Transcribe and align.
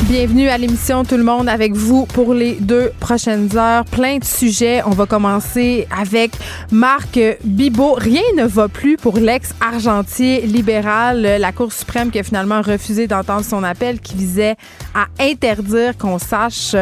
Bienvenue 0.00 0.48
à 0.48 0.58
l'émission 0.58 1.04
Tout 1.04 1.16
le 1.16 1.22
monde 1.22 1.48
avec 1.48 1.74
vous 1.74 2.06
pour 2.06 2.34
les 2.34 2.54
deux 2.54 2.90
prochaines 2.98 3.56
heures. 3.56 3.84
Plein 3.84 4.18
de 4.18 4.24
sujets. 4.24 4.82
On 4.84 4.90
va 4.90 5.06
commencer 5.06 5.86
avec 5.96 6.32
Marc 6.72 7.20
Bibot. 7.44 7.92
Rien 7.92 8.22
ne 8.36 8.44
va 8.44 8.68
plus 8.68 8.96
pour 8.96 9.18
l'ex-argentier 9.18 10.40
libéral. 10.42 11.22
La 11.22 11.52
Cour 11.52 11.72
suprême 11.72 12.10
qui 12.10 12.18
a 12.18 12.24
finalement 12.24 12.62
refusé 12.62 13.06
d'entendre 13.06 13.44
son 13.44 13.62
appel 13.62 14.00
qui 14.00 14.16
visait 14.16 14.56
à 14.94 15.06
interdire 15.20 15.96
qu'on 15.96 16.18
sache 16.18 16.74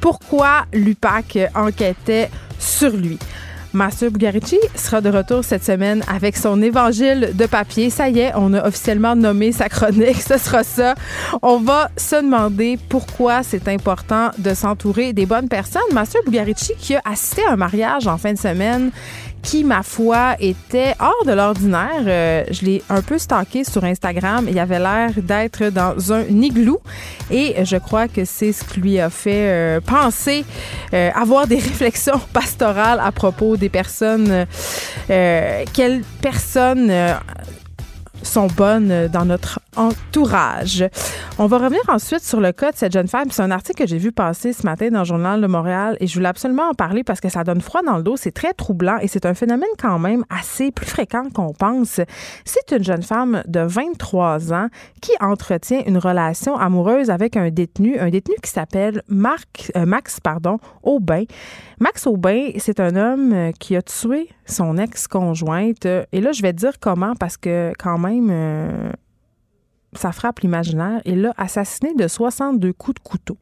pourquoi 0.00 0.66
l'UPAC 0.72 1.38
enquêtait 1.56 2.30
sur 2.60 2.90
lui. 2.90 3.18
Mathieu 3.74 4.08
Bugarici 4.08 4.58
sera 4.74 5.00
de 5.00 5.10
retour 5.10 5.44
cette 5.44 5.62
semaine 5.62 6.02
avec 6.08 6.36
son 6.36 6.62
évangile 6.62 7.32
de 7.34 7.46
papier. 7.46 7.90
Ça 7.90 8.08
y 8.08 8.20
est, 8.20 8.32
on 8.34 8.54
a 8.54 8.66
officiellement 8.66 9.14
nommé 9.14 9.52
sa 9.52 9.68
chronique. 9.68 10.22
Ce 10.26 10.38
sera 10.38 10.64
ça. 10.64 10.94
On 11.42 11.58
va 11.58 11.90
se 11.96 12.16
demander 12.16 12.78
pourquoi 12.88 13.42
c'est 13.42 13.68
important 13.68 14.30
de 14.38 14.54
s'entourer 14.54 15.12
des 15.12 15.26
bonnes 15.26 15.48
personnes. 15.48 15.82
Mathieu 15.92 16.20
Bugarici 16.24 16.72
qui 16.78 16.96
a 16.96 17.02
assisté 17.04 17.42
à 17.44 17.52
un 17.52 17.56
mariage 17.56 18.06
en 18.06 18.16
fin 18.16 18.32
de 18.32 18.38
semaine 18.38 18.90
qui, 19.42 19.64
ma 19.64 19.82
foi, 19.82 20.36
était 20.40 20.94
hors 21.00 21.24
de 21.26 21.32
l'ordinaire. 21.32 22.02
Euh, 22.06 22.44
je 22.50 22.64
l'ai 22.64 22.82
un 22.88 23.02
peu 23.02 23.18
stalké 23.18 23.64
sur 23.64 23.84
Instagram. 23.84 24.46
Il 24.48 24.58
avait 24.58 24.78
l'air 24.78 25.10
d'être 25.16 25.70
dans 25.70 26.12
un 26.12 26.24
igloo 26.24 26.80
et 27.30 27.64
je 27.64 27.76
crois 27.76 28.08
que 28.08 28.24
c'est 28.24 28.52
ce 28.52 28.64
qui 28.64 28.80
lui 28.80 29.00
a 29.00 29.10
fait 29.10 29.48
euh, 29.48 29.80
penser 29.80 30.44
euh, 30.94 31.10
avoir 31.14 31.46
des 31.46 31.56
réflexions 31.70 32.20
pastorales 32.32 33.00
à 33.00 33.12
propos 33.12 33.56
des 33.56 33.68
personnes. 33.68 34.46
quelles 35.08 36.02
personnes 36.20 36.92
sont 38.22 38.46
bonnes 38.48 39.08
dans 39.08 39.24
notre 39.24 39.60
entourage. 39.78 40.84
On 41.38 41.46
va 41.46 41.58
revenir 41.58 41.80
ensuite 41.88 42.24
sur 42.24 42.40
le 42.40 42.52
cas 42.52 42.72
de 42.72 42.76
cette 42.76 42.92
jeune 42.92 43.08
femme. 43.08 43.30
C'est 43.30 43.42
un 43.42 43.50
article 43.50 43.84
que 43.84 43.88
j'ai 43.88 43.98
vu 43.98 44.12
passer 44.12 44.52
ce 44.52 44.64
matin 44.64 44.90
dans 44.90 45.00
le 45.00 45.04
journal 45.04 45.40
de 45.40 45.46
Montréal 45.46 45.96
et 46.00 46.06
je 46.06 46.14
voulais 46.14 46.28
absolument 46.28 46.70
en 46.70 46.74
parler 46.74 47.04
parce 47.04 47.20
que 47.20 47.28
ça 47.28 47.44
donne 47.44 47.60
froid 47.60 47.82
dans 47.82 47.96
le 47.96 48.02
dos. 48.02 48.16
C'est 48.16 48.32
très 48.32 48.52
troublant 48.52 48.98
et 49.00 49.06
c'est 49.06 49.24
un 49.24 49.34
phénomène 49.34 49.68
quand 49.78 49.98
même 49.98 50.24
assez 50.30 50.72
plus 50.72 50.86
fréquent 50.86 51.30
qu'on 51.32 51.52
pense. 51.52 52.00
C'est 52.44 52.72
une 52.76 52.82
jeune 52.82 53.02
femme 53.02 53.42
de 53.46 53.60
23 53.60 54.52
ans 54.52 54.68
qui 55.00 55.12
entretient 55.20 55.82
une 55.86 55.98
relation 55.98 56.56
amoureuse 56.56 57.10
avec 57.10 57.36
un 57.36 57.50
détenu, 57.50 57.98
un 57.98 58.10
détenu 58.10 58.34
qui 58.42 58.50
s'appelle 58.50 59.02
Marc, 59.08 59.70
euh, 59.76 59.86
Max 59.86 60.18
pardon, 60.18 60.58
Aubin. 60.82 61.22
Max 61.78 62.06
Aubin, 62.08 62.50
c'est 62.58 62.80
un 62.80 62.96
homme 62.96 63.52
qui 63.60 63.76
a 63.76 63.82
tué 63.82 64.28
son 64.44 64.76
ex-conjointe. 64.76 65.86
Et 65.86 66.20
là, 66.20 66.32
je 66.32 66.42
vais 66.42 66.52
dire 66.52 66.80
comment 66.80 67.14
parce 67.14 67.36
que 67.36 67.72
quand 67.78 67.98
même, 67.98 68.28
euh, 68.30 68.90
ça 69.94 70.12
frappe 70.12 70.40
l'imaginaire. 70.40 71.00
Il 71.04 71.22
l'a 71.22 71.34
assassiné 71.36 71.94
de 71.94 72.08
62 72.08 72.72
coups 72.72 73.02
de 73.02 73.08
couteau. 73.08 73.38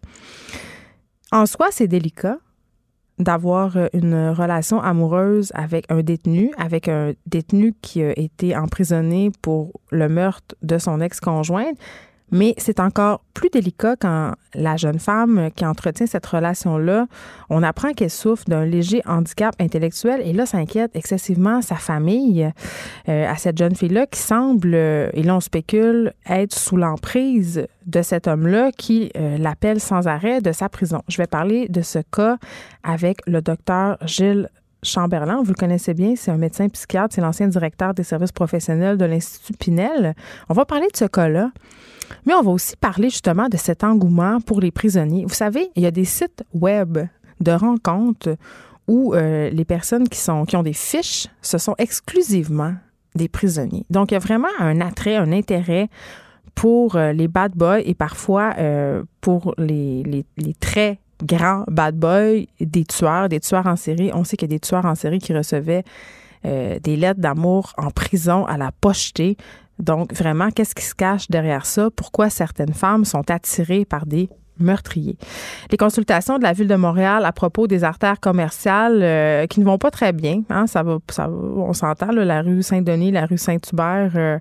En 1.32 1.46
soi, 1.46 1.68
c'est 1.70 1.88
délicat 1.88 2.38
d'avoir 3.18 3.76
une 3.94 4.28
relation 4.28 4.80
amoureuse 4.80 5.50
avec 5.54 5.90
un 5.90 6.02
détenu, 6.02 6.52
avec 6.58 6.88
un 6.88 7.14
détenu 7.26 7.74
qui 7.80 8.02
a 8.02 8.12
été 8.18 8.54
emprisonné 8.56 9.30
pour 9.40 9.80
le 9.90 10.08
meurtre 10.08 10.54
de 10.62 10.76
son 10.78 11.00
ex-conjointe. 11.00 11.78
Mais 12.32 12.54
c'est 12.58 12.80
encore 12.80 13.22
plus 13.34 13.50
délicat 13.50 13.96
quand 13.96 14.32
la 14.54 14.76
jeune 14.76 14.98
femme 14.98 15.50
qui 15.54 15.64
entretient 15.64 16.06
cette 16.06 16.26
relation-là, 16.26 17.06
on 17.50 17.62
apprend 17.62 17.92
qu'elle 17.92 18.10
souffre 18.10 18.44
d'un 18.46 18.64
léger 18.64 19.02
handicap 19.06 19.54
intellectuel 19.60 20.20
et 20.24 20.32
là, 20.32 20.46
ça 20.46 20.58
inquiète 20.58 20.90
excessivement 20.94 21.62
sa 21.62 21.76
famille 21.76 22.50
euh, 23.08 23.30
à 23.30 23.36
cette 23.36 23.58
jeune 23.58 23.76
fille-là 23.76 24.06
qui 24.06 24.20
semble, 24.20 24.74
et 24.74 25.22
là 25.22 25.36
on 25.36 25.40
spécule, 25.40 26.12
être 26.28 26.54
sous 26.54 26.76
l'emprise 26.76 27.66
de 27.86 28.02
cet 28.02 28.26
homme-là 28.26 28.72
qui 28.72 29.10
euh, 29.16 29.38
l'appelle 29.38 29.80
sans 29.80 30.08
arrêt 30.08 30.40
de 30.40 30.52
sa 30.52 30.68
prison. 30.68 31.02
Je 31.08 31.18
vais 31.18 31.26
parler 31.26 31.68
de 31.68 31.82
ce 31.82 32.00
cas 32.00 32.38
avec 32.82 33.18
le 33.26 33.40
docteur 33.40 33.98
Gilles 34.04 34.48
Chamberlain, 34.82 35.42
vous 35.42 35.52
le 35.52 35.54
connaissez 35.54 35.94
bien, 35.94 36.14
c'est 36.16 36.30
un 36.30 36.36
médecin 36.36 36.68
psychiatre, 36.68 37.14
c'est 37.14 37.20
l'ancien 37.20 37.48
directeur 37.48 37.94
des 37.94 38.02
services 38.02 38.32
professionnels 38.32 38.96
de 38.98 39.04
l'Institut 39.04 39.54
Pinel. 39.54 40.14
On 40.48 40.54
va 40.54 40.64
parler 40.64 40.86
de 40.92 40.96
ce 40.96 41.06
cas-là. 41.06 41.50
Mais 42.24 42.34
on 42.34 42.42
va 42.42 42.50
aussi 42.50 42.76
parler 42.76 43.10
justement 43.10 43.48
de 43.48 43.56
cet 43.56 43.82
engouement 43.82 44.40
pour 44.40 44.60
les 44.60 44.70
prisonniers. 44.70 45.24
Vous 45.24 45.34
savez, 45.34 45.70
il 45.74 45.82
y 45.82 45.86
a 45.86 45.90
des 45.90 46.04
sites 46.04 46.44
web 46.54 46.98
de 47.40 47.52
rencontres 47.52 48.36
où 48.86 49.14
euh, 49.14 49.50
les 49.50 49.64
personnes 49.64 50.08
qui, 50.08 50.18
sont, 50.18 50.44
qui 50.44 50.56
ont 50.56 50.62
des 50.62 50.72
fiches, 50.72 51.26
ce 51.42 51.58
sont 51.58 51.74
exclusivement 51.78 52.74
des 53.14 53.28
prisonniers. 53.28 53.84
Donc, 53.90 54.10
il 54.10 54.14
y 54.14 54.16
a 54.16 54.20
vraiment 54.20 54.48
un 54.58 54.80
attrait, 54.80 55.16
un 55.16 55.32
intérêt 55.32 55.88
pour 56.54 56.96
euh, 56.96 57.12
les 57.12 57.28
bad 57.28 57.52
boys 57.54 57.80
et 57.80 57.94
parfois 57.94 58.54
euh, 58.58 59.02
pour 59.20 59.54
les, 59.58 60.24
les, 60.36 60.54
grands 61.24 61.64
bad 61.68 61.96
boys, 61.96 62.44
des 62.60 62.84
tueurs, 62.84 63.28
des 63.28 63.40
tueurs 63.40 63.66
en 63.66 63.76
série. 63.76 64.10
On 64.14 64.24
sait 64.24 64.36
qu'il 64.36 64.50
y 64.50 64.54
a 64.54 64.56
des 64.56 64.60
tueurs 64.60 64.84
en 64.84 64.94
série 64.94 65.18
qui 65.18 65.34
recevaient 65.34 65.84
des 66.44 66.96
lettres 66.96 67.18
d'amour 67.18 67.72
en 67.76 67.90
prison 67.90 68.46
à 68.46 68.56
la 68.56 68.70
pochetée. 68.70 69.36
Donc, 69.78 70.12
vraiment, 70.14 70.50
qu'est-ce 70.50 70.74
qui 70.74 70.84
se 70.84 70.94
cache 70.94 71.28
derrière 71.28 71.66
ça? 71.66 71.90
Pourquoi 71.90 72.30
certaines 72.30 72.72
femmes 72.72 73.04
sont 73.04 73.30
attirées 73.30 73.84
par 73.84 74.06
des 74.06 74.28
meurtriers? 74.58 75.18
Les 75.70 75.76
consultations 75.76 76.38
de 76.38 76.42
la 76.42 76.52
ville 76.52 76.68
de 76.68 76.76
Montréal 76.76 77.24
à 77.24 77.32
propos 77.32 77.66
des 77.66 77.84
artères 77.84 78.20
commerciales 78.20 79.02
euh, 79.02 79.46
qui 79.46 79.60
ne 79.60 79.66
vont 79.66 79.78
pas 79.78 79.90
très 79.90 80.12
bien, 80.12 80.42
hein, 80.48 80.66
ça 80.66 80.82
va, 80.82 80.98
ça 81.10 81.28
on 81.28 81.72
s'entend, 81.74 82.10
la 82.10 82.40
rue 82.40 82.62
Saint-Denis, 82.62 83.12
la 83.12 83.26
rue 83.26 83.38
Saint-Hubert, 83.38 84.12
euh, 84.16 84.38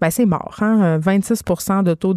ben 0.00 0.10
c'est 0.10 0.24
mort. 0.24 0.56
Hein, 0.60 0.98
26% 0.98 1.82
de 1.82 1.92
taux 1.92 2.14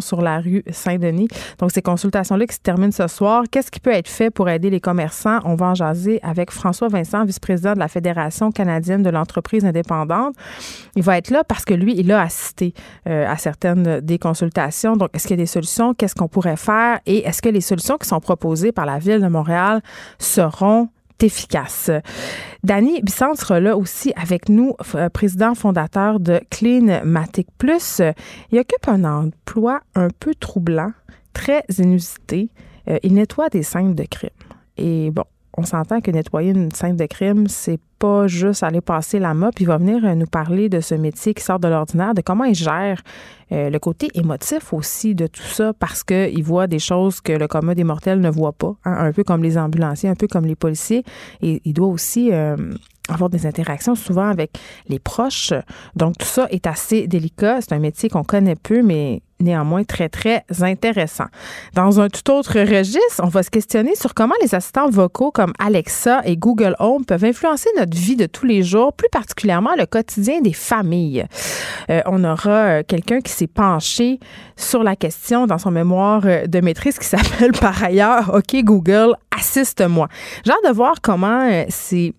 sur 0.00 0.20
la 0.20 0.40
rue 0.40 0.62
Saint-Denis. 0.70 1.28
Donc, 1.58 1.72
ces 1.72 1.82
consultations-là 1.82 2.46
qui 2.46 2.54
se 2.54 2.60
terminent 2.60 2.92
ce 2.92 3.06
soir. 3.06 3.44
Qu'est-ce 3.50 3.70
qui 3.70 3.80
peut 3.80 3.92
être 3.92 4.08
fait 4.08 4.30
pour 4.30 4.48
aider 4.48 4.68
les 4.68 4.80
commerçants? 4.80 5.38
On 5.44 5.54
va 5.54 5.66
en 5.66 5.74
jaser 5.74 6.20
avec 6.22 6.50
François 6.50 6.88
Vincent, 6.88 7.24
vice-président 7.24 7.72
de 7.72 7.78
la 7.78 7.88
Fédération 7.88 8.50
canadienne 8.52 9.02
de 9.02 9.10
l'entreprise 9.10 9.64
indépendante. 9.64 10.34
Il 10.94 11.02
va 11.02 11.16
être 11.16 11.30
là 11.30 11.42
parce 11.42 11.64
que 11.64 11.74
lui, 11.74 11.94
il 11.96 12.12
a 12.12 12.20
assisté 12.20 12.74
euh, 13.08 13.26
à 13.26 13.36
certaines 13.36 14.00
des 14.00 14.18
consultations. 14.18 14.96
Donc, 14.96 15.10
est-ce 15.14 15.26
qu'il 15.26 15.36
y 15.36 15.40
a 15.40 15.42
des 15.42 15.46
solutions? 15.46 15.94
Qu'est-ce 15.94 16.14
qu'on 16.14 16.28
pourrait 16.28 16.56
faire? 16.56 17.00
Et 17.06 17.26
est-ce 17.26 17.40
que 17.40 17.48
les 17.48 17.62
solutions 17.62 17.96
qui 17.96 18.08
sont 18.08 18.20
proposées 18.20 18.72
par 18.72 18.84
la 18.84 18.98
Ville 18.98 19.20
de 19.20 19.28
Montréal 19.28 19.80
seront 20.18 20.88
efficace. 21.22 21.90
Danny 22.62 23.00
Bisson 23.02 23.34
sera 23.34 23.60
là 23.60 23.76
aussi 23.76 24.12
avec 24.16 24.48
nous, 24.48 24.74
euh, 24.94 25.08
président 25.08 25.54
fondateur 25.54 26.20
de 26.20 26.40
Cleanmatic 26.50 27.48
Plus. 27.58 28.02
Il 28.50 28.58
occupe 28.58 28.88
un 28.88 29.04
emploi 29.04 29.80
un 29.94 30.08
peu 30.08 30.34
troublant, 30.34 30.92
très 31.32 31.64
inusité. 31.78 32.50
Euh, 32.88 32.98
il 33.02 33.14
nettoie 33.14 33.48
des 33.48 33.62
scènes 33.62 33.94
de 33.94 34.04
crime. 34.04 34.30
Et 34.76 35.10
bon, 35.10 35.24
on 35.56 35.64
s'entend 35.64 36.00
que 36.00 36.10
nettoyer 36.10 36.50
une 36.50 36.70
scène 36.70 36.96
de 36.96 37.06
crime, 37.06 37.46
c'est 37.48 37.80
pas 37.98 38.26
juste 38.26 38.62
aller 38.62 38.80
passer 38.80 39.18
la 39.18 39.32
mop. 39.32 39.58
Il 39.58 39.66
va 39.66 39.78
venir 39.78 40.04
euh, 40.04 40.14
nous 40.14 40.26
parler 40.26 40.68
de 40.68 40.80
ce 40.80 40.94
métier 40.94 41.34
qui 41.34 41.42
sort 41.42 41.58
de 41.58 41.68
l'ordinaire, 41.68 42.14
de 42.14 42.20
comment 42.20 42.44
il 42.44 42.54
gère 42.54 43.00
euh, 43.52 43.70
le 43.70 43.78
côté 43.78 44.08
émotif 44.14 44.72
aussi 44.72 45.14
de 45.14 45.26
tout 45.26 45.42
ça, 45.42 45.72
parce 45.72 46.04
qu'il 46.04 46.42
voit 46.42 46.66
des 46.66 46.78
choses 46.78 47.20
que 47.20 47.32
le 47.32 47.48
commun 47.48 47.74
des 47.74 47.84
mortels 47.84 48.20
ne 48.20 48.30
voit 48.30 48.52
pas, 48.52 48.74
hein, 48.84 48.96
un 48.98 49.12
peu 49.12 49.24
comme 49.24 49.42
les 49.42 49.56
ambulanciers, 49.56 50.08
un 50.08 50.14
peu 50.14 50.26
comme 50.26 50.44
les 50.44 50.56
policiers. 50.56 51.04
Et 51.42 51.62
il 51.64 51.72
doit 51.72 51.88
aussi 51.88 52.32
euh, 52.32 52.56
avoir 53.08 53.30
des 53.30 53.46
interactions 53.46 53.94
souvent 53.94 54.28
avec 54.28 54.58
les 54.88 54.98
proches. 54.98 55.52
Donc, 55.94 56.18
tout 56.18 56.26
ça 56.26 56.46
est 56.50 56.66
assez 56.66 57.06
délicat. 57.06 57.60
C'est 57.60 57.72
un 57.72 57.78
métier 57.78 58.08
qu'on 58.08 58.24
connaît 58.24 58.56
peu, 58.56 58.82
mais 58.82 59.22
néanmoins 59.40 59.84
très, 59.84 60.08
très 60.08 60.44
intéressant. 60.60 61.26
Dans 61.74 62.00
un 62.00 62.08
tout 62.08 62.30
autre 62.30 62.58
registre, 62.58 63.20
on 63.22 63.28
va 63.28 63.42
se 63.42 63.50
questionner 63.50 63.94
sur 63.94 64.14
comment 64.14 64.34
les 64.42 64.54
assistants 64.54 64.88
vocaux 64.88 65.30
comme 65.30 65.52
Alexa 65.58 66.22
et 66.24 66.36
Google 66.36 66.74
Home 66.78 67.04
peuvent 67.04 67.24
influencer 67.24 67.68
notre 67.76 67.96
vie 67.96 68.16
de 68.16 68.26
tous 68.26 68.46
les 68.46 68.62
jours, 68.62 68.92
plus 68.92 69.08
particulièrement 69.10 69.74
le 69.76 69.86
quotidien 69.86 70.40
des 70.40 70.52
familles. 70.52 71.26
Euh, 71.90 72.00
on 72.06 72.24
aura 72.24 72.50
euh, 72.50 72.82
quelqu'un 72.86 73.20
qui 73.20 73.32
s'est 73.32 73.46
penché 73.46 74.18
sur 74.56 74.82
la 74.82 74.96
question 74.96 75.46
dans 75.46 75.58
son 75.58 75.70
mémoire 75.70 76.22
euh, 76.24 76.46
de 76.46 76.60
maîtrise 76.60 76.98
qui 76.98 77.06
s'appelle 77.06 77.52
par 77.52 77.82
ailleurs 77.82 78.34
OK 78.34 78.56
Google, 78.62 79.14
assiste-moi. 79.36 80.08
J'ai 80.44 80.52
hâte 80.52 80.66
de 80.66 80.72
voir 80.72 80.96
comment 81.02 81.64
ces 81.68 82.14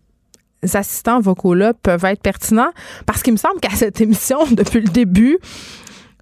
assistants 0.74 1.20
vocaux-là 1.20 1.74
peuvent 1.74 2.06
être 2.06 2.22
pertinents. 2.22 2.72
Parce 3.06 3.24
qu'il 3.24 3.34
me 3.34 3.38
semble 3.38 3.60
qu'à 3.60 3.70
cette 3.70 4.02
émission, 4.02 4.40
depuis 4.52 4.82
le 4.82 4.90
début, 4.90 5.38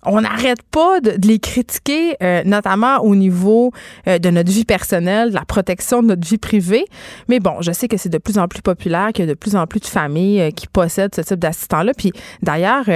on 0.06 0.22
n'arrête 0.22 0.62
pas 0.64 1.00
de, 1.00 1.16
les 1.26 1.40
critiquer, 1.40 2.16
euh, 2.22 2.44
notamment 2.46 2.98
au 3.00 3.16
niveau 3.16 3.72
euh, 4.08 4.20
de 4.20 4.30
notre 4.30 4.52
vie 4.52 4.66
personnelle, 4.66 5.30
de 5.30 5.36
la 5.36 5.46
protection 5.46 6.02
de 6.02 6.08
notre 6.08 6.28
vie 6.28 6.38
privée. 6.38 6.86
Mais 7.28 7.40
bon, 7.40 7.62
je 7.62 7.72
sais 7.72 7.88
que 7.88 7.98
c'est 7.98 8.10
de 8.10 8.18
plus 8.18 8.38
en 8.38 8.48
plus 8.48 8.62
populaire, 8.62 9.10
qu'il 9.14 9.26
y 9.26 9.28
a 9.28 9.32
de 9.32 9.38
plus 9.38 9.56
en 9.56 9.66
plus 9.68 9.80
de 9.80 9.86
familles 9.86 10.42
euh, 10.42 10.52
qui 10.52 10.68
possèdent 10.68 11.16
ce 11.16 11.22
type 11.22 11.40
d'assistant-là. 11.40 11.94
Puis 11.98 12.12
d'ailleurs, 12.42 12.86
tu 12.86 12.92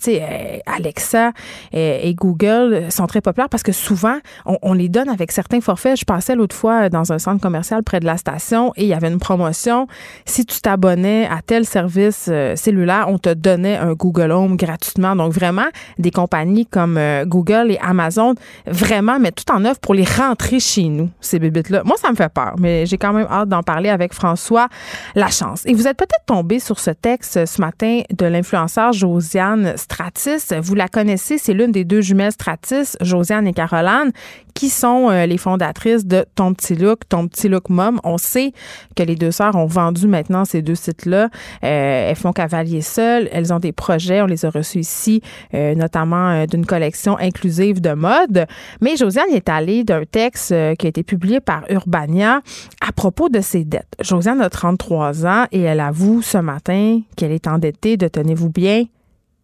sais, 0.00 0.62
Alexa 0.66 1.32
et, 1.72 2.14
Google 2.14 2.90
sont 2.90 3.06
très 3.06 3.22
populaires 3.22 3.48
parce 3.48 3.62
que 3.62 3.72
souvent, 3.72 4.18
on, 4.44 4.58
on, 4.62 4.74
les 4.74 4.88
donne 4.88 5.08
avec 5.08 5.32
certains 5.32 5.60
forfaits. 5.60 5.98
Je 5.98 6.04
passais 6.04 6.34
l'autre 6.34 6.54
fois 6.54 6.90
dans 6.90 7.12
un 7.12 7.18
centre 7.18 7.40
commercial 7.40 7.82
près 7.82 8.00
de 8.00 8.04
la 8.04 8.18
station 8.18 8.72
et 8.76 8.82
il 8.82 8.88
y 8.88 8.94
avait 8.94 9.08
une 9.08 9.18
promotion. 9.18 9.86
Si 10.26 10.44
tu 10.44 10.60
t'abonnais 10.60 11.26
à 11.26 11.40
tel 11.44 11.64
service 11.64 12.30
cellulaire, 12.56 13.06
on 13.08 13.18
te 13.18 13.32
donnait 13.32 13.76
un 13.76 13.94
Google 13.94 14.30
Home 14.30 14.56
gratuitement. 14.56 15.16
Donc 15.16 15.32
vraiment, 15.32 15.68
des 16.02 16.10
compagnies 16.10 16.66
comme 16.66 16.98
euh, 16.98 17.24
Google 17.24 17.70
et 17.70 17.78
Amazon 17.80 18.34
vraiment 18.66 19.18
mettent 19.18 19.44
tout 19.44 19.52
en 19.52 19.64
œuvre 19.64 19.78
pour 19.80 19.94
les 19.94 20.04
rentrer 20.04 20.60
chez 20.60 20.84
nous, 20.84 21.10
ces 21.20 21.38
bébites-là. 21.38 21.82
Moi, 21.84 21.96
ça 21.96 22.10
me 22.10 22.16
fait 22.16 22.32
peur, 22.32 22.54
mais 22.58 22.86
j'ai 22.86 22.98
quand 22.98 23.12
même 23.12 23.26
hâte 23.30 23.48
d'en 23.48 23.62
parler 23.62 23.88
avec 23.88 24.12
François 24.12 24.68
Lachance. 25.14 25.62
Et 25.66 25.74
vous 25.74 25.86
êtes 25.86 25.96
peut-être 25.96 26.26
tombé 26.26 26.58
sur 26.58 26.78
ce 26.78 26.90
texte 26.90 27.46
ce 27.46 27.60
matin 27.60 28.02
de 28.14 28.26
l'influenceur 28.26 28.92
Josiane 28.92 29.76
Stratis. 29.76 30.52
Vous 30.60 30.74
la 30.74 30.88
connaissez, 30.88 31.38
c'est 31.38 31.54
l'une 31.54 31.72
des 31.72 31.84
deux 31.84 32.00
jumelles 32.00 32.32
Stratis, 32.32 32.96
Josiane 33.00 33.46
et 33.46 33.52
Caroline, 33.52 34.12
qui 34.54 34.68
sont 34.68 35.10
euh, 35.10 35.26
les 35.26 35.38
fondatrices 35.38 36.06
de 36.06 36.24
Ton 36.34 36.54
Petit 36.54 36.74
Look, 36.74 37.08
Ton 37.08 37.28
Petit 37.28 37.48
Look 37.48 37.68
Mom. 37.68 38.00
On 38.04 38.18
sait 38.18 38.52
que 38.96 39.02
les 39.02 39.16
deux 39.16 39.30
sœurs 39.30 39.56
ont 39.56 39.66
vendu 39.66 40.06
maintenant 40.06 40.44
ces 40.44 40.62
deux 40.62 40.74
sites-là. 40.74 41.28
Euh, 41.64 42.10
elles 42.10 42.16
font 42.16 42.32
cavalier 42.32 42.80
seul. 42.80 43.28
Elles 43.32 43.52
ont 43.52 43.58
des 43.58 43.72
projets. 43.72 44.22
On 44.22 44.26
les 44.26 44.44
a 44.44 44.50
reçus 44.50 44.80
ici, 44.80 45.22
euh, 45.54 45.74
d'une 45.96 46.66
collection 46.66 47.16
inclusive 47.18 47.80
de 47.80 47.92
mode. 47.92 48.46
Mais 48.80 48.96
Josiane 48.96 49.30
est 49.30 49.48
allée 49.48 49.84
d'un 49.84 50.04
texte 50.04 50.48
qui 50.48 50.86
a 50.86 50.88
été 50.88 51.02
publié 51.02 51.40
par 51.40 51.64
Urbania 51.70 52.40
à 52.80 52.92
propos 52.92 53.28
de 53.28 53.40
ses 53.40 53.64
dettes. 53.64 53.94
Josiane 54.00 54.40
a 54.40 54.50
33 54.50 55.26
ans 55.26 55.46
et 55.52 55.60
elle 55.60 55.80
avoue 55.80 56.22
ce 56.22 56.38
matin 56.38 57.00
qu'elle 57.16 57.32
est 57.32 57.46
endettée 57.46 57.96
de, 57.96 58.08
tenez-vous 58.08 58.50
bien, 58.50 58.84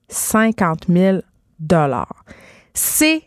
50 0.08 0.86
000 0.88 1.18
dollars. 1.60 2.24
C'est 2.74 3.22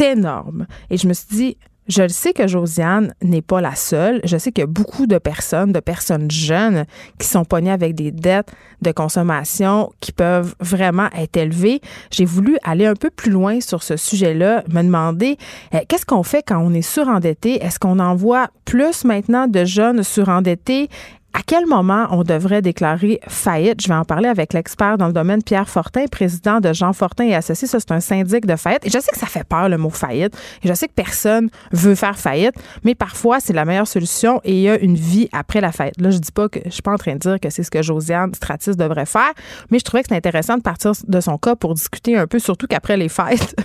énorme. 0.00 0.66
Et 0.90 0.96
je 0.96 1.06
me 1.06 1.12
suis 1.12 1.28
dit, 1.30 1.56
je 1.88 2.02
le 2.02 2.08
sais 2.08 2.32
que 2.32 2.46
Josiane 2.46 3.12
n'est 3.22 3.42
pas 3.42 3.60
la 3.60 3.74
seule. 3.74 4.20
Je 4.24 4.36
sais 4.36 4.52
qu'il 4.52 4.62
y 4.62 4.64
a 4.64 4.68
beaucoup 4.68 5.06
de 5.06 5.18
personnes, 5.18 5.72
de 5.72 5.80
personnes 5.80 6.30
jeunes 6.30 6.84
qui 7.18 7.26
sont 7.26 7.44
pognées 7.44 7.72
avec 7.72 7.94
des 7.94 8.12
dettes 8.12 8.52
de 8.82 8.92
consommation 8.92 9.92
qui 10.00 10.12
peuvent 10.12 10.54
vraiment 10.60 11.08
être 11.16 11.36
élevées. 11.36 11.80
J'ai 12.10 12.24
voulu 12.24 12.56
aller 12.62 12.86
un 12.86 12.94
peu 12.94 13.10
plus 13.10 13.30
loin 13.30 13.60
sur 13.60 13.82
ce 13.82 13.96
sujet-là, 13.96 14.64
me 14.68 14.82
demander 14.82 15.36
euh, 15.74 15.80
qu'est-ce 15.88 16.06
qu'on 16.06 16.22
fait 16.22 16.42
quand 16.46 16.58
on 16.58 16.72
est 16.72 16.82
surendetté? 16.82 17.62
Est-ce 17.62 17.78
qu'on 17.78 17.98
envoie 17.98 18.48
plus 18.64 19.04
maintenant 19.04 19.46
de 19.46 19.64
jeunes 19.64 20.02
surendettés? 20.02 20.88
À 21.34 21.40
quel 21.46 21.66
moment 21.66 22.06
on 22.10 22.22
devrait 22.22 22.62
déclarer 22.62 23.20
faillite? 23.26 23.80
Je 23.82 23.88
vais 23.88 23.94
en 23.94 24.04
parler 24.04 24.28
avec 24.28 24.52
l'expert 24.52 24.98
dans 24.98 25.06
le 25.06 25.12
domaine, 25.12 25.42
Pierre 25.42 25.68
Fortin, 25.68 26.04
président 26.10 26.60
de 26.60 26.72
Jean 26.72 26.92
Fortin 26.92 27.24
et 27.24 27.34
Associés. 27.34 27.66
Ça, 27.66 27.80
c'est 27.80 27.92
un 27.92 28.00
syndic 28.00 28.46
de 28.46 28.56
faillite. 28.56 28.86
Et 28.86 28.90
je 28.90 28.98
sais 28.98 29.10
que 29.12 29.18
ça 29.18 29.26
fait 29.26 29.44
peur, 29.44 29.68
le 29.68 29.78
mot 29.78 29.90
faillite. 29.90 30.36
Et 30.62 30.68
je 30.68 30.74
sais 30.74 30.88
que 30.88 30.92
personne 30.94 31.48
veut 31.72 31.94
faire 31.94 32.18
faillite, 32.18 32.54
mais 32.84 32.94
parfois, 32.94 33.40
c'est 33.40 33.52
la 33.52 33.64
meilleure 33.64 33.88
solution 33.88 34.40
et 34.44 34.52
il 34.52 34.60
y 34.60 34.68
a 34.68 34.78
une 34.78 34.96
vie 34.96 35.28
après 35.32 35.60
la 35.60 35.72
faillite. 35.72 36.00
Là, 36.00 36.10
je 36.10 36.18
dis 36.18 36.32
pas 36.32 36.48
que, 36.48 36.60
je 36.64 36.70
suis 36.70 36.82
pas 36.82 36.92
en 36.92 36.98
train 36.98 37.14
de 37.14 37.18
dire 37.18 37.40
que 37.40 37.50
c'est 37.50 37.62
ce 37.62 37.70
que 37.70 37.82
Josiane 37.82 38.34
Stratis 38.34 38.76
devrait 38.76 39.06
faire, 39.06 39.32
mais 39.70 39.78
je 39.78 39.84
trouvais 39.84 40.02
que 40.02 40.08
c'était 40.08 40.16
intéressant 40.16 40.56
de 40.56 40.62
partir 40.62 40.92
de 41.06 41.20
son 41.20 41.38
cas 41.38 41.56
pour 41.56 41.74
discuter 41.74 42.16
un 42.16 42.26
peu, 42.26 42.38
surtout 42.38 42.66
qu'après 42.66 42.96
les 42.96 43.08
fêtes, 43.08 43.56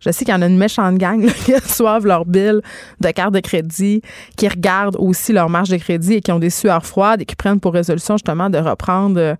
je 0.00 0.10
sais 0.10 0.24
qu'il 0.24 0.34
y 0.34 0.36
en 0.36 0.42
a 0.42 0.46
une 0.46 0.58
méchante 0.58 0.96
gang 0.96 1.26
qui 1.44 1.54
reçoivent 1.54 2.06
leur 2.06 2.24
bill 2.24 2.60
de 3.00 3.10
carte 3.10 3.34
de 3.34 3.40
crédit, 3.40 4.02
qui 4.36 4.48
regardent 4.48 4.96
aussi 4.98 5.32
leur 5.32 5.48
marge 5.48 5.68
de 5.68 5.76
crédit 5.76 6.14
et 6.14 6.20
qui 6.20 6.32
ont 6.32 6.38
des 6.38 6.50
sueurs 6.50 6.84
froides 6.84 7.22
et 7.22 7.24
qui 7.24 7.36
prennent 7.36 7.60
pour 7.60 7.72
résolution 7.72 8.14
justement 8.14 8.50
de 8.50 8.58
reprendre 8.58 9.18
euh, 9.18 9.34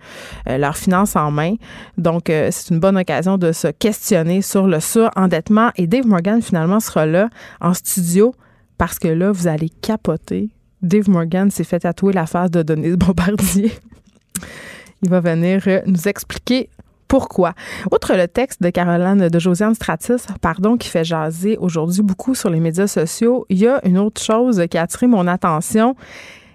leurs 0.46 0.76
finances 0.76 1.16
en 1.16 1.30
main. 1.30 1.54
Donc, 1.98 2.30
euh, 2.30 2.48
c'est 2.50 2.72
une 2.72 2.80
bonne 2.80 2.96
occasion 2.96 3.38
de 3.38 3.52
se 3.52 3.68
questionner 3.68 4.42
sur 4.42 4.66
le 4.66 4.80
surendettement. 4.80 5.70
Et 5.76 5.86
Dave 5.86 6.06
Morgan, 6.06 6.42
finalement, 6.42 6.80
sera 6.80 7.06
là 7.06 7.28
en 7.60 7.74
studio 7.74 8.34
parce 8.78 8.98
que 8.98 9.08
là, 9.08 9.32
vous 9.32 9.46
allez 9.46 9.68
capoter. 9.68 10.50
Dave 10.82 11.08
Morgan 11.08 11.50
s'est 11.50 11.64
fait 11.64 11.80
tatouer 11.80 12.12
la 12.12 12.26
face 12.26 12.50
de 12.50 12.62
Denise 12.62 12.96
Bombardier. 12.96 13.72
Il 15.02 15.10
va 15.10 15.20
venir 15.20 15.62
euh, 15.66 15.80
nous 15.86 16.08
expliquer 16.08 16.70
pourquoi. 17.08 17.54
Outre 17.92 18.14
le 18.14 18.28
texte 18.28 18.62
de 18.62 18.70
Caroline 18.70 19.28
de 19.28 19.38
Josiane 19.38 19.74
Stratis, 19.74 20.26
pardon, 20.40 20.76
qui 20.76 20.88
fait 20.88 21.04
jaser 21.04 21.56
aujourd'hui 21.58 22.02
beaucoup 22.02 22.34
sur 22.34 22.50
les 22.50 22.60
médias 22.60 22.86
sociaux, 22.86 23.46
il 23.48 23.58
y 23.58 23.66
a 23.66 23.80
une 23.86 23.98
autre 23.98 24.20
chose 24.20 24.64
qui 24.70 24.78
a 24.78 24.82
attiré 24.82 25.06
mon 25.06 25.26
attention. 25.26 25.96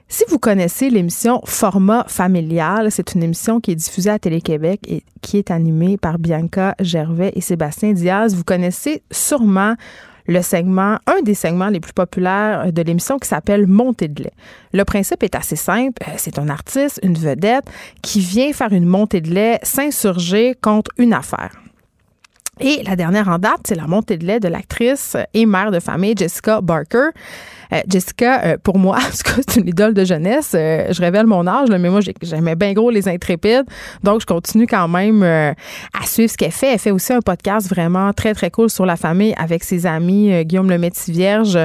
Si 0.07 0.25
vous 0.27 0.39
connaissez 0.39 0.89
l'émission 0.89 1.39
Format 1.45 2.03
familial, 2.09 2.92
c'est 2.92 3.13
une 3.13 3.24
émission 3.24 3.62
qui 3.62 3.71
est 3.71 3.75
diffusée 3.75 4.09
à 4.09 4.19
Télé-Québec 4.19 4.81
et 4.89 5.03
qui 5.21 5.38
est 5.38 5.51
animée 5.51 5.95
par 5.98 6.19
Bianca 6.19 6.75
Gervais 6.81 7.31
et 7.33 7.39
Sébastien 7.39 7.94
Diaz. 7.94 8.36
Vous 8.36 8.44
connaissez 8.44 9.03
sûrement 9.09 9.75
le 10.27 10.41
segment, 10.41 10.97
un 11.07 11.21
des 11.23 11.33
segments 11.33 11.69
les 11.69 11.79
plus 11.79 11.94
populaires 11.94 12.71
de 12.71 12.81
l'émission 12.81 13.19
qui 13.19 13.27
s'appelle 13.27 13.68
Montée 13.68 14.07
de 14.07 14.23
lait. 14.23 14.33
Le 14.73 14.83
principe 14.85 15.23
est 15.23 15.35
assez 15.35 15.56
simple. 15.56 16.01
Euh, 16.07 16.13
c'est 16.18 16.39
un 16.39 16.50
artiste, 16.50 17.00
une 17.03 17.18
vedette, 17.18 17.65
qui 18.01 18.19
vient 18.19 18.53
faire 18.53 18.73
une 18.73 18.85
montée 18.85 19.21
de 19.21 19.29
lait, 19.29 19.59
s'insurger 19.63 20.56
contre 20.62 20.91
une 20.97 21.13
affaire. 21.13 21.51
Et 22.59 22.83
la 22.83 22.95
dernière 22.95 23.27
en 23.27 23.39
date, 23.39 23.62
c'est 23.65 23.75
la 23.75 23.88
montée 23.88 24.18
de 24.18 24.25
lait 24.25 24.39
de 24.39 24.47
l'actrice 24.47 25.18
et 25.33 25.45
mère 25.45 25.71
de 25.71 25.79
famille 25.79 26.13
Jessica 26.15 26.62
Barker. 26.62 27.09
Euh, 27.73 27.79
Jessica, 27.88 28.44
euh, 28.44 28.57
pour 28.62 28.77
moi, 28.77 29.00
c'est 29.12 29.59
une 29.59 29.68
idole 29.68 29.94
de 29.94 30.03
jeunesse. 30.03 30.53
Euh, 30.56 30.91
je 30.91 31.01
révèle 31.01 31.25
mon 31.25 31.47
âge, 31.47 31.69
mais 31.69 31.89
moi, 31.89 32.00
j'aimais 32.22 32.55
bien 32.55 32.74
gros 32.74 32.89
les 32.89 33.07
intrépides. 33.07 33.65
Donc, 34.03 34.22
je 34.22 34.25
continue 34.25 34.67
quand 34.67 34.88
même 34.88 35.24
à 35.24 36.05
suivre 36.05 36.31
ce 36.31 36.38
qu'elle 36.38 36.51
fait. 36.51 36.74
Elle 36.74 36.79
fait 36.79 36.91
aussi 36.91 37.13
un 37.13 37.22
podcast 37.22 37.69
vraiment 37.69 38.12
très, 38.13 38.34
très 38.34 38.51
cool 38.51 38.69
sur 38.69 38.86
la 38.86 38.95
famille 38.95 39.34
avec 39.38 39.63
ses 39.63 39.86
amis 39.86 40.45
Guillaume 40.45 40.69
Le 40.69 40.81
Vierge. 41.07 41.57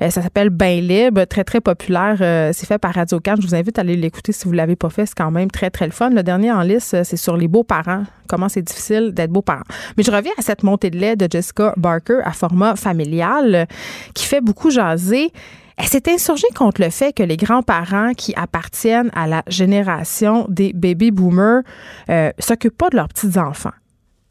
ça 0.00 0.10
s'appelle 0.10 0.50
Bain 0.50 0.80
libre, 0.80 1.24
très, 1.24 1.44
très 1.44 1.60
populaire. 1.60 2.16
c'est 2.52 2.66
fait 2.66 2.78
par 2.78 2.94
Radio 2.94 3.20
Can. 3.20 3.36
Je 3.40 3.46
vous 3.46 3.54
invite 3.54 3.78
à 3.78 3.82
aller 3.82 3.96
l'écouter 3.96 4.32
si 4.32 4.44
vous 4.44 4.52
ne 4.52 4.56
l'avez 4.56 4.76
pas 4.76 4.90
fait. 4.90 5.06
C'est 5.06 5.16
quand 5.16 5.30
même 5.30 5.50
très, 5.50 5.70
très 5.70 5.86
le 5.86 5.92
fun. 5.92 6.10
Le 6.10 6.22
dernier 6.22 6.52
en 6.52 6.62
liste, 6.62 7.02
c'est 7.04 7.16
sur 7.16 7.36
les 7.36 7.48
beaux-parents. 7.48 8.04
Comment 8.28 8.48
c'est 8.48 8.62
difficile 8.62 9.12
d'être 9.12 9.30
beaux-parents. 9.30 9.64
Mais 9.96 10.02
je 10.02 10.10
reviens 10.10 10.32
à 10.38 10.42
cette 10.42 10.62
montée 10.62 10.90
de 10.90 10.98
lait 10.98 11.16
de 11.16 11.28
Jessica 11.30 11.74
Barker 11.76 12.20
à 12.24 12.32
format 12.32 12.74
familial 12.76 13.66
qui 14.14 14.24
fait 14.24 14.40
beaucoup 14.40 14.70
jaser. 14.70 15.30
Elle 15.76 15.86
s'est 15.86 16.08
insurgée 16.08 16.48
contre 16.54 16.80
le 16.80 16.90
fait 16.90 17.12
que 17.12 17.22
les 17.22 17.36
grands-parents 17.36 18.12
qui 18.14 18.32
appartiennent 18.36 19.10
à 19.14 19.26
la 19.26 19.42
génération 19.48 20.46
des 20.48 20.72
baby 20.72 21.10
boomers 21.10 21.62
euh, 22.10 22.30
s'occupent 22.38 22.78
pas 22.78 22.90
de 22.90 22.96
leurs 22.96 23.08
petits-enfants. 23.08 23.72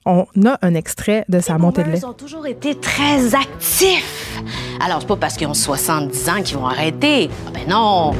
On 0.05 0.25
a 0.45 0.57
un 0.61 0.73
extrait 0.73 1.23
de 1.29 1.39
sa 1.39 1.57
montée 1.57 1.83
de 1.83 1.91
lait. 1.91 1.99
Ils 1.99 2.05
ont 2.05 2.13
toujours 2.13 2.45
été 2.45 2.75
très 2.75 3.33
actifs. 3.35 4.41
Alors, 4.81 4.99
c'est 4.99 5.07
pas 5.07 5.15
parce 5.15 5.37
qu'ils 5.37 5.47
ont 5.47 5.53
70 5.53 6.29
ans 6.29 6.41
qu'ils 6.43 6.57
vont 6.57 6.67
arrêter. 6.67 7.29
Ah 7.47 7.51
ben 7.53 7.69
non. 7.69 8.11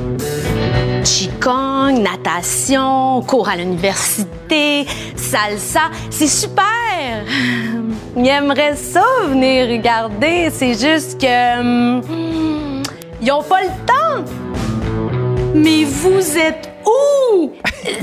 Qigong, 1.04 2.02
natation, 2.02 3.22
cours 3.24 3.50
à 3.50 3.58
l'université, 3.58 4.86
salsa, 5.18 5.92
c'est 6.10 6.28
super. 6.28 6.64
Ils 8.16 8.28
aimeraient 8.28 8.78
ça 8.78 9.04
venir 9.28 9.68
regarder. 9.68 10.50
C'est 10.52 10.76
juste 10.80 11.20
que... 11.20 12.23
Ils 13.26 13.32
ont 13.32 13.42
pas 13.42 13.62
le 13.62 13.70
temps. 13.86 14.32
Mais 15.56 15.86
vous 15.86 16.38
êtes 16.38 16.70
où? 16.86 17.54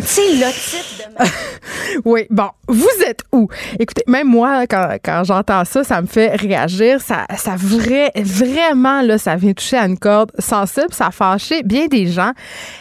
sais, 0.01 0.33
le 0.33 0.47
de 0.47 2.01
Oui, 2.07 2.27
bon, 2.31 2.49
vous 2.67 2.89
êtes 3.07 3.25
où? 3.31 3.47
Écoutez, 3.79 4.03
même 4.07 4.29
moi, 4.29 4.67
quand, 4.67 5.25
j'entends 5.25 5.67
ça, 5.67 5.85
ça 5.85 6.01
me 6.01 6.07
fait 6.07 6.35
réagir. 6.37 7.03
Ça, 7.03 7.27
ça 7.37 7.55
vrai, 7.55 8.11
vraiment, 8.17 9.03
là, 9.03 9.19
ça 9.19 9.37
vient 9.37 9.53
toucher 9.53 9.77
à 9.77 9.85
une 9.85 9.99
corde 9.99 10.33
sensible, 10.39 10.93
ça 10.93 11.09
a 11.09 11.11
fâché 11.11 11.65
bien 11.65 11.87
des 11.89 12.07
gens. 12.07 12.33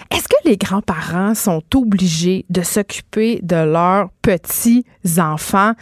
Est-ce 0.09 0.29
que 0.29 0.37
les 0.45 0.55
grands-parents 0.55 1.35
sont 1.35 1.61
obligés 1.75 2.45
de 2.49 2.61
s'occuper 2.61 3.41
de 3.43 3.57
leurs 3.57 4.11
petits-enfants? 4.21 5.73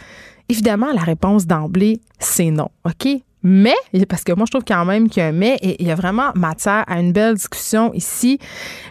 Évidemment, 0.48 0.92
la 0.92 1.02
réponse 1.02 1.46
d'emblée, 1.46 2.00
c'est 2.18 2.50
non, 2.50 2.70
OK? 2.84 3.22
Mais, 3.50 3.76
parce 4.10 4.24
que 4.24 4.32
moi, 4.32 4.44
je 4.44 4.50
trouve 4.50 4.64
quand 4.66 4.84
même 4.84 5.08
qu'il 5.08 5.22
y 5.22 5.24
a 5.24 5.28
un 5.30 5.32
mais, 5.32 5.56
et 5.62 5.80
il 5.80 5.88
y 5.88 5.90
a 5.90 5.94
vraiment 5.94 6.32
matière 6.34 6.84
à 6.86 7.00
une 7.00 7.12
belle 7.12 7.34
discussion 7.34 7.94
ici. 7.94 8.38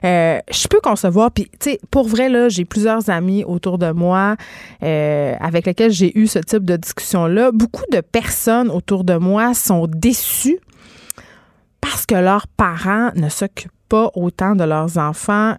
Euh, 0.03 0.39
je 0.51 0.67
peux 0.67 0.79
concevoir, 0.79 1.29
puis, 1.29 1.45
tu 1.59 1.71
sais, 1.71 1.79
pour 1.91 2.07
vrai, 2.07 2.27
là, 2.27 2.49
j'ai 2.49 2.65
plusieurs 2.65 3.11
amis 3.11 3.43
autour 3.43 3.77
de 3.77 3.91
moi 3.91 4.35
euh, 4.81 5.35
avec 5.39 5.67
lesquels 5.67 5.91
j'ai 5.91 6.17
eu 6.17 6.25
ce 6.25 6.39
type 6.39 6.65
de 6.65 6.75
discussion-là. 6.75 7.51
Beaucoup 7.51 7.85
de 7.91 8.01
personnes 8.01 8.71
autour 8.71 9.03
de 9.03 9.13
moi 9.13 9.53
sont 9.53 9.85
déçues 9.87 10.59
parce 11.79 12.07
que 12.07 12.15
leurs 12.15 12.47
parents 12.47 13.11
ne 13.15 13.29
s'occupent 13.29 13.71
pas 13.89 14.09
autant 14.15 14.55
de 14.55 14.63
leurs 14.63 14.97
enfants 14.97 15.55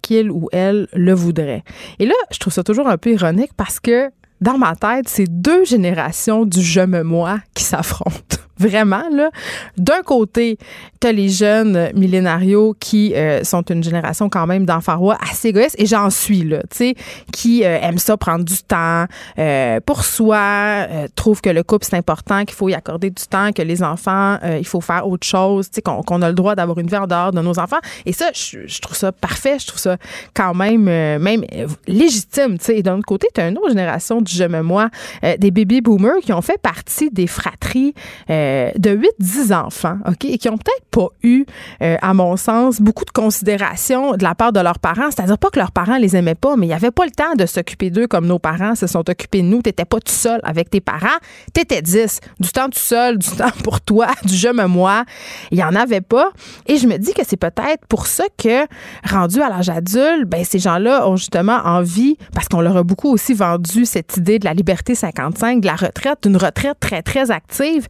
qu'ils 0.00 0.30
ou 0.30 0.48
elles 0.52 0.88
le 0.94 1.12
voudraient. 1.12 1.64
Et 1.98 2.06
là, 2.06 2.14
je 2.30 2.38
trouve 2.38 2.52
ça 2.52 2.62
toujours 2.62 2.88
un 2.88 2.96
peu 2.96 3.10
ironique 3.10 3.52
parce 3.58 3.78
que 3.78 4.10
dans 4.40 4.58
ma 4.58 4.76
tête, 4.76 5.08
c'est 5.08 5.26
deux 5.28 5.64
générations 5.64 6.44
du 6.44 6.62
je 6.62 6.80
me 6.80 7.02
moi 7.02 7.40
qui 7.54 7.64
s'affrontent. 7.64 8.36
Vraiment, 8.58 9.04
là. 9.12 9.30
D'un 9.76 10.02
côté, 10.02 10.58
t'as 11.00 11.12
les 11.12 11.28
jeunes 11.28 11.90
millénarios 11.94 12.74
qui 12.80 13.14
euh, 13.14 13.44
sont 13.44 13.62
une 13.62 13.84
génération 13.84 14.28
quand 14.28 14.46
même 14.46 14.66
d'enfants 14.66 14.98
rois 14.98 15.16
assez 15.30 15.48
égoïstes, 15.48 15.76
et 15.78 15.86
j'en 15.86 16.10
suis, 16.10 16.42
là, 16.42 16.62
tu 16.70 16.76
sais, 16.76 16.94
qui 17.32 17.64
euh, 17.64 17.78
aiment 17.80 17.98
ça 17.98 18.16
prendre 18.16 18.44
du 18.44 18.58
temps 18.62 19.04
euh, 19.38 19.80
pour 19.84 20.04
soi, 20.04 20.86
trouvent 21.14 21.40
que 21.40 21.50
le 21.50 21.62
couple, 21.62 21.84
c'est 21.84 21.96
important, 21.96 22.44
qu'il 22.44 22.56
faut 22.56 22.68
y 22.68 22.74
accorder 22.74 23.10
du 23.10 23.24
temps, 23.28 23.52
que 23.52 23.62
les 23.62 23.82
enfants, 23.82 24.38
il 24.58 24.66
faut 24.66 24.80
faire 24.80 25.06
autre 25.06 25.26
chose, 25.26 25.70
tu 25.70 25.76
sais, 25.76 25.82
qu'on 25.82 26.22
a 26.22 26.28
le 26.28 26.34
droit 26.34 26.54
d'avoir 26.54 26.78
une 26.78 26.88
vie 26.88 26.96
en 26.96 27.06
dehors 27.06 27.32
de 27.32 27.40
nos 27.40 27.58
enfants. 27.58 27.78
Et 28.06 28.12
ça, 28.12 28.30
je, 28.34 28.80
trouve 28.80 28.96
ça 28.96 29.12
parfait, 29.12 29.58
je 29.58 29.66
trouve 29.66 29.80
ça 29.80 29.96
quand 30.34 30.54
même, 30.54 30.84
même 30.84 31.44
légitime, 31.86 32.58
tu 32.58 32.64
sais. 32.64 32.78
Et 32.78 32.82
d'un 32.82 32.96
autre 32.98 33.06
côté, 33.06 33.28
t'as 33.32 33.48
une 33.48 33.58
autre 33.58 33.70
génération 33.70 34.20
du 34.20 34.34
je 34.34 34.44
me 34.44 34.62
moi, 34.62 34.88
des 35.22 35.50
baby 35.50 35.80
boomers 35.80 36.20
qui 36.22 36.32
ont 36.32 36.42
fait 36.42 36.60
partie 36.60 37.10
des 37.10 37.26
fratries 37.26 37.94
euh, 38.30 38.47
de 38.76 38.96
8-10 39.20 39.54
enfants, 39.54 39.98
OK, 40.06 40.24
et 40.24 40.38
qui 40.38 40.48
ont 40.48 40.56
peut-être 40.56 40.86
pas 40.90 41.08
eu, 41.22 41.44
euh, 41.82 41.96
à 42.00 42.14
mon 42.14 42.36
sens, 42.36 42.80
beaucoup 42.80 43.04
de 43.04 43.10
considération 43.10 44.12
de 44.12 44.22
la 44.22 44.34
part 44.34 44.52
de 44.52 44.60
leurs 44.60 44.78
parents. 44.78 45.10
C'est-à-dire 45.10 45.38
pas 45.38 45.50
que 45.50 45.58
leurs 45.58 45.72
parents 45.72 45.98
les 45.98 46.16
aimaient 46.16 46.34
pas, 46.34 46.56
mais 46.56 46.66
il 46.66 46.68
n'y 46.68 46.74
avait 46.74 46.90
pas 46.90 47.04
le 47.04 47.10
temps 47.10 47.34
de 47.36 47.46
s'occuper 47.46 47.90
d'eux 47.90 48.06
comme 48.06 48.26
nos 48.26 48.38
parents 48.38 48.74
se 48.74 48.86
sont 48.86 49.08
occupés 49.08 49.42
de 49.42 49.46
nous. 49.46 49.62
T'étais 49.62 49.84
pas 49.84 50.00
tout 50.00 50.12
seul 50.12 50.40
avec 50.44 50.70
tes 50.70 50.80
parents. 50.80 51.06
T'étais 51.52 51.82
10. 51.82 52.20
Du 52.40 52.50
temps 52.50 52.68
tout 52.68 52.78
seul, 52.78 53.18
du 53.18 53.28
temps 53.36 53.50
pour 53.64 53.80
toi, 53.80 54.08
du 54.24 54.36
je 54.38 54.48
me 54.48 54.66
moi. 54.66 55.04
Il 55.50 55.58
y 55.58 55.64
en 55.64 55.74
avait 55.74 56.00
pas. 56.00 56.30
Et 56.66 56.76
je 56.76 56.86
me 56.86 56.96
dis 56.96 57.12
que 57.12 57.22
c'est 57.26 57.36
peut-être 57.36 57.86
pour 57.88 58.06
ça 58.06 58.24
que, 58.36 58.66
rendu 59.08 59.42
à 59.42 59.48
l'âge 59.48 59.68
adulte, 59.68 60.26
ben, 60.26 60.44
ces 60.44 60.58
gens-là 60.58 61.08
ont 61.08 61.16
justement 61.16 61.58
envie, 61.64 62.16
parce 62.34 62.48
qu'on 62.48 62.60
leur 62.60 62.76
a 62.76 62.82
beaucoup 62.82 63.12
aussi 63.12 63.34
vendu 63.34 63.84
cette 63.84 64.16
idée 64.16 64.38
de 64.38 64.44
la 64.44 64.54
liberté 64.54 64.94
55, 64.94 65.60
de 65.60 65.66
la 65.66 65.76
retraite, 65.76 66.18
d'une 66.22 66.36
retraite 66.36 66.78
très, 66.80 67.02
très 67.02 67.30
active 67.30 67.86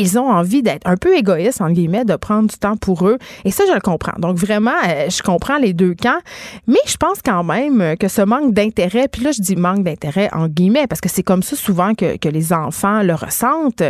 ils 0.00 0.18
ont 0.18 0.30
envie 0.30 0.62
d'être 0.62 0.86
un 0.86 0.96
peu 0.96 1.16
égoïstes, 1.16 1.60
en 1.60 1.70
guillemets, 1.70 2.04
de 2.04 2.16
prendre 2.16 2.48
du 2.48 2.56
temps 2.56 2.76
pour 2.76 3.06
eux. 3.06 3.18
Et 3.44 3.50
ça, 3.50 3.64
je 3.68 3.74
le 3.74 3.80
comprends. 3.80 4.18
Donc, 4.18 4.36
vraiment, 4.36 4.70
euh, 4.88 5.10
je 5.10 5.22
comprends 5.22 5.58
les 5.58 5.72
deux 5.72 5.94
camps. 5.94 6.18
Mais 6.66 6.78
je 6.86 6.96
pense 6.96 7.18
quand 7.24 7.44
même 7.44 7.96
que 7.98 8.08
ce 8.08 8.22
manque 8.22 8.54
d'intérêt, 8.54 9.08
puis 9.08 9.22
là, 9.22 9.32
je 9.32 9.42
dis 9.42 9.56
manque 9.56 9.84
d'intérêt 9.84 10.30
en 10.32 10.48
guillemets, 10.48 10.86
parce 10.86 11.00
que 11.00 11.08
c'est 11.08 11.22
comme 11.22 11.42
ça 11.42 11.54
souvent 11.54 11.94
que, 11.94 12.16
que, 12.16 12.28
les 12.30 12.52
enfants 12.52 13.02
le 13.02 13.14
ressentent 13.14 13.82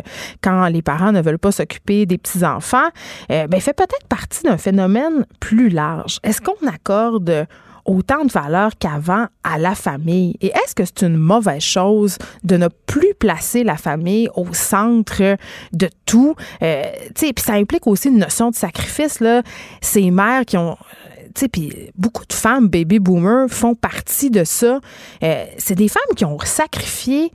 quand 0.42 0.66
les 0.66 0.82
parents 0.82 1.12
ne 1.12 1.20
veulent 1.20 1.38
pas 1.38 1.52
s'occuper 1.52 2.06
des 2.06 2.18
petits-enfants, 2.18 2.88
euh, 3.30 3.46
ben, 3.46 3.60
fait 3.60 3.74
peut-être 3.74 4.06
partie 4.08 4.42
d'un 4.42 4.56
phénomène 4.56 5.26
plus 5.38 5.68
large. 5.68 6.18
Est-ce 6.24 6.40
qu'on 6.40 6.66
accorde 6.66 7.46
autant 7.84 8.24
de 8.24 8.32
valeur 8.32 8.72
qu'avant 8.78 9.26
à 9.44 9.58
la 9.58 9.74
famille. 9.74 10.36
Et 10.40 10.48
est-ce 10.48 10.74
que 10.74 10.84
c'est 10.84 11.02
une 11.02 11.16
mauvaise 11.16 11.62
chose 11.62 12.18
de 12.44 12.56
ne 12.56 12.68
plus 12.86 13.14
placer 13.18 13.64
la 13.64 13.76
famille 13.76 14.28
au 14.34 14.52
centre 14.52 15.36
de 15.72 15.88
tout? 16.06 16.34
Euh, 16.62 16.82
puis 17.14 17.32
ça 17.38 17.54
implique 17.54 17.86
aussi 17.86 18.08
une 18.08 18.18
notion 18.18 18.50
de 18.50 18.54
sacrifice. 18.54 19.20
Là. 19.20 19.42
Ces 19.80 20.10
mères 20.10 20.44
qui 20.44 20.56
ont 20.56 20.76
puis 21.52 21.90
beaucoup 21.96 22.26
de 22.26 22.32
femmes 22.32 22.68
baby 22.68 22.98
boomers 22.98 23.48
font 23.48 23.74
partie 23.74 24.30
de 24.30 24.44
ça. 24.44 24.80
Euh, 25.22 25.44
c'est 25.58 25.74
des 25.74 25.88
femmes 25.88 26.14
qui 26.16 26.24
ont 26.24 26.38
sacrifié 26.40 27.32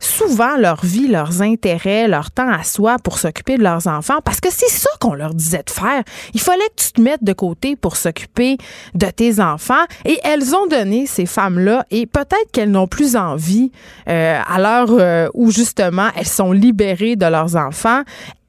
souvent 0.00 0.56
leur 0.56 0.84
vie, 0.84 1.08
leurs 1.08 1.42
intérêts, 1.42 2.08
leur 2.08 2.30
temps 2.30 2.50
à 2.50 2.62
soi 2.62 2.96
pour 3.02 3.18
s'occuper 3.18 3.56
de 3.56 3.62
leurs 3.62 3.86
enfants 3.86 4.18
parce 4.24 4.40
que 4.40 4.50
c'est 4.50 4.70
ça 4.70 4.90
qu'on 5.00 5.14
leur 5.14 5.34
disait 5.34 5.62
de 5.64 5.70
faire. 5.70 6.02
Il 6.34 6.40
fallait 6.40 6.68
que 6.76 6.82
tu 6.82 6.92
te 6.92 7.00
mettes 7.00 7.24
de 7.24 7.32
côté 7.32 7.76
pour 7.76 7.96
s'occuper 7.96 8.58
de 8.94 9.06
tes 9.06 9.40
enfants 9.40 9.84
et 10.04 10.18
elles 10.24 10.54
ont 10.54 10.66
donné 10.66 11.06
ces 11.06 11.26
femmes-là 11.26 11.84
et 11.90 12.06
peut-être 12.06 12.50
qu'elles 12.52 12.70
n'ont 12.70 12.86
plus 12.86 13.16
envie 13.16 13.72
euh, 14.08 14.40
à 14.46 14.58
l'heure 14.60 14.88
euh, 14.90 15.28
où 15.34 15.50
justement 15.50 16.08
elles 16.16 16.26
sont 16.26 16.52
libérées 16.52 17.16
de 17.16 17.26
leurs 17.26 17.56
enfants 17.56 18.02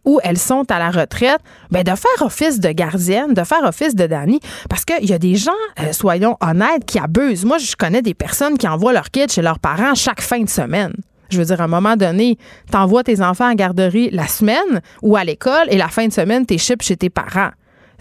où 0.05 0.19
elles 0.23 0.39
sont 0.39 0.65
à 0.71 0.79
la 0.79 0.89
retraite, 0.89 1.39
ben 1.71 1.83
de 1.83 1.91
faire 1.91 2.25
office 2.25 2.59
de 2.59 2.69
gardienne, 2.71 3.33
de 3.33 3.43
faire 3.43 3.63
office 3.63 3.95
de 3.95 4.07
Dani, 4.07 4.39
parce 4.69 4.85
qu'il 4.85 5.07
y 5.07 5.13
a 5.13 5.19
des 5.19 5.35
gens, 5.35 5.51
euh, 5.79 5.91
soyons 5.91 6.37
honnêtes, 6.41 6.85
qui 6.85 6.97
abusent. 6.97 7.45
Moi, 7.45 7.57
je 7.57 7.75
connais 7.75 8.01
des 8.01 8.13
personnes 8.13 8.57
qui 8.57 8.67
envoient 8.67 8.93
leurs 8.93 9.11
kids 9.11 9.29
chez 9.29 9.41
leurs 9.41 9.59
parents 9.59 9.93
chaque 9.93 10.21
fin 10.21 10.39
de 10.39 10.49
semaine. 10.49 10.93
Je 11.29 11.37
veux 11.37 11.45
dire, 11.45 11.61
à 11.61 11.65
un 11.65 11.67
moment 11.67 11.95
donné, 11.95 12.37
t'envoies 12.71 13.03
tes 13.03 13.21
enfants 13.21 13.47
à 13.47 13.55
garderie 13.55 14.09
la 14.11 14.27
semaine 14.27 14.81
ou 15.01 15.15
à 15.15 15.23
l'école 15.23 15.67
et 15.69 15.77
la 15.77 15.87
fin 15.87 16.07
de 16.07 16.13
semaine, 16.13 16.45
t'es 16.45 16.57
chip 16.57 16.81
chez 16.81 16.97
tes 16.97 17.09
parents. 17.09 17.51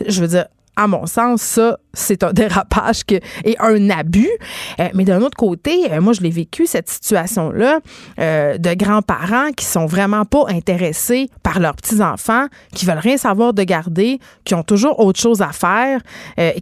Je 0.06 0.20
veux 0.20 0.28
dire, 0.28 0.46
à 0.78 0.86
mon 0.86 1.06
sens, 1.06 1.42
ça, 1.42 1.78
c'est 1.92 2.22
un 2.22 2.32
dérapage 2.32 3.02
et 3.44 3.56
un 3.58 3.90
abus. 3.90 4.30
Euh, 4.78 4.88
mais 4.94 5.04
d'un 5.04 5.20
autre 5.22 5.36
côté, 5.36 5.92
euh, 5.92 6.00
moi, 6.00 6.12
je 6.12 6.20
l'ai 6.20 6.30
vécu, 6.30 6.66
cette 6.66 6.88
situation-là, 6.88 7.80
euh, 8.20 8.58
de 8.58 8.74
grands-parents 8.74 9.50
qui 9.56 9.64
sont 9.64 9.86
vraiment 9.86 10.24
pas 10.24 10.44
intéressés 10.48 11.28
par 11.42 11.58
leurs 11.58 11.74
petits-enfants, 11.74 12.46
qui 12.72 12.86
veulent 12.86 12.98
rien 12.98 13.16
savoir 13.16 13.52
de 13.52 13.64
garder, 13.64 14.20
qui 14.44 14.54
ont 14.54 14.62
toujours 14.62 15.00
autre 15.00 15.18
chose 15.18 15.42
à 15.42 15.50
faire, 15.50 16.00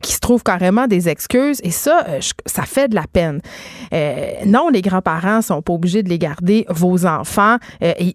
qui 0.00 0.12
se 0.12 0.20
trouvent 0.20 0.42
carrément 0.42 0.86
des 0.86 1.08
excuses. 1.10 1.60
Et 1.62 1.70
ça, 1.70 2.06
ça 2.46 2.62
fait 2.62 2.88
de 2.88 2.94
la 2.94 3.04
peine. 3.12 3.40
non, 4.46 4.70
les 4.70 4.80
grands-parents 4.80 5.42
sont 5.42 5.60
pas 5.60 5.74
obligés 5.74 6.02
de 6.02 6.08
les 6.08 6.18
garder, 6.18 6.64
vos 6.70 7.04
enfants. 7.04 7.56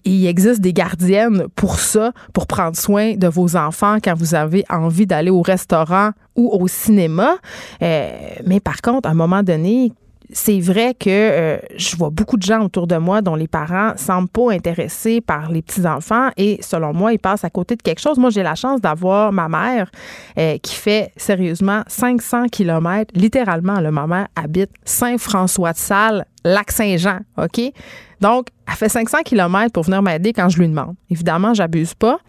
Il 0.06 0.26
existe 0.26 0.62
des 0.62 0.74
gardiennes 0.74 1.46
pour 1.56 1.80
ça, 1.80 2.14
pour 2.34 2.48
prendre 2.48 2.76
soin 2.76 3.16
de 3.16 3.28
vos 3.28 3.56
enfants 3.56 3.98
quand 4.04 4.16
vous 4.16 4.34
avez 4.34 4.64
envie 4.70 5.06
d'aller 5.06 5.30
au 5.30 5.42
restaurant 5.42 5.91
ou 6.36 6.50
au 6.50 6.68
cinéma. 6.68 7.38
Euh, 7.82 8.10
mais 8.46 8.60
par 8.60 8.82
contre, 8.82 9.08
à 9.08 9.12
un 9.12 9.16
moment 9.16 9.44
donné, 9.44 9.92
c'est 10.34 10.60
vrai 10.60 10.94
que 10.94 11.10
euh, 11.10 11.58
je 11.76 11.96
vois 11.98 12.10
beaucoup 12.10 12.38
de 12.38 12.44
gens 12.44 12.64
autour 12.64 12.88
de 12.88 12.96
moi 12.96 13.22
dont 13.22 13.36
les 13.36 13.48
parents 13.48 13.94
semblent 13.98 14.30
pas 14.30 14.52
intéressés 14.52 15.22
par 15.22 15.52
les 15.52 15.62
petits-enfants 15.62 16.30
et 16.38 16.60
selon 16.62 16.94
moi, 16.94 17.14
ils 17.14 17.20
passent 17.20 17.44
à 17.44 17.50
côté 17.50 17.76
de 17.76 17.82
quelque 17.82 18.00
chose. 18.00 18.18
Moi, 18.18 18.30
j'ai 18.30 18.44
la 18.44 18.56
chance 18.56 18.82
d'avoir 18.82 19.32
ma 19.32 19.50
mère 19.50 19.92
euh, 20.38 20.58
qui 20.60 20.76
fait 20.76 21.12
sérieusement 21.18 21.84
500 21.88 22.48
kilomètres. 22.48 23.14
Littéralement, 23.16 23.82
ma 23.92 24.08
mère 24.08 24.28
habite 24.36 24.72
Saint-François-de-Salle, 24.86 26.26
Lac-Saint-Jean, 26.46 27.20
OK? 27.38 27.62
Donc, 28.22 28.48
elle 28.68 28.76
fait 28.76 28.90
500 28.90 29.20
kilomètres 29.26 29.74
pour 29.74 29.84
venir 29.84 30.02
m'aider 30.02 30.32
quand 30.32 30.48
je 30.48 30.60
lui 30.60 30.68
demande. 30.68 30.96
Évidemment, 31.10 31.54
j'abuse 31.54 31.94
pas. 31.94 32.20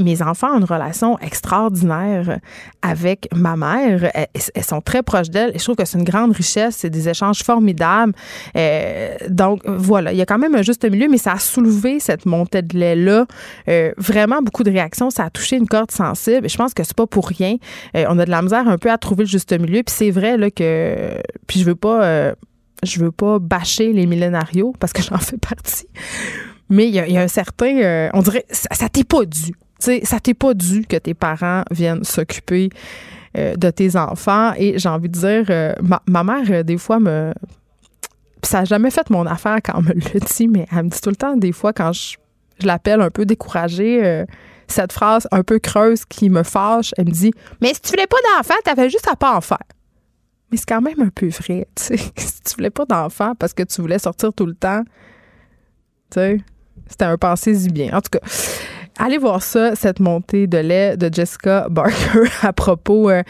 Mes 0.00 0.22
enfants 0.22 0.54
ont 0.54 0.58
une 0.58 0.64
relation 0.64 1.18
extraordinaire 1.18 2.38
avec 2.82 3.28
ma 3.34 3.56
mère. 3.56 4.10
Elles, 4.14 4.64
sont 4.64 4.80
très 4.80 5.02
proches 5.02 5.30
d'elle 5.30 5.52
je 5.60 5.64
trouve 5.64 5.76
que 5.76 5.84
c'est 5.84 5.98
une 5.98 6.04
grande 6.04 6.32
richesse. 6.32 6.76
C'est 6.76 6.90
des 6.90 7.08
échanges 7.08 7.42
formidables. 7.42 8.12
Euh, 8.56 9.14
donc 9.28 9.62
voilà, 9.66 10.12
il 10.12 10.18
y 10.18 10.22
a 10.22 10.26
quand 10.26 10.38
même 10.38 10.54
un 10.54 10.62
juste 10.62 10.84
milieu, 10.84 11.08
mais 11.08 11.18
ça 11.18 11.32
a 11.32 11.38
soulevé 11.38 12.00
cette 12.00 12.26
montée 12.26 12.62
de 12.62 12.76
lait-là. 12.76 13.26
Euh, 13.68 13.92
vraiment 13.96 14.42
beaucoup 14.42 14.64
de 14.64 14.70
réactions. 14.70 15.10
Ça 15.10 15.24
a 15.24 15.30
touché 15.30 15.56
une 15.56 15.66
corde 15.66 15.90
sensible. 15.90 16.46
Et 16.46 16.48
je 16.48 16.56
pense 16.56 16.74
que 16.74 16.82
c'est 16.82 16.96
pas 16.96 17.06
pour 17.06 17.28
rien. 17.28 17.56
Euh, 17.96 18.06
on 18.08 18.18
a 18.18 18.24
de 18.24 18.30
la 18.30 18.42
misère 18.42 18.66
un 18.68 18.78
peu 18.78 18.90
à 18.90 18.98
trouver 18.98 19.24
le 19.24 19.28
juste 19.28 19.52
milieu. 19.52 19.82
Puis 19.82 19.94
c'est 19.96 20.10
vrai 20.10 20.36
là, 20.36 20.50
que. 20.50 21.14
Puis 21.46 21.60
je 21.60 21.64
veux 21.64 21.76
pas. 21.76 22.34
je 22.82 23.00
veux 23.00 23.12
pas 23.12 23.38
bâcher 23.38 23.92
les 23.92 24.06
millénarios 24.06 24.74
parce 24.78 24.92
que 24.92 25.02
j'en 25.08 25.18
fais 25.18 25.38
partie. 25.38 25.86
Mais 26.68 26.88
il 26.88 26.94
y, 26.94 27.18
a 27.18 27.20
un 27.20 27.28
certain, 27.28 28.10
on 28.14 28.22
dirait, 28.22 28.44
ça, 28.50 28.88
t'est 28.88 29.02
pas 29.02 29.24
dû. 29.24 29.52
Sais, 29.84 30.00
ça 30.04 30.20
t'est 30.20 30.34
pas 30.34 30.54
dû 30.54 30.84
que 30.86 30.96
tes 30.96 31.14
parents 31.14 31.62
viennent 31.70 32.04
s'occuper 32.04 32.70
euh, 33.36 33.54
de 33.56 33.70
tes 33.70 33.96
enfants. 33.96 34.52
Et 34.56 34.78
j'ai 34.78 34.88
envie 34.88 35.08
de 35.08 35.18
dire, 35.18 35.44
euh, 35.50 35.74
ma, 36.06 36.24
mère, 36.24 36.64
des 36.64 36.78
fois, 36.78 37.00
me. 37.00 37.32
Ça 38.42 38.60
n'a 38.60 38.64
jamais 38.64 38.90
fait 38.90 39.08
mon 39.10 39.26
affaire 39.26 39.58
quand 39.62 39.74
on 39.76 39.82
me 39.82 39.92
le 39.92 40.20
dit, 40.20 40.48
mais 40.48 40.66
elle 40.72 40.84
me 40.84 40.88
dit 40.88 41.00
tout 41.00 41.10
le 41.10 41.16
temps, 41.16 41.36
des 41.36 41.52
fois, 41.52 41.72
quand 41.72 41.92
je, 41.92 42.16
l'appelle 42.62 43.00
un 43.00 43.10
peu 43.10 43.24
découragée, 43.24 44.24
cette 44.66 44.92
phrase 44.92 45.26
un 45.30 45.42
peu 45.42 45.58
creuse 45.58 46.04
qui 46.04 46.30
me 46.30 46.42
fâche, 46.42 46.92
elle 46.96 47.06
me 47.06 47.10
dit 47.10 47.32
Mais 47.60 47.74
si 47.74 47.80
tu 47.80 47.90
voulais 47.90 48.06
pas 48.06 48.16
d'enfants, 48.36 48.60
t'avais 48.64 48.88
juste 48.88 49.08
à 49.08 49.16
pas 49.16 49.36
en 49.36 49.40
faire. 49.40 49.58
Mais 50.50 50.56
c'est 50.56 50.68
quand 50.68 50.80
même 50.80 51.00
un 51.00 51.10
peu 51.10 51.28
vrai, 51.28 51.68
tu 51.76 51.82
sais. 51.82 51.96
si 52.16 52.42
tu 52.42 52.54
voulais 52.56 52.70
pas 52.70 52.84
d'enfant 52.84 53.34
parce 53.34 53.52
que 53.52 53.62
tu 53.62 53.80
voulais 53.80 53.98
sortir 53.98 54.32
tout 54.32 54.46
le 54.46 54.54
temps, 54.54 54.82
tu 56.10 56.14
sais, 56.14 56.40
c'était 56.88 57.04
un 57.04 57.16
pensée 57.16 57.66
y 57.66 57.68
bien. 57.68 57.96
En 57.96 58.00
tout 58.00 58.10
cas, 58.10 58.20
allez 59.00 59.18
voir 59.18 59.42
ça, 59.42 59.74
cette 59.74 59.98
montée 59.98 60.46
de 60.46 60.58
lait 60.58 60.96
de 60.96 61.12
Jessica 61.12 61.66
Barker 61.70 62.28
à 62.42 62.52
propos 62.52 63.10
euh, 63.10 63.22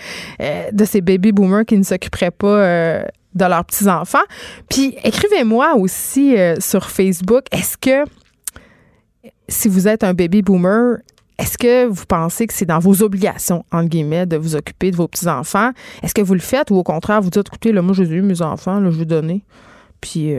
euh, 0.42 0.70
de 0.72 0.84
ces 0.84 1.00
baby 1.00 1.32
boomers 1.32 1.64
qui 1.64 1.78
ne 1.78 1.82
s'occuperaient 1.82 2.32
pas 2.32 2.46
euh, 2.46 3.02
de 3.34 3.44
leurs 3.44 3.64
petits-enfants. 3.64 4.18
Puis 4.68 4.96
écrivez-moi 5.04 5.76
aussi 5.76 6.34
sur 6.58 6.90
Facebook, 6.90 7.44
est-ce 7.52 7.78
que 7.78 8.10
si 9.48 9.68
vous 9.68 9.86
êtes 9.86 10.02
un 10.02 10.14
baby 10.14 10.42
boomer, 10.42 10.98
est-ce 11.38 11.56
que 11.56 11.86
vous 11.86 12.04
pensez 12.06 12.48
que 12.48 12.52
c'est 12.52 12.66
dans 12.66 12.80
vos 12.80 13.02
obligations, 13.02 13.64
entre 13.70 13.88
guillemets, 13.88 14.26
de 14.26 14.36
vous 14.36 14.56
occuper 14.56 14.90
de 14.90 14.96
vos 14.96 15.06
petits-enfants? 15.06 15.70
Est-ce 16.02 16.12
que 16.12 16.22
vous 16.22 16.34
le 16.34 16.40
faites 16.40 16.72
ou 16.72 16.76
au 16.76 16.82
contraire, 16.82 17.22
vous 17.22 17.30
dites, 17.30 17.46
écoutez, 17.46 17.72
là, 17.72 17.82
moi, 17.82 17.94
j'ai 17.94 18.04
eu 18.04 18.22
mes 18.22 18.42
enfants, 18.42 18.80
là, 18.80 18.90
je 18.90 18.98
vais 18.98 19.04
donner. 19.04 19.44
Puis, 20.00 20.34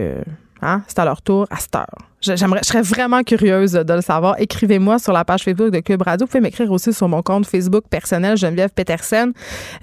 hein, 0.62 0.84
c'est 0.88 1.00
à 1.00 1.06
leur 1.06 1.22
tour 1.22 1.48
à 1.50 1.58
cette 1.58 1.76
heure. 1.76 2.11
J'aimerais, 2.22 2.60
je 2.64 2.68
serais 2.68 2.84
vraiment 2.84 3.24
curieuse 3.24 3.72
de 3.72 3.94
le 3.94 4.02
savoir. 4.02 4.36
Écrivez-moi 4.40 5.00
sur 5.00 5.12
la 5.12 5.26
page 5.26 5.44
Facebook 5.44 5.72
de 5.72 5.80
Cube 5.80 6.04
Radio. 6.04 6.28
Vous 6.28 6.32
pouvez 6.32 6.42
m'écrire 6.42 6.72
aussi 6.72 6.94
sur 6.94 7.08
mon 7.08 7.24
compte 7.24 7.48
Facebook 7.48 7.86
personnel, 7.90 8.38
Geneviève 8.38 8.70
Petersen, 8.70 9.34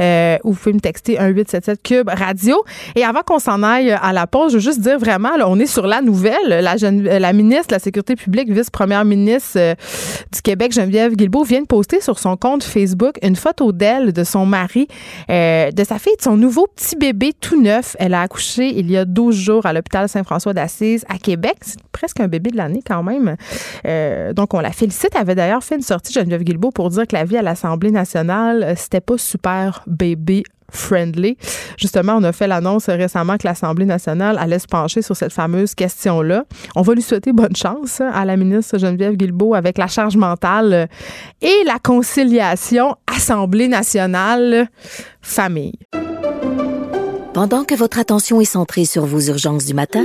euh, 0.00 0.38
ou 0.44 0.52
vous 0.52 0.58
pouvez 0.58 0.72
me 0.72 0.80
texter 0.80 1.12
1877 1.12 1.82
Cube 1.82 2.08
Radio. 2.08 2.62
Et 2.94 3.04
avant 3.04 3.22
qu'on 3.22 3.40
s'en 3.40 3.64
aille 3.64 3.90
à 3.90 4.12
la 4.12 4.28
pause, 4.28 4.52
je 4.52 4.58
veux 4.58 4.62
juste 4.62 4.80
dire 4.80 5.00
vraiment, 5.00 5.36
là, 5.36 5.48
on 5.48 5.58
est 5.58 5.66
sur 5.66 5.86
la 5.88 6.00
nouvelle. 6.00 6.36
La, 6.48 6.76
la 6.76 7.32
ministre 7.32 7.68
de 7.68 7.74
la 7.74 7.78
Sécurité 7.80 8.14
publique, 8.14 8.50
vice-première 8.50 9.04
ministre 9.04 9.58
euh, 9.58 9.74
du 10.32 10.40
Québec, 10.40 10.72
Geneviève 10.72 11.16
Guilbeault, 11.16 11.42
vient 11.42 11.62
de 11.62 11.66
poster 11.66 12.00
sur 12.00 12.20
son 12.20 12.36
compte 12.36 12.62
Facebook 12.62 13.18
une 13.22 13.36
photo 13.36 13.72
d'elle, 13.72 14.12
de 14.12 14.22
son 14.22 14.46
mari, 14.46 14.86
euh, 15.28 15.72
de 15.72 15.84
sa 15.84 15.98
fille, 15.98 16.16
de 16.16 16.22
son 16.22 16.36
nouveau 16.36 16.68
petit 16.68 16.94
bébé 16.94 17.32
tout 17.38 17.60
neuf. 17.60 17.96
Elle 17.98 18.14
a 18.14 18.22
accouché 18.22 18.78
il 18.78 18.90
y 18.90 18.96
a 18.96 19.04
12 19.04 19.34
jours 19.34 19.66
à 19.66 19.72
l'hôpital 19.72 20.08
Saint-François 20.08 20.54
d'Assise 20.54 21.04
à 21.08 21.18
Québec. 21.18 21.56
C'est 21.62 21.82
presque 21.90 22.20
un 22.20 22.27
bébé 22.28 22.50
de 22.50 22.56
l'année 22.56 22.82
quand 22.86 23.02
même. 23.02 23.36
Euh, 23.86 24.32
donc, 24.32 24.54
on 24.54 24.60
la 24.60 24.72
félicite. 24.72 25.10
Elle 25.14 25.22
avait 25.22 25.34
d'ailleurs 25.34 25.64
fait 25.64 25.76
une 25.76 25.82
sortie, 25.82 26.12
Geneviève 26.12 26.42
Guilbeault, 26.42 26.70
pour 26.70 26.90
dire 26.90 27.06
que 27.06 27.14
la 27.14 27.24
vie 27.24 27.36
à 27.36 27.42
l'Assemblée 27.42 27.90
nationale, 27.90 28.62
euh, 28.62 28.74
c'était 28.76 29.00
pas 29.00 29.18
super 29.18 29.82
baby 29.86 30.44
friendly. 30.70 31.36
Justement, 31.78 32.16
on 32.16 32.24
a 32.24 32.32
fait 32.32 32.46
l'annonce 32.46 32.86
récemment 32.88 33.36
que 33.38 33.46
l'Assemblée 33.46 33.86
nationale 33.86 34.36
allait 34.38 34.58
se 34.58 34.66
pencher 34.66 35.02
sur 35.02 35.16
cette 35.16 35.32
fameuse 35.32 35.74
question-là. 35.74 36.44
On 36.76 36.82
va 36.82 36.94
lui 36.94 37.02
souhaiter 37.02 37.32
bonne 37.32 37.56
chance 37.56 38.00
hein, 38.00 38.10
à 38.12 38.24
la 38.24 38.36
ministre 38.36 38.78
Geneviève 38.78 39.16
Guilbeault 39.16 39.54
avec 39.54 39.78
la 39.78 39.86
charge 39.86 40.16
mentale 40.16 40.72
euh, 40.72 40.86
et 41.40 41.64
la 41.64 41.78
conciliation 41.78 42.96
Assemblée 43.06 43.68
nationale 43.68 44.68
famille. 45.22 45.78
Pendant 47.34 47.64
que 47.64 47.74
votre 47.74 47.98
attention 47.98 48.40
est 48.40 48.44
centrée 48.46 48.84
sur 48.84 49.06
vos 49.06 49.20
urgences 49.20 49.64
du 49.64 49.74
matin, 49.74 50.04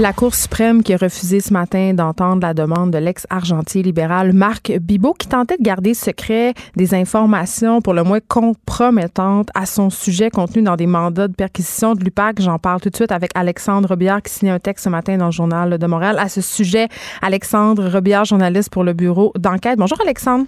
La 0.00 0.14
Cour 0.14 0.34
suprême 0.34 0.82
qui 0.82 0.94
a 0.94 0.96
refusé 0.96 1.40
ce 1.40 1.52
matin 1.52 1.92
d'entendre 1.92 2.40
la 2.40 2.54
demande 2.54 2.90
de 2.90 2.96
l'ex-argentier 2.96 3.82
libéral 3.82 4.32
Marc 4.32 4.72
Bibot 4.80 5.12
qui 5.12 5.28
tentait 5.28 5.58
de 5.58 5.62
garder 5.62 5.92
secret 5.92 6.54
des 6.74 6.94
informations 6.94 7.82
pour 7.82 7.92
le 7.92 8.02
moins 8.02 8.20
compromettantes 8.26 9.50
à 9.54 9.66
son 9.66 9.90
sujet 9.90 10.30
contenues 10.30 10.62
dans 10.62 10.76
des 10.76 10.86
mandats 10.86 11.28
de 11.28 11.34
perquisition 11.34 11.94
de 11.94 12.02
l'UPAC. 12.02 12.40
J'en 12.40 12.58
parle 12.58 12.80
tout 12.80 12.88
de 12.88 12.96
suite 12.96 13.12
avec 13.12 13.30
Alexandre 13.34 13.90
Robillard 13.90 14.22
qui 14.22 14.32
signe 14.32 14.48
un 14.48 14.58
texte 14.58 14.84
ce 14.84 14.88
matin 14.88 15.18
dans 15.18 15.26
le 15.26 15.32
Journal 15.32 15.76
de 15.76 15.86
Montréal 15.86 16.16
à 16.18 16.30
ce 16.30 16.40
sujet. 16.40 16.88
Alexandre 17.20 17.86
Robillard, 17.86 18.24
journaliste 18.24 18.70
pour 18.70 18.84
le 18.84 18.94
bureau 18.94 19.34
d'enquête. 19.38 19.78
Bonjour 19.78 20.00
Alexandre. 20.00 20.46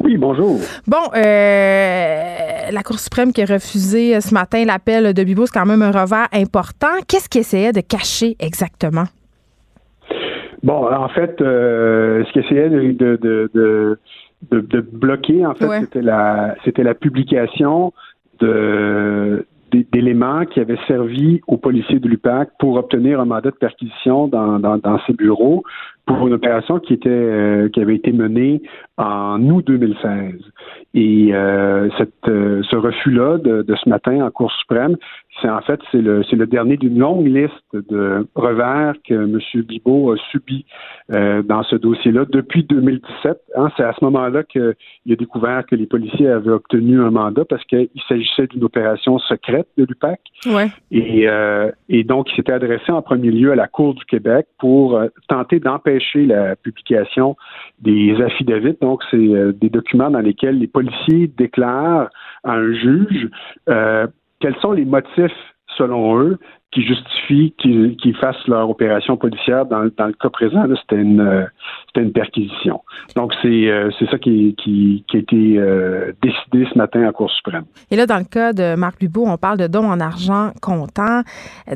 Oui, 0.00 0.16
bonjour. 0.16 0.58
Bon, 0.86 0.96
euh, 1.14 2.70
la 2.70 2.82
Cour 2.84 2.98
suprême 2.98 3.32
qui 3.32 3.42
a 3.42 3.46
refusé 3.46 4.20
ce 4.20 4.34
matin 4.34 4.64
l'appel 4.64 5.14
de 5.14 5.24
Bibo, 5.24 5.46
c'est 5.46 5.58
quand 5.58 5.66
même 5.66 5.82
un 5.82 5.92
revers 5.92 6.28
important. 6.32 6.88
Qu'est-ce 7.08 7.28
qu'il 7.28 7.40
essayait 7.40 7.72
de 7.72 7.80
cacher 7.80 8.36
exactement? 8.40 9.04
Bon, 10.62 10.92
en 10.92 11.08
fait, 11.08 11.40
euh, 11.40 12.24
ce 12.24 12.32
qu'il 12.32 12.44
essayait 12.44 12.68
de, 12.68 13.18
de, 13.20 13.98
de, 14.50 14.80
bloquer, 14.80 15.44
en 15.44 15.54
fait, 15.54 15.80
c'était 15.80 16.02
la 16.02 16.54
c'était 16.64 16.84
la 16.84 16.94
publication 16.94 17.92
de 18.40 19.46
d'éléments 19.92 20.44
qui 20.44 20.60
avaient 20.60 20.78
servi 20.86 21.40
aux 21.46 21.56
policiers 21.56 21.98
de 21.98 22.06
l'UPAC 22.06 22.50
pour 22.58 22.76
obtenir 22.76 23.20
un 23.20 23.24
mandat 23.24 23.50
de 23.50 23.56
perquisition 23.56 24.28
dans, 24.28 24.58
dans, 24.58 24.76
dans 24.76 25.00
ces 25.06 25.14
bureaux 25.14 25.64
pour 26.06 26.26
une 26.26 26.34
opération 26.34 26.80
qui 26.80 26.94
était 26.94 27.08
euh, 27.08 27.68
qui 27.68 27.80
avait 27.80 27.94
été 27.94 28.12
menée 28.12 28.62
en 28.96 29.40
août 29.48 29.64
2016. 29.66 30.34
Et 30.94 31.30
euh, 31.32 31.88
cette, 31.96 32.12
euh, 32.28 32.62
ce 32.68 32.76
refus-là 32.76 33.38
de, 33.38 33.62
de, 33.62 33.74
ce 33.76 33.88
matin 33.88 34.24
en 34.24 34.30
Cour 34.30 34.50
suprême, 34.52 34.96
c'est 35.40 35.48
en 35.48 35.60
fait 35.60 35.80
c'est 35.90 36.02
le 36.02 36.22
c'est 36.28 36.36
le 36.36 36.46
dernier 36.46 36.76
d'une 36.76 36.98
longue 36.98 37.26
liste 37.26 37.52
de 37.72 38.26
revers 38.34 38.94
que 39.08 39.14
M. 39.14 39.38
Bibot 39.62 40.12
a 40.12 40.16
subi 40.30 40.66
dans 41.08 41.62
ce 41.62 41.76
dossier-là 41.76 42.24
depuis 42.28 42.64
2017. 42.64 43.40
Hein, 43.56 43.68
c'est 43.76 43.82
à 43.82 43.92
ce 43.98 44.04
moment-là 44.04 44.42
qu'il 44.44 44.62
a 45.10 45.16
découvert 45.16 45.64
que 45.66 45.74
les 45.74 45.86
policiers 45.86 46.28
avaient 46.28 46.50
obtenu 46.50 47.00
un 47.00 47.10
mandat 47.10 47.44
parce 47.44 47.64
qu'il 47.64 47.88
s'agissait 48.08 48.46
d'une 48.46 48.64
opération 48.64 49.18
secrète 49.18 49.68
de 49.76 49.84
l'UPAC. 49.84 50.20
Ouais. 50.46 50.68
Et, 50.90 51.26
et 51.88 52.04
donc 52.04 52.30
il 52.30 52.36
s'était 52.36 52.52
adressé 52.52 52.92
en 52.92 53.02
premier 53.02 53.30
lieu 53.30 53.52
à 53.52 53.56
la 53.56 53.68
Cour 53.68 53.94
du 53.94 54.04
Québec 54.04 54.46
pour 54.58 55.00
tenter 55.28 55.60
d'empêcher 55.60 55.91
la 56.26 56.56
publication 56.56 57.36
des 57.80 58.20
affidavits. 58.20 58.76
Donc 58.80 59.02
c'est 59.10 59.52
des 59.52 59.70
documents 59.70 60.10
dans 60.10 60.20
lesquels 60.20 60.58
les 60.58 60.66
policiers 60.66 61.28
déclarent 61.28 62.10
à 62.44 62.52
un 62.52 62.72
juge 62.72 63.28
euh, 63.68 64.06
quels 64.40 64.56
sont 64.56 64.72
les 64.72 64.84
motifs, 64.84 65.32
selon 65.76 66.18
eux, 66.20 66.38
qui 66.72 66.82
justifient 66.82 67.52
qu'ils 67.58 68.16
fassent 68.16 68.46
leur 68.48 68.68
opération 68.68 69.16
policière. 69.16 69.66
Dans, 69.66 69.82
le 69.82 69.90
cas 69.90 70.30
présent, 70.30 70.64
c'était 70.80 71.00
une, 71.00 71.20
euh, 71.20 71.44
une 71.96 72.12
perquisition. 72.12 72.80
Donc, 73.14 73.32
c'est 73.42 73.70
euh, 73.70 73.90
ça 74.10 74.18
qui, 74.18 74.56
qui, 74.56 75.04
a 75.12 75.18
été 75.18 75.58
euh, 75.58 76.12
décidé 76.22 76.66
ce 76.72 76.78
matin 76.78 77.06
à 77.06 77.12
Cour 77.12 77.30
suprême. 77.30 77.64
Et 77.90 77.96
là, 77.96 78.06
dans 78.06 78.16
le 78.16 78.24
cas 78.24 78.54
de 78.54 78.74
Marc 78.74 79.02
Lubot, 79.02 79.24
on 79.26 79.36
parle 79.36 79.58
de 79.58 79.66
dons 79.66 79.84
en 79.84 80.00
argent 80.00 80.52
comptant, 80.62 81.22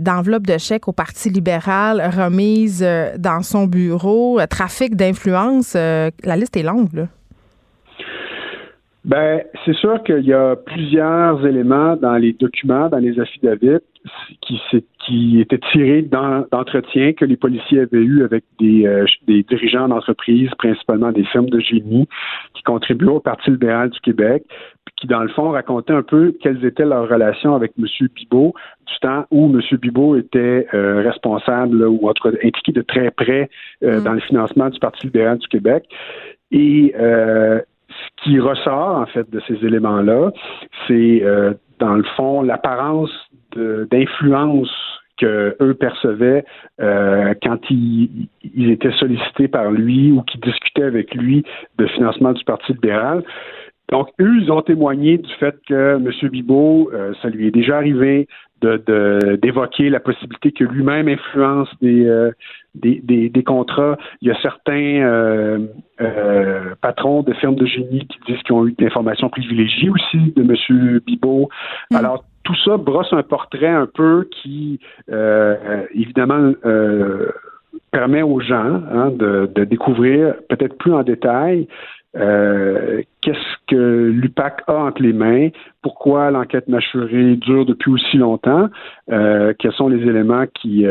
d'enveloppe 0.00 0.46
de 0.46 0.56
chèques 0.56 0.88
au 0.88 0.92
Parti 0.92 1.28
libéral 1.28 2.00
remise 2.00 2.86
dans 3.18 3.42
son 3.42 3.66
bureau, 3.66 4.40
trafic 4.48 4.96
d'influence. 4.96 5.74
la 5.74 6.36
liste 6.36 6.56
est 6.56 6.62
longue, 6.62 6.92
là. 6.94 7.06
Ben, 9.06 9.42
c'est 9.64 9.76
sûr 9.76 10.02
qu'il 10.02 10.24
y 10.24 10.32
a 10.32 10.56
plusieurs 10.56 11.46
éléments 11.46 11.94
dans 11.94 12.16
les 12.16 12.32
documents, 12.32 12.88
dans 12.88 12.98
les 12.98 13.20
affidavits, 13.20 13.78
qui, 14.40 14.60
qui 15.04 15.40
étaient 15.40 15.60
tirés 15.72 16.02
d'entretiens 16.02 17.12
que 17.12 17.24
les 17.24 17.36
policiers 17.36 17.80
avaient 17.80 17.98
eus 17.98 18.24
avec 18.24 18.44
des, 18.58 18.86
euh, 18.86 19.04
des 19.26 19.42
dirigeants 19.42 19.88
d'entreprises, 19.88 20.50
principalement 20.58 21.12
des 21.12 21.24
firmes 21.24 21.48
de 21.48 21.60
génie, 21.60 22.08
qui 22.54 22.62
contribuaient 22.62 23.08
au 23.08 23.20
Parti 23.20 23.50
libéral 23.50 23.90
du 23.90 24.00
Québec, 24.00 24.44
qui, 24.96 25.06
dans 25.06 25.20
le 25.20 25.28
fond, 25.28 25.50
racontaient 25.50 25.92
un 25.92 26.02
peu 26.02 26.34
quelles 26.40 26.64
étaient 26.64 26.84
leurs 26.84 27.08
relations 27.08 27.54
avec 27.54 27.72
M. 27.78 27.86
Bibot 28.14 28.54
du 28.86 28.98
temps 29.00 29.26
où 29.30 29.46
M. 29.46 29.60
Bibot 29.78 30.16
était 30.16 30.66
euh, 30.74 31.02
responsable 31.02 31.84
ou 31.84 32.08
autre, 32.08 32.32
impliqué 32.42 32.72
de 32.72 32.82
très 32.82 33.10
près 33.10 33.50
euh, 33.82 34.00
mm. 34.00 34.04
dans 34.04 34.12
le 34.12 34.20
financement 34.20 34.70
du 34.70 34.78
Parti 34.78 35.06
libéral 35.06 35.38
du 35.38 35.48
Québec. 35.48 35.84
Et 36.50 36.94
ce 36.96 38.22
qui 38.22 38.38
ressort, 38.38 38.98
en 38.98 39.06
fait, 39.06 39.28
de 39.30 39.40
ces 39.48 39.54
éléments-là, 39.66 40.30
c'est, 40.86 41.22
dans 41.78 41.94
le 41.94 42.04
fond, 42.16 42.42
l'apparence 42.42 43.10
d'influence 43.90 44.70
que 45.18 45.56
eux 45.60 45.74
percevaient 45.74 46.44
euh, 46.80 47.34
quand 47.42 47.58
ils, 47.70 48.28
étaient 48.70 48.92
sollicités 48.92 49.48
par 49.48 49.70
lui 49.70 50.12
ou 50.12 50.22
qui 50.22 50.38
discutaient 50.38 50.84
avec 50.84 51.14
lui 51.14 51.44
de 51.78 51.86
financement 51.86 52.32
du 52.32 52.44
Parti 52.44 52.72
libéral. 52.72 53.22
donc, 53.90 54.08
eux, 54.20 54.36
ils 54.42 54.52
ont 54.52 54.62
témoigné 54.62 55.18
du 55.18 55.32
fait 55.34 55.56
que 55.66 55.96
M. 55.96 56.30
Bibot, 56.30 56.90
ça 57.22 57.28
lui 57.28 57.46
est 57.46 57.50
déjà 57.50 57.76
arrivé 57.76 58.28
de 58.62 59.36
d'évoquer 59.36 59.90
la 59.90 60.00
possibilité 60.00 60.50
que 60.50 60.64
lui-même 60.64 61.08
influence 61.08 61.68
des, 61.82 62.30
des, 62.74 63.28
des, 63.28 63.42
contrats. 63.44 63.96
Il 64.22 64.28
y 64.28 64.30
a 64.30 64.40
certains 64.40 65.60
patrons 66.80 67.22
de 67.22 67.32
firmes 67.34 67.54
de 67.54 67.66
génie 67.66 68.06
qui 68.06 68.18
disent 68.26 68.42
qu'ils 68.42 68.54
ont 68.54 68.66
eu 68.66 68.72
des 68.72 68.86
informations 68.86 69.28
privilégiées 69.28 69.90
aussi 69.90 70.32
de 70.34 70.42
M. 70.42 71.00
Bibot. 71.06 71.48
Mm. 71.90 71.96
Alors, 71.96 72.24
tout 72.46 72.54
ça 72.64 72.76
brosse 72.76 73.12
un 73.12 73.24
portrait 73.24 73.66
un 73.66 73.86
peu 73.86 74.28
qui, 74.30 74.78
euh, 75.10 75.84
évidemment, 75.92 76.52
euh, 76.64 77.32
permet 77.90 78.22
aux 78.22 78.40
gens 78.40 78.82
hein, 78.92 79.10
de, 79.10 79.64
découvrir 79.64 80.34
peut-être 80.48 80.78
plus 80.78 80.92
en 80.92 81.02
détail 81.02 81.66
euh, 82.16 83.02
qu'est-ce 83.20 83.56
que 83.66 84.10
l'UPAC 84.10 84.62
a 84.68 84.74
entre 84.74 85.02
les 85.02 85.12
mains, 85.12 85.48
pourquoi 85.82 86.30
l'enquête 86.30 86.68
mâchurée 86.68 87.34
dure 87.36 87.66
depuis 87.66 87.90
aussi 87.90 88.16
longtemps, 88.16 88.68
quels 89.08 89.72
sont 89.72 89.88
les 89.88 90.02
éléments 90.08 90.46
qui, 90.54 90.86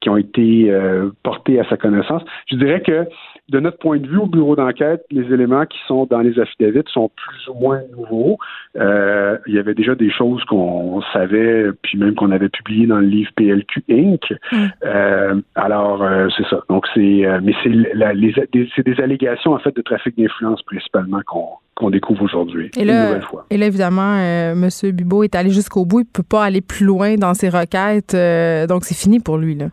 qui 0.00 0.10
ont 0.10 0.16
été 0.16 0.76
portés 1.22 1.60
à 1.60 1.64
sa 1.68 1.76
connaissance. 1.76 2.22
Je 2.50 2.56
dirais 2.56 2.82
que 2.82 3.06
de 3.50 3.58
notre 3.58 3.78
point 3.78 3.98
de 3.98 4.06
vue 4.06 4.18
au 4.18 4.26
bureau 4.26 4.54
d'enquête, 4.54 5.04
les 5.10 5.24
éléments 5.32 5.66
qui 5.66 5.78
sont 5.88 6.06
dans 6.06 6.20
les 6.20 6.38
affidavits 6.38 6.84
sont 6.92 7.10
plus 7.16 7.48
ou 7.48 7.58
moins 7.58 7.80
nouveaux. 7.96 8.38
Euh, 8.78 9.38
il 9.46 9.54
y 9.54 9.58
avait 9.58 9.74
déjà 9.74 9.96
des 9.96 10.10
choses 10.10 10.42
qu'on 10.44 11.02
savait, 11.12 11.66
puis 11.82 11.98
même 11.98 12.14
qu'on 12.14 12.30
avait 12.30 12.48
publiées 12.48 12.86
dans 12.86 13.00
le 13.00 13.06
livre 13.06 13.30
PLQ 13.34 13.84
Inc. 13.90 14.32
Mm. 14.52 14.56
Euh, 14.84 15.40
alors, 15.56 16.02
euh, 16.02 16.28
c'est 16.36 16.46
ça. 16.48 16.62
Donc, 16.68 16.86
c'est, 16.94 17.26
mais 17.42 17.52
c'est, 17.64 17.72
c'est 18.76 18.86
des 18.86 19.00
allégations 19.02 19.52
en 19.52 19.58
fait 19.58 19.74
de 19.74 19.82
trafic 19.82 20.16
d'influence 20.16 20.62
principalement 20.62 21.20
qu'on 21.74 21.90
découvre 21.90 22.22
aujourd'hui. 22.22 22.70
Et 22.76 22.84
là, 22.84 23.18
et 23.50 23.58
là 23.58 23.66
évidemment, 23.66 24.16
M. 24.16 24.68
Bibot 24.92 25.24
est 25.24 25.34
allé 25.34 25.50
jusqu'au 25.50 25.84
bout. 25.84 26.00
Il 26.00 26.04
ne 26.04 26.12
peut 26.12 26.22
pas 26.22 26.44
aller 26.44 26.60
plus 26.60 26.86
loin 26.86 27.16
dans 27.16 27.34
ses 27.34 27.48
requêtes. 27.48 28.16
donc, 28.68 28.84
c'est 28.84 28.96
fini 28.96 29.18
pour 29.18 29.38
lui. 29.38 29.56
Là. 29.56 29.66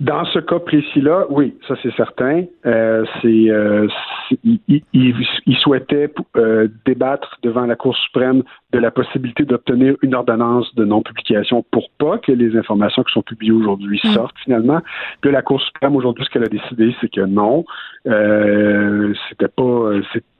Dans 0.00 0.24
ce 0.24 0.40
cas 0.40 0.58
précis-là, 0.58 1.26
oui, 1.30 1.56
ça 1.68 1.74
c'est 1.80 1.94
certain. 1.94 2.44
Euh, 2.66 3.04
c'est, 3.22 3.48
euh, 3.48 3.86
il, 4.32 5.56
souhaitait 5.60 6.12
euh, 6.36 6.66
débattre 6.84 7.38
devant 7.44 7.64
la 7.64 7.76
Cour 7.76 7.96
suprême 7.96 8.42
de 8.72 8.80
la 8.80 8.90
possibilité 8.90 9.44
d'obtenir 9.44 9.94
une 10.02 10.16
ordonnance 10.16 10.74
de 10.74 10.84
non-publication 10.84 11.64
pour 11.70 11.90
pas 11.98 12.18
que 12.18 12.32
les 12.32 12.56
informations 12.56 13.04
qui 13.04 13.12
sont 13.12 13.22
publiées 13.22 13.52
aujourd'hui 13.52 14.00
mm. 14.02 14.08
sortent 14.14 14.36
finalement. 14.42 14.80
Puis 15.20 15.30
la 15.30 15.42
Cour 15.42 15.62
suprême 15.62 15.94
aujourd'hui, 15.94 16.24
ce 16.24 16.30
qu'elle 16.30 16.44
a 16.44 16.48
décidé, 16.48 16.92
c'est 17.00 17.10
que 17.10 17.20
non, 17.20 17.64
euh, 18.08 19.14
c'était 19.28 19.48
pas, 19.48 19.90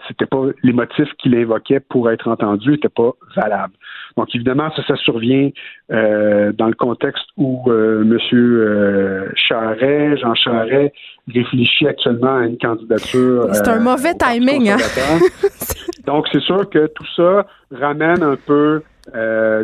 c'était 0.09 0.27
pas 0.27 0.47
les 0.64 0.73
motifs 0.73 1.12
qu'il 1.19 1.37
invoquait 1.37 1.79
pour 1.79 2.11
être 2.11 2.27
entendu 2.27 2.73
n'étaient 2.73 2.88
pas 2.88 3.12
valables. 3.37 3.75
Donc 4.17 4.35
évidemment, 4.35 4.71
ça, 4.77 4.83
ça 4.87 4.97
survient 4.97 5.51
euh, 5.93 6.53
dans 6.53 6.67
le 6.67 6.75
contexte 6.75 7.27
où 7.37 7.62
euh, 7.69 8.05
Monsieur 8.05 8.67
euh, 8.67 9.29
Charret, 9.46 10.16
Jean 10.16 10.35
Charret, 10.35 10.92
réfléchit 11.33 11.87
actuellement 11.87 12.37
à 12.37 12.46
une 12.46 12.59
candidature. 12.59 13.48
C'est 13.52 13.68
un 13.68 13.80
mauvais 13.80 14.14
timing. 14.14 14.70
Hein? 14.70 14.76
Donc 16.07 16.26
c'est 16.33 16.42
sûr 16.42 16.68
que 16.68 16.87
tout 16.87 17.07
ça 17.16 17.46
ramène 17.70 18.22
un 18.22 18.37
peu 18.37 18.83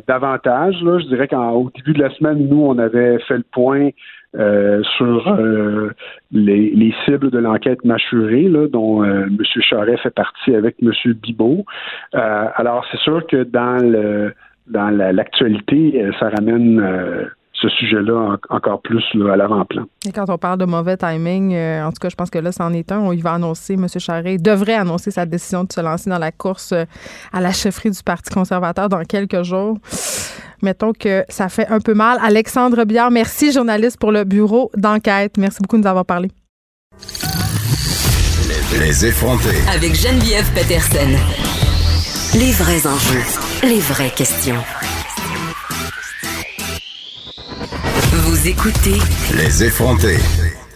davantage. 0.07 0.77
Là. 0.83 0.99
Je 0.99 1.07
dirais 1.07 1.29
qu'au 1.29 1.71
début 1.75 1.95
de 1.95 2.03
la 2.03 2.11
semaine, 2.15 2.47
nous, 2.49 2.63
on 2.63 2.79
avait 2.79 3.19
fait 3.21 3.39
le 3.39 3.45
point 3.51 3.91
sur 4.35 5.93
les, 6.31 6.95
cibles 7.05 7.31
de 7.31 7.39
l'enquête 7.39 7.85
mâchurée, 7.85 8.49
là, 8.49 8.69
dont 8.69 9.03
M. 9.05 9.39
Charret 9.61 9.97
fait 9.99 10.15
partie 10.15 10.55
avec 10.55 10.77
M. 10.83 10.93
Bibot. 11.15 11.65
alors, 12.13 12.87
c'est 12.91 13.01
sûr 13.01 13.27
que 13.27 13.45
dans 13.45 13.77
le 13.83 14.33
dans 14.71 14.91
l'actualité, 14.91 16.03
euh, 16.03 16.13
ça 16.19 16.31
ramène 16.31 16.81
euh, 16.81 17.25
ce 17.61 17.69
sujet-là 17.69 18.37
encore 18.49 18.81
plus 18.81 19.05
à 19.31 19.37
l'avant-plan. 19.37 19.85
Et 20.07 20.13
quand 20.13 20.29
on 20.29 20.39
parle 20.39 20.59
de 20.59 20.65
mauvais 20.65 20.97
timing, 20.97 21.55
euh, 21.55 21.85
en 21.85 21.91
tout 21.91 21.99
cas, 22.01 22.09
je 22.09 22.17
pense 22.17 22.31
que 22.31 22.39
là, 22.39 22.53
c'en 22.53 22.73
est 22.73 22.91
un. 22.93 23.01
On 23.01 23.13
y 23.13 23.21
va 23.21 23.35
annoncer, 23.35 23.75
M. 23.75 23.87
Charret 23.99 24.39
devrait 24.39 24.75
annoncer 24.75 25.11
sa 25.11 25.27
décision 25.27 25.65
de 25.65 25.73
se 25.73 25.81
lancer 25.81 26.11
dans 26.11 26.19
la 26.19 26.33
course 26.33 26.73
à 27.33 27.41
la 27.41 27.53
chefferie 27.53 27.91
du 27.91 28.03
Parti 28.03 28.31
conservateur 28.31 28.89
dans 28.89 29.03
quelques 29.03 29.43
jours. 29.43 29.79
Mettons 30.63 30.93
que 30.93 31.25
ça 31.29 31.49
fait 31.49 31.67
un 31.69 31.81
peu 31.81 31.95
mal. 31.95 32.19
Alexandre 32.23 32.85
Biard, 32.85 33.11
merci, 33.11 33.53
journaliste 33.53 33.99
pour 33.99 34.13
le 34.13 34.25
bureau 34.25 34.71
d'enquête. 34.77 35.37
Merci 35.39 35.59
beaucoup 35.63 35.77
de 35.77 35.83
nous 35.83 35.89
avoir 35.89 36.05
parlé. 36.05 36.31
Les 38.79 39.07
effrontés. 39.07 39.57
Avec 39.75 39.95
Geneviève 39.95 40.49
Peterson. 40.55 41.09
Les 42.39 42.53
vrais 42.53 42.87
enjeux, 42.87 43.25
les 43.65 43.81
vraies 43.81 44.13
questions. 44.15 44.63
Vous 48.41 48.49
écoutez 48.49 48.99
Les 49.37 49.65
effrontés. 49.65 50.17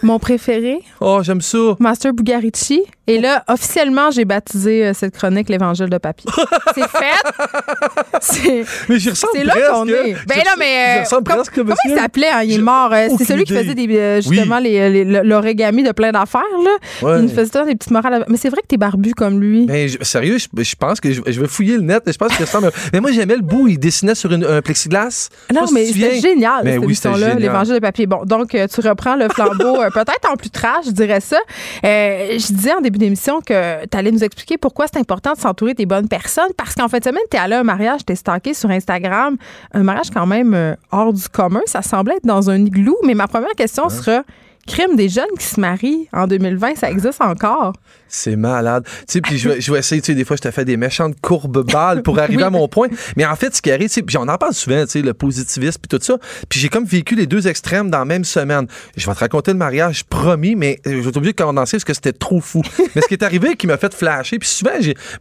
Mon 0.05 0.19
préféré. 0.19 0.81
Oh, 1.01 1.21
j'aime 1.23 1.41
ça. 1.41 1.57
Master 1.79 2.13
Bugarici. 2.13 2.83
Et 3.07 3.19
là, 3.19 3.43
officiellement, 3.47 4.09
j'ai 4.09 4.25
baptisé 4.25 4.87
euh, 4.87 4.93
cette 4.93 5.15
chronique 5.15 5.47
l'Évangile 5.47 5.89
de 5.89 5.97
papier. 5.99 6.29
c'est 6.75 6.87
fait. 6.87 8.65
Mais 8.89 8.99
j'y 8.99 9.11
ressemble 9.11 9.33
C'est 9.35 9.43
là 9.43 9.53
qu'on 9.71 9.87
est. 9.87 10.15
Ben 10.27 10.37
là, 10.37 10.55
mais. 10.57 11.03
Euh, 11.03 11.19
comment 11.53 11.75
il 11.85 11.95
s'appelait? 11.95 12.29
Hein? 12.29 12.43
Il 12.43 12.53
est 12.53 12.57
mort. 12.57 12.91
Euh, 12.91 13.07
c'est 13.17 13.25
celui 13.25 13.43
qui 13.43 13.53
faisait 13.53 13.75
des, 13.75 14.21
justement 14.21 14.59
l'origami 14.59 15.83
de 15.83 15.91
plein 15.91 16.11
d'affaires. 16.11 16.41
Là. 16.63 17.19
Il 17.21 17.29
faisait 17.29 17.65
des 17.65 17.75
petites 17.75 17.91
morales. 17.91 18.25
Mais 18.27 18.37
c'est 18.37 18.49
vrai 18.49 18.61
que 18.61 18.67
t'es 18.67 18.77
barbu 18.77 19.13
comme 19.13 19.39
lui. 19.39 19.65
Mais 19.67 19.87
sérieux, 20.01 20.37
je, 20.39 20.75
pense 20.75 20.99
que 20.99 21.11
je, 21.11 21.21
vais 21.21 21.47
fouiller 21.47 21.75
le 21.75 21.83
net. 21.83 22.03
Je 22.07 22.17
pense 22.17 22.35
que 22.35 22.41
ressemble. 22.41 22.71
mais 22.93 23.01
moi, 23.01 23.11
j'aimais 23.11 23.35
le 23.35 23.41
bout. 23.41 23.67
Il 23.67 23.79
dessinait 23.79 24.15
sur 24.15 24.31
un 24.31 24.61
plastiglas. 24.61 25.01
glace. 25.01 25.29
Non, 25.53 25.65
mais 25.71 25.85
c'était 25.85 26.19
génial, 26.19 26.61
mais 26.63 26.79
cette 26.93 27.13
oui, 27.13 27.21
là 27.21 27.35
l'Évangile 27.35 27.75
de 27.75 27.79
papier. 27.79 28.07
Bon, 28.07 28.23
donc, 28.25 28.49
tu 28.49 28.81
reprends 28.81 29.15
le 29.15 29.29
flambeau 29.29 29.81
peut-être 29.95 30.29
en 30.31 30.35
plus 30.35 30.49
trash, 30.49 30.85
je 30.87 30.91
dirais 30.91 31.21
ça. 31.21 31.37
Euh, 31.85 32.37
je 32.37 32.53
disais 32.53 32.73
en 32.73 32.81
début 32.81 32.97
d'émission 32.97 33.39
que 33.39 33.85
tu 33.85 33.97
allais 33.97 34.11
nous 34.11 34.23
expliquer 34.23 34.57
pourquoi 34.57 34.87
c'est 34.91 34.99
important 34.99 35.33
de 35.33 35.39
s'entourer 35.39 35.73
des 35.73 35.85
bonnes 35.85 36.09
personnes 36.09 36.51
parce 36.57 36.75
qu'en 36.75 36.89
fait, 36.89 37.03
semaine, 37.03 37.23
tu 37.31 37.37
es 37.37 37.39
allé 37.39 37.55
à 37.55 37.59
un 37.59 37.63
mariage, 37.63 38.01
tu 38.05 38.11
es 38.13 38.15
stalké 38.15 38.53
sur 38.53 38.69
Instagram, 38.69 39.37
un 39.73 39.83
mariage 39.83 40.09
quand 40.13 40.25
même 40.25 40.53
euh, 40.53 40.75
hors 40.91 41.13
du 41.13 41.27
commun. 41.29 41.61
Ça 41.65 41.81
semblait 41.81 42.15
être 42.17 42.25
dans 42.25 42.49
un 42.49 42.65
igloo, 42.65 42.97
mais 43.03 43.13
ma 43.13 43.27
première 43.27 43.55
question 43.55 43.89
sera 43.89 44.23
crime 44.67 44.95
des 44.95 45.09
jeunes 45.09 45.25
qui 45.37 45.45
se 45.45 45.59
marient 45.59 46.07
en 46.11 46.27
2020, 46.27 46.75
ça 46.75 46.89
existe 46.89 47.21
encore? 47.21 47.73
C'est 48.07 48.35
malade. 48.35 48.83
Tu 48.85 48.91
sais, 49.07 49.21
puis 49.21 49.37
je, 49.37 49.49
vais 49.49 49.79
essayer, 49.79 50.01
tu 50.01 50.07
sais, 50.07 50.15
des 50.15 50.25
fois, 50.25 50.35
je 50.35 50.41
te 50.41 50.51
fais 50.51 50.65
des 50.65 50.77
méchantes 50.77 51.15
courbes 51.21 51.65
balles 51.69 52.03
pour 52.03 52.19
arriver 52.25 52.43
à 52.43 52.49
mon 52.49 52.67
point. 52.67 52.87
Mais 53.17 53.25
en 53.25 53.35
fait, 53.35 53.55
ce 53.55 53.61
qui 53.61 53.71
arrive, 53.71 53.87
tu 53.87 53.95
sais, 53.95 54.01
puis 54.01 54.17
on 54.17 54.27
en 54.27 54.37
parle 54.37 54.53
souvent, 54.53 54.83
tu 54.85 54.91
sais, 54.91 55.01
le 55.01 55.13
positivisme 55.13 55.79
puis 55.81 55.97
tout 55.97 56.03
ça. 56.03 56.17
Puis 56.49 56.59
j'ai 56.59 56.69
comme 56.69 56.85
vécu 56.85 57.15
les 57.15 57.27
deux 57.27 57.47
extrêmes 57.47 57.89
dans 57.89 57.99
la 57.99 58.05
même 58.05 58.23
semaine. 58.23 58.67
Je 58.95 59.05
vais 59.05 59.13
te 59.13 59.19
raconter 59.19 59.51
le 59.51 59.57
mariage, 59.57 60.05
promis, 60.05 60.55
mais 60.55 60.79
je 60.85 60.91
vais 60.95 61.11
t'oublier 61.11 61.33
de 61.33 61.41
condenser 61.41 61.77
parce 61.77 61.83
que 61.83 61.93
c'était 61.93 62.13
trop 62.13 62.39
fou. 62.39 62.61
mais 62.95 63.01
ce 63.01 63.07
qui 63.07 63.15
est 63.15 63.23
arrivé 63.23 63.55
qui 63.55 63.67
m'a 63.67 63.77
fait 63.77 63.93
flasher, 63.93 64.39
puis 64.39 64.47
souvent, 64.47 64.71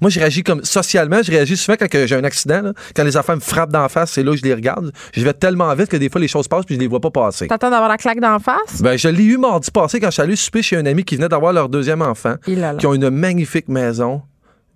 moi, 0.00 0.10
j'ai 0.10 0.20
réagi 0.20 0.42
comme 0.42 0.64
socialement, 0.64 1.22
je 1.22 1.30
réagis 1.30 1.56
souvent 1.56 1.76
quand 1.78 1.88
j'ai 1.90 2.14
un 2.14 2.24
accident, 2.24 2.62
là, 2.62 2.72
quand 2.94 3.04
les 3.04 3.16
enfants 3.16 3.36
me 3.36 3.40
frappent 3.40 3.72
d'en 3.72 3.88
face, 3.88 4.12
c'est 4.12 4.22
là 4.22 4.32
que 4.32 4.38
je 4.38 4.42
les 4.42 4.54
regarde. 4.54 4.92
Je 5.12 5.24
vais 5.24 5.32
tellement 5.32 5.74
vite 5.74 5.88
que 5.88 5.96
des 5.96 6.08
fois, 6.08 6.20
les 6.20 6.28
choses 6.28 6.48
passent 6.48 6.64
puis 6.64 6.74
je 6.74 6.80
les 6.80 6.86
vois 6.86 7.00
pas 7.00 7.10
passer. 7.10 7.46
T'attends 7.46 7.70
d'avoir 7.70 7.88
la 7.88 7.96
claque 7.96 8.20
d'en 8.20 8.38
face? 8.38 8.80
Ben, 8.80 8.96
je 8.96 9.08
l'ai 9.08 9.24
eu 9.24 9.38
mardi 9.38 9.70
passé 9.70 10.00
quand 10.00 10.08
je 10.08 10.12
suis 10.12 10.22
allé 10.22 10.36
souper 10.36 10.62
chez 10.62 10.76
un 10.76 10.86
ami 10.86 11.04
qui 11.04 11.16
venait 11.16 11.28
d'avoir 11.28 11.52
leur 11.52 11.68
deuxième 11.68 12.02
enfant, 12.02 12.34
qui 12.78 12.86
ont 12.86 12.94
une 12.94 13.10
magnifique 13.10 13.68
maison 13.68 14.22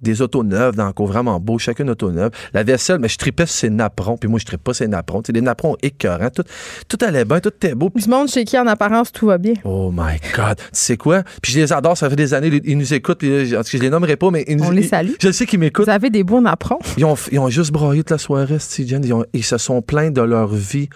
des 0.00 0.22
autos 0.22 0.44
neuves 0.44 0.76
dans 0.76 0.86
le 0.86 0.92
cours, 0.92 1.08
vraiment 1.08 1.40
beau, 1.40 1.58
chacune 1.58 1.90
auto 1.90 2.10
neuve. 2.10 2.30
La 2.52 2.62
vaisselle, 2.62 2.98
mais 2.98 3.08
je 3.08 3.18
tripais 3.18 3.46
sur 3.46 3.56
ces 3.56 3.70
napperons, 3.70 4.16
puis 4.16 4.28
moi, 4.28 4.38
je 4.38 4.44
tripais 4.44 4.62
pas 4.62 4.74
ces 4.74 4.86
napperons. 4.86 5.22
C'est 5.26 5.32
des 5.32 5.40
napperons 5.40 5.76
écœurants. 5.82 6.30
Tout, 6.30 6.44
tout 6.88 6.98
allait 7.04 7.24
bien, 7.24 7.40
tout 7.40 7.48
était 7.48 7.74
beau. 7.74 7.90
Du 7.94 8.08
monde 8.08 8.28
chez 8.28 8.44
qui, 8.44 8.58
en 8.58 8.66
apparence, 8.66 9.12
tout 9.12 9.26
va 9.26 9.38
bien. 9.38 9.54
Oh 9.64 9.90
my 9.92 10.18
God. 10.36 10.56
Tu 10.56 10.64
sais 10.72 10.96
quoi? 10.96 11.22
Puis 11.42 11.52
je 11.52 11.58
les 11.58 11.72
adore, 11.72 11.96
ça 11.96 12.08
fait 12.08 12.16
des 12.16 12.34
années, 12.34 12.60
ils 12.64 12.78
nous 12.78 12.94
écoutent, 12.94 13.18
puis 13.18 13.46
je, 13.46 13.56
je 13.56 13.78
les 13.78 13.90
nommerai 13.90 14.16
pas, 14.16 14.30
mais 14.30 14.44
ils 14.46 14.62
On 14.62 14.70
les 14.70 14.84
salue. 14.84 15.12
Je 15.20 15.32
sais 15.32 15.46
qu'ils 15.46 15.58
m'écoutent. 15.58 15.86
Vous 15.86 15.90
avez 15.90 16.10
des 16.10 16.22
beaux 16.22 16.40
napperons. 16.40 16.78
Ils 16.96 17.04
ont, 17.04 17.16
ils 17.32 17.38
ont 17.38 17.48
juste 17.48 17.72
broyé 17.72 18.02
toute 18.02 18.10
la 18.10 18.18
soirée, 18.18 18.58
Steve 18.58 18.88
ils, 18.88 19.14
ils 19.32 19.44
se 19.44 19.58
sont 19.58 19.82
plaints 19.82 20.10
de 20.10 20.22
leur 20.22 20.48
vie 20.48 20.88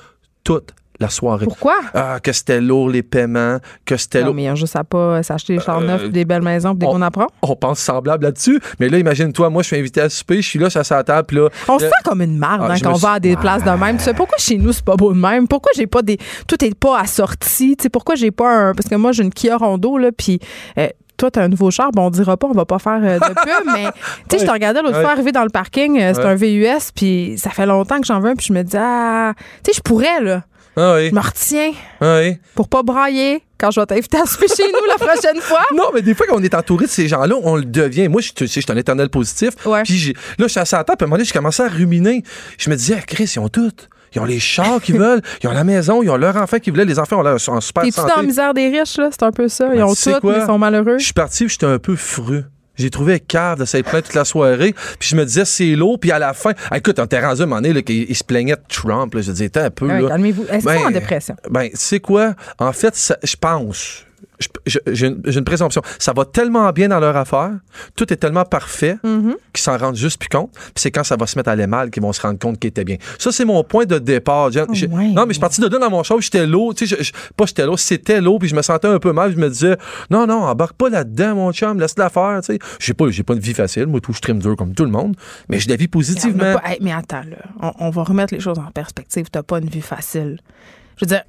toute 0.45 0.75
la 1.03 1.11
soirée. 1.11 1.45
Pourquoi? 1.45 1.75
Ah, 1.93 2.19
que 2.23 2.33
c'était 2.33 2.61
lourd 2.61 2.89
les 2.89 3.03
paiements, 3.03 3.59
que 3.85 3.97
c'était 3.97 4.23
lourd. 4.23 4.35
Mais 4.35 4.55
juste 4.57 4.77
à 4.77 4.85
pas 4.85 5.23
s'acheter 5.23 5.57
des 5.57 5.63
chars 5.63 5.81
euh, 5.81 5.87
neufs, 5.87 6.11
des 6.11 6.25
belles 6.25 6.43
maisons, 6.43 6.73
des 6.73 6.87
qu'on 6.87 7.03
apprend. 7.03 7.27
On 7.43 7.55
pense 7.57 7.81
semblable 7.81 8.25
là-dessus. 8.25 8.61
Mais 8.81 8.89
là, 8.89 8.99
imagine-toi, 8.99 9.51
moi, 9.51 9.63
je 9.63 9.69
suis 9.69 9.77
invité 9.77 10.01
à 10.01 10.09
souper, 10.09 10.41
je 10.41 10.49
suis 10.49 10.59
là, 10.59 10.71
ça 10.71 10.83
table, 11.05 11.35
là. 11.37 11.49
On 11.69 11.79
se 11.79 11.87
sent 11.87 11.93
comme 12.05 12.23
une 12.23 12.39
marde 12.39 12.67
ah, 12.69 12.73
hein, 12.73 12.77
quand 12.83 12.93
on 12.93 12.97
va 12.97 13.13
à 13.13 13.21
des 13.21 13.37
places 13.37 13.65
de 13.65 13.71
même. 13.71 13.99
Tu 13.99 14.05
sais, 14.05 14.15
pourquoi 14.15 14.39
chez 14.39 14.57
nous, 14.57 14.73
c'est 14.73 14.85
pas 14.85 14.97
beau 14.97 15.13
de 15.13 15.19
même? 15.19 15.49
Pourquoi 15.49 15.73
j'ai 15.77 15.87
pas 15.87 16.03
des. 16.03 16.19
Tout 16.47 16.65
est 16.65 16.75
pas 16.75 17.01
assorti? 17.01 17.77
Tu 17.77 17.85
sais, 17.85 17.89
pourquoi 17.89 18.15
j'ai 18.15 18.31
pas 18.31 18.69
un. 18.69 18.75
Parce 18.75 18.89
que 18.89 18.95
moi, 18.95 19.13
j'ai 19.13 19.25
une 19.25 19.33
Kia 19.33 19.57
Rondo, 19.57 19.99
là, 19.99 20.11
puis. 20.17 20.39
Euh, 20.79 20.89
toi, 21.19 21.31
tu 21.31 21.39
as 21.39 21.43
un 21.43 21.49
nouveau 21.49 21.71
char, 21.71 21.93
bon, 21.93 22.07
on 22.07 22.11
dira 22.11 22.37
pas, 22.37 22.49
on 22.49 22.53
va 22.53 22.65
pas 22.65 22.81
faire 22.81 23.01
euh, 23.01 23.19
de 23.19 23.35
pub, 23.35 23.73
mais 23.73 23.85
tu 24.29 24.37
sais, 24.37 24.39
je 24.41 24.47
te 24.47 24.51
regardais 24.51 24.83
l'autre 24.83 25.01
fois 25.01 25.13
arriver 25.13 25.31
dans 25.31 25.45
le 25.45 25.51
parking, 25.51 25.97
c'est 25.99 26.25
un 26.25 26.35
VUS, 26.35 26.91
puis 26.97 27.35
ça 27.37 27.51
fait 27.51 27.67
longtemps 27.67 28.01
que 28.01 28.07
j'en 28.07 28.19
veux, 28.19 28.35
puis 28.35 28.47
je 28.47 28.53
me 28.53 28.63
dis, 28.63 28.77
ah, 28.77 29.33
tu 29.63 29.71
sais, 29.71 29.77
je 29.77 29.83
pourrais, 29.83 30.21
là. 30.21 30.43
Ah 30.77 30.95
oui. 30.97 31.09
Je 31.11 31.15
me 31.15 31.21
retiens 31.21 31.73
Ah 32.01 32.21
oui. 32.23 32.39
pour 32.55 32.69
pas 32.69 32.83
brailler 32.83 33.43
quand 33.59 33.71
je 33.71 33.81
vais 33.81 33.87
t'inviter 33.87 34.17
à 34.19 34.27
souper 34.27 34.47
chez 34.49 34.65
nous 34.73 34.79
la 34.89 34.95
prochaine 34.97 35.37
fois. 35.41 35.63
Non, 35.75 35.91
mais 35.95 36.03
des 36.03 36.15
fois, 36.15 36.27
quand 36.29 36.37
on 36.39 36.43
est 36.43 36.55
entouré 36.55 36.87
de 36.87 36.91
ces 36.91 37.09
gens-là, 37.09 37.35
on 37.43 37.57
le 37.57 37.65
devient. 37.65 38.09
Moi, 38.09 38.21
je, 38.23 38.45
suis 38.47 38.63
un 38.69 38.77
éternel 38.77 39.09
positif. 39.11 39.51
Ouais. 39.67 39.83
Puis 39.83 39.95
j'ai- 39.99 40.13
là, 40.39 40.47
je 40.47 40.49
suis 40.49 40.61
assis 40.61 40.75
à 40.75 40.79
la 40.79 40.85
table, 40.85 40.97
puis 40.97 41.05
à 41.05 41.07
un 41.07 41.09
moment 41.09 41.17
donné, 41.19 41.27
je 41.29 41.33
commençais 41.33 41.63
à 41.63 41.69
ruminer. 41.69 42.23
Je 42.59 42.71
me 42.71 42.77
disais, 42.77 42.97
ah, 42.99 43.03
Chris, 43.07 43.31
ils 43.37 43.39
ont 43.39 43.49
tout. 43.49 43.71
Ils 44.15 44.21
ont 44.21 44.25
les 44.25 44.41
chars 44.41 44.81
qu'ils 44.83 44.97
veulent, 44.99 45.23
ils 45.43 45.49
ont 45.49 45.53
la 45.53 45.65
maison, 45.65 46.03
ils 46.03 46.11
ont 46.11 46.17
leur 46.17 46.37
enfant 46.37 46.59
qu'ils 46.59 46.73
voulaient. 46.73 46.85
Les 46.85 46.99
enfants 46.99 47.21
ont 47.21 47.23
l'air 47.23 47.37
en 47.49 47.61
super 47.61 47.83
T'es-tu 47.83 47.97
dans 48.01 48.07
la 48.17 48.23
misère 48.23 48.53
des 48.55 48.69
riches, 48.69 48.97
là? 48.99 49.09
C'est 49.11 49.23
un 49.23 49.31
peu 49.33 49.49
ça. 49.49 49.69
Ils 49.73 49.79
Ben, 49.79 49.85
ont 49.85 49.95
tout, 49.95 50.11
quoi? 50.21 50.33
mais 50.33 50.41
ils 50.41 50.47
sont 50.47 50.59
malheureux. 50.59 50.99
Je 50.99 51.05
suis 51.05 51.13
parti, 51.15 51.49
j'étais 51.49 51.67
un 51.67 51.79
peu 51.79 51.97
fru. 51.97 52.43
J'ai 52.83 52.91
trouvé 52.91 53.21
cave 53.21 53.61
de 53.61 53.65
s'être 53.65 53.89
plaint 53.89 54.05
toute 54.05 54.15
la 54.15 54.25
soirée. 54.25 54.75
Puis 54.99 55.09
je 55.11 55.17
me 55.17 55.25
disais, 55.25 55.45
c'est 55.45 55.77
lourd. 55.77 55.99
Puis 56.01 56.11
à 56.11 56.19
la 56.19 56.35
fin, 56.35 56.53
ah, 56.71 56.79
écoute, 56.79 56.99
on 56.99 57.05
était 57.05 57.21
rendu 57.21 57.41
à 57.41 57.45
un 57.45 57.47
moment 57.47 57.61
donné, 57.61 57.83
il 57.89 58.17
se 58.17 58.25
plaignait 58.25 58.57
de 58.57 58.63
Trump. 58.69 59.15
Là. 59.15 59.23
Je 59.23 59.31
disais, 59.31 59.47
Attends 59.47 59.61
un 59.67 59.71
peu. 59.71 59.87
Ouais. 59.87 60.09
Calmez-vous. 60.09 60.47
Est-ce 60.51 60.65
Ben, 60.65 60.79
en 60.87 60.91
dépression? 60.91 61.37
Ben, 61.49 61.69
tu 61.71 61.77
sais 61.77 62.01
quoi? 62.01 62.35
En 62.59 62.73
fait, 62.73 62.97
ça- 62.97 63.19
je 63.23 63.37
pense. 63.37 64.05
Je- 64.39 64.49
je- 64.67 64.79
J'ai 64.93 65.07
une, 65.39 65.45
présomption. 65.45 65.83
Ça 65.99 66.13
va 66.13 66.25
tellement 66.25 66.71
bien 66.73 66.89
dans 66.89 67.01
leur 67.01 67.17
affaire, 67.17 67.51
tout 67.97 68.13
est 68.13 68.17
tellement 68.17 68.45
parfait 68.45 68.97
Mm-hmm. 69.05 69.35
qu'ils 69.53 69.63
s'en 69.63 69.77
rendent 69.79 69.97
juste 69.97 70.19
plus 70.19 70.29
compte. 70.29 70.51
Puis 70.53 70.73
c'est 70.77 70.91
quand 70.91 71.05
ça 71.05 71.17
va 71.17 71.27
se 71.27 71.39
mettre 71.39 71.49
à 71.49 71.53
aller 71.53 71.67
mal 71.67 71.91
qu'ils 71.91 72.03
vont 72.03 72.13
se 72.13 72.21
rendre 72.21 72.39
compte 72.39 72.59
qu'ils 72.59 72.69
étaient 72.69 72.85
bien. 72.85 72.97
Ça, 73.19 73.33
c'est 73.33 73.45
mon 73.45 73.63
point 73.65 73.85
de 73.85 73.99
départ. 73.99 74.51
Ouais. 74.55 74.87
Non, 74.89 75.23
mais 75.23 75.29
je 75.29 75.33
suis 75.35 75.41
parti 75.41 75.61
de 75.61 75.67
là 75.69 75.79
dans 75.79 75.91
mon 75.91 76.03
show, 76.03 76.21
j'étais 76.21 76.47
lourd. 76.47 76.75
Tu 76.75 76.87
sais, 76.87 76.97
je- 76.97 77.03
je- 77.03 77.13
pas 77.37 77.47
j'étais 77.47 77.65
lourd, 77.67 77.79
c'était 77.79 78.21
lourd, 78.21 78.39
puis 78.39 78.49
je 78.49 78.55
me 78.55 78.63
sentais 78.63 78.89
un 78.89 78.99
peu 78.99 79.13
mal. 79.13 79.33
Je 79.33 79.37
me 79.39 79.49
disais, 79.49 79.77
non, 80.11 80.27
non, 80.27 80.43
embarque 80.45 80.75
pas 80.75 80.89
là-dedans, 80.89 81.35
mon 81.35 81.53
chum, 81.53 81.79
laisse-la 81.81 82.09
faire. 82.11 82.41
Tu 82.43 82.55
sais, 82.55 82.59
j'ai 82.81 82.95
pas, 82.95 83.09
j'ai 83.11 83.23
pas 83.23 83.35
une 83.35 83.41
vie 83.41 83.55
facile. 83.55 83.87
Moi, 83.87 84.01
tout, 84.01 84.13
je 84.13 84.21
trime 84.21 84.39
dur 84.39 84.57
comme 84.57 84.75
tout 84.75 84.85
le 84.85 84.91
monde, 84.91 85.17
mais 85.49 85.59
j'ai 85.59 85.67
de 85.67 85.73
la 85.75 85.83
on 85.83 85.87
positivement. 85.89 86.55
pas- 86.55 86.63
hey, 86.71 86.79
mais 86.81 86.93
attends, 86.93 87.23
là. 87.29 87.37
On, 87.61 87.73
on 87.87 87.91
va 87.91 88.03
remettre 88.05 88.35
les 88.35 88.41
choses 88.41 88.59
en 88.59 88.71
perspective. 88.71 89.27
T'as 89.31 89.43
pas 89.43 89.59
une 89.59 89.69
vie 89.69 89.81
facile. 89.83 90.39
Je 90.97 91.05
veux 91.05 91.09
dire, 91.09 91.23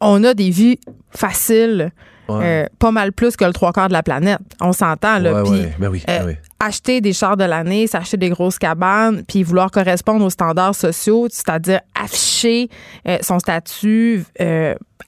on 0.00 0.22
a 0.24 0.34
des 0.34 0.50
vies 0.50 0.78
faciles, 1.10 1.90
Ouais. 2.28 2.44
euh, 2.44 2.66
pas 2.78 2.90
mal 2.90 3.12
plus 3.12 3.36
que 3.36 3.44
le 3.44 3.52
trois 3.52 3.72
quarts 3.72 3.88
de 3.88 3.92
la 3.92 4.02
planète. 4.02 4.38
On 4.60 4.72
s'entend, 4.72 5.18
là. 5.18 5.34
Ouais, 5.34 5.42
Puis, 5.50 5.60
ouais. 5.60 5.74
Ben 5.78 5.88
oui, 5.88 6.02
euh, 6.08 6.18
ben 6.20 6.26
oui. 6.26 6.34
acheter 6.60 7.00
des 7.00 7.12
chars 7.12 7.36
de 7.36 7.44
l'année, 7.44 7.86
s'acheter 7.86 8.16
des 8.16 8.30
grosses 8.30 8.58
cabanes, 8.58 9.22
puis 9.26 9.42
vouloir 9.42 9.70
correspondre 9.70 10.24
aux 10.24 10.30
standards 10.30 10.74
sociaux, 10.74 11.28
c'est-à-dire 11.30 11.80
afficher 11.94 12.68
euh, 13.08 13.18
son 13.22 13.38
statut 13.38 14.24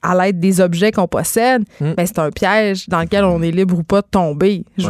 à 0.01 0.15
l'aide 0.15 0.39
des 0.39 0.61
objets 0.61 0.91
qu'on 0.91 1.07
possède, 1.07 1.63
Mm. 1.81 1.93
ben, 1.93 2.05
c'est 2.05 2.19
un 2.19 2.29
piège 2.31 2.87
dans 2.87 3.01
lequel 3.01 3.23
on 3.25 3.41
est 3.41 3.51
libre 3.51 3.77
ou 3.77 3.83
pas 3.83 4.01
de 4.01 4.07
tomber. 4.09 4.63
Je- 4.77 4.87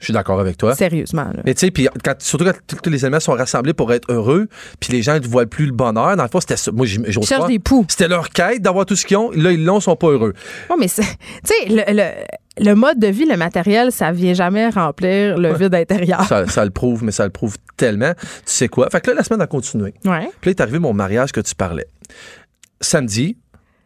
je 0.00 0.06
suis 0.06 0.12
d'accord 0.12 0.40
avec 0.40 0.56
toi. 0.56 0.74
Sérieusement. 0.74 1.26
Là. 1.32 1.42
Mais 1.44 1.54
tu 1.54 1.60
sais, 1.60 1.70
puis 1.70 1.88
quand, 2.02 2.14
surtout 2.18 2.44
quand 2.46 2.52
tous- 2.82 2.90
les 2.90 3.04
éléments 3.04 3.20
sont 3.20 3.32
rassemblés 3.32 3.74
pour 3.74 3.92
être 3.92 4.10
heureux, 4.10 4.48
puis 4.80 4.92
les 4.92 5.02
gens 5.02 5.14
ne 5.20 5.26
voient 5.26 5.46
plus 5.46 5.66
le 5.66 5.72
bonheur. 5.72 6.16
Dans 6.16 6.22
le 6.24 6.28
fond, 6.28 6.40
c'était 6.40 6.56
ça. 6.56 6.72
Moi, 6.72 6.86
j'ose 6.86 7.26
croire. 7.26 7.46
des 7.46 7.58
poux. 7.58 7.84
C'était 7.88 8.08
leur 8.08 8.30
quête 8.30 8.62
d'avoir 8.62 8.86
tout 8.86 8.96
ce 8.96 9.06
qu'ils 9.06 9.18
ont. 9.18 9.30
Là, 9.30 9.52
ils 9.52 9.64
l'ont, 9.64 9.78
ils 9.78 9.82
sont 9.82 9.96
pas 9.96 10.08
heureux. 10.08 10.32
Ouais, 10.70 10.76
mais 10.80 10.86
tu 10.88 11.02
sais, 11.02 11.68
le, 11.68 11.82
le- 11.94 12.24
le 12.62 12.74
mode 12.74 12.98
de 12.98 13.06
vie, 13.06 13.24
le 13.26 13.36
matériel, 13.36 13.92
ça 13.92 14.10
vient 14.12 14.34
jamais 14.34 14.68
remplir 14.68 15.38
le 15.38 15.54
vide 15.54 15.74
intérieur. 15.74 16.24
Ça, 16.24 16.46
ça 16.46 16.64
le 16.64 16.70
prouve, 16.70 17.04
mais 17.04 17.12
ça 17.12 17.24
le 17.24 17.30
prouve 17.30 17.56
tellement. 17.76 18.12
Tu 18.14 18.26
sais 18.46 18.68
quoi? 18.68 18.88
Fait 18.90 19.00
que 19.00 19.10
là, 19.10 19.16
la 19.16 19.22
semaine 19.24 19.40
a 19.40 19.46
continué. 19.46 19.94
Ouais. 20.04 20.28
Puis 20.40 20.48
là, 20.48 20.50
est 20.50 20.60
arrivé 20.60 20.78
mon 20.78 20.92
mariage 20.92 21.32
que 21.32 21.40
tu 21.40 21.54
parlais. 21.54 21.86
Samedi, 22.80 23.36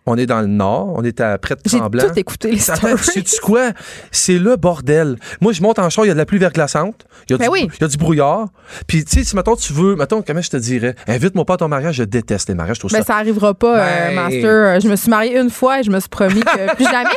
on 0.07 0.17
est 0.19 0.27
dans 0.27 0.40
le 0.40 0.47
nord, 0.47 0.93
on 0.97 1.03
est 1.05 1.21
à 1.21 1.38
près 1.38 1.55
de 1.55 1.61
J'ai 1.64 1.79
Tremblant. 1.79 2.05
tout 2.09 2.19
écouté 2.19 2.51
les 2.51 2.59
stories. 2.59 2.99
sais-tu 2.99 3.40
quoi? 3.40 3.71
C'est 4.11 4.38
le 4.38 4.57
bordel. 4.57 5.17
Moi, 5.40 5.53
je 5.53 5.62
monte 5.62 5.79
en 5.79 5.88
char, 5.88 6.05
il 6.05 6.09
y 6.09 6.11
a 6.11 6.14
de 6.14 6.19
la 6.19 6.27
pluie 6.27 6.38
verglaçante. 6.38 7.07
Il 7.29 7.33
y 7.33 7.35
a, 7.35 7.38
Ben 7.38 7.45
du, 7.47 7.51
oui. 7.53 7.69
il 7.75 7.81
y 7.81 7.85
a 7.85 7.88
du 7.88 7.97
brouillard. 7.97 8.49
Puis, 8.87 9.05
tu 9.05 9.19
sais, 9.19 9.25
si, 9.25 9.35
mettons, 9.35 9.57
tu 9.57 9.73
veux, 9.73 9.97
mettons, 9.97 10.21
comment 10.23 10.43
je 10.43 10.51
te 10.51 10.57
dirais? 10.59 10.95
Invite-moi 11.09 11.45
pas 11.47 11.55
à 11.55 11.57
ton 11.59 11.69
mariage, 11.69 11.95
je 11.97 12.05
déteste 12.05 12.49
les 12.51 12.55
mariages, 12.55 12.79
tout 12.79 12.88
Ben, 12.88 12.99
ça. 12.99 13.05
ça 13.05 13.17
arrivera 13.17 13.55
pas, 13.55 13.79
euh, 13.79 14.07
Ben- 14.09 14.14
Master. 14.14 14.45
Euh, 14.45 14.81
Je 14.81 14.88
me 14.88 14.97
suis 14.97 15.09
mariée 15.11 15.38
une 15.38 15.51
fois 15.51 15.81
et 15.81 15.83
je 15.83 15.90
me 15.90 15.99
suis 16.01 16.09
promis 16.11 16.40
que 16.40 16.75
plus 16.77 16.85
jamais. 16.85 17.09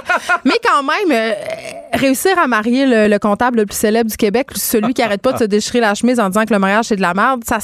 Mais 0.46 0.54
quand 0.64 0.82
même, 0.84 1.12
euh, 1.12 1.34
réussir 1.94 2.38
à 2.40 2.48
marier 2.48 2.86
le, 2.86 3.08
le 3.08 3.20
comptable 3.20 3.58
le 3.60 3.66
plus 3.66 3.76
célèbre 3.78 4.10
du 4.10 4.16
Québec, 4.18 4.48
celui 4.56 4.94
qui 4.94 5.02
arrête 5.02 5.22
pas 5.22 5.34
de 5.34 5.40
se 5.40 5.44
déchirer 5.44 5.80
la 5.82 5.94
chemise 5.94 6.20
en 6.20 6.30
disant 6.30 6.46
que 6.46 6.54
le 6.54 6.60
mariage 6.60 6.86
c'est 6.86 6.96
de 6.96 7.02
la 7.02 7.14
merde, 7.14 7.44
ça, 7.46 7.58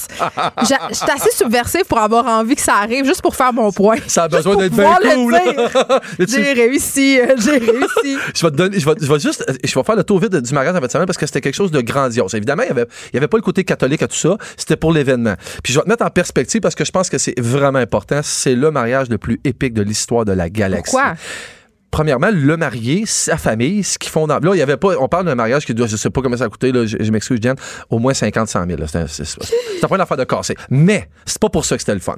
je 0.61 0.65
suis 0.65 0.75
assez 1.11 1.31
subversif 1.31 1.83
pour 1.85 1.99
avoir 1.99 2.25
envie 2.27 2.55
que 2.55 2.61
ça 2.61 2.75
arrive, 2.75 3.05
juste 3.05 3.21
pour 3.21 3.35
faire 3.35 3.53
mon 3.53 3.71
point. 3.71 3.95
Ça 4.07 4.23
a 4.23 4.27
besoin 4.27 4.55
d'être 4.55 4.75
J'ai 6.19 6.53
réussi, 6.53 7.19
euh, 7.19 7.35
j'ai 7.37 7.57
réussi. 7.57 8.17
je 8.35 8.41
vais 8.45 8.51
te 8.51 8.55
donner, 8.55 8.79
je 8.79 8.85
vais, 8.85 8.95
je 8.99 9.11
vais 9.11 9.19
juste, 9.19 9.45
je 9.63 9.73
vais 9.75 9.83
faire 9.83 9.95
le 9.95 10.03
tour 10.03 10.19
vite 10.19 10.35
du 10.35 10.53
mariage 10.53 10.75
en 10.75 10.81
fait 10.81 11.05
parce 11.05 11.17
que 11.17 11.25
c'était 11.25 11.41
quelque 11.41 11.55
chose 11.55 11.71
de 11.71 11.81
grandiose. 11.81 12.33
Évidemment, 12.35 12.63
il 12.63 12.67
y 12.69 12.71
avait, 12.71 12.85
il 13.11 13.15
y 13.15 13.17
avait 13.17 13.27
pas 13.27 13.37
le 13.37 13.43
côté 13.43 13.63
catholique 13.63 14.01
à 14.03 14.07
tout 14.07 14.15
ça. 14.15 14.37
C'était 14.57 14.77
pour 14.77 14.91
l'événement. 14.91 15.35
Puis 15.63 15.73
je 15.73 15.79
vais 15.79 15.83
te 15.83 15.89
mettre 15.89 16.05
en 16.05 16.09
perspective 16.09 16.61
parce 16.61 16.75
que 16.75 16.85
je 16.85 16.91
pense 16.91 17.09
que 17.09 17.17
c'est 17.17 17.39
vraiment 17.39 17.79
important. 17.79 18.21
C'est 18.23 18.55
le 18.55 18.71
mariage 18.71 19.09
le 19.09 19.17
plus 19.17 19.39
épique 19.43 19.73
de 19.73 19.81
l'histoire 19.81 20.25
de 20.25 20.31
la 20.33 20.49
galaxie. 20.49 20.91
Pourquoi? 20.91 21.13
Premièrement, 21.91 22.29
le 22.33 22.57
marié, 22.57 23.03
sa 23.05 23.37
famille, 23.37 23.83
ce 23.83 23.99
qu'ils 23.99 24.09
font 24.09 24.25
dans. 24.25 24.39
Là, 24.39 24.55
il 24.55 24.57
y 24.57 24.63
avait 24.63 24.77
pas. 24.77 24.95
On 24.99 25.07
parle 25.07 25.25
d'un 25.27 25.35
mariage 25.35 25.63
qui 25.63 25.75
doit, 25.75 25.85
je 25.85 25.95
sais 25.95 26.09
pas 26.09 26.21
comment 26.23 26.35
ça 26.37 26.45
a 26.45 26.49
coûté, 26.49 26.71
là, 26.71 26.87
je, 26.87 26.97
je 26.99 27.11
m'excuse, 27.11 27.39
Diane, 27.39 27.55
au 27.91 27.99
moins 27.99 28.15
50, 28.15 28.47
100 28.49 28.65
000. 28.65 28.79
là. 28.79 28.87
C'est 28.87 28.97
un- 28.97 29.05
c'est- 29.07 29.25
c'est- 29.25 29.37
c'est 29.79 29.87
pas 29.87 29.93
une 29.95 30.01
affaire 30.01 30.17
de 30.17 30.23
casser. 30.23 30.55
Mais, 30.71 31.07
c'est 31.27 31.37
pas 31.39 31.49
pour 31.49 31.65
ça 31.65 31.75
que 31.75 31.81
c'était 31.83 31.93
le 31.93 31.99
fun. 31.99 32.15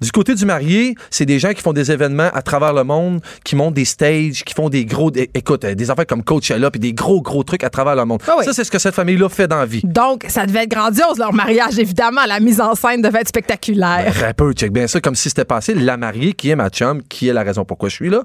Du 0.00 0.10
côté 0.12 0.34
du 0.34 0.44
marié, 0.46 0.94
c'est 1.10 1.26
des 1.26 1.38
gens 1.38 1.52
qui 1.52 1.60
font 1.62 1.72
des 1.72 1.90
événements 1.92 2.30
à 2.32 2.42
travers 2.42 2.72
le 2.72 2.84
monde, 2.84 3.20
qui 3.44 3.54
montent 3.56 3.74
des 3.74 3.84
stages, 3.84 4.44
qui 4.44 4.54
font 4.54 4.68
des 4.68 4.84
gros. 4.86 5.10
Écoute, 5.34 5.64
euh, 5.64 5.74
des 5.74 5.90
affaires 5.90 6.06
comme 6.06 6.22
Coachella, 6.22 6.70
puis 6.70 6.80
des 6.80 6.92
gros, 6.94 7.20
gros 7.20 7.42
trucs 7.42 7.64
à 7.64 7.70
travers 7.70 7.94
le 7.96 8.04
monde. 8.04 8.22
Ah 8.26 8.36
oui. 8.38 8.44
Ça, 8.44 8.52
c'est 8.52 8.64
ce 8.64 8.70
que 8.70 8.78
cette 8.78 8.94
famille-là 8.94 9.28
fait 9.28 9.46
dans 9.46 9.58
la 9.58 9.66
vie. 9.66 9.82
Donc, 9.84 10.24
ça 10.28 10.46
devait 10.46 10.64
être 10.64 10.70
grandiose, 10.70 11.18
leur 11.18 11.32
mariage, 11.34 11.78
évidemment. 11.78 12.22
La 12.26 12.40
mise 12.40 12.60
en 12.60 12.74
scène 12.74 13.02
devait 13.02 13.20
être 13.20 13.28
spectaculaire. 13.28 14.14
Un 14.26 14.32
peu, 14.32 14.52
check 14.52 14.72
bien 14.72 14.86
ça, 14.86 15.00
comme 15.00 15.14
si 15.14 15.28
c'était 15.28 15.44
passé. 15.44 15.74
La 15.74 15.96
mariée, 15.96 16.32
qui 16.32 16.50
est 16.50 16.56
ma 16.56 16.70
chum, 16.70 17.02
qui 17.02 17.28
est 17.28 17.32
la 17.32 17.42
raison 17.42 17.64
pourquoi 17.64 17.88
je 17.88 17.96
suis 17.96 18.08
là. 18.10 18.22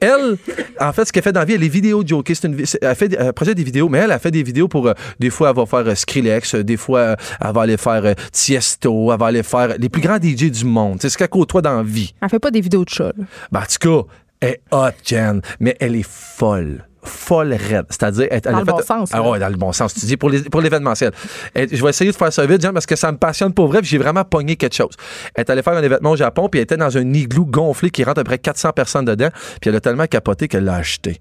Elle, 0.00 0.36
en 0.80 0.92
fait, 0.92 1.04
ce 1.04 1.12
qu'elle 1.12 1.22
fait 1.22 1.32
dans 1.32 1.40
la 1.40 1.46
vie, 1.46 1.54
elle 1.54 1.64
est 1.64 1.68
vidéo 1.68 2.02
jockey. 2.06 2.34
C'est 2.34 2.48
une, 2.48 2.64
elle, 2.80 2.94
fait, 2.96 3.14
elle 3.18 3.32
projette 3.32 3.56
des 3.56 3.64
vidéos, 3.64 3.88
mais 3.88 3.98
elle, 3.98 4.10
elle 4.10 4.18
fait 4.20 4.30
des 4.30 4.42
vidéos 4.42 4.68
pour. 4.68 4.86
euh, 4.88 4.94
des 5.18 5.30
fois, 5.30 5.50
elle 5.50 5.56
va 5.56 5.66
faire 5.66 5.86
euh, 5.86 5.94
Skrillex, 5.94 6.54
euh, 6.54 6.64
des 6.64 6.76
fois, 6.76 7.16
elle 7.40 7.52
va 7.52 7.62
aller 7.62 7.76
faire 7.76 8.14
Tiesto, 8.32 9.12
elle 9.12 9.18
va 9.18 9.26
aller 9.26 9.42
faire 9.42 9.74
les 9.78 9.88
plus 9.88 10.00
grands 10.00 10.16
DJ 10.16 10.50
du 10.50 10.64
monde. 10.64 10.98
C'est 11.10 11.14
ce 11.14 11.18
qu'elle 11.18 11.28
côtoie 11.28 11.60
dans 11.62 11.76
la 11.78 11.82
vie. 11.82 12.14
Elle 12.22 12.28
fait 12.28 12.38
pas 12.38 12.50
des 12.52 12.60
vidéos 12.60 12.84
de 12.84 12.88
chat. 12.90 13.12
Ben, 13.50 13.60
en 13.60 13.62
tout 13.62 14.04
cas, 14.04 14.08
elle 14.40 14.48
est 14.50 14.60
hot, 14.70 14.90
Jen, 15.04 15.42
mais 15.58 15.76
elle 15.80 15.96
est 15.96 16.06
folle. 16.08 16.86
Folle 17.02 17.52
raide. 17.54 17.86
C'est-à-dire, 17.88 18.28
elle, 18.30 18.40
elle 18.44 18.52
Dans 18.52 18.58
a 18.58 18.60
le 18.60 18.66
fait- 18.66 18.72
bon 18.72 18.82
sens, 18.82 19.10
Ah 19.12 19.22
ouais, 19.28 19.38
dans 19.38 19.48
le 19.48 19.56
bon 19.56 19.72
sens. 19.72 19.94
Tu 19.94 20.06
dis 20.06 20.16
pour 20.16 20.28
les- 20.30 20.42
pour 20.42 20.60
l'événementiel. 20.60 21.12
Elle- 21.54 21.74
Je 21.74 21.82
vais 21.82 21.90
essayer 21.90 22.10
de 22.12 22.16
faire 22.16 22.32
ça 22.32 22.44
vite, 22.46 22.60
Jen, 22.62 22.72
parce 22.72 22.86
que 22.86 22.94
ça 22.94 23.10
me 23.10 23.16
passionne 23.18 23.52
pour 23.54 23.66
vrai, 23.68 23.80
puis 23.80 23.88
j'ai 23.88 23.98
vraiment 23.98 24.22
pogné 24.24 24.56
quelque 24.56 24.76
chose. 24.76 24.94
Elle 25.34 25.40
est 25.42 25.50
allée 25.50 25.62
faire 25.62 25.72
un 25.72 25.82
événement 25.82 26.10
au 26.12 26.16
Japon, 26.16 26.48
puis 26.48 26.60
elle 26.60 26.64
était 26.64 26.76
dans 26.76 26.96
un 26.96 27.12
igloo 27.14 27.44
gonflé 27.46 27.90
qui 27.90 28.04
rentre 28.04 28.20
à 28.20 28.24
peu 28.24 28.28
près 28.28 28.38
400 28.38 28.72
personnes 28.72 29.04
dedans, 29.06 29.30
puis 29.60 29.70
elle 29.70 29.76
a 29.76 29.80
tellement 29.80 30.06
capoté 30.06 30.46
qu'elle 30.46 30.64
l'a 30.64 30.74
acheté. 30.76 31.20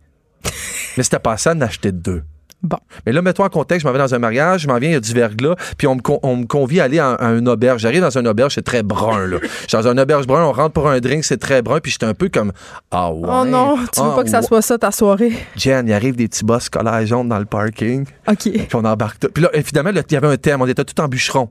mais 0.97 1.04
c'était 1.04 1.19
pas 1.19 1.38
ça 1.38 1.54
d'en 1.56 1.62
acheter 1.65 1.91
deux. 1.91 2.23
Bon. 2.62 2.78
Mais 3.06 3.13
là, 3.13 3.22
mets-toi 3.22 3.45
en 3.45 3.50
contexte, 3.50 3.84
je 3.84 3.88
m'en 3.88 3.93
vais 3.93 4.00
dans 4.00 4.13
un 4.13 4.19
mariage, 4.19 4.62
je 4.63 4.67
m'en 4.67 4.78
viens, 4.80 4.89
il 4.89 4.93
y 4.93 4.95
a 4.95 5.00
du 5.00 5.13
verglas, 5.13 5.56
puis 5.78 5.88
on 5.88 5.95
me, 5.95 6.02
con- 6.02 6.19
on 6.24 6.36
me 6.36 6.45
convie 6.45 6.82
à 6.82 6.84
aller 6.84 7.00
à, 7.00 7.12
à 7.13 7.32
une 7.32 7.48
auberge. 7.48 7.82
J'arrive 7.82 8.02
dans 8.02 8.17
une 8.17 8.28
auberge, 8.28 8.56
c'est 8.56 8.63
très 8.65 8.84
brun, 8.84 9.28
là. 9.28 9.38
Je 9.41 9.48
suis 9.48 9.67
dans 9.82 9.88
une 9.88 9.98
auberge 10.00 10.28
brun, 10.28 10.43
on 10.43 10.52
rentre 10.52 10.74
pour 10.74 10.89
un 10.89 11.00
drink, 11.00 11.24
c'est 11.24 11.38
très 11.38 11.62
brun, 11.62 11.80
puis 11.80 11.91
j'étais 11.91 12.06
un 12.06 12.13
peu 12.13 12.28
comme, 12.28 12.52
ah 12.91 13.13
ouais. 13.13 13.30
Oh 13.32 13.45
non, 13.45 13.78
tu 13.93 14.02
veux 14.02 14.08
ah 14.12 14.15
pas 14.15 14.24
que 14.24 14.30
ça 14.30 14.41
ouais. 14.41 14.45
soit 14.45 14.62
ça 14.62 14.78
ta 14.78 14.91
soirée. 14.91 15.32
Jen, 15.56 15.88
il 15.88 15.93
arrive 15.93 16.17
des 16.17 16.28
petits 16.28 16.43
boss 16.43 16.63
scolaires 16.63 17.06
jaunes 17.08 17.30
dans 17.30 17.39
le 17.39 17.45
parking, 17.45 18.06
OK. 18.28 18.38
puis 18.52 18.67
on 18.74 18.84
embarque. 18.84 19.19
tout. 19.19 19.30
Puis 19.34 19.41
là, 19.43 19.50
évidemment, 19.54 19.91
il 19.91 20.13
y 20.13 20.15
avait 20.17 20.28
un 20.28 20.38
thème, 20.38 20.62
on 20.62 20.67
était 20.67 20.84
tout 20.84 21.00
en 21.00 21.08
bûcheron. 21.08 21.50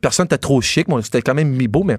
Personne 0.00 0.24
n'était 0.24 0.38
trop 0.38 0.60
chic, 0.60 0.88
mais 0.88 0.96
c'était 1.02 1.22
quand 1.22 1.34
même 1.34 1.50
mi-beau, 1.50 1.84
mais 1.84 1.98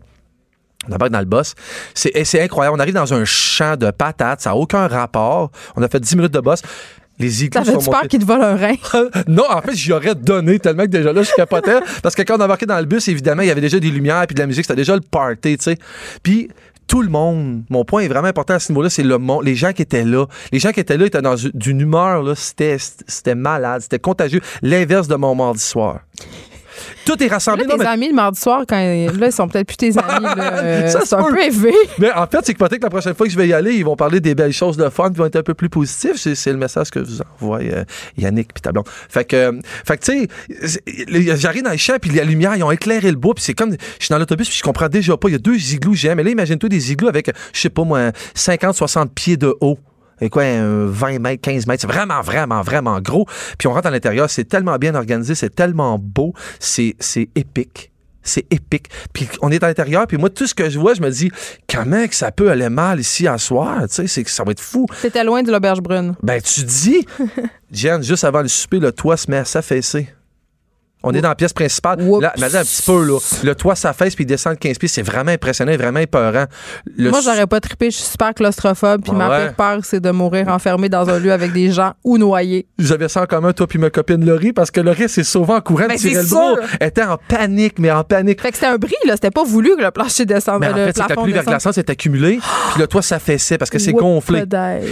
on 0.89 0.93
embarque 0.93 1.11
dans 1.11 1.19
le 1.19 1.25
boss. 1.25 1.53
C'est 1.93 2.41
incroyable. 2.41 2.75
On 2.75 2.79
arrive 2.79 2.95
dans 2.95 3.13
un 3.13 3.23
champ 3.23 3.77
de 3.77 3.91
patates, 3.91 4.41
ça 4.41 4.49
n'a 4.49 4.55
aucun 4.55 4.87
rapport. 4.87 5.51
On 5.75 5.83
a 5.83 5.87
fait 5.87 5.99
10 5.99 6.15
minutes 6.15 6.33
de 6.33 6.39
boss. 6.39 6.63
Les 7.21 7.49
T'avais-tu 7.49 7.71
sont 7.83 7.91
peur 7.91 8.01
montés. 8.01 8.07
qu'il 8.09 8.19
te 8.19 8.25
vole 8.25 8.41
un 8.41 8.55
rein? 8.55 8.75
non, 9.27 9.43
en 9.49 9.61
fait, 9.61 9.75
j'y 9.75 9.91
aurais 9.93 10.15
donné 10.15 10.59
tellement 10.59 10.83
que 10.83 10.89
déjà 10.89 11.13
là, 11.13 11.23
je 11.23 11.31
capotais. 11.35 11.79
parce 12.01 12.15
que 12.15 12.23
quand 12.23 12.37
on 12.39 12.43
embarquait 12.43 12.65
dans 12.65 12.79
le 12.79 12.85
bus, 12.85 13.07
évidemment, 13.07 13.41
il 13.43 13.47
y 13.47 13.51
avait 13.51 13.61
déjà 13.61 13.79
des 13.79 13.91
lumières 13.91 14.25
puis 14.27 14.35
de 14.35 14.39
la 14.39 14.47
musique. 14.47 14.65
C'était 14.65 14.75
déjà 14.75 14.95
le 14.95 15.01
party, 15.01 15.57
tu 15.57 15.63
sais. 15.63 15.77
Puis 16.23 16.49
tout 16.87 17.01
le 17.01 17.09
monde, 17.09 17.63
mon 17.69 17.85
point 17.85 18.01
est 18.01 18.07
vraiment 18.09 18.27
important 18.27 18.55
à 18.55 18.59
ce 18.59 18.71
niveau-là, 18.71 18.89
c'est 18.89 19.03
le 19.03 19.17
monde, 19.17 19.45
les 19.45 19.55
gens 19.55 19.71
qui 19.71 19.81
étaient 19.81 20.03
là. 20.03 20.25
Les 20.51 20.59
gens 20.59 20.71
qui 20.71 20.81
étaient 20.81 20.97
là 20.97 21.05
étaient 21.05 21.21
dans 21.21 21.37
une 21.37 21.79
humeur, 21.79 22.21
là, 22.23 22.35
c'était, 22.35 22.77
c'était 23.07 23.35
malade, 23.35 23.81
c'était 23.81 23.99
contagieux. 23.99 24.41
L'inverse 24.61 25.07
de 25.07 25.15
mon 25.15 25.33
mardi 25.33 25.61
soir. 25.61 26.01
Tout 27.05 27.21
est 27.23 27.27
rassemblé. 27.27 27.65
Là, 27.65 27.73
tes 27.73 27.77
mais- 27.79 27.85
amis 27.85 28.07
le 28.09 28.15
mardi 28.15 28.39
soir, 28.39 28.63
quand 28.67 28.75
là, 28.77 29.27
ils 29.27 29.31
sont 29.31 29.47
peut-être 29.47 29.67
plus 29.67 29.77
tes 29.77 29.97
amis. 29.97 30.23
Là, 30.23 30.53
euh, 30.63 30.89
c'est 31.03 31.13
un 31.13 31.23
peu 31.23 31.41
élevé. 31.41 31.73
Mais 31.99 32.11
en 32.11 32.27
fait, 32.27 32.39
c'est 32.43 32.53
que 32.53 32.59
peut-être 32.59 32.77
que 32.77 32.83
la 32.83 32.89
prochaine 32.89 33.13
fois 33.15 33.25
que 33.25 33.31
je 33.31 33.37
vais 33.37 33.47
y 33.47 33.53
aller, 33.53 33.73
ils 33.73 33.85
vont 33.85 33.95
parler 33.95 34.19
des 34.19 34.35
belles 34.35 34.53
choses 34.53 34.77
de 34.77 34.89
fun, 34.89 35.09
ils 35.11 35.17
vont 35.17 35.25
être 35.25 35.37
un 35.37 35.43
peu 35.43 35.53
plus 35.53 35.69
positifs. 35.69 36.15
C'est, 36.17 36.35
c'est 36.35 36.51
le 36.51 36.57
message 36.57 36.89
que 36.89 36.99
vous 36.99 37.19
envoyez 37.41 37.73
euh, 37.73 37.83
Yannick 38.17 38.53
puis 38.53 38.61
ta 38.61 38.71
blonde. 38.71 38.87
Fait 39.09 39.25
que, 39.25 39.35
euh, 39.35 39.59
fait 39.85 39.97
que 39.97 40.05
tu 40.05 40.27
sais, 40.67 40.81
j'arrive 41.37 41.63
dans 41.63 41.71
le 41.71 41.77
champ, 41.77 41.95
puis 42.01 42.11
la 42.11 42.23
lumière, 42.23 42.55
ils 42.55 42.63
ont 42.63 42.71
éclairé 42.71 43.09
le 43.09 43.17
bois, 43.17 43.33
puis 43.33 43.43
c'est 43.43 43.53
comme, 43.53 43.71
je 43.71 44.05
suis 44.05 44.11
dans 44.11 44.19
l'autobus, 44.19 44.47
puis 44.47 44.57
je 44.57 44.63
comprends 44.63 44.89
déjà 44.89 45.17
pas. 45.17 45.29
Il 45.29 45.33
y 45.33 45.35
a 45.35 45.39
deux 45.39 45.73
igloos 45.73 45.93
géants, 45.95 46.15
mais 46.15 46.23
là, 46.23 46.31
imagine-toi 46.31 46.69
des 46.69 46.91
igloos 46.91 47.09
avec, 47.09 47.31
je 47.53 47.59
sais 47.59 47.69
pas 47.69 47.83
moi, 47.83 48.11
50, 48.35 48.75
60 48.75 49.13
pieds 49.13 49.37
de 49.37 49.55
haut. 49.61 49.77
Et 50.21 50.29
quoi, 50.29 50.43
un 50.43 50.85
20 50.85 51.19
mètres, 51.19 51.41
15 51.41 51.67
mètres. 51.67 51.81
C'est 51.81 51.91
vraiment, 51.91 52.21
vraiment, 52.21 52.61
vraiment 52.61 53.01
gros. 53.01 53.25
Puis 53.57 53.67
on 53.67 53.73
rentre 53.73 53.87
à 53.87 53.91
l'intérieur, 53.91 54.29
c'est 54.29 54.45
tellement 54.45 54.77
bien 54.77 54.95
organisé, 54.95 55.35
c'est 55.35 55.53
tellement 55.53 55.97
beau, 55.99 56.33
c'est, 56.59 56.95
c'est 56.99 57.29
épique. 57.35 57.91
C'est 58.23 58.45
épique. 58.53 58.87
Puis 59.13 59.27
on 59.41 59.51
est 59.51 59.63
à 59.63 59.67
l'intérieur, 59.67 60.05
puis 60.05 60.17
moi, 60.17 60.29
tout 60.29 60.45
ce 60.45 60.53
que 60.53 60.69
je 60.69 60.77
vois, 60.77 60.93
je 60.93 61.01
me 61.01 61.09
dis, 61.09 61.31
comment 61.67 62.07
que 62.07 62.13
ça 62.13 62.31
peut 62.31 62.51
aller 62.51 62.69
mal 62.69 62.99
ici 62.99 63.27
à 63.27 63.39
soir? 63.39 63.81
Tu 63.87 63.95
sais, 63.95 64.07
c'est 64.07 64.23
que 64.23 64.29
ça 64.29 64.43
va 64.43 64.51
être 64.51 64.61
fou. 64.61 64.85
C'était 65.01 65.23
loin 65.23 65.41
de 65.41 65.51
l'auberge 65.51 65.81
brune. 65.81 66.15
Ben, 66.21 66.39
tu 66.39 66.61
dis, 66.63 67.05
Jen, 67.71 68.03
juste 68.03 68.23
avant 68.23 68.41
le 68.41 68.47
souper, 68.47 68.79
le 68.79 68.91
toit 68.91 69.17
se 69.17 69.29
met 69.29 69.37
à 69.37 69.45
s'affaisser. 69.45 70.07
On 71.03 71.13
est 71.13 71.21
dans 71.21 71.29
la 71.29 71.35
pièce 71.35 71.53
principale. 71.53 71.99
Là, 72.21 72.33
imagine 72.37 72.57
un 72.57 72.63
petit 72.63 72.81
peu, 72.83 73.05
là. 73.05 73.17
Le 73.43 73.55
toit 73.55 73.75
s'affaisse 73.75 74.15
puis 74.15 74.23
il 74.23 74.27
descend 74.27 74.53
de 74.53 74.59
15 74.59 74.77
pieds. 74.77 74.87
C'est 74.87 75.01
vraiment 75.01 75.31
impressionnant, 75.31 75.75
vraiment 75.75 75.99
épeurant. 75.99 76.45
Le 76.97 77.09
Moi, 77.09 77.21
j'aurais 77.23 77.47
pas 77.47 77.59
trippé. 77.59 77.89
Je 77.91 77.97
suis 77.97 78.05
super 78.05 78.33
claustrophobe. 78.33 79.01
Puis 79.03 79.11
ma 79.13 79.27
pire 79.39 79.53
peur, 79.55 79.79
c'est 79.83 79.99
de 79.99 80.11
mourir 80.11 80.47
enfermé 80.49 80.89
dans 80.89 81.09
un 81.09 81.19
lieu 81.19 81.31
avec 81.31 81.53
des 81.53 81.71
gens 81.71 81.93
ou 82.03 82.17
noyé. 82.17 82.67
J'avais 82.77 83.07
ça 83.09 83.23
en 83.23 83.25
commun, 83.25 83.53
toi 83.53 83.67
puis 83.67 83.79
ma 83.79 83.89
copine 83.89 84.23
Laurie, 84.25 84.53
parce 84.53 84.69
que 84.71 84.81
Laurie 84.81 85.09
s'est 85.09 85.23
sauvée 85.23 85.53
en 85.53 85.61
courant, 85.61 85.85
Ben, 85.87 85.97
tirait 85.97 86.15
c'est 86.15 86.21
le 86.23 86.27
bras. 86.29 86.55
Elle 86.79 86.87
était 86.87 87.03
en 87.03 87.17
panique, 87.27 87.79
mais 87.79 87.91
en 87.91 88.03
panique. 88.03 88.41
Fait 88.41 88.49
que 88.51 88.55
c'était 88.55 88.67
un 88.67 88.77
bris, 88.77 88.93
là. 89.05 89.13
C'était 89.13 89.31
pas 89.31 89.43
voulu 89.43 89.75
que 89.77 89.81
le 89.83 89.91
plancher 89.91 90.25
descende. 90.25 90.59
Mais 90.61 90.67
en 90.67 90.75
le 90.75 90.85
fait, 90.85 90.97
c'est 90.97 91.03
que 91.03 91.09
la 91.09 91.21
pluie 91.21 91.33
verglaçante 91.33 91.73
s'est 91.73 91.89
accumulée, 91.89 92.39
puis 92.73 92.79
le 92.81 92.87
toit 92.87 93.01
s'affaissait 93.01 93.57
parce 93.57 93.69
que 93.71 93.79
c'est 93.79 93.93
gonflé. 93.93 94.43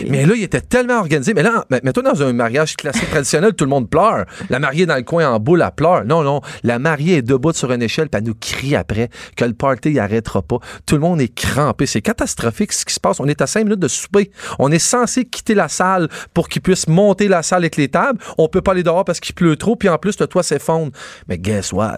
Mais 0.09 0.25
là, 0.25 0.33
il 0.35 0.43
était 0.43 0.61
tellement 0.61 0.99
organisé. 0.99 1.33
Mais 1.33 1.43
là, 1.43 1.65
mais- 1.69 1.81
mets-toi 1.83 2.03
dans 2.03 2.23
un 2.23 2.33
mariage 2.33 2.75
classique 2.75 3.09
traditionnel, 3.09 3.53
tout 3.53 3.65
le 3.65 3.69
monde 3.69 3.89
pleure. 3.89 4.25
La 4.49 4.59
mariée 4.59 4.85
dans 4.85 4.95
le 4.95 5.03
coin 5.03 5.27
en 5.29 5.39
boule, 5.39 5.61
elle 5.65 5.71
pleure. 5.75 5.98
Non, 6.03 6.23
non. 6.23 6.41
La 6.63 6.79
mariée 6.79 7.17
est 7.17 7.21
debout 7.21 7.53
sur 7.53 7.71
une 7.71 7.81
échelle, 7.81 8.09
puis 8.09 8.19
elle 8.19 8.27
nous 8.27 8.35
crie 8.35 8.75
après 8.75 9.09
que 9.35 9.45
le 9.45 9.53
party 9.53 9.91
il 9.91 9.99
arrêtera 9.99 10.41
pas. 10.41 10.59
Tout 10.85 10.95
le 10.95 11.01
monde 11.01 11.21
est 11.21 11.33
crampé. 11.33 11.85
C'est 11.85 12.01
catastrophique 12.01 12.73
ce 12.73 12.85
qui 12.85 12.93
se 12.93 12.99
passe. 12.99 13.19
On 13.19 13.27
est 13.27 13.41
à 13.41 13.47
cinq 13.47 13.63
minutes 13.63 13.79
de 13.79 13.87
souper. 13.87 14.31
On 14.59 14.71
est 14.71 14.79
censé 14.79 15.25
quitter 15.25 15.55
la 15.55 15.67
salle 15.67 16.09
pour 16.33 16.49
qu'ils 16.49 16.61
puissent 16.61 16.87
monter 16.87 17.27
la 17.27 17.43
salle 17.43 17.63
avec 17.63 17.77
les 17.77 17.87
tables. 17.87 18.19
On 18.37 18.47
peut 18.47 18.61
pas 18.61 18.71
aller 18.71 18.83
dehors 18.83 19.05
parce 19.05 19.19
qu'il 19.19 19.35
pleut 19.35 19.55
trop, 19.55 19.75
puis 19.75 19.89
en 19.89 19.97
plus, 19.97 20.19
le 20.19 20.27
toit 20.27 20.43
s'effondre. 20.43 20.91
Mais 21.27 21.37
guess 21.37 21.71
what? 21.71 21.97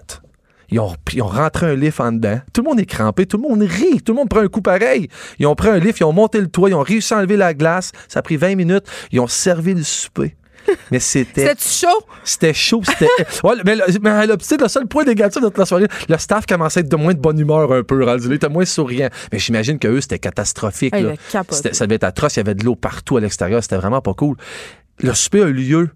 Ils 0.72 0.80
ont, 0.80 0.94
ils 1.12 1.22
ont 1.22 1.26
rentré 1.26 1.66
un 1.66 1.74
lift 1.74 2.00
en 2.00 2.12
dedans. 2.12 2.40
Tout 2.52 2.62
le 2.62 2.70
monde 2.70 2.80
est 2.80 2.86
crampé. 2.86 3.26
Tout 3.26 3.36
le 3.36 3.42
monde 3.42 3.62
rit. 3.62 4.00
Tout 4.00 4.12
le 4.12 4.16
monde 4.16 4.30
prend 4.30 4.40
un 4.40 4.48
coup 4.48 4.62
pareil. 4.62 5.08
Ils 5.38 5.46
ont 5.46 5.54
pris 5.54 5.68
un 5.68 5.78
lift, 5.78 6.00
ils 6.00 6.04
ont 6.04 6.14
monté 6.14 6.40
le 6.40 6.48
toit, 6.48 6.70
ils 6.70 6.74
ont 6.74 6.82
réussi 6.82 7.12
à 7.12 7.18
enlever 7.18 7.36
la 7.36 7.52
glace. 7.52 7.92
Ça 8.08 8.20
a 8.20 8.22
pris 8.22 8.38
20 8.38 8.56
minutes. 8.56 8.84
Ils 9.10 9.20
ont 9.20 9.26
servi 9.26 9.74
le 9.74 9.82
souper. 9.82 10.34
Mais 10.90 10.98
c'était 11.00 11.42
C'était-tu 11.48 11.86
chaud? 11.86 12.06
c'était 12.24 12.54
chaud. 12.54 12.82
C'était. 12.84 13.08
ouais, 13.44 13.54
mais, 13.64 13.76
le, 13.76 13.82
mais 14.00 14.26
le, 14.26 14.36
le 14.60 14.68
seul 14.68 14.86
point 14.86 15.04
négatif 15.04 15.40
de 15.42 15.48
toute 15.48 15.58
la 15.58 15.66
soirée, 15.66 15.86
le 16.08 16.18
staff 16.18 16.46
commençait 16.46 16.80
à 16.80 16.82
être 16.82 16.88
de 16.88 16.96
moins 16.96 17.14
de 17.14 17.18
bonne 17.20 17.38
humeur 17.38 17.72
un 17.72 17.82
peu. 17.82 18.04
Il 18.24 18.32
était 18.32 18.48
moins 18.48 18.64
souriant. 18.64 19.08
Mais 19.32 19.38
j'imagine 19.38 19.78
que 19.78 19.88
eux, 19.88 20.00
c'était 20.00 20.18
catastrophique. 20.18 20.94
Là. 21.02 21.12
C'était- 21.56 21.74
ça 21.74 21.86
devait 21.86 21.96
être 21.96 22.04
atroce. 22.04 22.36
Il 22.36 22.38
y 22.38 22.40
avait 22.40 22.54
de 22.54 22.64
l'eau 22.64 22.76
partout 22.76 23.16
à 23.16 23.20
l'extérieur. 23.20 23.62
C'était 23.62 23.76
vraiment 23.76 24.00
pas 24.00 24.14
cool. 24.14 24.36
Le 25.00 25.12
souper 25.14 25.42
a 25.42 25.46
eu 25.48 25.52
lieu. 25.52 25.90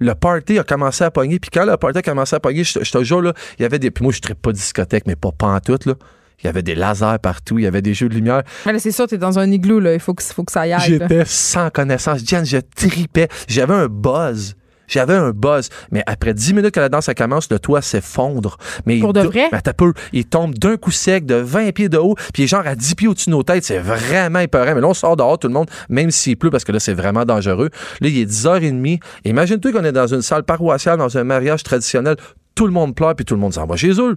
Le 0.00 0.14
party 0.14 0.58
a 0.58 0.62
commencé 0.64 1.02
à 1.02 1.10
pogner. 1.10 1.38
Puis 1.40 1.50
quand 1.52 1.64
le 1.64 1.76
party 1.76 1.98
a 1.98 2.02
commencé 2.02 2.36
à 2.36 2.40
pogner, 2.40 2.62
je, 2.62 2.78
te- 2.78 2.84
je 2.84 2.92
te 2.92 3.02
jure, 3.02 3.20
là, 3.20 3.32
il 3.58 3.62
y 3.62 3.64
avait 3.64 3.80
des. 3.80 3.90
Puis 3.90 4.04
moi, 4.04 4.12
je 4.12 4.20
ne 4.28 4.34
pas 4.34 4.52
discothèque, 4.52 5.04
mais 5.06 5.16
pas 5.16 5.32
pantoute, 5.32 5.86
là. 5.86 5.94
Il 6.42 6.46
y 6.46 6.48
avait 6.48 6.62
des 6.62 6.74
lasers 6.74 7.18
partout, 7.20 7.58
il 7.58 7.64
y 7.64 7.66
avait 7.66 7.82
des 7.82 7.94
jeux 7.94 8.08
de 8.08 8.14
lumière. 8.14 8.42
Mais 8.64 8.72
là, 8.72 8.78
c'est 8.78 8.92
sûr, 8.92 9.06
t'es 9.08 9.18
dans 9.18 9.38
un 9.38 9.50
igloo, 9.50 9.80
là. 9.80 9.94
Il 9.94 10.00
faut 10.00 10.14
que, 10.14 10.22
faut 10.22 10.44
que 10.44 10.52
ça 10.52 10.66
y 10.66 10.72
aille. 10.72 10.80
J'étais 11.00 11.24
sans 11.26 11.68
connaissance. 11.70 12.20
Jen, 12.24 12.44
je 12.46 12.58
tripais. 12.76 13.28
J'avais 13.48 13.74
un 13.74 13.86
buzz. 13.88 14.54
J'avais 14.86 15.14
un 15.14 15.32
buzz. 15.32 15.68
Mais 15.90 16.02
après 16.06 16.32
10 16.32 16.54
minutes 16.54 16.70
que 16.70 16.80
la 16.80 16.88
danse 16.88 17.10
commence, 17.14 17.50
le 17.50 17.58
toit 17.58 17.82
s'effondre. 17.82 18.56
Mais 18.86 19.00
Pour 19.00 19.12
de 19.12 19.20
il- 19.20 19.26
vrai? 19.26 19.48
Mais 19.52 19.60
t'as 19.60 19.72
peu. 19.74 19.92
Il 20.14 20.24
tombe 20.26 20.54
d'un 20.54 20.76
coup 20.78 20.92
sec 20.92 21.26
de 21.26 21.34
20 21.34 21.72
pieds 21.72 21.88
de 21.90 21.98
haut, 21.98 22.14
puis 22.32 22.42
il 22.42 22.44
est 22.44 22.48
genre 22.48 22.66
à 22.66 22.74
10 22.74 22.94
pieds 22.94 23.08
au-dessus 23.08 23.26
de 23.28 23.32
nos 23.34 23.42
têtes. 23.42 23.64
C'est 23.64 23.80
vraiment 23.80 24.38
épeurant. 24.38 24.74
Mais 24.74 24.80
là, 24.80 24.86
on 24.88 24.94
sort 24.94 25.16
dehors, 25.16 25.38
tout 25.38 25.48
le 25.48 25.54
monde, 25.54 25.68
même 25.90 26.10
s'il 26.10 26.36
pleut, 26.38 26.50
parce 26.50 26.64
que 26.64 26.72
là, 26.72 26.80
c'est 26.80 26.94
vraiment 26.94 27.24
dangereux. 27.26 27.68
Là, 28.00 28.08
il 28.08 28.16
est 28.16 28.24
10h30. 28.24 29.00
Imagine-toi 29.24 29.72
qu'on 29.72 29.84
est 29.84 29.92
dans 29.92 30.06
une 30.06 30.22
salle 30.22 30.44
paroissiale, 30.44 30.98
dans 30.98 31.18
un 31.18 31.24
mariage 31.24 31.64
traditionnel. 31.64 32.16
Tout 32.54 32.66
le 32.66 32.72
monde 32.72 32.94
pleure, 32.94 33.14
puis 33.14 33.24
tout 33.26 33.34
le 33.34 33.40
monde 33.40 33.52
s'en 33.52 33.66
va 33.66 33.76
chez 33.76 33.92
eux. 34.00 34.16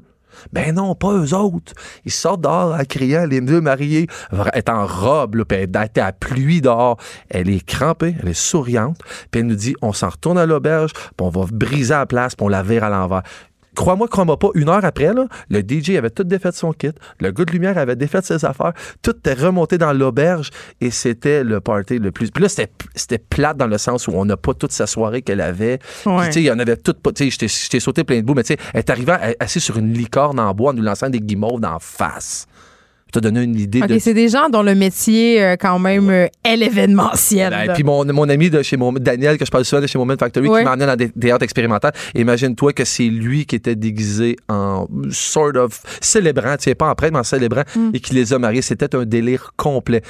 Ben 0.53 0.75
non, 0.75 0.95
pas 0.95 1.13
eux 1.13 1.33
autres. 1.33 1.73
Ils 2.05 2.11
sortent 2.11 2.41
dehors 2.41 2.73
en 2.73 2.83
criant, 2.83 3.25
les 3.25 3.41
deux 3.41 3.61
mariés, 3.61 4.07
est 4.53 4.69
en 4.69 4.85
robe, 4.85 5.43
puis 5.43 5.57
elle 5.57 6.01
à 6.01 6.11
pluie 6.11 6.61
dehors. 6.61 6.97
Elle 7.29 7.49
est 7.49 7.65
crampée, 7.65 8.15
elle 8.21 8.29
est 8.29 8.33
souriante, 8.33 8.99
puis 9.31 9.41
elle 9.41 9.47
nous 9.47 9.55
dit, 9.55 9.75
on 9.81 9.93
s'en 9.93 10.09
retourne 10.09 10.37
à 10.37 10.45
l'auberge, 10.45 10.93
puis 10.93 11.13
on 11.19 11.29
va 11.29 11.45
briser 11.51 11.93
la 11.93 12.05
place, 12.05 12.35
puis 12.35 12.45
on 12.45 12.49
la 12.49 12.63
vire 12.63 12.83
à 12.83 12.89
l'envers. 12.89 13.23
Crois-moi, 13.75 14.07
crois-moi 14.09 14.37
pas, 14.37 14.49
une 14.55 14.67
heure 14.69 14.83
après, 14.83 15.13
là, 15.13 15.27
le 15.49 15.59
DJ 15.61 15.91
avait 15.91 16.09
tout 16.09 16.23
défait 16.25 16.49
de 16.49 16.55
son 16.55 16.73
kit, 16.73 16.91
le 17.19 17.31
gars 17.31 17.45
de 17.45 17.51
lumière 17.51 17.77
avait 17.77 17.95
défait 17.95 18.19
de 18.19 18.25
ses 18.25 18.43
affaires, 18.43 18.73
tout 19.01 19.11
était 19.15 19.33
remonté 19.33 19.77
dans 19.77 19.93
l'auberge 19.93 20.49
et 20.81 20.91
c'était 20.91 21.43
le 21.43 21.61
party 21.61 21.97
le 21.99 22.11
plus. 22.11 22.31
Puis 22.31 22.43
là, 22.43 22.49
c'était, 22.49 22.69
c'était 22.95 23.17
plate 23.17 23.55
dans 23.57 23.67
le 23.67 23.77
sens 23.77 24.07
où 24.07 24.11
on 24.13 24.25
n'a 24.25 24.35
pas 24.35 24.53
toute 24.53 24.73
sa 24.73 24.87
soirée 24.87 25.21
qu'elle 25.21 25.41
avait. 25.41 25.79
Ouais. 26.05 26.25
tu 26.27 26.33
sais, 26.33 26.41
il 26.41 26.45
y 26.45 26.51
en 26.51 26.59
avait 26.59 26.75
tout 26.77 26.93
pas. 26.93 27.11
Tu 27.13 27.29
sais, 27.31 27.47
je 27.47 27.69
t'ai- 27.69 27.79
sauté 27.79 28.03
plein 28.03 28.17
de 28.17 28.25
bouts, 28.25 28.33
mais 28.33 28.43
tu 28.43 28.53
sais, 28.53 28.57
elle 28.73 28.79
est 28.79 28.89
arrivée 28.89 29.15
assise 29.39 29.63
sur 29.63 29.77
une 29.77 29.93
licorne 29.93 30.39
en 30.39 30.53
bois 30.53 30.71
en 30.71 30.73
nous 30.73 30.83
lançant 30.83 31.09
des 31.09 31.19
guimauves 31.21 31.61
d'en 31.61 31.79
face. 31.79 32.47
T'ai 33.11 33.19
donné 33.21 33.43
une 33.43 33.59
idée 33.59 33.81
OK, 33.81 33.87
de. 33.89 33.99
c'est 33.99 34.13
des 34.13 34.29
gens 34.29 34.47
dont 34.49 34.63
le 34.63 34.73
métier, 34.73 35.43
euh, 35.43 35.55
quand 35.59 35.79
même, 35.79 36.09
euh, 36.09 36.27
est 36.45 36.55
l'événementiel. 36.55 37.49
Ben, 37.51 37.65
là. 37.65 37.73
puis 37.73 37.83
mon, 37.83 38.05
mon 38.05 38.29
ami 38.29 38.49
de 38.49 38.61
chez 38.63 38.77
Moment, 38.77 38.99
Daniel, 39.01 39.37
que 39.37 39.45
je 39.45 39.51
parle 39.51 39.65
souvent 39.65 39.81
de 39.81 39.87
chez 39.87 39.97
Moment 39.97 40.15
Factory, 40.19 40.47
Ouais. 40.47 40.59
qui 40.59 40.65
m'emmenait 40.65 40.85
dans 40.85 40.95
des 40.95 41.09
théâtres 41.09 41.43
expérimentales. 41.43 41.93
Imagine-toi 42.15 42.73
que 42.73 42.85
c'est 42.85 43.03
lui 43.07 43.45
qui 43.45 43.55
était 43.57 43.75
déguisé 43.75 44.37
en 44.49 44.87
sort 45.09 45.55
of 45.57 45.81
célébrant, 45.99 46.55
tu 46.57 46.63
sais, 46.63 46.75
pas 46.75 46.89
en 46.89 46.95
prêtre, 46.95 47.13
mais 47.13 47.19
en 47.19 47.23
célébrant, 47.23 47.63
Mm. 47.75 47.89
et 47.93 47.99
qui 47.99 48.13
les 48.15 48.33
a 48.33 48.39
mariés. 48.39 48.61
C'était 48.61 48.95
un 48.95 49.03
délire 49.05 49.51
complet. 49.57 50.01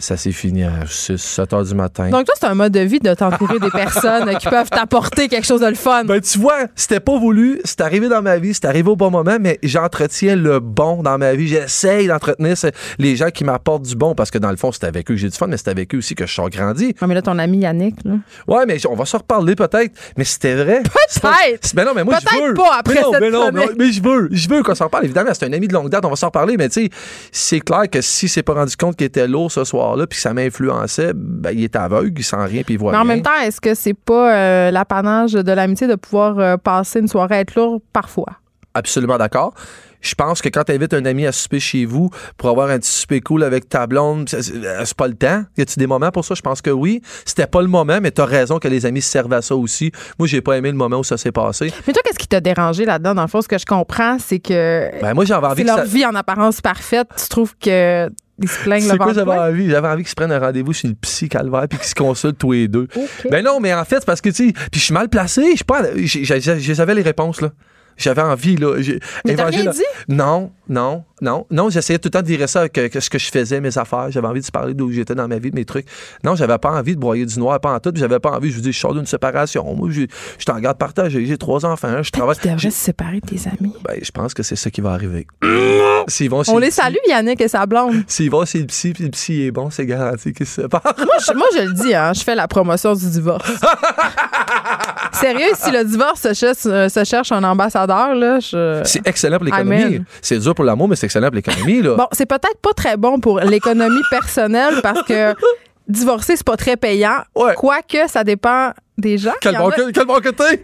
Ça 0.00 0.16
s'est 0.16 0.30
fini 0.30 0.62
à 0.62 0.86
6, 0.86 1.16
7 1.16 1.52
heures 1.52 1.64
du 1.64 1.74
matin. 1.74 2.08
Donc, 2.10 2.24
toi, 2.24 2.34
c'est 2.38 2.46
un 2.46 2.54
mode 2.54 2.72
de 2.72 2.80
vie 2.80 3.00
de 3.00 3.12
t'entourer 3.14 3.58
des 3.58 3.70
personnes 3.72 4.36
qui 4.38 4.46
peuvent 4.48 4.70
t'apporter 4.70 5.26
quelque 5.26 5.44
chose 5.46 5.60
de 5.60 5.66
le 5.66 5.74
fun. 5.74 6.04
Ben, 6.04 6.20
tu 6.20 6.38
vois, 6.38 6.66
c'était 6.76 7.00
pas 7.00 7.18
voulu, 7.18 7.60
c'est 7.64 7.80
arrivé 7.80 8.08
dans 8.08 8.22
ma 8.22 8.38
vie, 8.38 8.54
c'est 8.54 8.64
arrivé 8.64 8.88
au 8.88 8.94
bon 8.94 9.10
moment, 9.10 9.38
mais 9.40 9.58
j'entretiens 9.64 10.36
le 10.36 10.60
bon 10.60 11.02
dans 11.02 11.18
ma 11.18 11.34
vie. 11.34 11.48
J'essaye 11.48 12.06
d'entretenir 12.06 12.54
les 12.98 13.16
gens 13.16 13.30
qui 13.30 13.42
m'apportent 13.42 13.82
du 13.82 13.96
bon 13.96 14.14
parce 14.14 14.30
que 14.30 14.38
dans 14.38 14.50
le 14.50 14.56
fond, 14.56 14.70
c'est 14.70 14.84
avec 14.84 15.10
eux 15.10 15.14
que 15.14 15.20
j'ai 15.20 15.30
du 15.30 15.36
fun, 15.36 15.48
mais 15.48 15.56
c'est 15.56 15.68
avec 15.68 15.92
eux 15.94 15.98
aussi 15.98 16.14
que 16.14 16.26
je 16.26 16.32
suis 16.32 16.42
grandi. 16.50 16.94
Non, 17.02 17.08
mais 17.08 17.14
là, 17.14 17.22
ton 17.22 17.38
ami 17.38 17.58
Yannick, 17.58 17.96
là. 18.04 18.14
Ouais, 18.46 18.66
mais 18.66 18.78
on 18.86 18.94
va 18.94 19.04
se 19.04 19.16
reparler 19.16 19.56
peut-être, 19.56 19.92
mais 20.16 20.24
c'était 20.24 20.54
vrai. 20.54 20.82
Peut-être! 20.84 21.74
Mais 21.74 21.84
non, 21.84 21.92
mais 21.94 22.04
moi, 22.04 22.18
je 22.20 22.24
Peut-être 22.26 22.48
veux. 22.48 22.54
pas 22.54 22.76
après 22.78 22.94
mais 22.94 23.02
non, 23.02 23.12
cette 23.12 23.20
mais, 23.20 23.30
non, 23.30 23.50
mais, 23.52 23.66
mais 23.76 23.92
je 23.92 24.02
veux, 24.02 24.28
je 24.30 24.48
veux 24.48 24.62
qu'on 24.62 24.74
s'en 24.74 24.88
parle. 24.88 25.06
Évidemment, 25.06 25.30
c'est 25.34 25.46
un 25.46 25.52
ami 25.52 25.66
de 25.66 25.72
longue 25.72 25.90
date, 25.90 26.04
on 26.04 26.10
va 26.10 26.16
s'en 26.16 26.26
reparler, 26.26 26.56
mais 26.56 26.68
tu 26.68 26.84
sais, 26.84 26.90
c'est 27.32 27.60
clair 27.60 27.90
que 27.90 28.00
si 28.00 28.28
c'est 28.28 28.42
pas 28.44 28.54
rendu 28.54 28.76
compte 28.76 28.96
qu'il 28.96 29.06
était 29.06 29.26
lourd 29.26 29.50
ce 29.50 29.64
puis 29.96 30.16
que 30.16 30.22
ça 30.22 30.32
m'influençait, 30.34 31.12
ben, 31.14 31.50
il 31.52 31.64
est 31.64 31.76
aveugle, 31.76 32.12
il 32.18 32.24
sent 32.24 32.36
rien, 32.36 32.62
puis 32.62 32.74
il 32.74 32.78
voit 32.78 32.92
Mais 32.92 32.98
en 32.98 33.02
rien. 33.02 33.14
même 33.14 33.22
temps, 33.22 33.38
est-ce 33.44 33.60
que 33.60 33.74
c'est 33.74 33.94
pas 33.94 34.34
euh, 34.34 34.70
l'apanage 34.70 35.32
de 35.32 35.52
l'amitié 35.52 35.86
de 35.86 35.94
pouvoir 35.96 36.38
euh, 36.38 36.56
passer 36.56 37.00
une 37.00 37.08
soirée 37.08 37.36
à 37.36 37.40
être 37.40 37.54
lourd 37.54 37.80
parfois? 37.92 38.32
Absolument 38.74 39.16
d'accord. 39.18 39.54
Je 40.00 40.14
pense 40.14 40.40
que 40.40 40.48
quand 40.48 40.62
tu 40.62 40.70
invites 40.70 40.94
un 40.94 41.04
ami 41.06 41.26
à 41.26 41.32
souper 41.32 41.58
chez 41.58 41.84
vous 41.84 42.08
pour 42.36 42.48
avoir 42.50 42.70
un 42.70 42.78
petit 42.78 42.88
souper 42.90 43.20
cool 43.20 43.42
avec 43.42 43.68
ta 43.68 43.88
blonde, 43.88 44.28
c'est- 44.28 44.42
c'est 44.42 44.96
pas 44.96 45.08
le 45.08 45.14
temps. 45.14 45.42
Y 45.56 45.62
a-tu 45.62 45.76
des 45.80 45.88
moments 45.88 46.12
pour 46.12 46.24
ça? 46.24 46.36
Je 46.36 46.40
pense 46.42 46.62
que 46.62 46.70
oui. 46.70 47.02
C'était 47.24 47.48
pas 47.48 47.60
le 47.62 47.66
moment, 47.66 47.98
mais 48.00 48.12
t'as 48.12 48.24
raison 48.24 48.60
que 48.60 48.68
les 48.68 48.86
amis 48.86 49.02
se 49.02 49.10
servent 49.10 49.32
à 49.32 49.42
ça 49.42 49.56
aussi. 49.56 49.90
Moi, 50.16 50.28
j'ai 50.28 50.40
pas 50.40 50.56
aimé 50.56 50.70
le 50.70 50.76
moment 50.76 50.98
où 50.98 51.04
ça 51.04 51.16
s'est 51.16 51.32
passé. 51.32 51.72
Mais 51.88 51.92
toi, 51.92 52.00
qu'est-ce 52.04 52.18
qui 52.18 52.28
t'a 52.28 52.40
dérangé 52.40 52.84
là-dedans? 52.84 53.16
Dans 53.16 53.22
le 53.22 53.28
fond, 53.28 53.42
ce 53.42 53.48
que 53.48 53.58
je 53.58 53.66
comprends, 53.66 54.18
c'est 54.20 54.38
que 54.38 54.88
Ben, 55.02 55.14
moi, 55.14 55.24
j'avais 55.24 55.48
envie 55.48 55.62
que 55.62 55.66
leur 55.66 55.78
ça. 55.78 55.84
vie 55.84 56.06
en 56.06 56.14
apparence 56.14 56.60
parfaite. 56.60 57.08
Tu 57.20 57.28
trouves 57.28 57.56
que 57.58 58.08
ils 58.40 58.48
se 58.48 58.58
plaignent 58.62 58.82
C'est 58.88 58.96
quoi 58.98 59.12
j'avais 59.12 59.30
envie? 59.36 59.70
J'avais 59.70 59.88
envie 59.88 60.02
qu'ils 60.02 60.10
se 60.10 60.14
prennent 60.14 60.32
un 60.32 60.38
rendez-vous 60.38 60.72
chez 60.72 60.88
le 60.88 60.94
psy 60.94 61.28
calvaire 61.28 61.66
puis 61.68 61.78
qu'ils 61.78 61.88
se 61.88 61.94
consultent 61.94 62.38
tous 62.38 62.52
les 62.52 62.68
deux. 62.68 62.86
OK. 62.94 63.28
Ben 63.30 63.44
non, 63.44 63.60
mais 63.60 63.74
en 63.74 63.84
fait, 63.84 63.96
c'est 64.00 64.04
parce 64.06 64.20
que, 64.20 64.28
tu 64.30 64.48
sais, 64.48 64.52
puis 64.70 64.80
je 64.80 64.84
suis 64.84 64.94
mal 64.94 65.08
placé. 65.08 65.56
Je 65.56 65.64
pas. 65.64 65.82
J'avais 65.96 66.94
les 66.94 67.02
réponses, 67.02 67.40
là. 67.40 67.50
J'avais 67.96 68.22
envie, 68.22 68.56
là. 68.56 68.76
J'ai- 68.80 69.00
Mais 69.24 69.34
t'as 69.34 69.42
Évangile, 69.48 69.60
rien 69.62 69.64
là- 69.64 69.72
dit? 69.72 69.82
Non, 70.08 70.52
non, 70.68 71.04
non. 71.20 71.46
Non, 71.50 71.70
j'essayais 71.70 71.98
tout 71.98 72.06
le 72.06 72.10
temps 72.12 72.20
de 72.22 72.26
dire 72.26 72.48
ça, 72.48 72.68
que, 72.68 72.88
que 72.88 73.00
ce 73.00 73.10
que 73.10 73.18
je 73.18 73.30
faisais, 73.30 73.60
mes 73.60 73.76
affaires. 73.78 74.10
J'avais 74.10 74.26
envie 74.28 74.40
de 74.40 74.44
se 74.46 74.50
parler 74.52 74.74
d'où 74.74 74.90
j'étais 74.90 75.14
dans 75.14 75.28
ma 75.28 75.38
vie, 75.38 75.50
de 75.50 75.56
mes 75.56 75.64
trucs. 75.64 75.86
Non, 76.24 76.34
j'avais 76.36 76.58
pas 76.58 76.70
envie 76.72 76.94
de 76.94 77.00
broyer 77.00 77.26
du 77.26 77.38
noir, 77.38 77.58
pas 77.60 77.72
en 77.74 77.80
tout. 77.80 77.92
puis 77.92 78.00
J'avais 78.00 78.18
pas 78.20 78.30
envie, 78.30 78.50
je 78.50 78.56
vous 78.56 78.62
dis, 78.62 78.72
je 78.72 78.78
sors 78.78 78.94
d'une 78.94 79.06
séparation. 79.06 79.64
Moi, 79.74 79.88
j'ai- 79.90 80.08
je 80.38 80.44
t'en 80.44 80.58
garde 80.58 80.78
partagé. 80.78 81.24
J'ai 81.26 81.38
trois 81.38 81.64
enfants, 81.66 82.02
je 82.02 82.10
travaille. 82.10 82.36
Tu 82.40 82.48
devrais 82.48 82.70
se 82.70 82.70
séparer 82.70 83.20
de 83.20 83.26
tes 83.26 83.40
amis. 83.48 83.72
Ben, 83.84 83.98
je 84.02 84.10
pense 84.10 84.34
que 84.34 84.42
c'est 84.42 84.56
ça 84.56 84.70
qui 84.70 84.80
va 84.80 84.92
arriver. 84.92 85.26
S'ils 86.08 86.30
vont 86.30 86.42
On 86.48 86.54
le 86.56 86.62
les 86.62 86.68
psy- 86.68 86.76
salue, 86.80 86.96
Yannick 87.08 87.40
et 87.40 87.48
sa 87.48 87.66
blonde. 87.66 87.94
S'ils 88.06 88.30
vont 88.30 88.44
chez 88.44 88.60
le 88.60 88.66
psy, 88.66 88.92
puis 88.92 89.04
le 89.04 89.10
psy 89.10 89.42
est 89.42 89.50
bon, 89.50 89.70
c'est 89.70 89.84
garanti 89.86 90.32
qu'ils 90.32 90.46
se 90.46 90.62
séparent. 90.62 90.82
moi, 90.96 91.16
je, 91.26 91.32
moi, 91.34 91.46
je 91.54 91.62
le 91.62 91.72
dis, 91.72 91.94
hein, 91.94 92.12
je 92.14 92.22
fais 92.22 92.34
la 92.34 92.48
promotion 92.48 92.94
du 92.94 93.08
divorce. 93.10 93.50
Sérieux, 95.12 95.48
si 95.54 95.70
le 95.70 95.84
divorce 95.84 96.20
se 96.22 96.32
cherche, 96.34 96.58
euh, 96.66 96.88
se 96.88 97.02
cherche 97.04 97.32
un 97.32 97.42
ambassadeur, 97.42 98.14
là, 98.14 98.38
je... 98.40 98.80
C'est 98.84 99.06
excellent 99.06 99.36
pour 99.38 99.46
l'économie. 99.46 100.02
C'est 100.22 100.38
dur 100.38 100.54
pour 100.54 100.64
l'amour, 100.64 100.88
mais 100.88 100.96
c'est 100.96 101.07
excellent 101.08 101.28
pour 101.28 101.36
l'économie, 101.36 101.82
là. 101.82 101.96
Bon, 101.96 102.06
c'est 102.12 102.26
peut-être 102.26 102.60
pas 102.62 102.72
très 102.74 102.96
bon 102.96 103.18
pour 103.18 103.40
l'économie 103.40 104.02
personnelle 104.10 104.80
parce 104.82 105.02
que 105.02 105.34
divorcer, 105.88 106.36
c'est 106.36 106.46
pas 106.46 106.56
très 106.56 106.76
payant. 106.76 107.18
Ouais. 107.34 107.54
Quoique, 107.54 108.08
ça 108.08 108.24
dépend 108.24 108.72
des 108.96 109.18
gens. 109.18 109.32
Quel 109.40 109.56
bon, 109.56 109.68
a, 109.70 109.92
quel 109.92 110.06
bon 110.06 110.20
côté! 110.20 110.62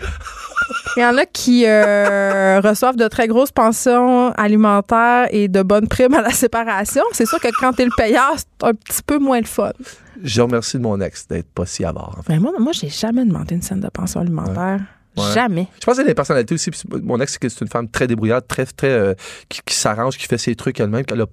il 0.97 1.01
y 1.01 1.05
en 1.05 1.17
a 1.17 1.27
qui 1.27 1.65
euh, 1.67 2.61
reçoivent 2.65 2.97
de 2.97 3.09
très 3.09 3.27
grosses 3.27 3.53
pensions 3.53 4.33
alimentaires 4.33 5.29
et 5.31 5.49
de 5.49 5.63
bonnes 5.63 5.89
primes 5.89 6.15
à 6.15 6.23
la 6.23 6.31
séparation. 6.31 7.03
C'est 7.13 7.27
sûr 7.27 7.41
que 7.41 7.49
quand 7.59 7.73
t'es 7.73 7.85
le 7.85 7.91
payeur, 7.97 8.33
c'est 8.37 8.67
un 8.67 8.75
petit 8.75 9.03
peu 9.03 9.19
moins 9.19 9.41
le 9.41 9.47
fun. 9.47 9.73
Je 10.23 10.41
remercie 10.43 10.77
de 10.79 10.83
mon 10.83 11.01
ex 11.01 11.27
d'être 11.27 11.51
pas 11.53 11.67
si 11.67 11.85
avare. 11.85 12.17
en 12.19 12.23
fait. 12.23 12.33
Mais 12.33 12.39
moi, 12.39 12.53
moi 12.59 12.73
j'ai 12.73 12.89
jamais 12.89 13.25
demandé 13.25 13.55
une 13.55 13.63
scène 13.63 13.81
de 13.81 13.89
pension 13.89 14.21
alimentaire. 14.21 14.81
Jamais. 15.35 15.69
Je 15.81 15.87
pense 15.87 15.97
que 15.97 16.03
des 16.03 16.15
personnalités 16.15 16.55
aussi. 16.55 16.71
Mon 17.03 17.21
ex, 17.21 17.39
c'est 17.41 17.61
une 17.61 17.69
femme 17.69 17.89
très 17.89 18.07
débrouillarde, 18.07 18.47
très, 18.47 18.67
très, 18.67 18.91
euh, 18.91 19.15
qui, 19.49 19.75
s'arrange, 19.75 20.17
qui 20.19 20.27
fait 20.27 20.39
ses 20.39 20.55
trucs 20.55 20.81
elle-même, 20.81 21.05
qu'elle 21.05 21.21
a, 21.21 21.27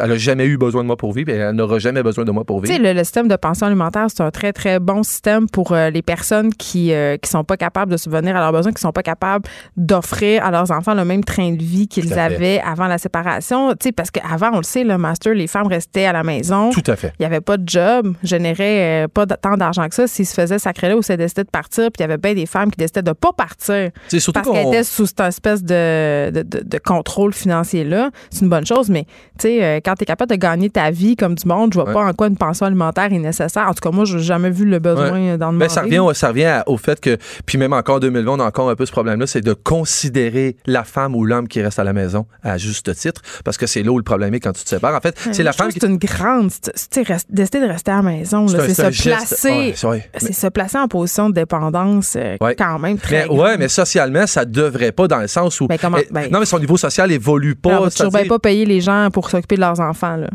elle 0.00 0.12
a 0.12 0.16
jamais 0.16 0.46
eu 0.46 0.56
besoin 0.56 0.82
de 0.82 0.86
moi 0.86 0.96
pour 0.96 1.12
vivre 1.12 1.30
et 1.30 1.36
elle 1.36 1.54
n'aura 1.54 1.78
jamais 1.78 2.02
besoin 2.02 2.24
de 2.24 2.30
moi 2.30 2.44
pour 2.44 2.60
vivre. 2.60 2.74
Tu 2.74 2.82
sais, 2.82 2.94
le, 2.94 3.04
système 3.04 3.28
de 3.28 3.36
pension 3.36 3.66
alimentaire, 3.66 4.06
c'est 4.08 4.22
un 4.22 4.30
très, 4.30 4.52
très 4.52 4.78
bon 4.80 5.02
système 5.02 5.48
pour 5.48 5.72
euh, 5.72 5.90
les 5.90 6.02
personnes 6.02 6.52
qui 6.54 6.88
ne 6.88 7.16
qui 7.16 7.30
sont 7.30 7.44
pas 7.44 7.56
capables 7.56 7.92
de 7.92 7.96
subvenir 7.96 8.36
à 8.36 8.40
leurs 8.40 8.52
besoins, 8.52 8.72
qui 8.72 8.80
sont 8.80 8.92
pas 8.92 9.02
capables 9.02 9.44
d'offrir 9.76 10.44
à 10.44 10.50
leurs 10.50 10.70
enfants 10.70 10.94
le 10.94 11.04
même 11.04 11.24
train 11.24 11.52
de 11.52 11.62
vie 11.62 11.88
qu'ils 11.88 12.18
avaient 12.18 12.60
avant 12.60 12.86
la 12.86 12.98
séparation. 12.98 13.70
Tu 13.72 13.88
sais, 13.88 13.92
parce 13.92 14.10
qu'avant, 14.10 14.50
on 14.54 14.58
le 14.58 14.62
sait, 14.62 14.84
le 14.84 14.98
master, 14.98 15.34
les 15.34 15.46
femmes 15.46 15.66
restaient 15.66 16.06
à 16.06 16.12
la 16.12 16.22
maison. 16.22 16.70
Tout 16.70 16.82
à 16.86 16.96
fait. 16.96 17.12
Il 17.18 17.22
n'y 17.22 17.26
avait 17.26 17.40
pas 17.40 17.56
de 17.56 17.68
job, 17.68 18.14
générait 18.22 19.06
pas 19.12 19.26
tant 19.26 19.56
d'argent 19.56 19.88
que 19.88 19.94
ça 19.94 20.06
s'ils 20.06 20.26
se 20.26 20.34
faisaient 20.34 20.58
sacrer 20.58 20.88
là 20.88 20.96
ou 20.96 21.02
s'ils 21.02 21.16
décidaient 21.16 21.44
de 21.44 21.50
partir. 21.50 21.84
Puis 21.84 22.00
il 22.00 22.02
y 22.02 22.04
avait 22.04 22.18
bien 22.18 22.34
des 22.34 22.46
femmes 22.46 22.70
qui 22.70 22.78
décidaient 22.78 23.02
de 23.02 23.12
pas 23.20 23.32
partir 23.32 23.90
parce 24.10 24.48
qu'elles 24.48 24.68
étaient 24.68 24.84
sous 24.84 25.06
cette 25.06 25.20
espèce 25.20 25.62
de, 25.62 26.30
de, 26.30 26.42
de, 26.42 26.78
contrôle 26.78 27.32
financier-là. 27.32 28.10
C'est 28.30 28.42
une 28.42 28.48
bonne 28.48 28.66
chose, 28.66 28.88
mais 28.88 29.04
tu 29.38 29.48
sais, 29.48 29.64
euh, 29.64 29.80
quand 29.84 29.94
tu 29.94 30.02
es 30.02 30.06
capable 30.06 30.30
de 30.30 30.36
gagner 30.36 30.70
ta 30.70 30.90
vie 30.90 31.16
comme 31.16 31.34
du 31.34 31.46
monde, 31.46 31.72
je 31.72 31.80
vois 31.80 31.92
pas 31.92 32.04
en 32.04 32.12
quoi 32.12 32.28
une 32.28 32.36
pension 32.36 32.66
alimentaire 32.66 33.12
est 33.12 33.18
nécessaire. 33.18 33.66
En 33.68 33.74
tout 33.74 33.80
cas, 33.80 33.90
moi, 33.90 34.04
je 34.04 34.18
n'ai 34.18 34.22
jamais 34.22 34.50
vu 34.50 34.64
le 34.64 34.78
besoin 34.78 35.36
dans 35.36 35.50
le 35.50 35.58
monde. 35.58 35.68
Ça 35.68 35.82
revient, 35.82 36.02
ça 36.14 36.28
revient 36.28 36.62
au 36.66 36.76
fait 36.76 37.00
que, 37.00 37.16
puis 37.46 37.58
même 37.58 37.72
encore 37.72 37.96
en 37.96 38.00
2020, 38.00 38.32
on 38.32 38.40
a 38.40 38.44
encore 38.44 38.70
un 38.70 38.76
peu 38.76 38.86
ce 38.86 38.92
problème-là, 38.92 39.26
c'est 39.26 39.40
de 39.40 39.52
considérer 39.52 40.56
la 40.66 40.84
femme 40.84 41.14
ou 41.14 41.24
l'homme 41.24 41.48
qui 41.48 41.60
reste 41.62 41.78
à 41.78 41.84
la 41.84 41.92
maison 41.92 42.26
à 42.42 42.58
juste 42.58 42.94
titre, 42.94 43.22
parce 43.44 43.56
que 43.56 43.66
c'est 43.66 43.82
là 43.82 43.90
où 43.90 43.98
le 43.98 44.04
problème 44.04 44.34
est 44.34 44.40
quand 44.40 44.52
tu 44.52 44.64
te 44.64 44.68
sépares. 44.68 44.94
En 44.94 45.00
fait, 45.00 45.16
c'est 45.32 45.42
la 45.42 45.52
femme 45.52 45.70
qui. 45.72 45.78
C'est 45.80 45.86
une 45.86 45.98
grande. 45.98 46.50
Tu 46.90 47.04
décider 47.28 47.60
de 47.60 47.70
rester 47.70 47.90
à 47.90 47.96
la 47.96 48.02
maison, 48.02 48.48
c'est 48.48 48.74
se 48.74 49.02
placer. 49.02 49.74
c'est 50.16 50.32
se 50.32 50.46
placer 50.48 50.78
en 50.78 50.88
position 50.88 51.28
de 51.28 51.34
dépendance 51.34 52.16
euh, 52.16 52.36
quand 52.56 52.78
même 52.78 52.98
très. 53.08 53.28
Mais, 53.28 53.34
ouais, 53.34 53.58
mais 53.58 53.68
socialement, 53.68 54.26
ça 54.26 54.44
devrait 54.44 54.92
pas 54.92 55.08
dans 55.08 55.18
le 55.18 55.26
sens 55.26 55.60
où. 55.60 55.66
Ben, 55.66 55.78
ben 56.10 56.30
non, 56.30 56.40
mais 56.40 56.46
son 56.46 56.58
niveau 56.58 56.76
social 56.76 57.10
évolue 57.10 57.54
pas. 57.54 57.80
Non, 57.80 57.88
tu 57.88 58.02
ne 58.02 58.28
pas 58.28 58.38
payer 58.38 58.64
les 58.64 58.80
gens 58.80 59.08
pour 59.12 59.30
s'occuper 59.30 59.56
de 59.56 59.60
leurs 59.60 59.80
enfants, 59.80 60.16
là. 60.16 60.28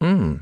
Hmm. 0.00 0.34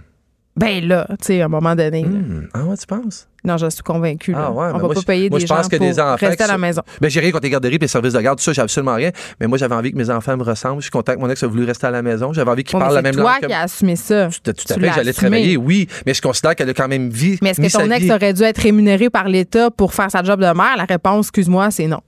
Ben 0.57 0.87
là, 0.87 1.07
tu 1.11 1.27
sais, 1.27 1.43
à 1.43 1.45
un 1.45 1.49
moment 1.49 1.75
donné. 1.75 2.05
Hmm. 2.05 2.49
Ah 2.53 2.65
ouais, 2.65 2.77
tu 2.77 2.87
penses? 2.87 3.29
Non, 3.45 3.57
je 3.57 3.71
suis 3.71 3.83
convaincu. 3.83 4.35
Ah 4.37 4.51
ouais, 4.51 4.69
on 4.75 4.79
va 4.79 4.95
pas 4.95 5.03
payer 5.03 5.31
des 5.31 5.47
gens 5.47 5.63
pour 5.63 6.19
rester 6.19 6.45
à 6.45 6.47
la 6.47 6.59
maison. 6.59 6.83
Ben, 7.01 7.09
j'ai 7.09 7.21
rien 7.21 7.31
contre 7.31 7.45
les 7.45 7.51
garderies 7.51 7.77
et 7.77 7.79
les 7.79 7.89
services 7.89 8.13
de 8.13 8.21
garde, 8.21 8.39
tout 8.39 8.45
ça, 8.45 8.53
j'ai 8.53 8.61
absolument 8.61 8.95
rien. 8.95 9.11
Mais 9.41 9.47
moi, 9.47 9.57
j'avais 9.57 9.75
envie 9.75 9.93
que 9.93 9.97
mes 9.97 10.11
enfants 10.11 10.37
me 10.37 10.43
ressemblent. 10.43 10.81
Je 10.81 10.85
suis 10.85 10.91
content 10.91 11.15
que 11.15 11.21
mon 11.21 11.31
ex 11.31 11.43
a 11.43 11.47
voulu 11.47 11.65
rester 11.65 11.87
à 11.87 11.91
la 11.91 12.03
maison. 12.03 12.33
J'avais 12.33 12.51
envie 12.51 12.65
qu'ils 12.65 12.79
parlent 12.79 12.95
la 12.95 13.01
même 13.01 13.17
langue. 13.17 13.27
C'est 13.41 13.41
toi 13.41 13.49
qui 13.49 13.55
as 13.55 13.63
assumé 13.63 13.97
ça. 13.97 14.29
Tout, 14.43 14.51
à 14.51 14.75
fait, 14.75 14.93
j'allais 14.95 15.13
travailler, 15.13 15.57
oui. 15.57 15.89
Mais 16.05 16.15
je 16.15 16.21
considère 16.21 16.55
qu'elle 16.55 16.69
a 16.69 16.75
quand 16.75 16.89
même 16.89 17.09
vie. 17.09 17.39
Mais 17.43 17.51
est-ce 17.51 17.61
que 17.61 17.85
ton 17.85 17.91
ex 17.91 18.11
aurait 18.11 18.35
dû 18.35 18.43
être 18.43 18.61
rémunéré 18.61 19.09
par 19.09 19.29
l'État 19.29 19.71
pour 19.71 19.95
faire 19.95 20.11
sa 20.11 20.23
job 20.23 20.41
de 20.41 20.47
mère? 20.47 20.77
La 20.77 20.85
réponse, 20.85 21.27
excuse-moi, 21.27 21.71
c'est 21.71 21.87
non. 21.87 22.01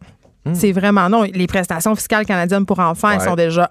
Hmm. 0.45 0.55
C'est 0.55 0.73
vraiment 0.73 1.09
non. 1.09 1.23
Les 1.23 1.47
prestations 1.47 1.95
fiscales 1.95 2.27
canadiennes 2.27 2.67
pour 2.67 2.81
enfants, 2.81 3.11
elles 3.11 3.21
sont 3.21 3.37
déjà 3.37 3.71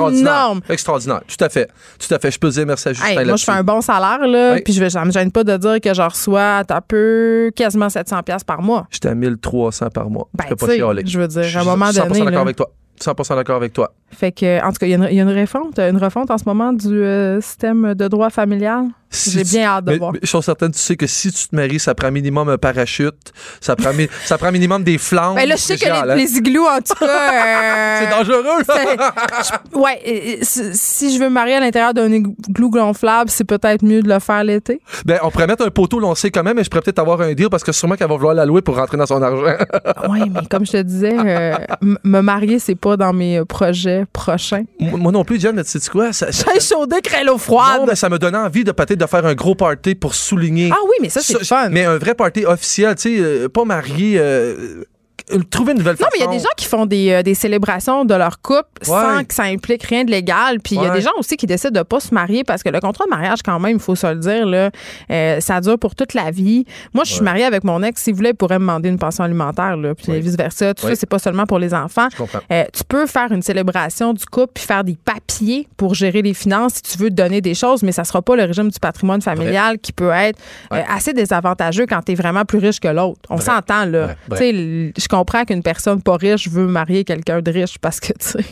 énormes. 0.00 0.60
Extraordinaire. 0.68 1.20
Tout 1.26 1.44
à 1.44 1.48
fait. 1.48 1.68
Tout 1.98 2.14
à 2.14 2.18
fait. 2.18 2.30
Je 2.30 2.38
peux 2.38 2.48
dire 2.48 2.66
merci 2.66 2.88
à 2.88 2.92
Justin 2.94 3.24
Moi, 3.24 3.36
je 3.36 3.44
fais 3.44 3.52
un 3.52 3.62
bon 3.62 3.80
salaire, 3.80 4.26
là. 4.26 4.56
Puis 4.64 4.72
je 4.72 4.82
ne 4.82 5.04
me 5.04 5.10
gêne 5.10 5.30
pas 5.30 5.44
de 5.44 5.56
dire 5.56 5.80
que 5.80 5.92
je 5.92 6.02
reçois 6.02 6.62
un 6.68 6.80
peu 6.80 7.50
quasiment 7.54 7.88
700$ 7.88 8.44
par 8.44 8.62
mois. 8.62 8.86
J'étais 8.90 9.08
à 9.08 9.14
1300 9.14 9.90
par 9.90 10.08
mois. 10.08 10.28
Ben, 10.34 10.44
je 10.48 11.18
veux 11.18 11.28
dire, 11.28 11.58
à 11.58 11.60
un 11.60 11.64
moment 11.64 11.90
donné. 11.90 12.08
Je 12.08 12.14
suis 12.14 12.24
d'accord 12.24 12.40
avec 12.40 12.56
toi. 12.56 12.70
100% 13.00 13.36
d'accord 13.36 13.56
avec 13.56 13.72
toi. 13.72 13.92
Fait 14.10 14.32
que, 14.32 14.64
en 14.64 14.72
tout 14.72 14.78
cas, 14.78 14.86
il 14.86 14.90
y, 14.90 15.20
a 15.20 15.22
une, 15.22 15.38
refonte, 15.38 15.78
une 15.78 15.98
refonte 15.98 16.30
en 16.30 16.38
ce 16.38 16.44
moment 16.46 16.72
du 16.72 17.02
euh, 17.02 17.40
système 17.40 17.94
de 17.94 18.08
droit 18.08 18.30
familial? 18.30 18.86
J'ai 19.10 19.44
bien 19.44 19.64
hâte 19.64 19.84
de 19.86 19.96
voir. 19.96 20.12
je 20.20 20.26
suis 20.26 20.42
certaine, 20.42 20.72
tu 20.72 20.78
sais 20.78 20.96
que 20.96 21.06
si 21.06 21.32
tu 21.32 21.48
te 21.48 21.56
maries, 21.56 21.78
ça 21.78 21.94
prend 21.94 22.10
minimum 22.10 22.48
un 22.48 22.58
parachute, 22.58 23.32
ça 23.60 23.74
prend, 23.74 23.90
ça 24.24 24.36
prend 24.36 24.52
minimum 24.52 24.84
des 24.84 24.98
flammes. 24.98 25.34
Ben 25.34 25.48
là, 25.48 25.56
je 25.56 25.62
sais 25.62 25.76
que 25.76 25.84
les, 25.84 25.90
hein? 25.90 26.14
les, 26.14 26.36
igloos, 26.36 26.66
en 26.66 26.80
tout 26.80 26.94
cas. 26.94 27.06
Euh, 27.38 28.00
c'est 28.00 28.10
dangereux, 28.10 28.62
je, 28.66 29.78
ouais, 29.78 30.38
si 30.42 31.14
je 31.14 31.18
veux 31.18 31.28
me 31.28 31.34
marier 31.34 31.54
à 31.54 31.60
l'intérieur 31.60 31.94
d'un 31.94 32.10
igloo 32.12 32.70
gonflable, 32.70 33.30
c'est 33.30 33.44
peut-être 33.44 33.84
mieux 33.84 34.02
de 34.02 34.08
le 34.08 34.18
faire 34.18 34.42
l'été. 34.44 34.80
Ben, 35.04 35.18
on 35.22 35.30
pourrait 35.30 35.46
mettre 35.46 35.64
un 35.64 35.70
poteau, 35.70 36.14
sait 36.14 36.30
quand 36.30 36.42
même, 36.42 36.56
mais 36.56 36.64
je 36.64 36.70
pourrais 36.70 36.82
peut-être 36.82 36.98
avoir 36.98 37.20
un 37.20 37.32
deal 37.34 37.48
parce 37.50 37.64
que 37.64 37.72
sûrement 37.72 37.96
qu'elle 37.96 38.08
va 38.08 38.16
vouloir 38.16 38.34
la 38.34 38.44
louer 38.46 38.62
pour 38.62 38.76
rentrer 38.76 38.96
dans 38.96 39.06
son 39.06 39.22
argent. 39.22 39.44
oui, 40.08 40.20
mais 40.32 40.46
comme 40.50 40.66
je 40.66 40.72
te 40.72 40.82
disais, 40.82 41.16
euh, 41.16 41.56
me 42.04 42.20
marier, 42.20 42.58
c'est 42.58 42.74
pas 42.74 42.96
dans 42.96 43.12
mes 43.12 43.44
projets 43.44 44.04
prochains. 44.12 44.64
Moi 44.80 45.12
non 45.12 45.24
plus, 45.24 45.40
John, 45.40 45.56
tu 45.56 45.64
sais 45.64 45.90
quoi? 45.90 46.12
Ça, 46.12 46.32
ça, 46.32 46.46
chaudé, 46.60 46.96
l'eau 47.24 47.38
froide. 47.38 47.80
Non, 47.80 47.86
mais 47.86 47.96
ça 47.96 48.08
me 48.08 48.18
donnait 48.18 48.38
envie 48.38 48.64
de 48.64 48.72
peut-être 48.72 48.97
de 48.98 49.06
faire 49.06 49.24
un 49.24 49.34
gros 49.34 49.54
party 49.54 49.94
pour 49.94 50.14
souligner. 50.14 50.70
Ah 50.72 50.78
oui, 50.84 50.96
mais 51.00 51.08
ça, 51.08 51.20
c'est 51.20 51.44
fun. 51.44 51.68
Mais 51.70 51.84
un 51.84 51.98
vrai 51.98 52.14
party 52.14 52.44
officiel, 52.44 52.94
tu 52.96 53.02
sais, 53.02 53.20
euh, 53.20 53.48
pas 53.48 53.64
marié. 53.64 54.18
Euh, 54.18 54.22
euh, 54.58 54.84
trouver 55.50 55.72
une 55.72 55.78
nouvelle 55.78 55.96
façon. 55.96 56.04
Non, 56.04 56.10
mais 56.12 56.24
il 56.24 56.26
y 56.26 56.36
a 56.36 56.38
des 56.38 56.42
gens 56.42 56.54
qui 56.56 56.66
font 56.66 56.86
des, 56.86 57.10
euh, 57.10 57.22
des 57.22 57.34
célébrations 57.34 58.04
de 58.04 58.14
leur 58.14 58.40
couple 58.40 58.68
sans 58.82 59.24
que 59.24 59.34
ça 59.34 59.44
implique 59.44 59.82
rien 59.84 60.04
de 60.04 60.10
légal. 60.10 60.60
Puis 60.60 60.76
il 60.76 60.82
y 60.82 60.86
a 60.86 60.90
des 60.90 61.00
gens 61.00 61.12
aussi 61.18 61.36
qui 61.36 61.46
décident 61.46 61.80
de 61.80 61.84
pas 61.84 62.00
se 62.00 62.14
marier 62.14 62.44
parce 62.44 62.62
que 62.62 62.68
le 62.68 62.80
contrat 62.80 63.04
de 63.04 63.10
mariage, 63.10 63.40
quand 63.44 63.58
même, 63.58 63.76
il 63.76 63.82
faut 63.82 63.94
se 63.96 64.06
le 64.06 64.16
dire, 64.16 64.46
là, 64.46 64.70
euh, 65.10 65.40
ça 65.40 65.60
dure 65.60 65.78
pour 65.78 65.94
toute 65.94 66.14
la 66.14 66.30
vie. 66.30 66.64
Moi, 66.94 67.04
je 67.04 67.12
suis 67.14 67.22
mariée 67.22 67.44
avec 67.44 67.64
mon 67.64 67.82
ex. 67.82 68.02
S'il 68.02 68.14
voulait, 68.14 68.30
il 68.30 68.36
pourrait 68.36 68.58
me 68.58 68.64
demander 68.64 68.88
une 68.88 68.98
pension 68.98 69.24
alimentaire, 69.24 69.76
là, 69.76 69.94
puis 69.94 70.20
vice-versa. 70.20 70.74
Tout 70.74 70.86
ça, 70.86 70.94
c'est 70.94 71.08
pas 71.08 71.18
seulement 71.18 71.46
pour 71.46 71.58
les 71.58 71.74
enfants. 71.74 72.08
tu 72.10 72.84
peux 72.88 73.06
faire 73.06 73.32
une 73.32 73.42
célébration 73.42 74.12
du 74.12 74.24
couple 74.24 74.52
puis 74.54 74.64
faire 74.64 74.84
des 74.84 74.96
papiers 74.96 75.68
pour 75.76 75.94
gérer 75.94 76.22
les 76.22 76.34
finances 76.34 76.74
si 76.74 76.82
tu 76.82 76.98
veux 76.98 77.10
donner 77.10 77.40
des 77.40 77.54
choses, 77.54 77.82
mais 77.82 77.92
ça 77.92 78.04
sera 78.04 78.22
pas 78.22 78.36
le 78.36 78.44
régime 78.44 78.68
du 78.70 78.78
patrimoine 78.78 79.22
familial 79.22 79.78
qui 79.78 79.92
peut 79.92 80.10
être 80.10 80.38
assez 80.70 81.12
désavantageux 81.12 81.86
quand 81.86 82.02
tu 82.02 82.12
es 82.12 82.14
vraiment 82.14 82.44
plus 82.44 82.58
riche 82.58 82.80
que 82.80 82.88
l'autre. 82.88 83.20
On 83.30 83.38
s'entend, 83.38 83.84
là. 83.84 84.14
Tu 84.30 84.36
sais, 84.36 84.52
je 84.96 85.08
comprends 85.18 85.44
qu'une 85.44 85.62
personne 85.62 86.02
pas 86.02 86.16
riche 86.16 86.48
veut 86.48 86.66
marier 86.66 87.04
quelqu'un 87.04 87.42
de 87.42 87.50
riche 87.50 87.78
parce 87.78 88.00
que, 88.00 88.12
tu 88.12 88.18
sais, 88.20 88.44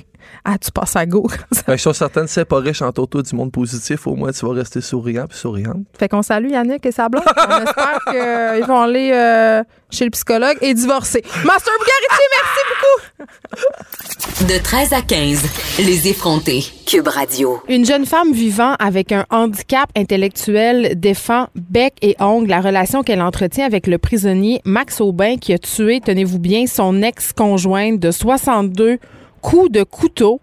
ah, 0.45 0.59
tu 0.59 0.71
passes 0.71 0.97
à 0.97 1.07
go. 1.07 1.27
Ben, 1.67 1.77
je 1.77 1.81
suis 1.81 1.95
certaine, 1.95 2.29
c'est 2.29 2.45
pas 2.45 2.61
riche 2.61 2.83
en 2.83 2.93
toto 2.93 3.21
du 3.23 3.35
monde 3.35 3.51
positif, 3.51 4.07
au 4.07 4.15
moins 4.15 4.31
tu 4.31 4.47
vas 4.47 4.53
rester 4.53 4.81
souriant 4.81 5.27
puis 5.27 5.37
souriante. 5.37 5.79
Fait 5.99 6.09
qu'on 6.09 6.23
salue 6.23 6.51
Yannick 6.51 6.87
et 6.87 6.93
sa 6.93 7.09
blonde. 7.09 7.25
On 7.27 7.65
espère 7.65 7.99
qu'ils 8.11 8.67
vont 8.67 8.83
aller 8.83 9.11
euh, 9.13 9.65
chez 9.91 10.05
le 10.05 10.11
psychologue 10.11 10.57
et 10.61 10.75
divorcer. 10.75 11.23
Master 11.45 11.73
Bougaritier, 11.79 12.27
merci 12.37 12.61
beaucoup. 12.71 14.47
De 14.53 14.63
13 14.63 14.93
à 14.93 15.03
15, 15.03 15.43
les 15.79 16.09
effrontés. 16.09 16.65
Cube 16.87 17.09
Radio. 17.09 17.61
Une 17.69 17.85
jeune 17.85 18.07
femme 18.07 18.33
vivant 18.33 18.75
avec 18.79 19.11
un 19.11 19.25
handicap 19.31 19.91
intellectuel 19.97 21.01
défend 21.01 21.49
bec 21.57 21.95
et 22.03 22.15
ongle 22.21 22.49
la 22.49 22.61
relation 22.61 23.03
qu'elle 23.03 23.23
entretient 23.23 23.67
avec 23.67 23.87
le 23.87 23.99
prisonnier 23.99 24.61
Max 24.65 25.01
Aubin 25.01 25.37
qui 25.39 25.53
a 25.53 25.59
tué, 25.59 26.01
tenez-vous 26.01 26.39
bien, 26.39 26.67
son 26.67 27.03
ex-conjointe 27.03 27.99
de 27.99 28.11
62 28.11 28.99
coups 29.47 29.71
de 29.71 29.85
couteau. 29.85 30.41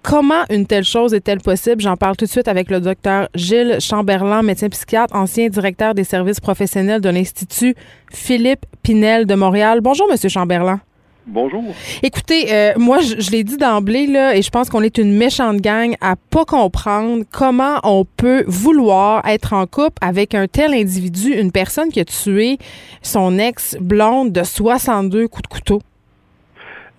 Comment 0.00 0.44
une 0.48 0.66
telle 0.66 0.84
chose 0.84 1.12
est-elle 1.12 1.40
possible? 1.40 1.82
J'en 1.82 1.96
parle 1.98 2.16
tout 2.16 2.24
de 2.24 2.30
suite 2.30 2.48
avec 2.48 2.70
le 2.70 2.80
docteur 2.80 3.28
Gilles 3.34 3.76
Chamberlain, 3.80 4.40
médecin 4.42 4.70
psychiatre, 4.70 5.14
ancien 5.14 5.48
directeur 5.48 5.94
des 5.94 6.04
services 6.04 6.40
professionnels 6.40 7.02
de 7.02 7.10
l'Institut 7.10 7.74
Philippe 8.10 8.64
Pinel 8.82 9.26
de 9.26 9.34
Montréal. 9.34 9.80
Bonjour, 9.82 10.08
Monsieur 10.10 10.30
Chamberlain. 10.30 10.80
Bonjour. 11.26 11.62
Écoutez, 12.02 12.46
euh, 12.50 12.72
moi, 12.78 13.00
je, 13.00 13.30
l'ai 13.30 13.44
dit 13.44 13.58
d'emblée, 13.58 14.06
là, 14.06 14.34
et 14.34 14.40
je 14.40 14.48
pense 14.48 14.70
qu'on 14.70 14.82
est 14.82 14.96
une 14.96 15.12
méchante 15.12 15.58
gang 15.58 15.94
à 16.00 16.14
pas 16.16 16.46
comprendre 16.46 17.24
comment 17.30 17.80
on 17.82 18.06
peut 18.06 18.44
vouloir 18.46 19.26
être 19.26 19.52
en 19.52 19.66
couple 19.66 19.98
avec 20.00 20.34
un 20.34 20.46
tel 20.46 20.72
individu, 20.72 21.34
une 21.34 21.52
personne 21.52 21.90
qui 21.90 22.00
a 22.00 22.06
tué 22.06 22.56
son 23.02 23.38
ex-blonde 23.38 24.32
de 24.32 24.44
62 24.44 25.28
coups 25.28 25.42
de 25.42 25.48
couteau. 25.48 25.82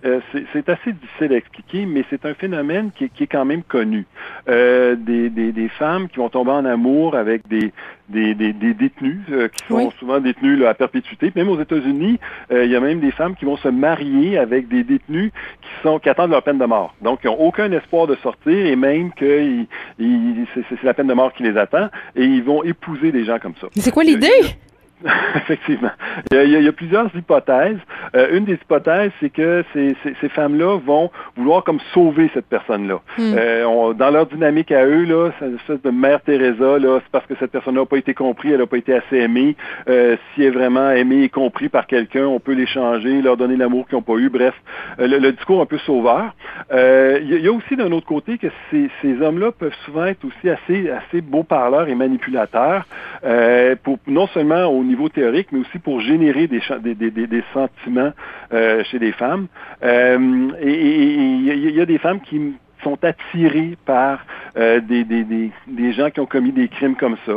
Euh, 0.04 0.20
c'est 0.52 0.68
assez 0.68 0.92
difficile 0.92 1.32
à 1.32 1.36
expliquer, 1.36 1.84
mais 1.84 2.04
c'est 2.08 2.24
un 2.24 2.34
phénomène 2.34 2.90
qui, 2.96 3.04
est 3.04 3.26
quand 3.26 3.44
même 3.44 3.64
connu. 3.64 4.06
Euh, 4.48 4.94
des, 4.94 5.28
des, 5.28 5.68
femmes 5.68 6.08
qui 6.08 6.18
vont 6.18 6.28
tomber 6.28 6.52
en 6.52 6.64
amour 6.64 7.16
avec 7.16 7.48
des, 7.48 7.72
des, 8.08 8.34
détenus, 8.34 9.20
euh, 9.30 9.48
qui 9.48 9.66
sont 9.66 9.90
souvent 9.98 10.20
détenus 10.20 10.64
à 10.64 10.74
perpétuité. 10.74 11.32
Même 11.34 11.48
aux 11.48 11.60
États-Unis, 11.60 12.20
il 12.50 12.70
y 12.70 12.76
a 12.76 12.80
même 12.80 13.00
des 13.00 13.10
femmes 13.10 13.34
qui 13.34 13.44
vont 13.44 13.56
se 13.56 13.68
marier 13.68 14.38
avec 14.38 14.68
des 14.68 14.84
détenus 14.84 15.32
qui 15.60 15.82
sont 15.82 15.98
qui 15.98 16.08
attendent 16.08 16.30
leur 16.30 16.44
peine 16.44 16.58
de 16.58 16.64
mort. 16.64 16.94
Donc, 17.02 17.20
ils 17.24 17.26
n'ont 17.26 17.40
aucun 17.40 17.70
espoir 17.72 18.06
de 18.06 18.14
sortir 18.16 18.66
et 18.66 18.76
même 18.76 19.12
que 19.12 19.64
c'est 19.98 20.82
la 20.84 20.94
peine 20.94 21.08
de 21.08 21.14
mort 21.14 21.32
qui 21.32 21.42
les 21.42 21.56
attend 21.56 21.88
et 22.14 22.24
ils 22.24 22.42
vont 22.42 22.62
épouser 22.62 23.10
des 23.10 23.24
gens 23.24 23.38
comme 23.40 23.54
ça. 23.60 23.66
C'est 23.76 23.90
quoi 23.90 24.04
l'idée? 24.04 24.28
Effectivement. 25.36 25.90
Il 26.32 26.50
y, 26.50 26.68
a, 26.68 26.72
plusieurs 26.72 27.14
hypothèses. 27.14 27.78
Euh, 28.16 28.36
une 28.36 28.44
des 28.44 28.54
hypothèses, 28.54 29.12
c'est 29.20 29.30
que 29.30 29.64
ces, 29.72 29.96
ces, 30.02 30.28
femmes-là 30.28 30.78
vont 30.78 31.10
vouloir 31.36 31.62
comme 31.62 31.78
sauver 31.94 32.30
cette 32.34 32.46
personne-là. 32.46 33.00
Hmm. 33.16 33.34
Euh, 33.36 33.92
dans 33.94 34.10
leur 34.10 34.26
dynamique 34.26 34.72
à 34.72 34.84
eux, 34.84 35.04
là, 35.04 35.30
c'est 35.38 35.46
une 35.46 35.54
espèce 35.54 35.82
de 35.82 35.90
mère 35.90 36.20
Teresa, 36.22 36.78
là, 36.78 36.98
c'est 37.02 37.12
parce 37.12 37.26
que 37.26 37.34
cette 37.38 37.52
personne-là 37.52 37.82
n'a 37.82 37.86
pas 37.86 37.98
été 37.98 38.12
comprise, 38.12 38.52
elle 38.52 38.60
n'a 38.60 38.66
pas 38.66 38.76
été 38.76 38.94
assez 38.94 39.18
aimée. 39.18 39.56
Euh, 39.88 40.16
si 40.34 40.42
elle 40.42 40.48
est 40.48 40.50
vraiment 40.50 40.90
aimée 40.90 41.22
et 41.22 41.28
compris 41.28 41.68
par 41.68 41.86
quelqu'un, 41.86 42.26
on 42.26 42.40
peut 42.40 42.52
l'échanger, 42.52 43.22
leur 43.22 43.36
donner 43.36 43.56
l'amour 43.56 43.86
qu'ils 43.86 43.96
n'ont 43.96 44.02
pas 44.02 44.14
eu. 44.14 44.30
Bref, 44.30 44.54
le, 44.98 45.30
discours 45.30 45.60
un 45.60 45.66
peu 45.66 45.78
sauveur. 45.78 46.34
Il 46.72 47.40
y, 47.40 47.46
a 47.46 47.52
aussi 47.52 47.76
d'un 47.76 47.92
autre 47.92 48.06
côté 48.06 48.38
que 48.38 48.48
ces, 48.70 48.90
ces 49.00 49.22
hommes-là 49.22 49.52
peuvent 49.52 49.76
souvent 49.84 50.06
être 50.06 50.24
aussi 50.24 50.50
assez, 50.50 50.90
assez 50.90 51.20
beaux 51.20 51.44
parleurs 51.44 51.88
et 51.88 51.94
manipulateurs 51.94 52.84
pour 53.84 53.98
non 54.06 54.26
seulement 54.28 54.66
au 54.66 54.82
niveau 54.88 55.08
théorique, 55.08 55.48
mais 55.52 55.60
aussi 55.60 55.78
pour 55.78 56.00
générer 56.00 56.46
des, 56.48 56.60
des, 56.82 56.94
des, 56.94 57.26
des 57.26 57.44
sentiments 57.52 57.68
rapidement 57.78 58.12
chez 58.90 58.98
les 58.98 59.12
femmes. 59.12 59.46
et 59.82 60.16
il 60.16 61.74
y, 61.74 61.80
a 61.80 61.86
des 61.86 61.98
femmes 61.98 62.20
qui 62.20 62.54
sont 62.82 62.98
attirées 63.02 63.76
par 63.84 64.24
des, 64.56 64.80
des, 64.80 65.24
des, 65.24 65.50
des, 65.66 65.92
gens 65.92 66.10
qui 66.10 66.20
ont 66.20 66.26
commis 66.26 66.52
des 66.52 66.68
crimes 66.68 66.96
comme 66.96 67.16
ça. 67.26 67.34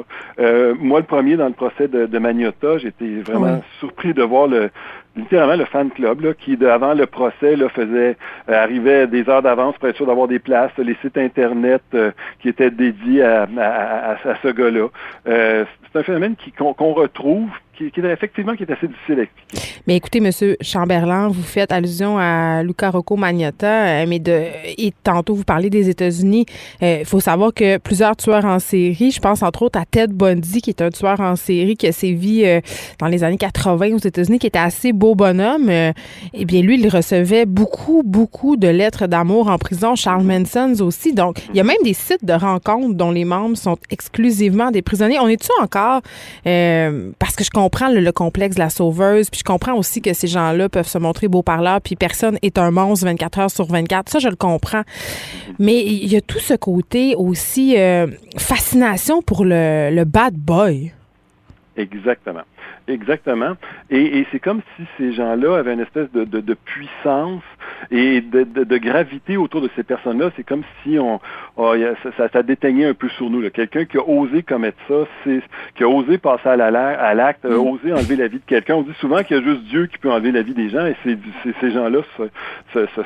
moi, 0.79 0.99
le 0.99 1.05
premier 1.05 1.35
dans 1.35 1.47
le 1.47 1.53
procès 1.53 1.87
de, 1.87 2.05
de 2.05 2.19
Magnota, 2.19 2.77
j'étais 2.77 3.21
vraiment 3.21 3.61
surpris 3.79 4.13
de 4.13 4.23
voir 4.23 4.47
le, 4.47 4.69
littéralement 5.15 5.55
le 5.55 5.65
fan 5.65 5.89
club 5.89 6.21
là, 6.21 6.33
qui, 6.33 6.57
avant 6.65 6.93
le 6.93 7.05
procès, 7.05 7.55
là, 7.55 7.69
faisait 7.69 8.17
euh, 8.49 8.63
arrivait 8.63 9.07
des 9.07 9.27
heures 9.29 9.41
d'avance 9.41 9.77
pour 9.77 9.89
être 9.89 9.95
sûr 9.95 10.05
d'avoir 10.05 10.27
des 10.27 10.39
places, 10.39 10.71
les 10.77 10.95
sites 11.01 11.17
internet 11.17 11.81
euh, 11.93 12.11
qui 12.41 12.49
étaient 12.49 12.71
dédiés 12.71 13.23
à, 13.23 13.47
à, 13.57 14.11
à, 14.13 14.35
ce 14.41 14.47
gars-là. 14.49 14.87
Euh, 15.27 15.65
c'est 15.91 15.99
un 15.99 16.03
phénomène 16.03 16.35
qu'on 16.57 16.93
retrouve 16.93 17.49
qui, 17.89 17.99
est 17.99 18.11
effectivement 18.11 18.55
qui 18.55 18.63
est 18.63 18.71
assez 18.71 18.87
difficile 18.87 19.19
à 19.19 19.23
expliquer. 19.23 19.67
Mais 19.87 19.95
écoutez, 19.95 20.19
Monsieur 20.19 20.57
Chamberlain, 20.61 21.29
vous 21.29 21.41
faites 21.41 21.71
allusion 21.71 22.17
à 22.19 22.61
Luca 22.63 22.89
Rocco 22.89 23.15
Magnotta, 23.15 24.01
euh, 24.01 24.05
mais 24.07 24.19
de 24.19 24.43
et 24.77 24.93
tantôt 25.03 25.33
vous 25.33 25.43
parlez 25.43 25.69
des 25.69 25.89
États-Unis. 25.89 26.45
Il 26.81 26.85
euh, 26.85 27.03
faut 27.05 27.19
savoir 27.19 27.53
que 27.53 27.77
plusieurs 27.77 28.15
tueurs 28.15 28.45
en 28.45 28.59
série, 28.59 29.11
je 29.11 29.19
pense 29.19 29.41
entre 29.41 29.63
autres 29.63 29.79
à 29.79 29.85
Ted 29.85 30.13
Bundy, 30.13 30.61
qui 30.61 30.69
est 30.69 30.81
un 30.81 30.89
tueur 30.89 31.19
en 31.19 31.35
série 31.35 31.75
qui 31.75 31.87
a 31.87 31.91
sévi 31.91 32.45
euh, 32.45 32.61
dans 32.99 33.07
les 33.07 33.23
années 33.23 33.37
80 33.37 33.93
aux 33.93 33.97
États-Unis, 33.97 34.39
qui 34.39 34.47
était 34.47 34.59
assez 34.59 34.93
beau 35.01 35.15
bonhomme. 35.15 35.69
eh 35.69 36.45
bien, 36.45 36.61
lui, 36.61 36.79
il 36.79 36.87
recevait 36.87 37.47
beaucoup, 37.47 38.03
beaucoup 38.05 38.55
de 38.55 38.67
lettres 38.67 39.07
d'amour 39.07 39.49
en 39.49 39.57
prison. 39.57 39.95
Charles 39.95 40.23
Manson 40.23 40.75
aussi. 40.81 41.13
Donc, 41.13 41.39
il 41.49 41.55
y 41.55 41.59
a 41.59 41.63
même 41.63 41.81
des 41.83 41.93
sites 41.93 42.23
de 42.23 42.33
rencontres 42.33 42.93
dont 42.93 43.09
les 43.09 43.25
membres 43.25 43.57
sont 43.57 43.77
exclusivement 43.89 44.69
des 44.69 44.83
prisonniers. 44.83 45.19
On 45.19 45.27
est-tu 45.27 45.49
encore 45.59 46.01
parce 47.17 47.35
que 47.35 47.43
je 47.43 47.49
comprends 47.49 47.89
le, 47.89 48.11
complexe 48.11 48.55
de 48.55 48.59
la 48.59 48.69
sauveuse, 48.69 49.29
puis 49.29 49.39
je 49.39 49.43
comprends 49.43 49.73
aussi 49.73 50.01
que 50.01 50.13
ces 50.13 50.27
gens-là 50.27 50.69
peuvent 50.69 50.87
se 50.87 50.99
montrer 50.99 51.27
beaux 51.27 51.43
parleurs, 51.43 51.81
puis 51.81 51.95
personne 51.95 52.37
est 52.43 52.57
un 52.57 52.69
monstre 52.69 53.05
24 53.05 53.39
heures 53.39 53.51
sur 53.51 53.65
24. 53.65 54.09
Ça, 54.09 54.19
je 54.19 54.27
le 54.27 54.35
comprends. 54.35 54.83
Mais 55.57 55.81
il 55.83 56.11
y 56.11 56.15
a 56.15 56.21
tout 56.21 56.39
ce 56.39 56.53
côté 56.53 57.15
aussi 57.15 57.75
euh, 57.77 58.07
fascination 58.37 59.21
pour 59.23 59.45
le 59.45 60.03
bad 60.03 60.35
boy. 60.35 60.91
Exactement. 61.77 62.43
Exactement. 62.87 63.53
Et, 63.89 64.25
c'est 64.31 64.39
comme 64.39 64.61
si 64.75 64.83
ces 64.97 65.13
gens-là 65.13 65.57
avaient 65.57 65.73
une 65.73 65.79
espèce 65.81 66.11
de, 66.11 66.23
de, 66.23 66.53
puissance 66.53 67.43
et 67.91 68.21
de, 68.21 68.43
de, 68.43 68.77
gravité 68.77 69.37
autour 69.37 69.61
de 69.61 69.69
ces 69.75 69.83
personnes-là. 69.83 70.31
C'est 70.35 70.45
comme 70.45 70.63
si 70.83 70.97
on, 70.99 71.19
oh, 71.57 71.73
ça, 72.17 72.29
ça, 72.29 72.43
déteignait 72.43 72.87
un 72.87 72.93
peu 72.93 73.09
sur 73.09 73.29
nous. 73.29 73.47
Quelqu'un 73.49 73.85
qui 73.85 73.97
a 73.97 74.07
osé 74.07 74.43
commettre 74.43 74.77
ça, 74.87 75.05
qui 75.75 75.83
a 75.83 75.87
osé 75.87 76.17
passer 76.17 76.49
à, 76.49 76.55
l'acte, 77.13 77.45
a 77.45 77.49
mm. 77.49 77.67
osé 77.67 77.93
enlever 77.93 78.15
la 78.15 78.27
vie 78.27 78.39
de 78.39 78.45
quelqu'un. 78.45 78.75
On 78.75 78.81
dit 78.81 78.95
souvent 78.99 79.23
qu'il 79.23 79.37
y 79.37 79.39
a 79.39 79.43
juste 79.43 79.63
Dieu 79.63 79.87
qui 79.87 79.97
peut 79.97 80.11
enlever 80.11 80.31
la 80.31 80.41
vie 80.41 80.53
des 80.53 80.69
gens 80.69 80.85
et 80.85 80.95
ces 81.03 81.71
gens-là 81.71 81.99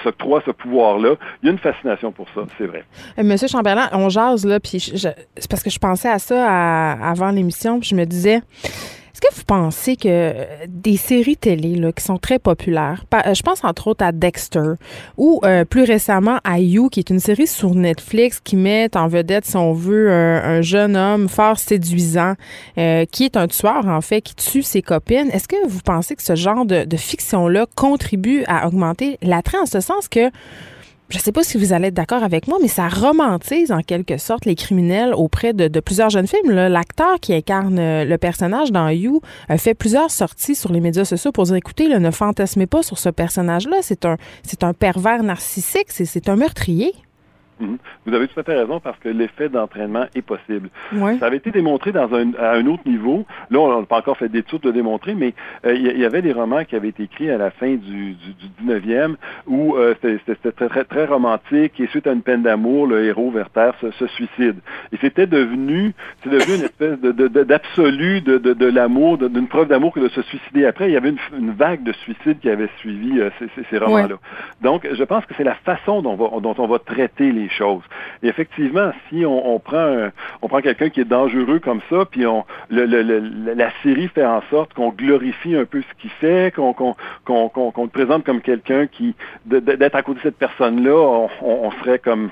s'octroient 0.04 0.44
ce 0.46 0.52
pouvoir-là. 0.52 1.16
Il 1.42 1.48
y 1.48 1.50
a 1.50 1.52
une 1.52 1.60
fascination 1.60 2.12
pour 2.12 2.28
ça, 2.34 2.42
c'est 2.58 2.66
vrai. 2.66 2.84
Euh, 3.18 3.24
Monsieur 3.24 3.48
Chamberlain, 3.48 3.90
on 3.94 4.10
jase 4.10 4.46
là, 4.46 4.60
puis 4.60 4.80
c'est 4.80 5.50
parce 5.50 5.64
que 5.64 5.70
je 5.70 5.80
pensais 5.80 6.10
à 6.10 6.20
ça 6.20 6.92
avant 6.94 7.32
l'émission, 7.32 7.80
puis 7.80 7.90
je 7.90 7.96
me 7.96 8.06
disais 8.06 8.42
est-ce 9.16 9.22
que 9.22 9.34
vous 9.34 9.46
pensez 9.46 9.96
que 9.96 10.34
des 10.68 10.98
séries 10.98 11.38
télé 11.38 11.76
là, 11.76 11.94
qui 11.94 12.04
sont 12.04 12.18
très 12.18 12.38
populaires, 12.38 13.06
euh, 13.14 13.34
je 13.34 13.42
pense 13.44 13.64
entre 13.64 13.88
autres 13.88 14.04
à 14.04 14.12
Dexter 14.12 14.74
ou 15.16 15.40
euh, 15.46 15.64
plus 15.64 15.84
récemment 15.84 16.40
à 16.44 16.60
You, 16.60 16.90
qui 16.90 17.00
est 17.00 17.10
une 17.10 17.22
série 17.22 17.48
sur 17.48 17.76
Netflix 17.76 18.42
qui 18.44 18.58
met 18.58 18.90
en 18.98 19.08
vedette, 19.08 19.46
si 19.46 19.56
on 19.56 19.72
veut, 19.72 20.12
un, 20.12 20.62
jeune 20.62 20.98
homme 20.98 21.30
fort 21.30 21.60
séduisant 21.60 22.34
euh, 22.78 23.06
qui 23.10 23.24
est 23.24 23.38
un 23.38 23.48
tueur 23.48 23.88
en 23.88 24.02
fait, 24.02 24.20
qui 24.20 24.36
tue 24.36 24.64
ses 24.64 24.82
copines. 24.82 25.30
Est-ce 25.32 25.48
que 25.48 25.66
vous 25.66 25.80
pensez 25.80 26.18
que 26.18 26.24
ce 26.24 26.36
genre 26.36 26.66
de 26.66 26.98
fiction-là 26.98 27.68
contribue 27.74 28.44
à 28.48 28.68
augmenter 28.68 29.18
l'attrait 29.22 29.60
en 29.60 29.66
ce 29.66 29.80
sens 29.80 30.10
que 30.10 30.30
je 31.10 31.18
ne 31.18 31.22
sais 31.22 31.32
pas 31.32 31.44
si 31.44 31.58
vous 31.58 31.72
allez 31.72 31.88
être 31.90 31.94
d'accord 31.94 32.24
avec 32.24 32.48
moi, 32.48 32.58
mais 32.62 32.68
ça 32.68 32.88
romantise 32.90 33.72
en 33.72 33.82
quelque 33.82 34.18
sorte 34.18 34.46
les 34.46 34.56
criminels 34.56 35.14
auprès 35.14 35.54
de, 35.54 35.80
plusieurs 35.80 36.10
jeunes 36.10 36.28
films. 36.28 36.52
L'acteur 36.52 37.20
qui 37.20 37.34
incarne 37.34 37.78
euh, 37.78 38.06
le 38.06 38.18
personnage 38.18 38.72
dans 38.72 38.90
You 38.90 39.22
a 39.48 39.58
fait 39.58 39.76
plusieurs 39.76 40.10
sorties 40.10 40.56
sur 40.56 40.72
les 40.72 40.82
médias 40.82 41.06
sociaux 41.06 41.32
pour 41.32 41.44
dire 41.44 41.56
écoutez, 41.56 41.88
ne 41.88 42.12
fantasmez 42.12 42.66
pas 42.66 42.82
sur 42.82 42.98
ce 42.98 43.10
personnage-là. 43.10 43.78
C'est 43.82 44.06
un, 44.06 44.18
c'est 44.44 44.64
un 44.64 44.74
pervers 44.74 45.22
narcissique, 45.22 45.88
c'est 45.90 46.28
un 46.28 46.36
meurtrier. 46.36 46.94
Mhm. 47.60 47.78
Vous 48.06 48.14
avez 48.14 48.28
tout 48.28 48.40
à 48.40 48.44
fait 48.44 48.58
raison 48.58 48.80
parce 48.80 49.00
que 49.00 49.10
l'effet 49.10 49.50
d'entraînement 49.50 50.06
est 50.14 50.22
possible. 50.22 50.70
Ça 51.20 51.28
avait 51.28 51.38
été 51.38 51.52
démontré 51.52 51.92
dans 51.92 52.14
un, 52.14 52.34
à 52.38 52.54
un 52.54 52.66
autre 52.68 52.84
niveau. 52.86 53.26
Là, 53.50 53.60
on 53.60 53.80
n'a 53.80 53.86
pas 53.86 53.98
encore 53.98 54.18
fait 54.18 54.30
d'études 54.30 54.62
de 54.62 54.72
démontrer, 54.72 55.16
mais 55.16 55.34
euh, 55.66 55.74
il 55.74 55.98
y, 55.98 56.06
avait 56.06 56.22
des 56.22 56.34
romans 56.34 56.66
qui 56.66 56.76
avaient 56.76 56.90
été 56.90 57.04
écrits 57.04 57.30
à 57.30 57.38
la 57.38 57.52
fin 57.52 57.76
du, 57.76 58.14
du, 58.14 58.66
19e 58.66 59.16
où 59.48 59.76
euh, 59.76 59.94
c'était 60.02 60.52
très, 60.52 60.68
très, 60.68 60.84
très, 60.84 61.06
romantique 61.06 61.80
et 61.80 61.88
suite 61.88 62.08
à 62.08 62.12
une 62.12 62.22
peine 62.22 62.42
d'amour, 62.42 62.88
le 62.88 63.06
héros 63.06 63.32
Werther 63.32 63.72
se, 63.82 63.92
se 63.92 64.08
suicide. 64.08 64.58
Et 64.92 64.98
c'était 65.00 65.28
devenu, 65.28 65.94
c'est 66.24 66.30
devenu 66.30 66.56
une 66.56 66.64
espèce 66.64 67.00
d'absolu 67.00 68.22
de, 68.22 68.38
de, 68.38 68.54
de, 68.54 68.66
l'amour, 68.66 69.18
d'une 69.18 69.48
preuve 69.48 69.68
d'amour 69.68 69.94
que 69.94 70.00
de 70.00 70.10
se 70.10 70.22
suicider 70.24 70.66
après. 70.66 70.90
Il 70.90 70.94
y 70.94 70.98
avait 70.98 71.14
une, 71.38 71.52
vague 71.52 71.84
de 71.84 71.94
suicides 71.94 72.40
qui 72.40 72.50
avait 72.50 72.70
suivi 72.80 73.20
euh, 73.20 73.30
ces, 73.40 73.48
ces, 73.70 73.78
romans-là. 73.78 74.18
Donc, 74.62 74.88
je 74.92 75.04
pense 75.04 75.26
que 75.26 75.34
c'est 75.38 75.44
la 75.44 75.56
façon 75.56 76.02
dont, 76.02 76.16
dont 76.16 76.56
on 76.58 76.68
va 76.68 76.80
traiter 76.80 77.32
les 77.32 77.45
choses. 77.50 77.84
Et 78.24 78.28
effectivement, 78.28 78.92
si 79.10 79.26
on, 79.26 79.60
prend 79.60 80.10
on 80.42 80.48
prend 80.48 80.62
quelqu'un 80.62 80.90
qui 80.90 81.02
est 81.02 81.06
dangereux 81.06 81.60
comme 81.60 81.82
ça, 81.90 82.06
puis 82.06 82.26
on 82.26 82.46
la 82.70 83.70
série 83.84 84.08
fait 84.10 84.26
en 84.26 84.42
sorte 84.50 84.74
qu'on 84.74 84.90
glorifie 84.90 85.56
un 85.56 85.66
peu 85.66 85.82
ce 85.82 86.02
qu'il 86.02 86.12
fait, 86.12 86.54
qu'on 86.56 86.74
qu'on 86.74 86.96
le 87.26 87.88
présente 87.90 88.24
comme 88.24 88.42
quelqu'un 88.42 88.88
qui 88.88 89.16
d'être 89.46 89.96
à 89.96 90.02
côté 90.02 90.20
de 90.20 90.24
cette 90.24 90.38
personne-là, 90.38 91.28
on, 91.42 91.72
serait 91.84 92.00
comme 92.00 92.30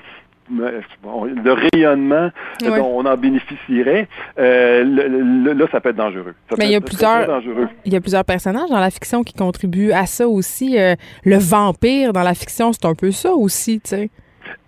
le 0.50 1.52
rayonnement 1.52 2.30
dont 2.60 2.98
on 2.98 3.06
en 3.06 3.16
bénéficierait, 3.16 4.08
euh, 4.38 5.54
là, 5.54 5.66
ça 5.72 5.80
peut 5.80 5.90
être 5.90 5.96
dangereux. 5.96 6.34
Mais 6.58 6.66
il 6.66 6.72
y 6.72 6.76
a 6.76 6.80
plusieurs, 6.80 7.42
il 7.84 7.92
y 7.92 7.96
a 7.96 8.00
plusieurs 8.00 8.24
personnages 8.24 8.68
dans 8.68 8.80
la 8.80 8.90
fiction 8.90 9.22
qui 9.22 9.34
contribuent 9.34 9.92
à 9.92 10.06
ça 10.06 10.28
aussi. 10.28 10.78
Euh, 10.78 10.94
le 11.24 11.36
vampire 11.36 12.12
dans 12.12 12.22
la 12.22 12.34
fiction, 12.34 12.72
c'est 12.72 12.84
un 12.86 12.94
peu 12.94 13.10
ça 13.10 13.32
aussi, 13.32 13.80
tu 13.80 13.90
sais. 13.90 14.10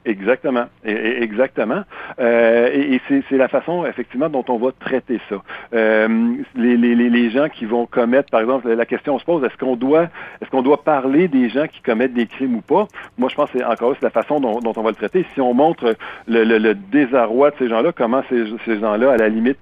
Exactement, 0.06 0.66
exactement. 0.84 1.82
Euh, 2.20 2.70
et, 2.72 3.00
c'est 3.28 3.36
la 3.36 3.48
façon 3.48 3.84
effectivement 3.86 4.28
dont 4.28 4.44
on 4.48 4.56
va 4.56 4.70
traiter 4.70 5.20
ça. 5.28 5.42
Euh, 5.74 6.36
les, 6.54 6.76
les, 6.76 6.94
les, 6.94 7.30
gens 7.30 7.48
qui 7.48 7.64
vont 7.64 7.86
commettre, 7.86 8.30
par 8.30 8.40
exemple, 8.40 8.70
la 8.70 8.86
question 8.86 9.18
se 9.18 9.24
pose 9.24 9.42
est-ce 9.42 9.56
qu'on 9.56 9.74
doit, 9.74 10.04
est-ce 10.40 10.48
qu'on 10.50 10.62
doit 10.62 10.84
parler 10.84 11.26
des 11.26 11.48
gens 11.48 11.66
qui 11.66 11.82
commettent 11.82 12.14
des 12.14 12.26
crimes 12.26 12.54
ou 12.54 12.60
pas? 12.60 12.86
Moi, 13.18 13.28
je 13.28 13.34
pense 13.34 13.50
que 13.50 13.58
encore 13.64 13.94
c'est 13.94 14.04
la 14.04 14.10
façon 14.10 14.38
dont, 14.38 14.60
on 14.64 14.82
va 14.82 14.90
le 14.90 14.94
traiter. 14.96 15.26
Si 15.34 15.40
on 15.40 15.54
montre 15.54 15.96
le, 16.28 16.44
le, 16.44 16.74
désarroi 16.74 17.50
de 17.50 17.56
ces 17.58 17.68
gens-là, 17.68 17.90
comment 17.90 18.22
ces, 18.28 18.44
ces 18.64 18.78
gens-là, 18.78 19.10
à 19.10 19.16
la 19.16 19.28
limite, 19.28 19.58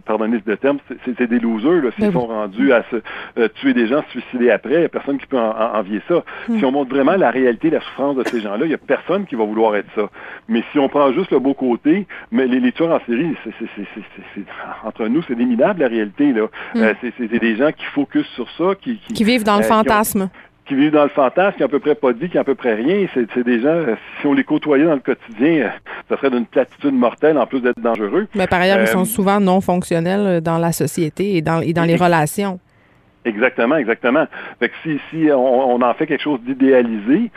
pardonnez 0.00 0.38
ce 0.46 0.52
terme, 0.52 0.78
c'est 1.04 1.26
des 1.26 1.38
losers, 1.38 1.92
s'ils 1.94 2.06
ben 2.06 2.12
sont 2.12 2.26
rendus 2.26 2.72
à 2.72 2.84
se 2.90 2.96
euh, 3.38 3.48
tuer 3.54 3.74
des 3.74 3.86
gens, 3.86 4.02
se 4.02 4.20
suicider 4.20 4.50
après, 4.50 4.74
il 4.74 4.78
n'y 4.80 4.84
a 4.84 4.88
personne 4.88 5.18
qui 5.18 5.26
peut 5.26 5.38
envier 5.38 6.00
ça. 6.08 6.24
Hmm. 6.48 6.58
Si 6.58 6.64
on 6.64 6.72
montre 6.72 6.90
vraiment 6.90 7.16
la 7.16 7.30
réalité, 7.30 7.70
la 7.70 7.80
souffrance 7.80 8.16
de 8.16 8.24
ces 8.26 8.40
gens-là, 8.40 8.64
il 8.64 8.68
n'y 8.68 8.74
a 8.74 8.78
personne 8.78 9.26
qui 9.26 9.34
va 9.34 9.44
vouloir 9.44 9.76
être 9.76 9.88
ça. 9.94 10.08
Mais 10.48 10.62
si 10.72 10.78
on 10.78 10.88
prend 10.88 11.12
juste 11.12 11.30
le 11.30 11.38
beau 11.38 11.54
côté, 11.54 12.06
mais 12.30 12.46
les, 12.46 12.72
tueurs 12.72 12.92
en 12.92 13.00
série, 13.06 13.34
c'est 13.44 14.44
entre 14.84 15.06
nous, 15.06 15.22
c'est 15.28 15.34
des 15.34 15.44
minables, 15.44 15.80
la 15.80 15.88
réalité. 15.88 16.32
là. 16.32 16.46
Hmm. 16.74 16.82
Euh, 16.82 16.94
c'est 17.18 17.38
des 17.38 17.56
gens 17.56 17.72
qui 17.72 17.84
focusent 17.86 18.26
sur 18.34 18.48
ça, 18.52 18.74
qui... 18.80 18.98
Qui, 19.14 19.24
vivent 19.24 19.44
dans 19.44 19.58
le 19.58 19.64
euh, 19.64 19.68
fantasme 19.68 20.30
qui 20.66 20.74
vivent 20.74 20.92
dans 20.92 21.02
le 21.02 21.08
fantasme, 21.08 21.56
qui 21.56 21.62
n'ont 21.62 21.66
à 21.66 21.70
peu 21.70 21.80
près 21.80 21.94
pas 21.94 22.12
vie, 22.12 22.28
qui 22.28 22.36
n'ont 22.36 22.42
à 22.42 22.44
peu 22.44 22.54
près 22.54 22.74
rien. 22.74 23.06
C'est 23.14 23.44
des 23.44 23.60
gens, 23.60 23.68
euh, 23.68 23.94
si 24.20 24.26
on 24.26 24.32
les 24.32 24.44
côtoyait 24.44 24.84
dans 24.84 24.94
le 24.94 25.00
quotidien, 25.00 25.64
euh, 25.64 25.68
ça 26.08 26.16
serait 26.16 26.30
d'une 26.30 26.46
platitude 26.46 26.94
mortelle 26.94 27.38
en 27.38 27.46
plus 27.46 27.60
d'être 27.60 27.80
dangereux. 27.80 28.28
Mais 28.34 28.46
par 28.46 28.60
ailleurs, 28.60 28.80
ils 28.80 28.86
sont 28.86 29.02
euh, 29.02 29.04
souvent 29.04 29.40
non 29.40 29.60
fonctionnels 29.60 30.40
dans 30.40 30.58
la 30.58 30.72
société 30.72 31.36
et 31.36 31.42
dans, 31.42 31.60
et 31.60 31.72
dans 31.72 31.84
les 31.84 31.96
relations. 31.96 32.60
Exactement, 33.24 33.76
exactement. 33.76 34.26
Fait 34.58 34.68
que 34.68 34.74
si, 34.82 35.00
si 35.10 35.30
on, 35.30 35.80
en 35.80 35.94
fait 35.94 36.08
quelque 36.08 36.24
chose 36.24 36.40
d'idéalisé, 36.40 37.30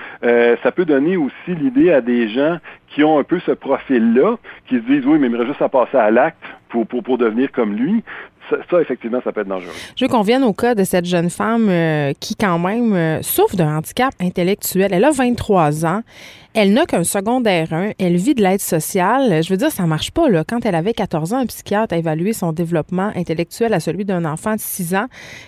ça 0.64 0.72
peut 0.72 0.84
donner 0.86 1.16
aussi 1.16 1.32
l'idée 1.48 1.92
à 1.92 2.02
des 2.02 2.28
gens 2.28 2.58
qui 2.88 3.04
ont 3.04 3.20
un 3.20 3.24
peu 3.24 3.40
ce 3.46 3.52
profil-là, 3.52 4.38
qui 4.68 4.78
se 4.78 4.82
disent 4.82 5.06
oui, 5.06 5.20
mais 5.20 5.28
il 5.28 5.34
me 5.34 5.46
juste 5.46 5.62
à 5.62 5.70
passer 5.70 5.98
à 5.98 6.10
l'acte 6.10 6.42
pour, 6.70 6.88
pour, 6.88 7.04
pour 7.04 7.20
devenir 7.20 7.52
comme 7.52 7.76
lui 7.76 8.04
ça, 8.50 8.82
effectivement, 8.82 9.20
ça 9.24 9.32
peut 9.32 9.42
être 9.42 9.48
dangereux. 9.48 9.72
Je 9.96 10.06
veux 10.06 10.10
qu'on 10.10 10.22
vienne 10.22 10.44
au 10.44 10.54
cas 10.54 10.76
de 10.76 10.84
cette 10.84 11.06
jeune 11.06 11.30
femme 11.30 11.68
euh, 11.70 12.14
qui, 12.20 12.36
quand 12.36 12.60
même, 12.60 12.94
euh, 12.94 13.22
souffre 13.22 13.56
d'un 13.56 13.78
handicap 13.78 14.14
intellectuel. 14.20 14.94
Elle 14.94 15.04
a 15.04 15.12
23 15.12 15.86
ans. 15.86 16.02
Elle 16.56 16.72
n'a 16.72 16.86
qu'un 16.86 17.04
secondaire 17.04 17.74
1, 17.74 17.92
elle 18.00 18.16
vit 18.16 18.34
de 18.34 18.42
l'aide 18.42 18.62
sociale. 18.62 19.44
Je 19.44 19.50
veux 19.50 19.58
dire, 19.58 19.72
ça 19.72 19.86
marche 19.86 20.12
pas. 20.12 20.30
Là. 20.30 20.46
Quand 20.48 20.66
elle 20.66 20.76
avait 20.76 20.94
14 20.94 21.34
ans, 21.34 21.40
un 21.40 21.46
psychiatre 21.46 21.94
a 21.94 21.98
évalué 21.98 22.32
son 22.32 22.54
développement 22.54 23.12
intellectuel 23.14 23.74
à 23.74 23.82
celui 23.82 24.06
d'un 24.06 24.24
enfant 24.24 24.56
de 24.56 24.62
6 24.62 24.96
ans. 24.96 25.08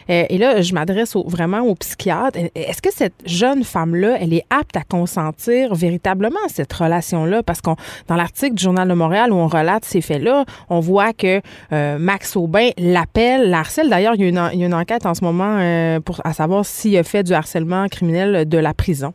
Euh, 0.09 0.25
et 0.29 0.37
là, 0.37 0.61
je 0.61 0.73
m'adresse 0.73 1.15
vraiment 1.15 1.61
au 1.61 1.75
psychiatre. 1.75 2.37
Est-ce 2.55 2.81
que 2.81 2.93
cette 2.93 3.15
jeune 3.25 3.63
femme-là, 3.63 4.17
elle 4.19 4.33
est 4.33 4.43
apte 4.49 4.75
à 4.75 4.83
consentir 4.83 5.73
véritablement 5.75 6.35
cette 6.49 6.73
relation-là? 6.73 7.41
Parce 7.41 7.61
qu'on 7.61 7.77
dans 8.07 8.17
l'article 8.17 8.55
du 8.55 8.63
Journal 8.63 8.89
de 8.89 8.93
Montréal 8.93 9.31
où 9.31 9.35
on 9.35 9.47
relate 9.47 9.85
ces 9.85 10.01
faits-là, 10.01 10.43
on 10.69 10.81
voit 10.81 11.13
que 11.13 11.39
euh, 11.71 11.97
Max 11.97 12.35
Aubin 12.35 12.71
l'appelle, 12.77 13.49
la 13.49 13.59
harcèle. 13.59 13.89
D'ailleurs, 13.89 14.15
il, 14.15 14.33
y 14.33 14.37
a 14.37 14.51
une 14.53 14.73
enquête 14.73 15.05
en 15.05 15.13
ce 15.13 15.23
moment 15.23 15.57
euh, 15.57 16.01
pour 16.01 16.21
savoir 16.33 16.65
s'il 16.65 16.97
a 16.97 17.03
fait 17.03 17.23
du 17.23 17.31
harcèlement 17.31 17.87
criminel 17.87 18.47
de 18.47 18.57
la 18.57 18.73
prison. 18.73 19.13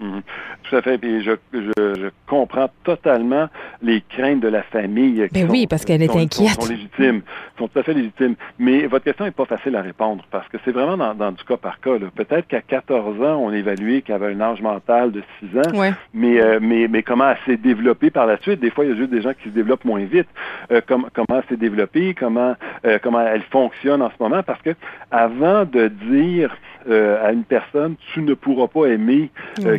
Mhm. 0.00 0.22
Tout 0.64 0.76
à 0.76 0.82
fait. 0.82 0.98
Puis 0.98 1.22
je, 1.22 1.32
je, 1.52 2.10
comprends 2.26 2.68
totalement 2.84 3.48
les 3.82 4.02
craintes 4.02 4.40
de 4.40 4.48
la 4.48 4.62
famille. 4.62 5.26
Qui 5.28 5.42
ben 5.42 5.50
oui, 5.50 5.66
parce 5.66 5.84
qu'elle 5.84 6.02
est 6.02 6.14
inquiète. 6.14 6.60
Sont, 6.60 6.68
légitimes, 6.68 7.22
sont 7.58 7.68
tout 7.68 7.78
à 7.78 7.82
fait 7.82 7.94
légitimes. 7.94 8.34
Mais 8.58 8.86
votre 8.86 9.04
question 9.04 9.24
n'est 9.24 9.30
pas 9.30 9.46
facile 9.46 9.76
à 9.76 9.82
répondre 9.82 10.24
parce 10.30 10.46
que 10.48 10.58
c'est 10.64 10.72
vraiment 10.72 11.14
dans, 11.14 11.32
du 11.32 11.44
cas 11.44 11.56
par 11.56 11.80
cas. 11.80 11.92
Peut-être 12.14 12.46
qu'à 12.48 12.60
14 12.60 13.22
ans, 13.22 13.36
on 13.36 13.52
évaluait 13.52 14.02
qu'elle 14.02 14.16
avait 14.16 14.34
un 14.34 14.40
âge 14.40 14.60
mental 14.60 15.12
de 15.12 15.22
6 15.40 15.58
ans, 15.58 15.92
mais, 16.12 16.40
euh, 16.40 16.58
mais, 16.60 16.88
mais 16.88 17.02
comment 17.02 17.30
elle 17.30 17.38
s'est 17.46 17.56
développée 17.56 18.10
par 18.10 18.26
la 18.26 18.38
suite? 18.38 18.60
Des 18.60 18.70
fois, 18.70 18.84
il 18.84 18.90
y 18.90 18.94
a 18.94 18.96
juste 18.96 19.10
des 19.10 19.22
gens 19.22 19.32
qui 19.32 19.48
se 19.48 19.54
développent 19.54 19.84
moins 19.84 20.04
vite. 20.04 20.28
Euh, 20.72 20.80
comment 20.86 21.08
elle 21.30 21.44
s'est 21.48 21.56
développée, 21.56 22.14
comment, 22.14 22.54
euh, 22.84 22.98
comment 23.02 23.20
elle 23.20 23.42
fonctionne 23.42 24.02
en 24.02 24.10
ce 24.10 24.22
moment? 24.22 24.42
Parce 24.42 24.60
que 24.62 24.74
avant 25.10 25.64
de 25.64 25.88
dire 25.88 26.56
à 26.88 27.32
une 27.32 27.42
personne, 27.42 27.96
tu 28.14 28.22
ne 28.22 28.34
pourras 28.34 28.68
pas 28.68 28.86
aimer 28.86 29.30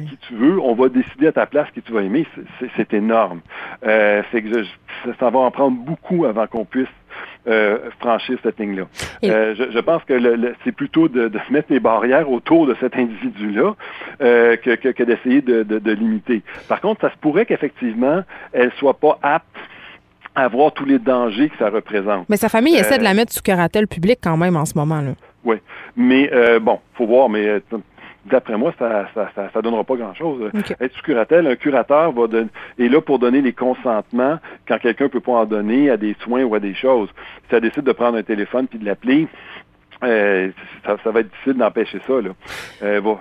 qui 0.07 0.17
tu 0.27 0.35
veux, 0.35 0.59
on 0.59 0.73
va 0.73 0.89
décider 0.89 1.27
à 1.27 1.31
ta 1.31 1.45
place 1.45 1.69
qui 1.73 1.81
tu 1.81 1.91
vas 1.91 2.01
aimer, 2.01 2.25
c'est 2.75 2.93
énorme. 2.93 3.41
Euh, 3.85 4.23
c'est 4.31 4.41
que 4.41 4.63
ça 5.19 5.29
va 5.29 5.39
en 5.39 5.51
prendre 5.51 5.77
beaucoup 5.77 6.25
avant 6.25 6.47
qu'on 6.47 6.65
puisse 6.65 6.87
euh, 7.47 7.77
franchir 8.01 8.37
cette 8.43 8.59
ligne-là. 8.59 8.87
Euh, 9.23 9.55
je, 9.55 9.79
pense 9.79 10.03
que 10.03 10.13
c'est 10.65 10.73
plutôt 10.73 11.07
de, 11.07 11.31
mettre 11.49 11.69
des 11.69 11.79
barrières 11.79 12.29
autour 12.29 12.67
de 12.67 12.75
cet 12.81 12.97
individu-là 12.97 13.73
euh, 14.21 14.57
que, 14.57 14.75
que, 14.75 15.03
d'essayer 15.03 15.41
de, 15.41 15.63
de, 15.63 15.91
limiter. 15.93 16.41
Par 16.67 16.81
contre, 16.81 16.99
ça 16.99 17.09
se 17.09 17.17
pourrait 17.17 17.45
qu'effectivement, 17.45 18.21
elle 18.51 18.69
soit 18.73 18.95
pas 18.95 19.17
apte 19.21 19.45
à 20.35 20.49
voir 20.49 20.73
tous 20.73 20.83
les 20.83 20.99
dangers 20.99 21.47
que 21.47 21.57
ça 21.57 21.69
représente. 21.69 22.27
Mais 22.27 22.35
sa 22.35 22.49
famille 22.49 22.75
essaie 22.75 22.97
de 22.97 23.03
la 23.03 23.13
mettre 23.13 23.31
sous 23.31 23.41
curatelle 23.41 23.87
publique 23.87 24.19
quand 24.21 24.35
même 24.35 24.57
en 24.57 24.65
ce 24.65 24.77
moment. 24.77 24.99
là. 24.99 25.11
Oui, 25.45 25.55
mais 25.95 26.29
bon, 26.59 26.81
faut 26.95 27.05
voir, 27.05 27.29
mais 27.29 27.61
d'après 28.29 28.57
moi, 28.57 28.73
ça 28.77 29.07
ça, 29.13 29.29
ça, 29.53 29.61
donnera 29.61 29.83
pas 29.83 29.95
grand-chose. 29.95 30.51
Être 30.79 30.93
sous 30.93 31.03
curatelle, 31.03 31.47
un 31.47 31.55
curateur 31.55 32.11
va 32.11 32.25
est 32.79 32.87
là 32.87 33.01
pour 33.01 33.19
donner 33.19 33.41
les 33.41 33.53
consentements 33.53 34.39
quand 34.67 34.77
quelqu'un 34.79 35.09
peut 35.09 35.19
pas 35.19 35.33
en 35.33 35.45
donner 35.45 35.89
à 35.89 35.97
des 35.97 36.15
soins 36.21 36.43
ou 36.43 36.55
à 36.55 36.59
des 36.59 36.73
choses. 36.73 37.09
Si 37.43 37.49
ça 37.51 37.59
décide 37.59 37.83
de 37.83 37.91
prendre 37.91 38.17
un 38.17 38.23
téléphone 38.23 38.67
puis 38.67 38.79
de 38.79 38.85
l'appeler, 38.85 39.27
euh, 40.03 40.49
ça, 40.85 41.11
va 41.11 41.19
être 41.21 41.29
difficile 41.29 41.53
d'empêcher 41.53 41.99
ça. 42.05 42.21
Là. 42.21 42.29
Euh, 42.83 43.01
bon, 43.01 43.17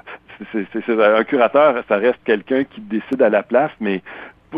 un 0.89 1.25
curateur, 1.25 1.83
ça 1.89 1.97
reste 1.97 2.19
quelqu'un 2.25 2.65
qui 2.65 2.81
décide 2.81 3.23
à 3.23 3.31
la 3.31 3.43
place, 3.43 3.71
mais 3.81 4.03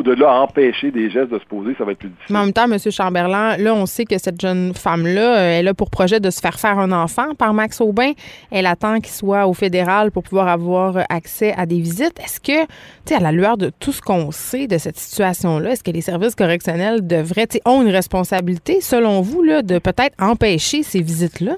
de 0.03 0.13
là 0.13 0.41
empêcher 0.41 0.91
des 0.91 1.11
gestes 1.11 1.31
de 1.31 1.39
se 1.39 1.45
poser, 1.45 1.75
ça 1.77 1.85
va 1.85 1.93
être 1.93 1.99
plus 1.99 2.09
difficile. 2.09 2.37
En 2.37 2.45
même 2.45 2.53
temps, 2.53 2.71
M. 2.71 2.79
Chamberlain, 2.91 3.57
là, 3.57 3.75
on 3.75 3.87
sait 3.87 4.05
que 4.05 4.19
cette 4.19 4.41
jeune 4.41 4.75
femme-là, 4.75 5.39
euh, 5.39 5.59
elle 5.59 5.69
a 5.69 5.75
pour 5.75 5.91
projet 5.91 6.21
de 6.21 6.31
se 6.31 6.41
faire 6.41 6.59
faire 6.59 6.79
un 6.79 6.93
enfant 6.93 7.35
par 7.35 7.55
Max 7.55 7.81
Aubin. 7.81 8.13
Elle 8.51 8.67
attend 8.67 9.01
qu'il 9.01 9.13
soit 9.13 9.47
au 9.47 9.55
fédéral 9.55 10.11
pour 10.11 10.23
pouvoir 10.23 10.49
avoir 10.49 10.99
accès 11.09 11.53
à 11.57 11.67
des 11.67 11.81
visites. 11.81 12.19
Est-ce 12.21 12.41
que, 12.41 12.65
tu 12.65 12.69
sais, 13.07 13.15
à 13.15 13.21
la 13.21 13.33
lueur 13.33 13.57
de 13.57 13.71
tout 13.79 13.93
ce 13.93 14.01
qu'on 14.01 14.31
sait 14.31 14.67
de 14.67 14.79
cette 14.79 14.99
situation-là, 14.99 15.73
est-ce 15.73 15.85
que 15.85 15.91
les 15.91 16.03
services 16.03 16.35
correctionnels 16.35 17.07
devraient, 17.07 17.47
tu 17.47 17.59
ont 17.65 17.83
une 17.83 17.91
responsabilité, 17.91 18.81
selon 18.81 19.21
vous, 19.21 19.43
de 19.63 19.79
peut-être 19.79 20.15
empêcher 20.19 20.83
ces 20.83 21.01
visites-là? 21.01 21.57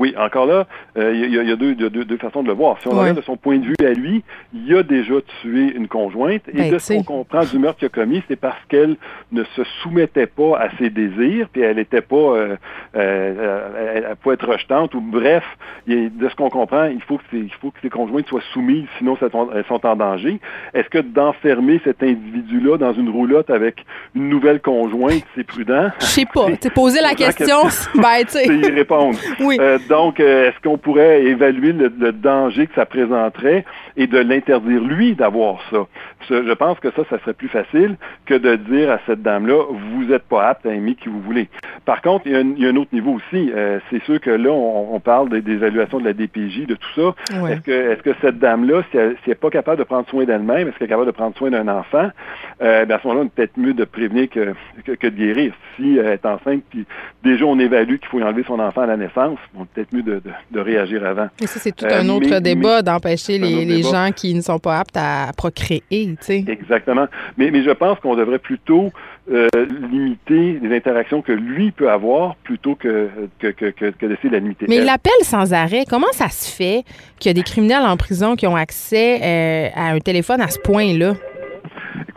Oui, 0.00 0.14
encore 0.16 0.46
là, 0.46 0.66
euh, 0.96 1.12
il 1.14 1.30
y, 1.30 1.52
a, 1.52 1.56
deux, 1.56 1.74
deux, 1.74 2.16
façons 2.16 2.42
de 2.42 2.48
le 2.48 2.54
voir. 2.54 2.78
Si 2.80 2.88
on 2.88 2.92
regarde 2.92 3.18
de 3.18 3.22
son 3.22 3.36
point 3.36 3.58
de 3.58 3.66
vue 3.66 3.76
à 3.84 3.92
lui, 3.92 4.24
il 4.54 4.74
a 4.74 4.82
déjà 4.82 5.16
tué 5.42 5.74
une 5.76 5.88
conjointe 5.88 6.40
et 6.48 6.56
ben, 6.56 6.72
de 6.72 6.78
ce 6.78 6.94
qu'on 6.94 7.02
comprend 7.02 7.44
du 7.44 7.58
meurtre 7.58 7.80
qu'il 7.80 7.86
a 7.86 7.90
commis, 7.90 8.22
c'est 8.26 8.40
parce 8.40 8.56
qu'elle 8.70 8.96
ne 9.30 9.44
se 9.44 9.62
soumettait 9.82 10.26
pas 10.26 10.56
à 10.58 10.70
ses 10.78 10.88
désirs, 10.88 11.50
puis 11.52 11.60
elle 11.60 11.76
n'était 11.76 12.00
pas, 12.00 12.16
euh, 12.16 12.56
euh, 12.96 14.02
elle, 14.08 14.16
pouvait 14.22 14.36
être 14.36 14.48
rejetante 14.48 14.94
ou 14.94 15.02
bref, 15.02 15.44
de 15.86 16.28
ce 16.30 16.34
qu'on 16.34 16.48
comprend, 16.48 16.86
il 16.86 17.02
faut 17.02 17.18
que 17.18 17.24
il 17.32 17.52
faut 17.60 17.70
que 17.70 17.80
ses 17.82 17.90
conjointes 17.90 18.26
soient 18.26 18.40
soumises, 18.54 18.86
sinon 18.96 19.18
elles 19.20 19.64
sont 19.66 19.86
en 19.86 19.96
danger. 19.96 20.40
Est-ce 20.72 20.88
que 20.88 20.98
d'enfermer 20.98 21.78
cet 21.84 22.02
individu-là 22.02 22.78
dans 22.78 22.94
une 22.94 23.10
roulotte 23.10 23.50
avec 23.50 23.84
une 24.14 24.30
nouvelle 24.30 24.60
conjointe, 24.62 25.24
c'est 25.34 25.44
prudent? 25.44 25.90
Je 26.00 26.06
sais 26.06 26.26
pas. 26.32 26.46
Tu 26.56 26.70
poser 26.70 27.02
la 27.02 27.14
question, 27.14 27.64
ben 27.96 28.24
tu 28.24 28.38
sais. 28.38 28.46
y 28.46 28.70
répondre. 28.70 29.18
Oui. 29.40 29.58
Donc, 29.90 30.20
euh, 30.20 30.48
est-ce 30.48 30.60
qu'on 30.62 30.78
pourrait 30.78 31.24
évaluer 31.24 31.72
le, 31.72 32.12
danger 32.12 32.68
que 32.68 32.74
ça 32.76 32.86
présenterait 32.86 33.64
et 33.96 34.06
de 34.06 34.18
l'interdire, 34.18 34.80
lui, 34.80 35.16
d'avoir 35.16 35.60
ça? 35.68 35.78
Je 36.28 36.52
pense 36.52 36.78
que 36.78 36.92
ça, 36.92 37.02
ça 37.10 37.18
serait 37.18 37.34
plus 37.34 37.48
facile 37.48 37.96
que 38.24 38.34
de 38.34 38.54
dire 38.54 38.88
à 38.88 39.00
cette 39.06 39.20
dame-là, 39.20 39.64
vous 39.68 40.04
n'êtes 40.04 40.22
pas 40.22 40.46
apte 40.46 40.64
à 40.64 40.72
aimer 40.72 40.94
qui 40.94 41.08
vous 41.08 41.20
voulez. 41.20 41.48
Par 41.86 42.02
contre, 42.02 42.28
il 42.28 42.32
y 42.32 42.66
a 42.66 42.68
un, 42.68 42.76
autre 42.76 42.90
niveau 42.92 43.14
aussi. 43.14 43.50
Euh, 43.52 43.80
c'est 43.90 44.00
sûr 44.04 44.20
que 44.20 44.30
là, 44.30 44.50
on, 44.50 45.00
parle 45.00 45.28
des, 45.28 45.52
évaluations 45.52 45.98
de 45.98 46.04
la 46.04 46.12
DPJ, 46.12 46.66
de 46.66 46.76
tout 46.76 46.90
ça. 46.94 47.48
Est-ce 47.48 47.60
que, 47.60 47.92
est 47.92 48.02
que 48.02 48.14
cette 48.20 48.38
dame-là, 48.38 48.82
si 48.92 48.96
elle 48.96 49.16
n'est 49.26 49.34
pas 49.34 49.50
capable 49.50 49.78
de 49.78 49.84
prendre 49.84 50.08
soin 50.08 50.24
d'elle-même, 50.24 50.68
est-ce 50.68 50.78
qu'elle 50.78 50.86
est 50.86 50.90
capable 50.90 51.08
de 51.08 51.16
prendre 51.16 51.36
soin 51.36 51.50
d'un 51.50 51.66
enfant? 51.66 52.10
Euh, 52.62 52.84
ben, 52.84 52.94
à 52.94 53.00
ce 53.00 53.08
moment-là, 53.08 53.24
on 53.24 53.26
est 53.26 53.34
peut-être 53.34 53.56
mieux 53.56 53.74
de 53.74 53.84
prévenir 53.84 54.30
que, 54.30 54.54
que, 54.84 55.06
de 55.08 55.16
guérir. 55.16 55.52
Si 55.74 55.96
elle 55.98 56.06
est 56.06 56.26
enceinte, 56.26 56.62
puis 56.70 56.86
déjà 57.24 57.44
on 57.44 57.58
évalue 57.58 57.96
qu'il 57.96 58.08
faut 58.08 58.20
enlever 58.20 58.44
son 58.46 58.60
enfant 58.60 58.82
à 58.82 58.86
la 58.86 58.96
naissance, 58.96 59.38
on 59.58 59.64
peut-être 59.72 59.92
mieux 59.92 60.02
de, 60.02 60.20
de, 60.50 60.60
réagir 60.60 61.04
avant. 61.04 61.28
Et 61.40 61.46
ça, 61.46 61.60
c'est 61.60 61.74
tout 61.74 61.86
un 61.86 62.08
euh, 62.08 62.12
autre 62.12 62.38
débat 62.40 62.82
d'empêcher 62.82 63.38
les, 63.38 63.64
les 63.64 63.82
gens 63.82 64.10
qui 64.14 64.34
ne 64.34 64.40
sont 64.40 64.58
pas 64.58 64.80
aptes 64.80 64.96
à 64.96 65.30
procréer. 65.36 65.82
sais. 66.20 66.44
Exactement. 66.46 67.06
Mais, 67.36 67.50
mais 67.50 67.62
je 67.62 67.70
pense 67.70 67.98
qu'on 68.00 68.16
devrait 68.16 68.38
plutôt 68.38 68.92
euh, 69.30 69.48
limiter 69.90 70.58
les 70.60 70.76
interactions 70.76 71.22
que 71.22 71.32
lui 71.32 71.70
peut 71.70 71.90
avoir 71.90 72.36
plutôt 72.36 72.74
que, 72.74 73.08
que, 73.38 73.48
que, 73.48 73.70
que 73.70 74.06
d'essayer 74.06 74.28
de 74.28 74.34
la 74.34 74.40
limiter. 74.40 74.66
Mais 74.68 74.78
il 74.78 74.88
appelle 74.88 75.12
sans 75.22 75.52
arrêt. 75.52 75.84
Comment 75.88 76.10
ça 76.12 76.28
se 76.28 76.50
fait 76.50 76.84
qu'il 77.18 77.28
y 77.28 77.30
a 77.30 77.34
des 77.34 77.42
criminels 77.42 77.84
en 77.84 77.96
prison 77.96 78.34
qui 78.34 78.46
ont 78.46 78.56
accès 78.56 79.20
euh, 79.22 79.68
à 79.74 79.90
un 79.92 80.00
téléphone 80.00 80.40
à 80.40 80.48
ce 80.48 80.58
point-là? 80.58 81.14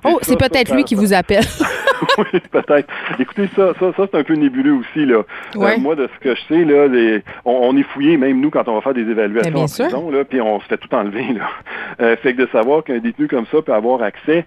Oh, 0.05 0.19
c'est 0.21 0.37
peut-être 0.37 0.73
lui 0.73 0.83
qui 0.83 0.95
vous 0.95 1.13
appelle. 1.13 1.43
oui, 2.17 2.39
peut-être. 2.51 2.87
Écoutez, 3.19 3.49
ça, 3.55 3.73
ça, 3.79 3.93
ça 3.95 4.07
c'est 4.11 4.17
un 4.17 4.23
peu 4.23 4.33
nébuleux 4.33 4.73
aussi. 4.73 5.05
Là. 5.05 5.23
Euh, 5.55 5.77
moi, 5.77 5.95
de 5.95 6.09
ce 6.13 6.23
que 6.23 6.35
je 6.35 6.41
sais, 6.47 6.65
là, 6.65 6.87
les, 6.87 7.23
on, 7.45 7.75
est 7.77 7.83
fouillé, 7.83 8.17
même 8.17 8.41
nous, 8.41 8.49
quand 8.49 8.67
on 8.67 8.75
va 8.75 8.81
faire 8.81 8.93
des 8.93 9.09
évaluations 9.09 9.55
en 9.55 9.65
prison, 9.65 10.11
là, 10.11 10.25
puis 10.25 10.41
on 10.41 10.59
se 10.59 10.65
fait 10.65 10.77
tout 10.77 10.93
enlever. 10.93 11.33
Là. 11.33 11.49
Euh, 12.01 12.15
fait 12.17 12.33
que 12.33 12.41
de 12.41 12.49
savoir 12.51 12.83
qu'un 12.83 12.97
détenu 12.97 13.27
comme 13.27 13.45
ça 13.51 13.61
peut 13.61 13.71
avoir 13.71 14.01
accès, 14.01 14.45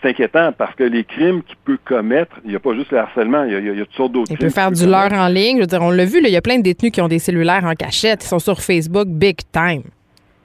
c'est 0.00 0.10
inquiétant 0.10 0.52
parce 0.56 0.72
que 0.76 0.84
les 0.84 1.02
crimes 1.02 1.42
qu'il 1.42 1.56
peut 1.64 1.78
commettre, 1.84 2.36
il 2.44 2.50
n'y 2.50 2.56
a 2.56 2.60
pas 2.60 2.74
juste 2.74 2.92
le 2.92 2.98
harcèlement, 2.98 3.42
il 3.42 3.52
y 3.52 3.56
a, 3.56 3.58
il 3.58 3.66
y 3.66 3.80
a 3.80 3.84
toutes 3.84 3.94
sortes 3.96 4.12
d'autres 4.12 4.26
crimes. 4.26 4.38
Il 4.40 4.44
peut 4.44 4.52
faire 4.52 4.70
du 4.70 4.86
leurre 4.86 5.12
en 5.12 5.26
ligne. 5.26 5.56
Je 5.56 5.62
veux 5.62 5.66
dire, 5.66 5.82
on 5.82 5.90
l'a 5.90 6.04
vu, 6.04 6.20
il 6.22 6.30
y 6.30 6.36
a 6.36 6.40
plein 6.40 6.58
de 6.58 6.62
détenus 6.62 6.92
qui 6.92 7.00
ont 7.00 7.08
des 7.08 7.18
cellulaires 7.18 7.64
en 7.64 7.74
cachette, 7.74 8.22
ils 8.24 8.28
sont 8.28 8.38
sur 8.38 8.60
Facebook 8.60 9.08
big 9.08 9.38
time. 9.50 9.82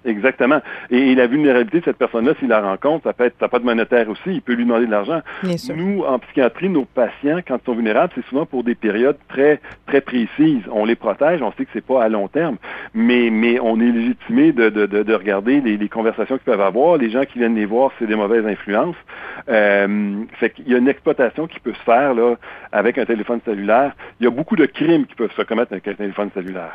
Exactement. 0.03 0.61
Et, 0.89 1.13
la 1.15 1.27
vulnérabilité 1.27 1.79
de 1.79 1.85
cette 1.85 1.97
personne-là, 1.97 2.33
s'il 2.39 2.47
la 2.47 2.61
rencontre, 2.61 3.03
ça 3.03 3.13
peut 3.13 3.25
être, 3.25 3.35
ça 3.39 3.47
peut 3.47 3.57
être 3.57 3.63
monétaire 3.63 4.09
aussi. 4.09 4.21
Il 4.27 4.41
peut 4.41 4.53
lui 4.53 4.65
demander 4.65 4.85
de 4.85 4.91
l'argent. 4.91 5.21
Nous, 5.75 6.03
en 6.03 6.19
psychiatrie, 6.19 6.69
nos 6.69 6.85
patients, 6.85 7.39
quand 7.47 7.57
ils 7.61 7.65
sont 7.65 7.75
vulnérables, 7.75 8.11
c'est 8.15 8.25
souvent 8.25 8.45
pour 8.45 8.63
des 8.63 8.75
périodes 8.75 9.17
très, 9.27 9.59
très 9.85 10.01
précises. 10.01 10.63
On 10.71 10.85
les 10.85 10.95
protège. 10.95 11.41
On 11.41 11.51
sait 11.53 11.65
que 11.65 11.71
c'est 11.73 11.85
pas 11.85 12.03
à 12.03 12.09
long 12.09 12.27
terme, 12.27 12.57
mais, 12.93 13.29
mais 13.29 13.59
on 13.59 13.79
est 13.79 13.91
légitimé 13.91 14.51
de, 14.51 14.69
de, 14.69 14.85
de, 14.85 15.13
regarder 15.13 15.61
les, 15.61 15.77
les 15.77 15.89
conversations 15.89 16.37
qu'ils 16.37 16.45
peuvent 16.45 16.61
avoir. 16.61 16.97
Les 16.97 17.11
gens 17.11 17.23
qui 17.25 17.39
viennent 17.39 17.55
les 17.55 17.65
voir, 17.65 17.91
c'est 17.99 18.07
des 18.07 18.15
mauvaises 18.15 18.45
influences. 18.45 18.95
Euh, 19.49 20.23
fait 20.39 20.51
qu'il 20.51 20.69
y 20.69 20.73
a 20.73 20.77
une 20.77 20.87
exploitation 20.87 21.47
qui 21.47 21.59
peut 21.59 21.73
se 21.73 21.83
faire 21.83 22.13
là 22.13 22.35
avec 22.71 22.97
un 22.97 23.05
téléphone 23.05 23.39
cellulaire. 23.45 23.93
Il 24.19 24.23
y 24.23 24.27
a 24.27 24.29
beaucoup 24.29 24.55
de 24.55 24.65
crimes 24.65 25.05
qui 25.05 25.15
peuvent 25.15 25.33
se 25.35 25.41
commettre 25.41 25.73
avec 25.73 25.87
un 25.87 25.93
téléphone 25.93 26.29
cellulaire. 26.33 26.73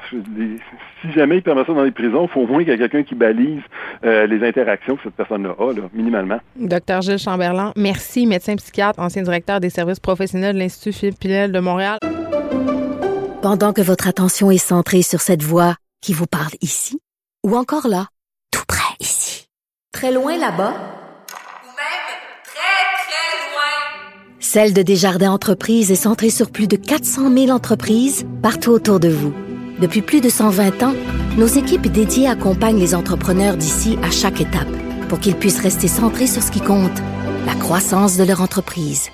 Si 1.03 1.13
jamais 1.13 1.37
il 1.37 1.43
permet 1.43 1.65
ça 1.65 1.73
dans 1.73 1.85
les 1.85 1.91
prisons, 1.91 2.25
il 2.25 2.29
faut 2.29 2.43
au 2.43 2.47
moins 2.47 2.63
qu'il 2.63 2.69
y 2.69 2.73
ait 2.73 2.79
quelqu'un 2.79 3.03
qui 3.03 3.16
balise 3.17 3.63
euh, 4.05 4.27
les 4.27 4.47
interactions 4.47 4.97
que 4.97 5.03
cette 5.05 5.15
personne-là 5.15 5.55
a, 5.59 5.73
là, 5.73 5.83
minimalement. 5.93 6.39
Docteur 6.57 7.03
Gilles 7.03 7.19
Chamberlain, 7.19 7.73
merci, 7.77 8.27
médecin 8.27 8.57
psychiatre, 8.57 9.01
ancien 9.01 9.23
directeur 9.23 9.61
des 9.61 9.71
services 9.71 10.01
professionnels 10.01 10.55
de 10.55 10.61
l'Institut 10.61 10.93
Philippe 10.93 11.19
Pinel 11.19 11.53
de 11.53 11.59
Montréal. 11.59 11.99
Pendant 13.43 13.73
que 13.73 13.83
votre 13.83 14.09
attention 14.09 14.51
est 14.51 14.59
centrée 14.59 15.03
sur 15.03 15.21
cette 15.21 15.43
voix 15.43 15.77
qui 16.01 16.13
vous 16.13 16.27
parle 16.27 16.53
ici, 16.61 17.01
ou 17.45 17.57
encore 17.57 17.89
là, 17.89 18.07
tout 18.53 18.65
près 18.67 18.95
ici, 19.01 19.47
très 19.93 20.13
loin 20.13 20.37
là-bas, 20.37 20.73
ou 20.73 21.69
même 21.69 22.07
très, 22.45 23.07
très 23.07 23.53
loin, 23.53 24.41
Celle 24.41 24.75
de 24.75 24.83
Desjardins 24.83 25.31
Entreprises 25.31 25.93
est 25.93 25.97
centrée 25.97 26.31
sur 26.31 26.51
plus 26.51 26.67
de 26.67 26.77
400 26.77 27.33
000 27.33 27.51
entreprises 27.51 28.27
partout 28.43 28.71
autour 28.71 29.01
de 29.01 29.09
vous. 29.09 29.46
Depuis 29.81 30.01
plus 30.01 30.21
de 30.21 30.31
120 30.31 30.83
ans, 30.83 30.95
nos 31.37 31.47
équipes 31.47 31.87
dédiées 31.89 32.29
accompagnent 32.29 32.79
les 32.79 32.95
entrepreneurs 32.95 33.57
d'ici 33.57 33.99
à 34.03 34.11
chaque 34.11 34.41
étape 34.41 34.69
pour 35.09 35.21
qu'ils 35.21 35.37
puissent 35.37 35.61
rester 35.61 35.87
centrés 35.87 36.27
sur 36.27 36.43
ce 36.43 36.51
qui 36.51 36.61
compte, 36.61 36.99
la 37.45 37.55
croissance 37.55 38.17
de 38.17 38.25
leur 38.25 38.41
entreprise. 38.41 39.11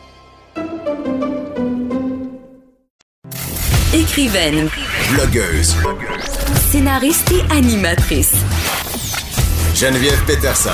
Écrivaine, 3.93 4.69
Blogueuse. 5.13 5.75
scénariste 6.71 7.33
et 7.33 7.53
animatrice. 7.53 8.33
Geneviève 9.75 10.23
Peterson. 10.27 10.71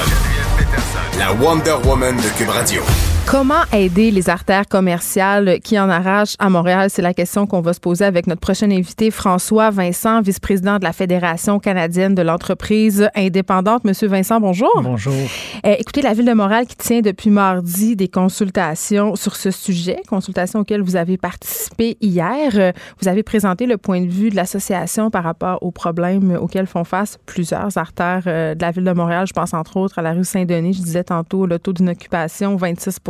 La 1.19 1.33
Wonder 1.33 1.77
Woman 1.85 2.17
de 2.17 2.39
Cube 2.39 2.51
Radio. 2.51 2.83
Comment 3.31 3.61
aider 3.75 4.11
les 4.11 4.31
artères 4.31 4.67
commerciales 4.67 5.61
qui 5.63 5.79
en 5.79 5.91
arrachent 5.91 6.35
à 6.39 6.49
Montréal? 6.49 6.89
C'est 6.89 7.03
la 7.03 7.13
question 7.13 7.47
qu'on 7.47 7.61
va 7.61 7.75
se 7.75 7.79
poser 7.79 8.07
avec 8.07 8.27
notre 8.27 8.41
prochain 8.41 8.71
invité, 8.71 9.11
François 9.11 9.69
Vincent, 9.69 10.23
vice-président 10.23 10.79
de 10.79 10.85
la 10.85 10.95
Fédération 10.95 11.59
canadienne 11.59 12.15
de 12.15 12.23
l'entreprise 12.23 13.11
indépendante. 13.15 13.85
Monsieur 13.85 14.09
Vincent, 14.09 14.41
bonjour. 14.41 14.73
Bonjour. 14.83 15.13
Euh, 15.13 15.75
écoutez, 15.79 16.01
la 16.01 16.15
Ville 16.15 16.25
de 16.25 16.33
Montréal 16.33 16.67
qui 16.67 16.77
tient 16.77 17.03
depuis 17.03 17.29
mardi 17.29 17.97
des 17.97 18.09
consultations 18.09 19.15
sur 19.15 19.37
ce 19.37 19.51
sujet, 19.51 20.01
consultations 20.09 20.61
auxquelles 20.61 20.81
vous 20.81 20.97
avez 20.97 21.19
participé 21.19 21.99
hier. 22.01 22.53
Euh, 22.55 22.73
vous 22.99 23.09
avez 23.09 23.23
présenté 23.23 23.67
le 23.67 23.77
point 23.77 24.01
de 24.01 24.09
vue 24.09 24.31
de 24.31 24.37
l'association 24.37 25.11
par 25.11 25.23
rapport 25.23 25.63
aux 25.63 25.71
problèmes 25.71 26.39
auxquels 26.41 26.67
font 26.67 26.85
face 26.85 27.19
plusieurs 27.27 27.77
artères 27.77 28.23
euh, 28.27 28.55
de 28.55 28.63
la 28.63 28.71
Ville 28.71 28.85
de 28.85 28.93
Montréal. 28.93 29.27
Je 29.27 29.35
pense 29.35 29.53
entre 29.53 29.77
autres 29.77 29.99
à 29.99 30.03
la 30.03 30.15
rue 30.15 30.25
Saint-Denis. 30.25 30.73
Je 30.73 30.83
disais 30.83 31.05
tantôt 31.05 31.45
le 31.45 31.59
taux 31.59 31.75
d'inoccupation, 31.75 32.57
26 32.57 33.01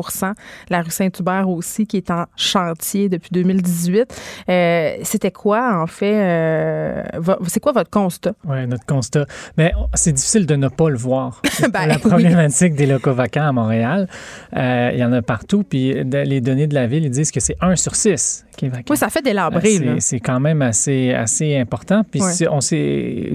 la 0.68 0.82
rue 0.82 0.90
Saint-Hubert 0.90 1.48
aussi, 1.48 1.86
qui 1.86 1.96
est 1.98 2.10
en 2.10 2.26
chantier 2.36 3.08
depuis 3.08 3.30
2018. 3.32 4.20
Euh, 4.48 4.96
c'était 5.02 5.30
quoi, 5.30 5.80
en 5.82 5.86
fait? 5.86 6.14
Euh, 6.14 7.02
c'est 7.46 7.60
quoi 7.60 7.72
votre 7.72 7.90
constat? 7.90 8.32
Oui, 8.46 8.66
notre 8.66 8.86
constat. 8.86 9.26
Mais 9.56 9.72
c'est 9.94 10.12
difficile 10.12 10.46
de 10.46 10.56
ne 10.56 10.68
pas 10.68 10.88
le 10.88 10.96
voir. 10.96 11.42
ben, 11.72 11.86
la 11.86 11.98
problématique 11.98 12.74
des 12.74 12.86
locaux 12.86 13.14
vacants 13.14 13.48
à 13.48 13.52
Montréal, 13.52 14.08
euh, 14.56 14.90
il 14.92 14.98
y 14.98 15.04
en 15.04 15.12
a 15.12 15.22
partout. 15.22 15.64
Puis 15.64 15.94
les 16.04 16.40
données 16.40 16.66
de 16.66 16.74
la 16.74 16.86
ville, 16.86 17.04
ils 17.04 17.10
disent 17.10 17.30
que 17.30 17.40
c'est 17.40 17.56
1 17.60 17.76
sur 17.76 17.94
6 17.94 18.46
qui 18.56 18.66
est 18.66 18.68
vacant. 18.68 18.84
Oui, 18.90 18.96
ça 18.96 19.08
fait 19.08 19.22
délabré. 19.22 19.98
c'est 20.00 20.20
quand 20.20 20.40
même 20.40 20.62
assez, 20.62 21.14
assez 21.14 21.56
important. 21.56 22.02
Puis 22.04 22.20
on 22.50 22.58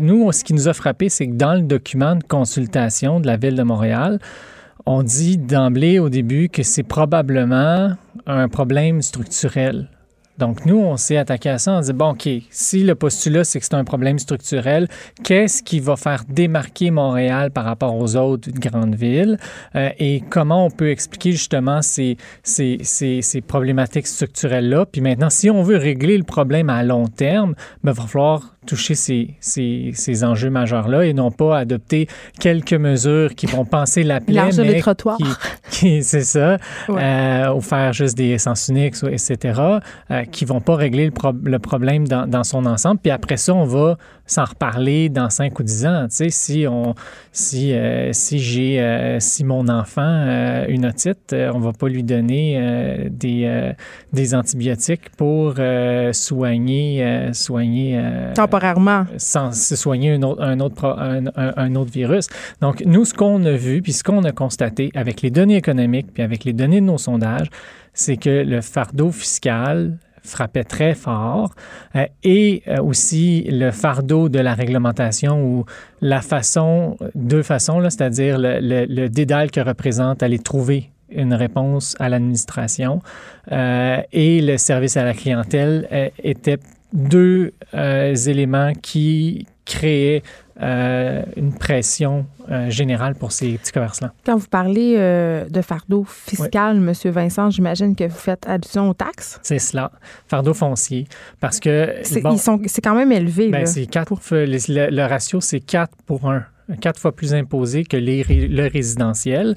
nous, 0.01 0.31
ce 0.31 0.43
qui 0.43 0.53
nous 0.53 0.67
a 0.67 0.73
frappé, 0.73 1.09
c'est 1.09 1.27
que 1.27 1.33
dans 1.33 1.53
le 1.53 1.61
document 1.61 2.15
de 2.15 2.23
consultation 2.23 3.19
de 3.19 3.27
la 3.27 3.37
ville 3.37 3.55
de 3.55 3.63
Montréal, 3.63 4.19
on 4.85 5.03
dit 5.03 5.37
d'emblée 5.37 5.99
au 5.99 6.09
début 6.09 6.49
que 6.49 6.63
c'est 6.63 6.83
probablement 6.83 7.93
un 8.25 8.47
problème 8.49 9.01
structurel. 9.01 9.89
Donc, 10.37 10.65
nous, 10.65 10.77
on 10.77 10.97
s'est 10.97 11.17
attaqué 11.17 11.49
à 11.49 11.57
ça. 11.57 11.73
On 11.73 11.81
dit, 11.81 11.93
bon, 11.93 12.11
OK, 12.11 12.27
si 12.49 12.83
le 12.83 12.95
postulat, 12.95 13.43
c'est 13.43 13.59
que 13.59 13.65
c'est 13.65 13.75
un 13.75 13.83
problème 13.83 14.17
structurel, 14.19 14.87
qu'est-ce 15.23 15.61
qui 15.61 15.79
va 15.79 15.95
faire 15.95 16.23
démarquer 16.27 16.91
Montréal 16.91 17.51
par 17.51 17.65
rapport 17.65 17.95
aux 17.95 18.15
autres 18.15 18.49
grandes 18.51 18.95
villes? 18.95 19.37
Euh, 19.75 19.89
et 19.99 20.23
comment 20.29 20.65
on 20.65 20.71
peut 20.71 20.89
expliquer 20.89 21.31
justement 21.31 21.81
ces, 21.81 22.17
ces, 22.41 22.79
ces, 22.81 23.21
ces 23.21 23.41
problématiques 23.41 24.07
structurelles-là? 24.07 24.85
Puis 24.85 25.01
maintenant, 25.01 25.29
si 25.29 25.49
on 25.49 25.61
veut 25.61 25.77
régler 25.77 26.17
le 26.17 26.23
problème 26.23 26.69
à 26.69 26.83
long 26.83 27.07
terme, 27.07 27.55
il 27.57 27.85
ben, 27.85 27.91
va 27.91 28.03
falloir 28.03 28.53
toucher 28.65 28.95
ces, 28.95 29.35
ces, 29.39 29.91
ces 29.93 30.23
enjeux 30.23 30.49
majeurs-là 30.49 31.05
et 31.05 31.13
non 31.13 31.31
pas 31.31 31.57
adopter 31.57 32.07
quelques 32.39 32.73
mesures 32.73 33.35
qui 33.35 33.45
vont 33.45 33.65
penser 33.65 34.03
la 34.03 34.21
plaie, 34.21 34.49
mais 34.57 34.79
trottoirs. 34.79 35.17
qui, 35.69 36.03
c'est 36.03 36.23
ça, 36.23 36.57
euh, 36.89 37.53
ou 37.53 37.61
faire 37.61 37.93
juste 37.93 38.17
des 38.17 38.37
sens 38.37 38.67
uniques, 38.69 38.95
etc., 39.03 39.59
euh, 40.11 40.22
qui 40.31 40.45
vont 40.45 40.61
pas 40.61 40.75
régler 40.75 41.05
le, 41.05 41.13
le 41.43 41.59
problème 41.59 42.07
dans, 42.07 42.27
dans, 42.27 42.43
son 42.43 42.65
ensemble. 42.65 42.99
Puis 43.01 43.11
après 43.11 43.37
ça, 43.37 43.53
on 43.53 43.65
va 43.65 43.97
s'en 44.25 44.45
reparler 44.45 45.09
dans 45.09 45.29
5 45.29 45.59
ou 45.59 45.63
10 45.63 45.85
ans. 45.85 46.05
Tu 46.09 46.15
sais, 46.15 46.29
si 46.29 46.65
on, 46.67 46.95
si, 47.31 47.73
euh, 47.73 48.11
si 48.13 48.39
j'ai, 48.39 48.79
euh, 48.79 49.19
si 49.19 49.43
mon 49.43 49.67
enfant 49.67 50.01
a 50.01 50.67
une 50.67 50.85
otite, 50.85 51.33
on 51.33 51.59
va 51.59 51.73
pas 51.73 51.87
lui 51.87 52.03
donner 52.03 53.09
des, 53.09 53.73
des 54.11 54.35
antibiotiques 54.35 55.09
pour 55.17 55.55
soigner, 56.11 57.29
soigner 57.33 58.01
temporairement. 58.33 59.05
Sans 59.17 59.51
se 59.51 59.75
soigner 59.75 60.11
un 60.13 60.23
autre, 60.23 60.41
un, 60.41 60.59
autre, 60.59 60.97
un, 61.35 61.75
autre 61.75 61.91
virus. 61.91 62.27
Donc, 62.61 62.83
nous, 62.85 63.05
ce 63.05 63.13
qu'on 63.13 63.43
a 63.45 63.53
vu, 63.53 63.81
puis 63.81 63.93
ce 63.93 64.03
qu'on 64.03 64.23
a 64.23 64.31
constaté 64.31 64.91
avec 64.95 65.21
les 65.21 65.31
données 65.31 65.57
économiques, 65.57 66.07
puis 66.13 66.23
avec 66.23 66.43
les 66.43 66.53
données 66.53 66.81
de 66.81 66.85
nos 66.85 66.97
sondages, 66.97 67.49
c'est 67.93 68.17
que 68.17 68.43
le 68.43 68.61
fardeau 68.61 69.11
fiscal 69.11 69.97
frappait 70.23 70.63
très 70.63 70.95
fort 70.95 71.53
euh, 71.95 72.05
et 72.23 72.63
euh, 72.67 72.81
aussi 72.81 73.43
le 73.49 73.71
fardeau 73.71 74.29
de 74.29 74.39
la 74.39 74.53
réglementation 74.53 75.43
ou 75.43 75.65
la 76.01 76.21
façon, 76.21 76.97
deux 77.13 77.43
façons, 77.43 77.81
c'est-à-dire 77.83 78.37
le, 78.39 78.59
le, 78.61 79.09
dédale 79.09 79.51
que 79.51 79.59
représente 79.59 80.23
aller 80.23 80.39
trouver 80.39 80.89
une 81.09 81.33
réponse 81.33 81.95
à 81.99 82.09
l'administration 82.09 83.01
euh, 83.51 84.01
et 84.11 84.41
le 84.41 84.57
service 84.57 84.97
à 84.97 85.03
la 85.03 85.13
clientèle 85.13 86.11
était 86.23 86.57
deux 86.93 87.53
éléments 87.73 88.73
qui 88.81 89.45
créaient 89.65 90.23
euh, 90.61 91.23
une 91.35 91.53
pression 91.53 92.25
euh, 92.51 92.69
générale 92.69 93.15
pour 93.15 93.31
ces 93.31 93.57
petits 93.57 93.71
commerces-là. 93.71 94.13
Quand 94.25 94.37
vous 94.37 94.47
parlez 94.47 94.95
de 94.95 95.61
fardeau 95.61 96.05
fiscal, 96.07 96.77
M. 96.77 97.11
Vincent, 97.11 97.49
j'imagine 97.49 97.95
que 97.95 98.05
vous 98.05 98.17
faites 98.17 98.47
allusion 98.47 98.89
aux 98.89 98.93
taxes? 98.93 99.39
C'est 99.43 99.59
cela, 99.59 99.91
fardeau 100.27 100.53
foncier, 100.53 101.07
parce 101.39 101.59
que 101.59 101.95
c'est 102.03 102.81
quand 102.81 102.95
même 102.95 103.11
élevé. 103.11 103.49
Ben, 103.49 103.65
c'est 103.65 103.85
quatre, 103.85 104.15
le, 104.31 105.07
ratio 105.07 105.41
c'est 105.41 105.59
4 105.59 105.91
pour 106.05 106.29
1 106.29 106.45
quatre 106.79 106.97
fois 106.97 107.11
plus 107.13 107.33
imposé 107.33 107.83
que 107.83 107.97
les, 107.97 108.23
le 108.23 108.67
résidentiel. 108.67 109.55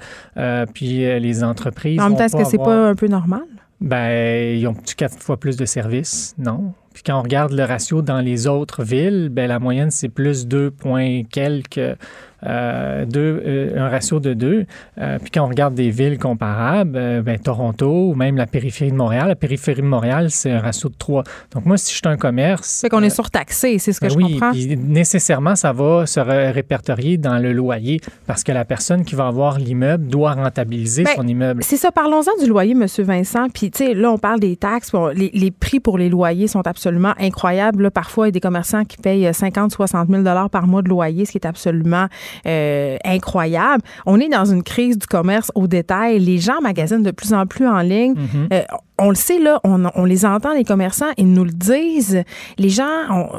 puis 0.75 0.99
les 0.99 1.45
entreprises. 1.45 2.01
En 2.01 2.09
même 2.09 2.19
temps, 2.19 2.25
est-ce 2.25 2.37
que 2.37 2.45
c'est 2.45 2.59
pas 2.59 2.89
un 2.89 2.95
peu 2.95 3.07
normal? 3.07 3.45
Ben, 3.81 4.57
ils 4.57 4.67
ont 4.67 4.75
quatre 4.97 5.23
fois 5.23 5.37
plus 5.37 5.57
de 5.57 5.67
services, 5.67 6.35
non? 6.39 6.73
Puis 6.95 7.03
quand 7.05 7.19
on 7.19 7.23
regarde 7.23 7.53
le 7.53 7.63
ratio 7.65 8.01
dans 8.01 8.21
les 8.21 8.47
autres 8.47 8.83
villes, 8.83 9.29
ben 9.31 9.49
la 9.49 9.59
moyenne, 9.59 9.91
c'est 9.91 10.09
plus 10.09 10.47
2 10.47 10.71
points 10.71 11.25
quelques 11.25 11.99
deux, 12.43 13.43
euh, 13.47 13.79
un 13.79 13.89
ratio 13.89 14.21
de 14.21 14.35
2. 14.35 14.67
Euh, 14.99 15.19
puis 15.19 15.31
quand 15.31 15.45
on 15.45 15.49
regarde 15.49 15.75
des 15.75 15.91
villes 15.91 16.19
comparables, 16.19 17.23
ben, 17.23 17.39
Toronto 17.39 18.11
ou 18.11 18.15
même 18.15 18.37
la 18.37 18.47
périphérie 18.47 18.91
de 18.91 18.97
Montréal, 18.97 19.29
la 19.29 19.35
périphérie 19.35 19.83
de 19.83 19.87
Montréal, 19.87 20.31
c'est 20.31 20.51
un 20.51 20.61
ratio 20.61 20.89
de 20.89 20.95
3. 20.99 21.25
Donc 21.53 21.65
moi, 21.65 21.77
si 21.77 21.93
je 21.93 21.97
suis 21.97 22.09
un 22.09 22.17
commerce... 22.17 22.67
C'est 22.67 22.89
qu'on 22.89 23.03
est 23.03 23.11
surtaxé, 23.11 23.79
c'est 23.79 23.93
ce 23.93 24.01
que 24.01 24.07
ben 24.07 24.13
je 24.13 24.17
oui, 24.17 24.33
comprends. 24.33 24.53
Puis 24.53 24.77
nécessairement, 24.77 25.57
ça 25.57 25.73
va 25.73 26.07
se 26.07 26.21
répertorier 26.21 27.17
dans 27.17 27.39
le 27.39 27.53
loyer 27.53 28.01
parce 28.27 28.45
que 28.45 28.53
la 28.53 28.65
personne 28.65 29.05
qui 29.05 29.15
va 29.15 29.27
avoir 29.27 29.59
l'immeuble 29.59 30.07
doit 30.07 30.33
rentabiliser 30.33 31.05
ben, 31.05 31.15
son 31.17 31.27
immeuble. 31.27 31.63
C'est 31.63 31.77
ça. 31.77 31.91
Parlons-en 31.91 32.43
du 32.43 32.49
loyer, 32.49 32.73
M. 32.73 32.87
Vincent. 32.99 33.49
Puis, 33.53 33.71
tu 33.71 33.85
sais, 33.85 33.95
là, 33.95 34.11
on 34.13 34.19
parle 34.19 34.41
des 34.41 34.57
taxes. 34.57 34.93
les, 35.15 35.31
les, 35.33 35.51
prix 35.51 35.81
pour 35.81 35.99
les 35.99 36.09
loyers 36.09 36.49
sont 36.49 36.67
absolument 36.67 37.15
incroyables. 37.19 37.91
parfois, 37.91 38.27
il 38.27 38.29
y 38.29 38.31
a 38.31 38.33
des 38.33 38.41
commerçants 38.41 38.85
qui 38.85 38.99
payent 38.99 39.33
50, 39.33 39.73
60 39.73 40.09
000 40.11 40.49
par 40.49 40.67
mois 40.67 40.83
de 40.83 40.89
loyer, 40.89 41.25
ce 41.25 41.33
qui 41.33 41.39
est 41.39 41.47
absolument 41.47 42.09
euh, 42.47 42.97
incroyable. 43.05 43.83
On 44.07 44.21
est 44.21 44.29
dans 44.29 44.45
une 44.45 44.63
crise 44.63 44.99
du 44.99 45.07
commerce 45.07 45.51
au 45.55 45.67
détail. 45.67 46.19
Les 46.19 46.39
gens 46.39 46.61
magasinent 46.61 47.03
de 47.03 47.11
plus 47.11 47.33
en 47.33 47.47
plus 47.47 47.67
en 47.67 47.81
ligne. 47.81 48.15
Mm-hmm. 48.15 48.53
Euh, 48.53 48.63
on 48.99 49.11
le 49.11 49.15
sait, 49.15 49.39
là, 49.39 49.61
on, 49.65 50.05
les 50.05 50.25
entend, 50.25 50.55
les 50.55 50.65
commerçants, 50.65 51.11
ils 51.17 51.31
nous 51.31 51.45
le 51.45 51.51
disent. 51.51 52.23
Les 52.59 52.71
gens 52.71 52.87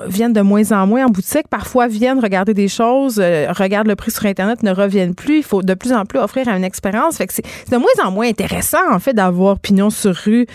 viennent 0.08 0.34
de 0.34 0.42
moins 0.42 0.72
en 0.72 0.86
moins 0.86 1.06
en 1.06 1.10
boutique, 1.10 1.48
parfois 1.50 1.88
viennent 1.88 2.20
regarder 2.20 2.54
des 2.54 2.68
choses, 2.68 3.20
euh, 3.20 3.52
regardent 3.52 3.88
le 3.88 3.96
prix 3.96 4.12
sur 4.12 4.26
Internet, 4.26 4.62
ne 4.62 4.72
reviennent 4.72 5.16
plus. 5.16 5.38
Il 5.38 5.44
faut 5.44 5.64
de 5.64 5.74
plus 5.74 5.94
en 5.94 6.06
plus 6.06 6.20
offrir 6.20 6.48
une 6.48 6.64
expérience. 6.64 7.18
Fait 7.18 7.28
que 7.28 7.34
c'est 7.34 7.44
de 7.72 7.78
moins 7.78 7.88
en 8.04 8.12
moins 8.12 8.28
intéressant, 8.28 8.92
en 8.92 9.00
fait, 9.00 9.14
d'avoir 9.14 9.60
pignon 9.60 9.90
sur 9.90 10.16
rue, 10.16 10.46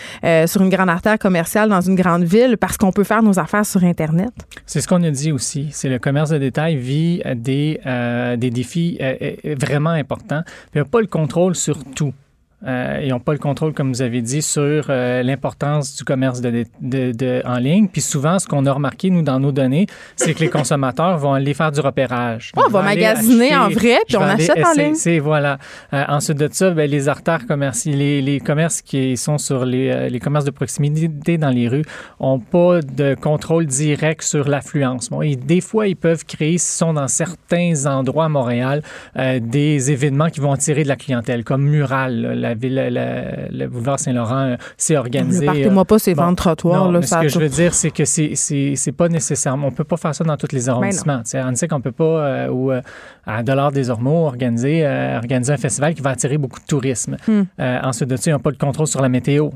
sur 0.47 0.61
une 0.61 0.69
grande 0.69 0.89
artère 0.89 1.19
commerciale 1.19 1.69
dans 1.69 1.81
une 1.81 1.95
grande 1.95 2.23
ville 2.23 2.57
parce 2.57 2.77
qu'on 2.77 2.91
peut 2.91 3.03
faire 3.03 3.23
nos 3.23 3.39
affaires 3.39 3.65
sur 3.65 3.83
Internet. 3.83 4.31
C'est 4.65 4.81
ce 4.81 4.87
qu'on 4.87 5.03
a 5.03 5.11
dit 5.11 5.31
aussi. 5.31 5.67
C'est 5.71 5.89
le 5.89 5.99
commerce 5.99 6.29
de 6.29 6.37
détail 6.37 6.77
vit 6.77 7.21
des, 7.35 7.79
des 8.37 8.49
défis 8.49 8.97
est 8.99 9.59
vraiment 9.59 9.91
important. 9.91 10.41
Il 10.73 10.77
n'y 10.77 10.81
a 10.81 10.85
pas 10.85 11.01
le 11.01 11.07
contrôle 11.07 11.55
sur 11.55 11.83
tout. 11.83 12.13
Euh, 12.65 13.01
ils 13.03 13.09
n'ont 13.09 13.19
pas 13.19 13.33
le 13.33 13.39
contrôle, 13.39 13.73
comme 13.73 13.91
vous 13.91 14.01
avez 14.01 14.21
dit, 14.21 14.41
sur 14.41 14.85
euh, 14.89 15.21
l'importance 15.21 15.95
du 15.95 16.03
commerce 16.03 16.39
de, 16.39 16.65
de, 16.81 17.41
en 17.45 17.57
ligne. 17.57 17.87
Puis 17.87 18.01
souvent, 18.01 18.39
ce 18.39 18.47
qu'on 18.47 18.65
a 18.65 18.71
remarqué, 18.71 19.09
nous, 19.09 19.21
dans 19.21 19.39
nos 19.39 19.51
données, 19.51 19.87
c'est 20.15 20.33
que 20.33 20.39
les 20.39 20.49
consommateurs 20.49 21.17
vont 21.17 21.33
aller 21.33 21.53
faire 21.53 21.71
du 21.71 21.81
repérage. 21.81 22.51
on 22.55 22.69
va 22.69 22.81
magasiner 22.81 23.55
en 23.55 23.69
vrai, 23.69 23.97
puis 24.07 24.17
on 24.17 24.21
achète 24.21 24.63
en 24.63 24.73
ligne. 24.73 24.95
C'est, 24.95 25.19
voilà. 25.19 25.57
Euh, 25.93 26.03
ensuite 26.07 26.37
de 26.37 26.49
ça, 26.51 26.71
ben, 26.71 26.89
les 26.89 27.09
artères 27.09 27.45
commerciales, 27.45 27.97
les, 27.97 28.21
les, 28.21 28.39
commerces 28.39 28.81
qui 28.81 29.17
sont 29.17 29.37
sur 29.37 29.65
les, 29.65 30.09
les 30.09 30.19
commerces 30.19 30.45
de 30.45 30.51
proximité 30.51 31.37
dans 31.37 31.49
les 31.49 31.67
rues 31.67 31.85
n'ont 32.19 32.39
pas 32.39 32.81
de 32.81 33.15
contrôle 33.15 33.65
direct 33.65 34.21
sur 34.21 34.47
l'affluence. 34.47 35.09
Bon, 35.09 35.21
et 35.21 35.35
des 35.35 35.61
fois, 35.61 35.87
ils 35.87 35.95
peuvent 35.95 36.25
créer, 36.25 36.57
s'ils 36.57 36.77
sont 36.77 36.93
dans 36.93 37.07
certains 37.07 37.85
endroits 37.85 38.25
à 38.25 38.29
Montréal, 38.29 38.83
des 39.15 39.91
événements 39.91 40.29
qui 40.29 40.39
vont 40.39 40.51
attirer 40.51 40.83
de 40.83 40.87
la 40.87 40.95
clientèle, 40.95 41.43
comme 41.43 41.63
Mural, 41.63 42.33
la 42.39 42.52
ville, 42.53 43.49
le 43.51 43.67
boulevard 43.67 43.99
Saint-Laurent 43.99 44.55
s'est 44.77 44.97
organisé. 44.97 45.45
Partez-moi 45.45 45.85
pas 45.85 45.99
ces 45.99 46.13
ventes 46.13 46.37
trottoirs. 46.37 46.91
Là, 46.91 47.01
ce 47.01 47.15
que 47.21 47.27
je 47.27 47.39
veux 47.39 47.49
dire, 47.49 47.73
c'est 47.73 47.91
que 47.91 48.05
c'est 48.05 48.91
pas 48.95 49.09
nécessairement. 49.09 49.67
On 49.67 49.71
peut 49.71 49.83
pas 49.83 49.97
faire 49.97 50.15
ça 50.15 50.23
dans 50.23 50.37
tous 50.37 50.51
les 50.51 50.65
ben 50.65 50.69
arrondissements. 50.69 51.21
on 51.33 51.55
sait 51.55 51.67
qu'on 51.67 51.81
peut 51.81 51.91
pas, 51.91 52.49
ou 52.49 52.71
à 53.25 53.43
Dollar 53.43 53.71
des 53.71 53.89
Ormeaux, 53.89 54.25
organiser, 54.25 54.85
organiser 55.15 55.53
un 55.53 55.57
festival 55.57 55.93
qui 55.93 56.01
va 56.01 56.11
attirer 56.11 56.37
beaucoup 56.37 56.59
de 56.59 56.65
tourisme. 56.65 57.17
Hmm. 57.27 57.43
ensuite 57.59 58.09
de 58.09 58.15
ça, 58.15 58.31
ils 58.31 58.33
n'ont 58.33 58.39
pas 58.39 58.51
de 58.51 58.57
contrôle 58.57 58.87
sur 58.87 59.01
la 59.01 59.09
météo. 59.09 59.49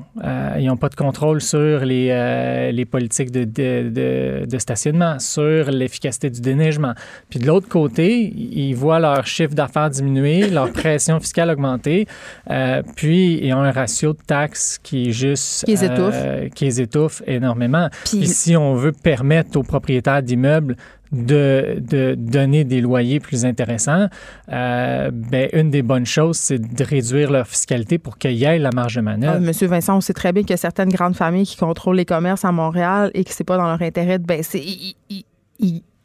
ils 0.58 0.66
n'ont 0.66 0.78
pas 0.78 0.90
de 0.90 0.96
contrôle 0.96 1.42
sur 1.42 1.86
les, 1.86 2.72
les 2.72 2.86
politiques 2.86 3.32
de, 3.32 3.44
de, 3.44 4.46
de, 4.46 4.58
stationnement, 4.58 5.20
sur 5.20 5.70
l'efficacité 5.72 6.30
du 6.30 6.42
déneigement. 6.42 6.94
Puis 7.30 7.40
de 7.40 7.48
l'autre 7.48 7.68
côté, 7.68 8.34
ils 8.36 8.74
voient 8.74 9.00
leur 9.00 9.26
chiffre 9.26 9.54
d'affaires 9.54 9.90
diminuer, 9.90 10.50
leur 10.50 10.72
pression 10.72 11.20
fiscale 11.20 11.50
augmenter, 11.50 12.08
euh, 12.50 12.82
puis 12.96 13.40
ils 13.44 13.54
ont 13.54 13.62
un 13.62 13.72
ratio 13.72 14.14
de 14.14 14.20
taxes 14.26 14.80
qui 14.82 15.10
est 15.10 15.12
juste... 15.12 15.66
Qui 15.66 15.72
les 15.72 15.86
étouffe. 15.86 16.16
Euh, 16.16 16.50
qui 16.50 16.66
les 16.66 16.82
étouffe 16.82 17.22
énormément. 17.28 17.90
Puis 18.06 18.28
si 18.28 18.56
on 18.56 18.74
veut 18.76 18.92
permettre 18.92 19.58
aux 19.58 19.64
propriétaires 19.64 20.24
d'immeubles 20.24 20.76
de, 21.12 21.78
de, 21.80 22.16
donner 22.18 22.64
des 22.64 22.82
loyers 22.82 23.20
plus 23.20 23.46
intéressants, 23.46 24.08
euh, 24.52 25.10
ben, 25.12 25.50
une 25.54 25.70
des 25.70 25.82
bonnes 25.82 26.06
choses, 26.06 26.38
c'est 26.38 26.60
de 26.60 26.84
réduire 26.84 27.32
leur 27.32 27.48
fiscalité 27.48 27.98
pour 27.98 28.18
qu'il 28.18 28.34
y 28.34 28.44
ait 28.44 28.60
la 28.60 28.72
marge 28.72 28.96
de 28.96 29.02
manœuvre. 29.02 29.36
Ah, 29.38 29.40
Monsieur 29.40 29.68
Vincent, 29.68 29.98
on 29.98 30.02
sait 30.02 30.14
très 30.14 30.34
bien 30.34 30.44
qu'il 30.44 30.52
y 30.52 30.54
a 30.54 30.58
certaines 30.58 30.90
grandes 30.90 31.16
familles 31.16 31.46
qui 31.46 31.58
contrôlent 31.58 31.96
les 31.96 32.06
commerces 32.06 32.46
à 32.46 32.52
Montréal 32.52 33.12
et 33.14 33.24
que 33.24 33.32
c'est 33.32 33.44
pas 33.44 33.58
dans 33.58 33.68
leur 33.68 33.82
intérêt 33.82 34.20
de 34.20 34.26
baisser 34.26 34.96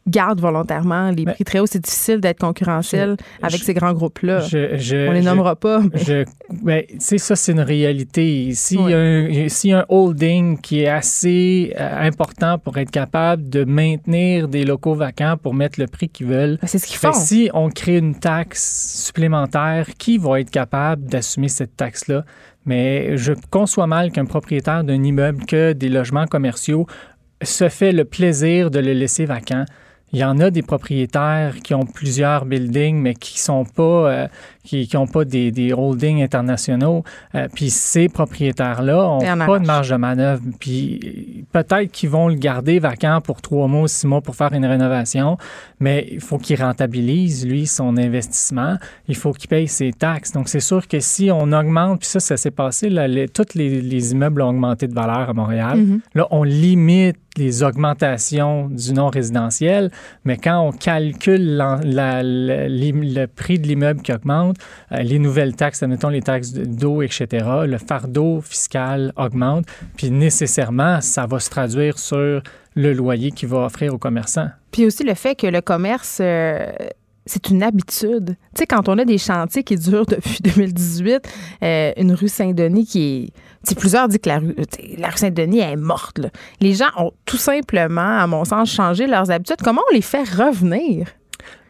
gardent 0.06 0.40
volontairement 0.40 1.10
les 1.10 1.24
prix 1.24 1.44
très 1.44 1.58
hauts. 1.58 1.66
C'est 1.66 1.82
difficile 1.82 2.20
d'être 2.20 2.40
concurrentiel 2.40 3.16
avec 3.42 3.62
ces 3.62 3.74
grands 3.74 3.92
groupes-là. 3.92 4.40
On 4.52 5.12
les 5.12 5.22
nommera 5.22 5.56
pas. 5.56 5.82
Mais... 6.62 6.86
Ben, 6.92 6.98
ça, 6.98 7.36
c'est 7.36 7.52
une 7.52 7.60
réalité. 7.60 8.52
S'il 8.54 8.80
y, 8.88 9.72
a 9.72 9.78
un 9.78 9.84
holding 9.88 10.60
qui 10.60 10.80
est 10.80 10.88
assez 10.88 11.72
euh, 11.78 12.06
important 12.06 12.58
pour 12.58 12.78
être 12.78 12.90
capable 12.90 13.48
de 13.48 13.64
maintenir 13.64 14.48
des 14.48 14.64
locaux 14.64 14.94
vacants 14.94 15.36
pour 15.40 15.54
mettre 15.54 15.80
le 15.80 15.86
prix 15.86 16.08
qu'ils 16.08 16.26
veulent, 16.26 16.58
ben, 16.60 16.66
c'est 16.66 16.78
ce 16.78 16.86
qu'ils 16.86 17.00
ben, 17.00 17.12
font. 17.12 17.18
si 17.18 17.50
on 17.54 17.68
crée 17.68 17.98
une 17.98 18.18
taxe 18.18 19.04
supplémentaire, 19.04 19.86
qui 19.98 20.18
va 20.18 20.40
être 20.40 20.50
capable 20.50 21.04
d'assumer 21.04 21.48
cette 21.48 21.76
taxe-là? 21.76 22.24
Mais 22.64 23.16
je 23.16 23.32
conçois 23.50 23.86
mal 23.86 24.12
qu'un 24.12 24.24
propriétaire 24.24 24.84
d'un 24.84 25.02
immeuble 25.02 25.44
que 25.46 25.72
des 25.72 25.88
logements 25.88 26.26
commerciaux 26.26 26.86
se 27.42 27.68
fait 27.68 27.92
le 27.92 28.04
plaisir 28.04 28.70
de 28.70 28.78
le 28.78 28.92
laisser 28.92 29.24
vacant. 29.24 29.64
Il 30.12 30.18
y 30.18 30.24
en 30.24 30.38
a 30.40 30.50
des 30.50 30.62
propriétaires 30.62 31.56
qui 31.62 31.72
ont 31.74 31.86
plusieurs 31.86 32.44
buildings, 32.44 32.98
mais 32.98 33.14
qui 33.14 33.40
sont 33.40 33.64
pas, 33.64 33.82
euh, 33.82 34.28
qui 34.64 34.88
n'ont 34.94 35.06
pas 35.06 35.24
des, 35.24 35.50
des, 35.50 35.72
holdings 35.72 36.22
internationaux. 36.22 37.02
Euh, 37.34 37.48
puis 37.52 37.70
ces 37.70 38.08
propriétaires-là 38.08 39.08
ont 39.08 39.46
pas 39.46 39.58
de 39.58 39.66
marge 39.66 39.90
de 39.90 39.96
manœuvre. 39.96 40.42
Puis 40.60 41.44
peut-être 41.52 41.90
qu'ils 41.90 42.10
vont 42.10 42.28
le 42.28 42.34
garder 42.34 42.78
vacant 42.78 43.20
pour 43.20 43.42
trois 43.42 43.66
mois, 43.66 43.88
six 43.88 44.06
mois 44.06 44.20
pour 44.20 44.36
faire 44.36 44.52
une 44.52 44.64
rénovation, 44.64 45.36
mais 45.80 46.06
il 46.10 46.20
faut 46.20 46.38
qu'il 46.38 46.62
rentabilise, 46.62 47.46
lui, 47.46 47.66
son 47.66 47.96
investissement. 47.96 48.76
Il 49.08 49.16
faut 49.16 49.32
qu'il 49.32 49.48
paye 49.48 49.68
ses 49.68 49.92
taxes. 49.92 50.32
Donc 50.32 50.48
c'est 50.48 50.60
sûr 50.60 50.86
que 50.86 51.00
si 51.00 51.30
on 51.32 51.52
augmente, 51.52 52.00
puis 52.00 52.08
ça, 52.08 52.20
ça 52.20 52.36
s'est 52.36 52.50
passé, 52.50 52.88
là, 52.88 53.08
les, 53.08 53.28
tous 53.28 53.54
les, 53.54 54.12
immeubles 54.12 54.42
ont 54.42 54.50
augmenté 54.50 54.86
de 54.86 54.94
valeur 54.94 55.28
à 55.28 55.32
Montréal. 55.32 55.78
Mm-hmm. 55.78 56.00
Là, 56.14 56.26
on 56.30 56.42
limite 56.44 57.16
les 57.36 57.62
augmentations 57.62 58.68
du 58.68 58.92
non 58.92 59.08
résidentiel, 59.08 59.90
mais 60.24 60.36
quand 60.36 60.60
on 60.60 60.72
calcule 60.72 61.56
le 61.56 63.26
prix 63.26 63.58
de 63.58 63.66
l'immeuble 63.66 64.02
qui 64.02 64.12
augmente, 64.12 64.51
euh, 64.92 65.02
les 65.02 65.18
nouvelles 65.18 65.54
taxes, 65.56 65.82
admettons 65.82 66.08
les 66.08 66.22
taxes 66.22 66.52
d'eau, 66.52 67.02
etc., 67.02 67.26
le 67.66 67.78
fardeau 67.78 68.40
fiscal 68.40 69.12
augmente, 69.16 69.66
puis 69.96 70.10
nécessairement, 70.10 71.00
ça 71.00 71.26
va 71.26 71.40
se 71.40 71.50
traduire 71.50 71.98
sur 71.98 72.42
le 72.74 72.92
loyer 72.92 73.30
qu'il 73.30 73.48
va 73.48 73.64
offrir 73.64 73.94
aux 73.94 73.98
commerçants. 73.98 74.48
Puis 74.70 74.86
aussi 74.86 75.04
le 75.04 75.14
fait 75.14 75.34
que 75.34 75.46
le 75.46 75.60
commerce... 75.60 76.18
Euh, 76.20 76.72
c'est 77.26 77.50
une 77.50 77.62
habitude. 77.62 78.36
Tu 78.54 78.58
sais, 78.58 78.66
quand 78.66 78.88
on 78.88 78.98
a 78.98 79.04
des 79.04 79.18
chantiers 79.18 79.62
qui 79.62 79.76
durent 79.76 80.06
depuis 80.06 80.38
2018, 80.42 81.28
euh, 81.62 81.92
une 81.96 82.12
rue 82.12 82.28
Saint-Denis 82.28 82.86
qui 82.86 83.32
est 83.70 83.74
plusieurs 83.78 84.08
disent 84.08 84.18
que 84.18 84.28
la 84.28 84.38
rue, 84.38 84.56
la 84.98 85.08
rue 85.08 85.18
Saint-Denis 85.18 85.60
est 85.60 85.76
morte. 85.76 86.20
Les 86.60 86.74
gens 86.74 86.90
ont 86.96 87.12
tout 87.24 87.36
simplement, 87.36 88.18
à 88.18 88.26
mon 88.26 88.44
sens, 88.44 88.70
changé 88.70 89.06
leurs 89.06 89.30
habitudes. 89.30 89.62
Comment 89.62 89.82
on 89.90 89.94
les 89.94 90.02
fait 90.02 90.24
revenir? 90.24 91.06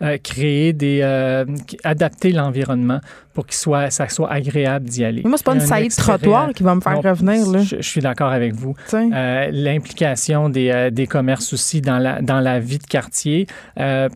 Euh, 0.03 0.19
créer 0.21 0.73
des. 0.73 1.01
Euh, 1.03 1.45
adapter 1.85 2.33
l'environnement 2.33 3.01
pour 3.35 3.47
que 3.47 3.55
soit, 3.55 3.89
ça 3.91 4.09
soit 4.09 4.31
agréable 4.31 4.87
d'y 4.87 5.05
aller. 5.05 5.23
moi, 5.25 5.39
c'est 5.39 5.47
pas 5.47 5.55
une 5.55 5.61
saillie 5.61 5.89
trottoir 5.89 6.53
qui 6.53 6.65
va 6.65 6.75
me 6.75 6.81
faire 6.81 7.01
revenir. 7.01 7.47
Là. 7.47 7.61
Je, 7.61 7.81
suis 7.81 8.01
d'accord 8.03 8.31
avec 8.31 8.53
vous. 8.53 8.75
Euh, 8.93 9.49
L'implication 9.53 10.51
des, 10.51 10.91
des, 10.93 11.07
commerces 11.07 11.55
aussi 11.55 11.81
dans 11.81 11.99
la, 11.99 12.21
dans 12.21 12.41
la 12.41 12.59
vie 12.59 12.79
de 12.79 12.87
quartier. 12.87 13.47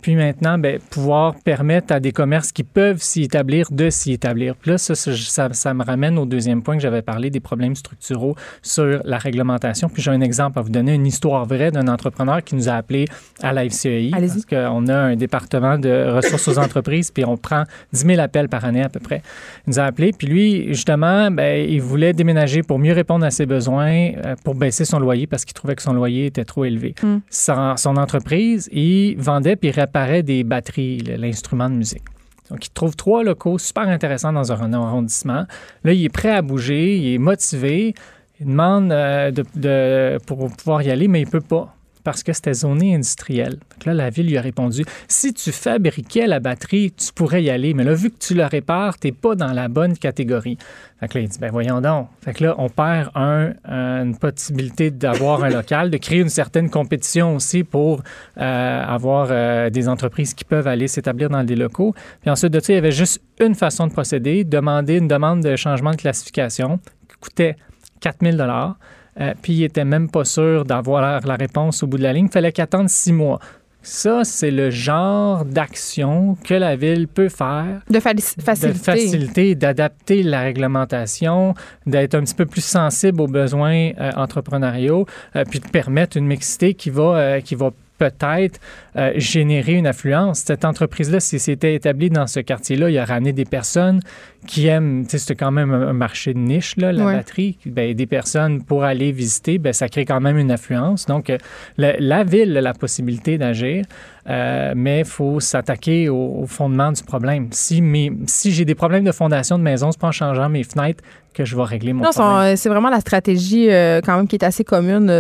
Puis 0.03 0.17
maintenant, 0.17 0.59
ben, 0.59 0.79
pouvoir 0.91 1.37
permettre 1.37 1.95
à 1.95 2.01
des 2.01 2.13
commerces 2.13 2.53
qui 2.53 2.65
peuvent 2.65 3.01
s'y 3.01 3.23
établir 3.23 3.69
de 3.71 3.89
s'y 3.89 4.13
établir. 4.13 4.55
Puis 4.57 4.73
là, 4.73 4.79
ça, 4.79 4.95
ça, 4.95 5.49
ça, 5.53 5.75
me 5.75 5.85
ramène 5.85 6.19
au 6.19 6.27
deuxième 6.27 6.63
point 6.63 6.77
que 6.77 6.83
j'avais 6.83 7.03
parlé 7.03 7.31
des 7.31 7.41
problèmes 7.41 7.77
structuraux 7.77 8.35
sur 8.61 9.01
la 9.05 9.19
réglementation. 9.19 9.89
Puis 9.89 10.03
j'ai 10.03 10.11
un 10.11 10.21
exemple 10.21 10.59
à 10.59 10.63
vous 10.63 10.71
donner, 10.71 10.93
une 10.93 11.07
histoire 11.07 11.47
vraie 11.47 11.71
d'un 11.71 11.89
entrepreneur 11.89 12.45
qui 12.45 12.55
nous 12.55 12.69
a 12.69 12.73
appelé 12.73 13.07
à 13.43 13.55
la 13.55 13.67
FCEI. 13.67 14.11
Parce 14.11 14.45
qu'on 14.45 14.89
a 14.89 14.97
un 14.97 15.17
département 15.17 15.56
de 15.61 16.11
ressources 16.11 16.49
aux 16.49 16.59
entreprises, 16.59 17.11
puis 17.11 17.25
on 17.25 17.37
prend 17.37 17.65
10 17.93 18.07
000 18.07 18.21
appels 18.21 18.49
par 18.49 18.65
année 18.65 18.83
à 18.83 18.89
peu 18.89 19.01
il 19.15 19.21
nous 19.69 19.79
a 19.79 19.85
appelé, 19.85 20.13
puis 20.13 20.27
lui, 20.27 20.69
justement, 20.69 21.31
ben, 21.31 21.69
il 21.69 21.81
voulait 21.81 22.13
déménager 22.13 22.63
pour 22.63 22.79
mieux 22.79 22.93
répondre 22.93 23.25
à 23.25 23.31
ses 23.31 23.47
besoins, 23.47 24.13
euh, 24.25 24.35
pour 24.45 24.55
baisser 24.55 24.85
son 24.85 24.99
loyer 24.99 25.27
parce 25.27 25.45
qu'il 25.45 25.55
trouvait 25.55 25.77
que 25.77 25.83
son 25.83 25.93
loyer 25.93 26.27
était 26.27 26.45
trop 26.45 26.65
élevé. 26.65 26.95
Hmm. 27.03 27.19
Son, 27.31 27.97
entreprise, 27.97 28.69
il 28.73 29.17
vendait 29.17 29.57
puis 29.57 29.69
il 29.69 29.73
réparait 29.73 30.23
des 30.23 30.45
batteries, 30.45 30.99
l'instrument 30.99 31.69
de 31.71 31.75
musique. 31.75 32.05
Donc, 32.51 32.67
il 32.67 32.71
trouve 32.71 32.95
trois 32.95 33.25
locaux 33.25 33.59
super 33.59 33.89
intéressants 33.89 34.33
dans 34.33 34.53
un 34.53 34.73
arrondissement. 34.73 35.47
Là, 35.85 35.93
il 35.93 36.05
est 36.05 36.11
prêt 36.11 36.31
à 36.31 36.43
bouger, 36.43 36.97
il 36.97 37.15
est 37.15 37.19
motivé. 37.19 37.95
Il 38.41 38.47
demande 38.47 38.93
euh, 38.93 39.31
de, 39.31 40.19
pour 40.27 40.51
pouvoir 40.55 40.83
y 40.83 40.91
aller, 40.91 41.09
mais 41.09 41.23
il 41.23 41.27
ne 41.27 41.31
peut 41.31 41.41
pas 41.41 41.76
parce 42.07 42.23
que 42.23 42.33
c'était 42.33 42.55
zoné 42.55 42.95
industriel. 42.95 43.55
Donc 43.55 43.85
là, 43.85 43.93
la 43.93 44.11
ville 44.11 44.29
lui 44.29 44.39
a 44.39 44.41
répondu 44.41 44.85
si 45.09 45.35
tu 45.35 45.51
fabriquais 45.51 46.29
la 46.29 46.39
batterie, 46.39 46.93
tu 46.93 47.13
pourrais 47.13 47.43
y 47.43 47.51
aller, 47.51 47.75
mais 47.75 47.83
là, 47.83 47.95
vu 47.95 48.11
que 48.11 48.19
tu 48.19 48.35
la 48.35 48.47
répares, 48.47 48.97
tu 48.97 49.09
n'es 49.09 49.13
pas 49.13 49.35
dans 49.35 49.53
la 49.53 49.67
bonne 49.67 49.99
catégorie. 49.99 50.57
Fait 51.01 51.09
que 51.09 51.19
là, 51.19 51.25
il 51.25 51.29
dit 51.29 51.39
ben 51.41 51.51
voyons 51.51 51.81
donc. 51.81 52.07
Fait 52.25 52.33
que 52.33 52.45
là, 52.45 52.55
on 52.59 52.69
perd 52.69 53.11
un, 53.17 53.55
une 53.65 54.17
possibilité 54.17 54.93
d'avoir 54.93 55.43
un 55.43 55.51
local, 55.51 55.91
de 55.91 55.97
créer 55.97 56.21
une 56.21 56.29
certaine 56.29 56.71
compétition 56.71 57.35
aussi 57.35 57.65
pour 57.65 58.05
euh, 58.39 58.85
avoir 58.85 59.27
euh, 59.33 59.69
des 59.69 59.89
entreprises 59.89 60.33
qui 60.33 60.45
peuvent 60.45 60.69
aller 60.69 60.87
s'établir 60.87 61.29
dans 61.29 61.43
des 61.43 61.57
locaux. 61.57 61.93
Puis 62.21 62.31
ensuite 62.31 62.53
de 62.53 62.61
ça, 62.61 62.73
il 62.73 62.77
y 62.77 62.79
avait 62.79 62.93
juste 62.93 63.21
une 63.41 63.57
façon 63.57 63.89
de 63.89 63.93
procéder 63.93 64.45
demander 64.45 64.99
une 64.99 65.09
demande 65.09 65.43
de 65.43 65.57
changement 65.57 65.91
de 65.91 65.97
classification 65.97 66.79
qui 67.09 67.17
coûtait 67.21 67.57
4000 68.01 68.37
dollars. 68.37 68.77
Euh, 69.21 69.35
puis 69.41 69.55
il 69.55 69.61
n'était 69.61 69.85
même 69.85 70.11
pas 70.11 70.25
sûr 70.25 70.65
d'avoir 70.65 71.21
la 71.25 71.37
réponse 71.37 71.83
au 71.83 71.87
bout 71.87 71.99
de 71.99 72.03
la 72.03 72.13
ligne. 72.13 72.27
Il 72.27 72.33
fallait 72.33 72.53
qu'attendre 72.53 72.91
six 72.91 73.13
mois. 73.13 73.39
Ça, 73.83 74.25
c'est 74.25 74.51
le 74.51 74.71
genre 74.71 75.45
d'action 75.45 76.37
que 76.43 76.55
la 76.55 76.75
ville 76.75 77.07
peut 77.07 77.29
faire. 77.29 77.83
De, 77.89 78.01
faciliter. 78.01 78.69
De 78.69 78.73
faciliter, 78.73 79.55
d'adapter 79.55 80.25
la 80.25 80.41
réglementation, 80.41 81.55
d'être 81.87 82.17
un 82.17 82.23
petit 82.23 82.35
peu 82.35 82.47
plus 82.47 82.65
sensible 82.65 83.21
aux 83.21 83.29
besoins 83.29 83.93
euh, 84.01 84.11
entrepreneuriaux, 84.17 85.07
euh, 85.37 85.45
puis 85.49 85.61
de 85.61 85.69
permettre 85.69 86.17
une 86.17 86.27
mixité 86.27 86.75
qui 86.75 86.91
va, 86.91 87.41
qui 87.41 87.55
va 87.55 87.71
peut-être 87.99 88.61
euh, 88.97 89.13
générer 89.17 89.75
une 89.75 89.87
affluence. 89.87 90.41
Cette 90.41 90.65
entreprise-là, 90.65 91.21
si 91.21 91.39
c'était 91.39 91.75
établi 91.75 92.11
dans 92.11 92.27
ce 92.27 92.41
quartier-là, 92.41 92.91
il 92.91 92.99
a 92.99 93.05
ramené 93.05 93.33
des 93.33 93.45
personnes 93.45 94.01
qui 94.47 94.69
aiment, 94.69 95.05
tu 95.05 95.11
sais, 95.11 95.19
c'est 95.19 95.35
quand 95.35 95.51
même 95.51 95.73
un, 95.73 95.93
marché 95.93 96.33
de 96.33 96.39
niche, 96.39 96.77
là, 96.77 96.93
la 96.93 97.05
batterie. 97.05 97.59
Ben, 97.67 97.95
des 97.95 98.07
personnes 98.07 98.63
pour 98.63 98.85
aller 98.85 99.11
visiter, 99.11 99.59
ben, 99.59 99.73
ça 99.73 99.89
crée 99.89 100.05
quand 100.05 100.21
même 100.21 100.39
une 100.39 100.53
affluence. 100.53 101.07
Donc, 101.07 101.31
euh, 101.31 101.39
la, 101.77 102.25
ville 102.25 102.57
a 102.57 102.61
la 102.61 102.73
possibilité 102.73 103.39
d'agir, 103.39 103.85
euh, 104.29 104.73
mais 104.77 105.01
il 105.01 105.05
faut 105.05 105.41
s'attaquer 105.41 106.09
au, 106.09 106.45
fondement 106.47 106.93
du 106.93 107.03
problème. 107.03 107.49
Si, 107.51 107.83
si 108.27 108.53
j'ai 108.53 108.65
des 108.65 108.77
problèmes 108.77 109.05
de 109.05 109.13
fondation 109.13 109.59
de 109.59 109.65
maison, 109.65 109.91
c'est 109.91 110.01
pas 110.01 110.09
en 110.09 110.13
changeant 110.13 110.49
mes 110.49 110.63
fenêtres 110.63 111.03
que 111.35 111.45
je 111.45 111.57
vais 111.57 111.65
régler 111.65 111.93
mon 111.93 112.05
non, 112.05 112.57
C'est 112.57 112.69
vraiment 112.69 112.89
la 112.89 113.01
stratégie 113.01 113.67
quand 114.05 114.17
même 114.17 114.29
qui 114.29 114.37
est 114.37 114.45
assez 114.45 114.65
commune 114.65 115.11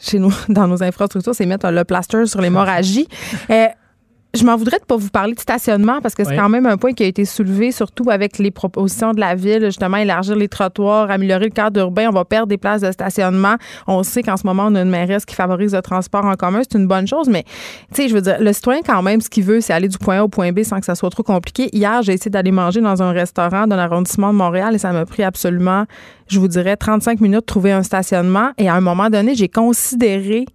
chez 0.00 0.18
nous, 0.18 0.34
dans 0.48 0.66
nos 0.66 0.82
infrastructures, 0.82 1.34
c'est 1.34 1.46
mettre 1.46 1.70
le 1.70 1.84
plaster 1.84 2.26
sur 2.26 2.40
l'hémorragie. 2.40 3.08
Euh, 3.50 3.66
je 4.34 4.44
m'en 4.44 4.56
voudrais 4.56 4.78
de 4.78 4.84
pas 4.84 4.96
vous 4.96 5.10
parler 5.10 5.34
de 5.34 5.40
stationnement 5.40 6.00
parce 6.00 6.14
que 6.14 6.24
c'est 6.24 6.36
quand 6.36 6.48
même 6.48 6.66
un 6.66 6.76
point 6.76 6.92
qui 6.92 7.04
a 7.04 7.06
été 7.06 7.24
soulevé, 7.24 7.70
surtout 7.70 8.10
avec 8.10 8.38
les 8.38 8.50
propositions 8.50 9.12
de 9.12 9.20
la 9.20 9.34
ville, 9.34 9.64
justement, 9.66 9.96
élargir 9.96 10.34
les 10.34 10.48
trottoirs, 10.48 11.10
améliorer 11.10 11.44
le 11.44 11.50
cadre 11.50 11.80
urbain. 11.80 12.08
On 12.08 12.12
va 12.12 12.24
perdre 12.24 12.48
des 12.48 12.58
places 12.58 12.82
de 12.82 12.90
stationnement. 12.90 13.54
On 13.86 14.02
sait 14.02 14.22
qu'en 14.22 14.36
ce 14.36 14.46
moment, 14.46 14.66
on 14.68 14.74
a 14.74 14.82
une 14.82 14.90
mairesse 14.90 15.24
qui 15.24 15.34
favorise 15.34 15.74
le 15.74 15.82
transport 15.82 16.24
en 16.24 16.34
commun. 16.34 16.62
C'est 16.62 16.78
une 16.78 16.88
bonne 16.88 17.06
chose, 17.06 17.28
mais, 17.28 17.44
tu 17.94 18.02
sais, 18.02 18.08
je 18.08 18.14
veux 18.14 18.20
dire, 18.20 18.36
le 18.40 18.52
citoyen, 18.52 18.80
quand 18.84 19.02
même, 19.02 19.20
ce 19.20 19.30
qu'il 19.30 19.44
veut, 19.44 19.60
c'est 19.60 19.72
aller 19.72 19.88
du 19.88 19.98
point 19.98 20.18
A 20.18 20.24
au 20.24 20.28
point 20.28 20.52
B 20.52 20.62
sans 20.62 20.80
que 20.80 20.86
ça 20.86 20.96
soit 20.96 21.10
trop 21.10 21.22
compliqué. 21.22 21.68
Hier, 21.72 22.02
j'ai 22.02 22.14
essayé 22.14 22.30
d'aller 22.30 22.52
manger 22.52 22.80
dans 22.80 23.02
un 23.02 23.12
restaurant 23.12 23.66
dans 23.66 23.76
l'arrondissement 23.76 24.32
de 24.32 24.38
Montréal 24.38 24.74
et 24.74 24.78
ça 24.78 24.92
m'a 24.92 25.06
pris 25.06 25.22
absolument, 25.22 25.84
je 26.26 26.40
vous 26.40 26.48
dirais, 26.48 26.76
35 26.76 27.20
minutes 27.20 27.40
de 27.40 27.44
trouver 27.44 27.72
un 27.72 27.82
stationnement. 27.82 28.50
Et 28.58 28.68
à 28.68 28.74
un 28.74 28.80
moment 28.80 29.10
donné, 29.10 29.34
j'ai 29.34 29.48
considéré 29.48 30.46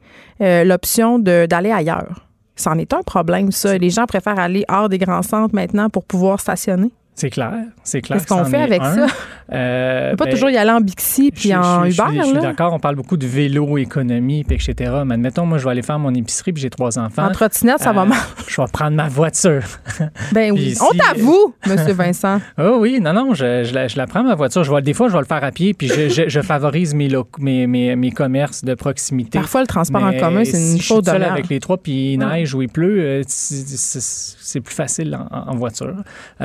euh, 0.41 0.63
l'option 0.63 1.19
d'aller 1.19 1.71
ailleurs. 1.71 2.28
C'en 2.59 2.77
est 2.77 2.93
un 2.93 3.03
problème, 3.03 3.53
ça. 3.53 3.77
Les 3.77 3.89
gens 3.89 4.05
préfèrent 4.05 4.37
aller 4.37 4.65
hors 4.67 4.89
des 4.89 4.97
grands 4.97 5.21
centres 5.21 5.55
maintenant 5.55 5.89
pour 5.89 6.03
pouvoir 6.03 6.41
stationner. 6.41 6.91
C'est 7.19 7.29
clair, 7.29 7.51
c'est 7.83 7.99
clair. 7.99 8.17
Qu'est-ce 8.17 8.27
qu'on 8.27 8.45
fait 8.45 8.61
avec 8.61 8.81
ça? 8.81 9.07
Euh, 9.51 10.15
pas 10.15 10.25
ben, 10.25 10.31
toujours 10.31 10.51
y 10.51 10.57
aller 10.57 10.69
en 10.69 10.79
Bixi 10.79 11.31
puis 11.31 11.55
en 11.55 11.83
Uber. 11.83 12.03
Je, 12.13 12.21
suis 12.21 12.33
d'accord, 12.33 12.71
on 12.71 12.79
parle 12.79 12.95
beaucoup 12.95 13.17
de 13.17 13.25
vélo, 13.25 13.79
économie, 13.79 14.43
puis 14.43 14.55
etc. 14.57 14.91
Mais 15.05 15.15
admettons, 15.15 15.45
moi, 15.45 15.57
je 15.57 15.63
vais 15.63 15.71
aller 15.71 15.81
faire 15.81 15.97
mon 15.97 16.13
épicerie 16.13 16.53
puis 16.53 16.61
j'ai 16.61 16.69
trois 16.69 16.99
enfants. 16.99 17.25
En 17.25 17.31
trottinette, 17.31 17.79
ça 17.79 17.91
va 17.91 18.03
euh, 18.03 18.05
mal. 18.05 18.19
Je 18.47 18.61
vais 18.61 18.67
prendre 18.71 18.95
ma 18.95 19.07
voiture. 19.07 19.63
Ben 20.31 20.51
oui. 20.51 20.75
on 20.79 20.95
t'avoue, 20.95 21.55
M. 21.65 21.91
Vincent. 21.91 22.39
oh 22.59 22.77
oui, 22.79 22.99
non, 23.01 23.13
non, 23.13 23.33
je, 23.33 23.73
la, 23.73 24.07
prends, 24.07 24.23
ma 24.23 24.35
voiture. 24.35 24.63
Je 24.63 24.71
vais, 24.71 24.81
des 24.81 24.93
fois, 24.93 25.07
je 25.07 25.13
vais 25.13 25.19
le 25.19 25.25
faire 25.25 25.43
à 25.43 25.51
pied 25.51 25.73
puis 25.73 25.87
je, 25.87 26.41
favorise 26.41 26.93
mes, 26.93 27.09
mes, 27.39 27.67
mes, 27.67 27.95
mes, 27.95 28.11
commerces 28.11 28.63
de 28.63 28.75
proximité. 28.75 29.39
Parfois, 29.39 29.61
le 29.61 29.67
transport 29.67 30.03
en 30.03 30.13
commun, 30.13 30.43
c'est 30.45 30.73
une 30.73 30.81
chose 30.81 31.03
de 31.03 31.09
avec 31.09 31.49
les 31.49 31.59
trois 31.59 31.77
puis 31.77 32.13
il 32.13 32.17
neige 32.19 32.53
ou 32.53 32.61
il 32.61 32.69
pleut, 32.69 32.99
euh, 32.99 33.23
c'est 33.27 34.61
plus 34.61 34.75
facile 34.75 35.17
en, 35.31 35.55
voiture. 35.55 35.95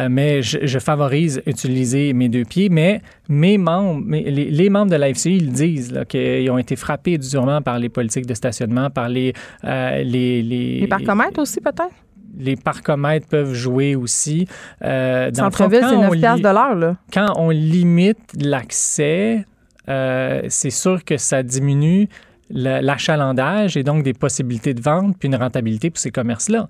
mais 0.09 0.43
je, 0.43 0.64
favorise 0.79 1.43
utiliser 1.47 2.13
mes 2.13 2.29
deux 2.29 2.45
pieds, 2.45 2.69
mais 2.69 3.01
mes 3.29 3.59
membres, 3.59 4.05
les, 4.09 4.71
membres 4.71 4.91
de 4.91 4.97
l'AFCI, 4.97 5.37
ils 5.37 5.53
disent 5.53 6.05
qu'ils 6.09 6.51
ont 6.51 6.59
été 6.59 6.77
frappés 6.77 7.19
durement 7.19 7.63
par 7.63 7.79
les 7.79 7.89
politiques 7.89 8.27
de 8.27 8.35
stationnement, 8.35 8.91
par 8.91 9.09
les... 9.09 9.33
Euh, 9.65 10.03
les, 10.03 10.43
les, 10.43 10.87
parcomètres 10.87 11.41
aussi, 11.41 11.61
peut-être? 11.61 11.95
les 12.37 12.57
parcomètres 12.57 13.29
peuvent 13.29 13.55
jouer 13.55 13.95
aussi. 13.95 14.49
Euh, 14.83 15.31
Centre-ville, 15.33 15.87
c'est 15.89 15.97
9 15.97 16.41
de 16.41 16.43
l'heure. 16.43 16.97
Quand 17.13 17.33
on 17.37 17.51
limite 17.51 18.33
l'accès, 18.41 19.47
euh, 19.89 20.43
c'est 20.49 20.71
sûr 20.71 21.05
que 21.05 21.17
ça 21.17 21.43
diminue 21.43 22.09
l'achalandage 22.51 23.77
et 23.77 23.83
donc 23.83 24.03
des 24.03 24.13
possibilités 24.13 24.75
de 24.75 24.81
vente 24.81 25.17
puis 25.19 25.29
une 25.29 25.37
rentabilité 25.37 25.91
pour 25.91 25.99
ces 25.99 26.11
commerces-là. 26.11 26.69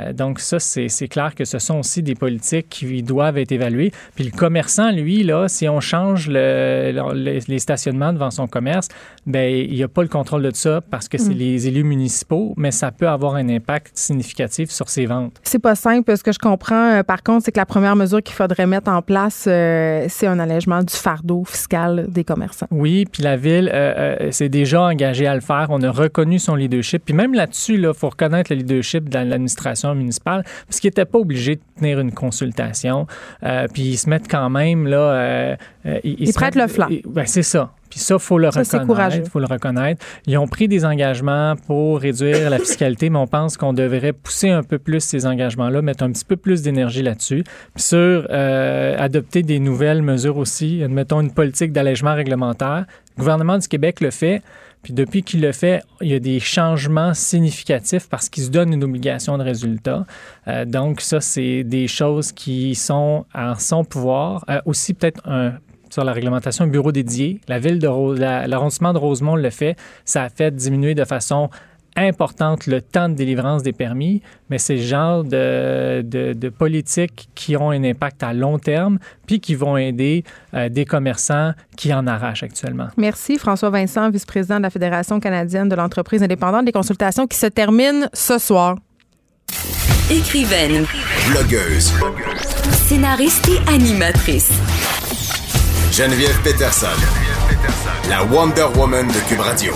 Euh, 0.00 0.12
donc 0.12 0.40
ça, 0.40 0.58
c'est 0.60 1.08
clair 1.08 1.34
que 1.34 1.44
ce 1.44 1.58
sont 1.58 1.78
aussi 1.78 2.02
des 2.02 2.14
politiques 2.14 2.68
qui 2.68 3.02
doivent 3.02 3.38
être 3.38 3.52
évaluées. 3.52 3.92
Puis 4.14 4.24
le 4.24 4.30
commerçant, 4.30 4.90
lui, 4.92 5.22
là, 5.22 5.48
si 5.48 5.68
on 5.68 5.80
change 5.80 6.28
le, 6.28 7.12
les 7.46 7.58
stationnements 7.58 8.12
devant 8.12 8.30
son 8.30 8.46
commerce, 8.46 8.88
ben 9.26 9.52
il 9.52 9.74
n'y 9.74 9.82
a 9.82 9.88
pas 9.88 10.02
le 10.02 10.08
contrôle 10.08 10.42
de 10.42 10.54
ça 10.54 10.80
parce 10.80 11.08
que 11.08 11.18
c'est 11.18 11.34
mm. 11.34 11.38
les 11.38 11.68
élus 11.68 11.84
municipaux, 11.84 12.54
mais 12.56 12.70
ça 12.70 12.92
peut 12.92 13.08
avoir 13.08 13.34
un 13.34 13.48
impact 13.48 13.92
significatif 13.94 14.70
sur 14.70 14.88
ses 14.88 15.06
ventes. 15.06 15.40
C'est 15.42 15.58
pas 15.58 15.74
simple. 15.74 16.16
Ce 16.16 16.22
que 16.22 16.32
je 16.32 16.38
comprends, 16.38 16.92
euh, 16.92 17.02
par 17.02 17.22
contre, 17.22 17.44
c'est 17.44 17.52
que 17.52 17.58
la 17.58 17.66
première 17.66 17.96
mesure 17.96 18.22
qu'il 18.22 18.34
faudrait 18.34 18.66
mettre 18.66 18.90
en 18.90 19.02
place, 19.02 19.46
euh, 19.48 20.06
c'est 20.08 20.26
un 20.26 20.38
allègement 20.38 20.82
du 20.82 20.94
fardeau 20.94 21.44
fiscal 21.44 22.06
des 22.08 22.24
commerçants. 22.24 22.66
Oui, 22.70 23.04
puis 23.10 23.22
la 23.22 23.36
ville 23.36 23.72
s'est 24.30 24.48
déjà 24.48 24.82
engagée 24.82 25.15
à 25.24 25.34
le 25.34 25.40
faire. 25.40 25.68
On 25.70 25.80
a 25.82 25.90
reconnu 25.90 26.38
son 26.38 26.56
leadership. 26.56 27.04
Puis 27.04 27.14
même 27.14 27.32
là-dessus, 27.32 27.76
il 27.76 27.94
faut 27.94 28.10
reconnaître 28.10 28.52
le 28.52 28.58
leadership 28.58 29.08
de 29.08 29.14
l'administration 29.14 29.94
municipale 29.94 30.44
parce 30.66 30.80
qu'il 30.80 30.88
n'était 30.88 31.04
pas 31.04 31.18
obligé 31.18 31.54
de 31.54 31.60
tenir 31.78 32.00
une 32.00 32.12
consultation. 32.12 33.06
Euh, 33.44 33.66
puis 33.72 33.82
ils 33.82 33.96
se 33.96 34.10
mettent 34.10 34.28
quand 34.28 34.50
même 34.50 34.86
là. 34.86 34.98
Euh, 34.98 35.56
euh 35.86 36.00
ils, 36.04 36.32
prêtent 36.34 36.56
le 36.56 36.66
flanc. 36.66 36.88
Ben, 37.06 37.24
c'est 37.26 37.42
ça. 37.42 37.72
Puis 37.90 38.00
ça, 38.00 38.14
il 38.14 38.20
faut 38.20 38.38
le 38.38 38.48
reconnaître. 38.48 39.30
faut 39.30 39.38
le 39.38 39.46
reconnaître. 39.46 40.04
Ils 40.26 40.36
ont 40.38 40.48
pris 40.48 40.68
des 40.68 40.84
engagements 40.84 41.54
pour 41.66 42.00
réduire 42.00 42.50
la 42.50 42.58
fiscalité, 42.58 43.10
mais 43.10 43.18
on 43.18 43.26
pense 43.26 43.56
qu'on 43.56 43.72
devrait 43.72 44.12
pousser 44.12 44.50
un 44.50 44.62
peu 44.62 44.78
plus 44.78 45.00
ces 45.00 45.26
engagements-là, 45.26 45.82
mettre 45.82 46.04
un 46.04 46.12
petit 46.12 46.24
peu 46.24 46.36
plus 46.36 46.62
d'énergie 46.62 47.02
là-dessus. 47.02 47.44
Puis 47.74 47.82
sur 47.82 48.26
euh, 48.30 48.96
adopter 48.98 49.42
des 49.42 49.58
nouvelles 49.58 50.02
mesures 50.02 50.36
aussi, 50.36 50.82
admettons 50.82 51.20
une 51.20 51.32
politique 51.32 51.72
d'allègement 51.72 52.14
réglementaire. 52.14 52.86
Le 53.16 53.20
gouvernement 53.20 53.58
du 53.58 53.68
Québec 53.68 54.00
le 54.00 54.10
fait. 54.10 54.42
Puis 54.86 54.94
depuis 54.94 55.24
qu'il 55.24 55.40
le 55.40 55.50
fait, 55.50 55.82
il 56.00 56.06
y 56.06 56.14
a 56.14 56.20
des 56.20 56.38
changements 56.38 57.12
significatifs 57.12 58.08
parce 58.08 58.28
qu'il 58.28 58.44
se 58.44 58.50
donne 58.50 58.72
une 58.72 58.84
obligation 58.84 59.36
de 59.36 59.42
résultat. 59.42 60.06
Euh, 60.46 60.64
donc 60.64 61.00
ça, 61.00 61.20
c'est 61.20 61.64
des 61.64 61.88
choses 61.88 62.30
qui 62.30 62.76
sont 62.76 63.26
en 63.34 63.56
son 63.56 63.82
pouvoir. 63.82 64.44
Euh, 64.48 64.60
aussi 64.64 64.94
peut-être 64.94 65.28
un 65.28 65.54
sur 65.90 66.04
la 66.04 66.12
réglementation, 66.12 66.66
un 66.66 66.68
bureau 66.68 66.92
dédié. 66.92 67.40
La 67.48 67.58
ville 67.58 67.80
de 67.80 67.88
l'arrondissement 68.46 68.92
de 68.92 68.98
Rosemont 68.98 69.34
le 69.34 69.50
fait. 69.50 69.74
Ça 70.04 70.22
a 70.22 70.28
fait 70.28 70.54
diminuer 70.54 70.94
de 70.94 71.04
façon 71.04 71.50
importante 71.96 72.66
le 72.66 72.80
temps 72.80 73.08
de 73.08 73.14
délivrance 73.14 73.62
des 73.62 73.72
permis, 73.72 74.22
mais 74.50 74.58
c'est 74.58 74.76
le 74.76 74.82
genre 74.82 75.24
de, 75.24 76.02
de, 76.02 76.48
politiques 76.48 77.28
qui 77.34 77.56
ont 77.56 77.70
un 77.70 77.82
impact 77.84 78.22
à 78.22 78.32
long 78.32 78.58
terme, 78.58 78.98
puis 79.26 79.40
qui 79.40 79.54
vont 79.54 79.76
aider 79.76 80.24
euh, 80.54 80.68
des 80.68 80.84
commerçants 80.84 81.52
qui 81.76 81.92
en 81.92 82.06
arrachent 82.06 82.42
actuellement. 82.42 82.88
Merci, 82.96 83.38
François 83.38 83.70
Vincent, 83.70 84.10
vice-président 84.10 84.58
de 84.58 84.62
la 84.62 84.70
Fédération 84.70 85.20
canadienne 85.20 85.68
de 85.68 85.74
l'entreprise 85.74 86.22
indépendante 86.22 86.64
des 86.64 86.72
consultations, 86.72 87.26
qui 87.26 87.36
se 87.36 87.46
termine 87.46 88.08
ce 88.12 88.38
soir. 88.38 88.76
Écrivaine, 90.10 90.86
blogueuse, 91.30 91.92
scénariste 92.70 93.48
et 93.48 93.70
animatrice. 93.70 94.50
Geneviève 95.92 96.40
Peterson, 96.42 96.86
Geneviève 96.88 97.48
Peterson, 97.48 98.08
la 98.08 98.22
Wonder 98.24 98.66
Woman 98.76 99.08
de 99.08 99.28
Cube 99.28 99.40
Radio. 99.40 99.72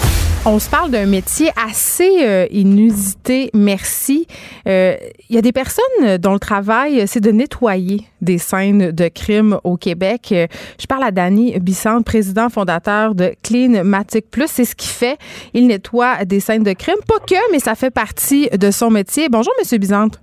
On 0.47 0.59
se 0.59 0.70
parle 0.70 0.91
d'un 0.91 1.05
métier 1.05 1.51
assez 1.62 2.24
euh, 2.24 2.47
inusité, 2.51 3.51
merci. 3.53 4.26
Il 4.64 4.72
euh, 4.72 4.97
y 5.28 5.36
a 5.36 5.43
des 5.43 5.53
personnes 5.53 6.16
dont 6.18 6.32
le 6.32 6.38
travail, 6.38 7.07
c'est 7.07 7.20
de 7.20 7.30
nettoyer 7.30 8.07
des 8.22 8.38
scènes 8.38 8.91
de 8.91 9.09
crime 9.09 9.59
au 9.64 9.76
Québec. 9.76 10.32
Je 10.32 10.86
parle 10.86 11.05
à 11.05 11.11
Danny 11.11 11.59
Bissant, 11.61 12.01
président 12.01 12.49
fondateur 12.49 13.14
de 13.14 13.34
Clean 13.43 13.84
Matic 13.84 14.30
Plus. 14.30 14.49
C'est 14.49 14.64
ce 14.64 14.74
qu'il 14.74 14.91
fait. 14.91 15.18
Il 15.53 15.66
nettoie 15.66 16.24
des 16.24 16.41
scènes 16.41 16.62
de 16.62 16.72
crime. 16.72 16.97
Pas 17.07 17.18
que, 17.18 17.53
mais 17.53 17.59
ça 17.59 17.74
fait 17.74 17.91
partie 17.91 18.49
de 18.49 18.70
son 18.70 18.91
métier. 18.91 19.28
Bonjour, 19.28 19.53
Monsieur 19.59 19.76
Bisante. 19.76 20.20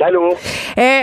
Allô? 0.00 0.30
Euh, 0.76 1.02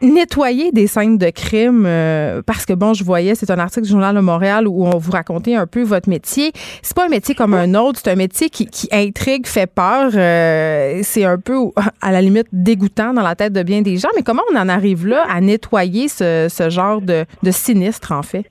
nettoyer 0.00 0.72
des 0.72 0.86
scènes 0.86 1.18
de 1.18 1.28
crime, 1.28 1.84
euh, 1.86 2.40
parce 2.46 2.64
que 2.64 2.72
bon, 2.72 2.94
je 2.94 3.04
voyais, 3.04 3.34
c'est 3.34 3.50
un 3.50 3.58
article 3.58 3.82
du 3.82 3.90
Journal 3.92 4.14
de 4.14 4.20
Montréal 4.20 4.66
où 4.66 4.86
on 4.86 4.96
vous 4.96 5.12
racontait 5.12 5.54
un 5.54 5.66
peu 5.66 5.82
votre 5.82 6.08
métier. 6.08 6.52
C'est 6.82 6.96
pas 6.96 7.04
un 7.04 7.10
métier 7.10 7.34
comme 7.34 7.52
un 7.52 7.74
autre, 7.74 8.00
c'est 8.02 8.10
un 8.10 8.16
métier 8.16 8.48
qui, 8.48 8.66
intrigue, 8.92 9.46
fait 9.46 9.70
peur. 9.70 10.10
Euh, 10.14 11.00
c'est 11.02 11.24
un 11.24 11.38
peu, 11.38 11.54
à 12.02 12.12
la 12.12 12.22
limite, 12.22 12.46
dégoûtant 12.50 13.12
dans 13.12 13.22
la 13.22 13.34
tête 13.34 13.52
de 13.52 13.62
bien 13.62 13.82
des 13.82 13.98
gens. 13.98 14.08
Mais 14.16 14.22
comment 14.22 14.42
on 14.50 14.56
en 14.56 14.70
arrive 14.70 15.06
là 15.06 15.26
à 15.28 15.40
nettoyer 15.42 16.08
ce, 16.08 16.48
genre 16.70 17.02
de, 17.02 17.26
sinistre, 17.50 18.12
en 18.12 18.22
fait? 18.22 18.44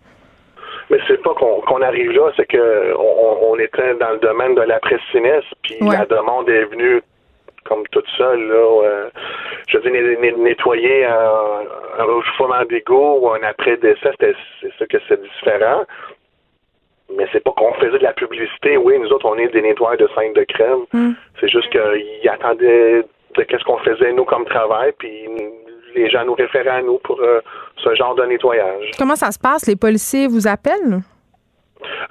Mais 0.91 0.97
c'est 1.07 1.21
pas 1.21 1.33
qu'on 1.33 1.81
arrive 1.81 2.11
là, 2.11 2.31
c'est 2.35 2.47
que 2.47 2.93
on, 2.95 3.57
était 3.59 3.95
dans 3.99 4.11
le 4.11 4.19
domaine 4.19 4.55
de 4.55 4.61
la 4.61 4.79
presse 4.79 5.01
sinistre, 5.11 5.53
puis 5.61 5.75
la 5.81 6.05
demande 6.05 6.47
est 6.49 6.65
venue 6.65 7.01
comme 7.69 7.87
toute 7.91 8.07
seule, 8.17 8.47
là. 8.47 8.83
Euh, 8.83 9.09
je 9.69 9.77
veux 9.77 9.83
dire, 9.89 10.37
nettoyer 10.37 11.05
un, 11.05 11.61
un 11.99 12.65
d'égout 12.65 13.19
ou 13.21 13.29
un 13.31 13.43
après-décès, 13.43 14.11
c'est 14.19 14.71
ça 14.77 14.85
que 14.87 14.97
c'est 15.07 15.21
différent. 15.21 15.83
Mais 17.15 17.25
c'est 17.31 17.43
pas 17.43 17.51
qu'on 17.51 17.73
faisait 17.73 17.97
de 17.97 18.03
la 18.03 18.13
publicité. 18.13 18.77
Oui, 18.77 18.99
nous 18.99 19.09
autres, 19.13 19.27
on 19.27 19.37
est 19.37 19.47
des 19.47 19.61
nettoyeurs 19.61 19.97
de 19.97 20.09
scènes 20.15 20.33
de 20.33 20.43
crème. 20.43 20.83
Hmm. 20.93 21.13
C'est 21.39 21.47
juste 21.47 21.69
qu'ils 21.71 22.29
attendaient 22.29 23.03
de 23.35 23.43
qu'est-ce 23.43 23.63
qu'on 23.63 23.77
faisait, 23.79 24.11
nous, 24.13 24.25
comme 24.25 24.45
travail, 24.45 24.91
puis 24.97 25.27
les 25.95 26.09
gens 26.09 26.25
nous 26.25 26.35
référaient 26.35 26.69
à 26.69 26.81
nous 26.81 26.99
pour 26.99 27.19
euh, 27.19 27.41
ce 27.77 27.95
genre 27.95 28.15
de 28.15 28.25
nettoyage. 28.25 28.91
Comment 28.97 29.15
ça 29.15 29.31
se 29.31 29.39
passe? 29.39 29.67
Les 29.67 29.75
policiers 29.75 30.27
vous 30.27 30.47
appellent? 30.47 31.01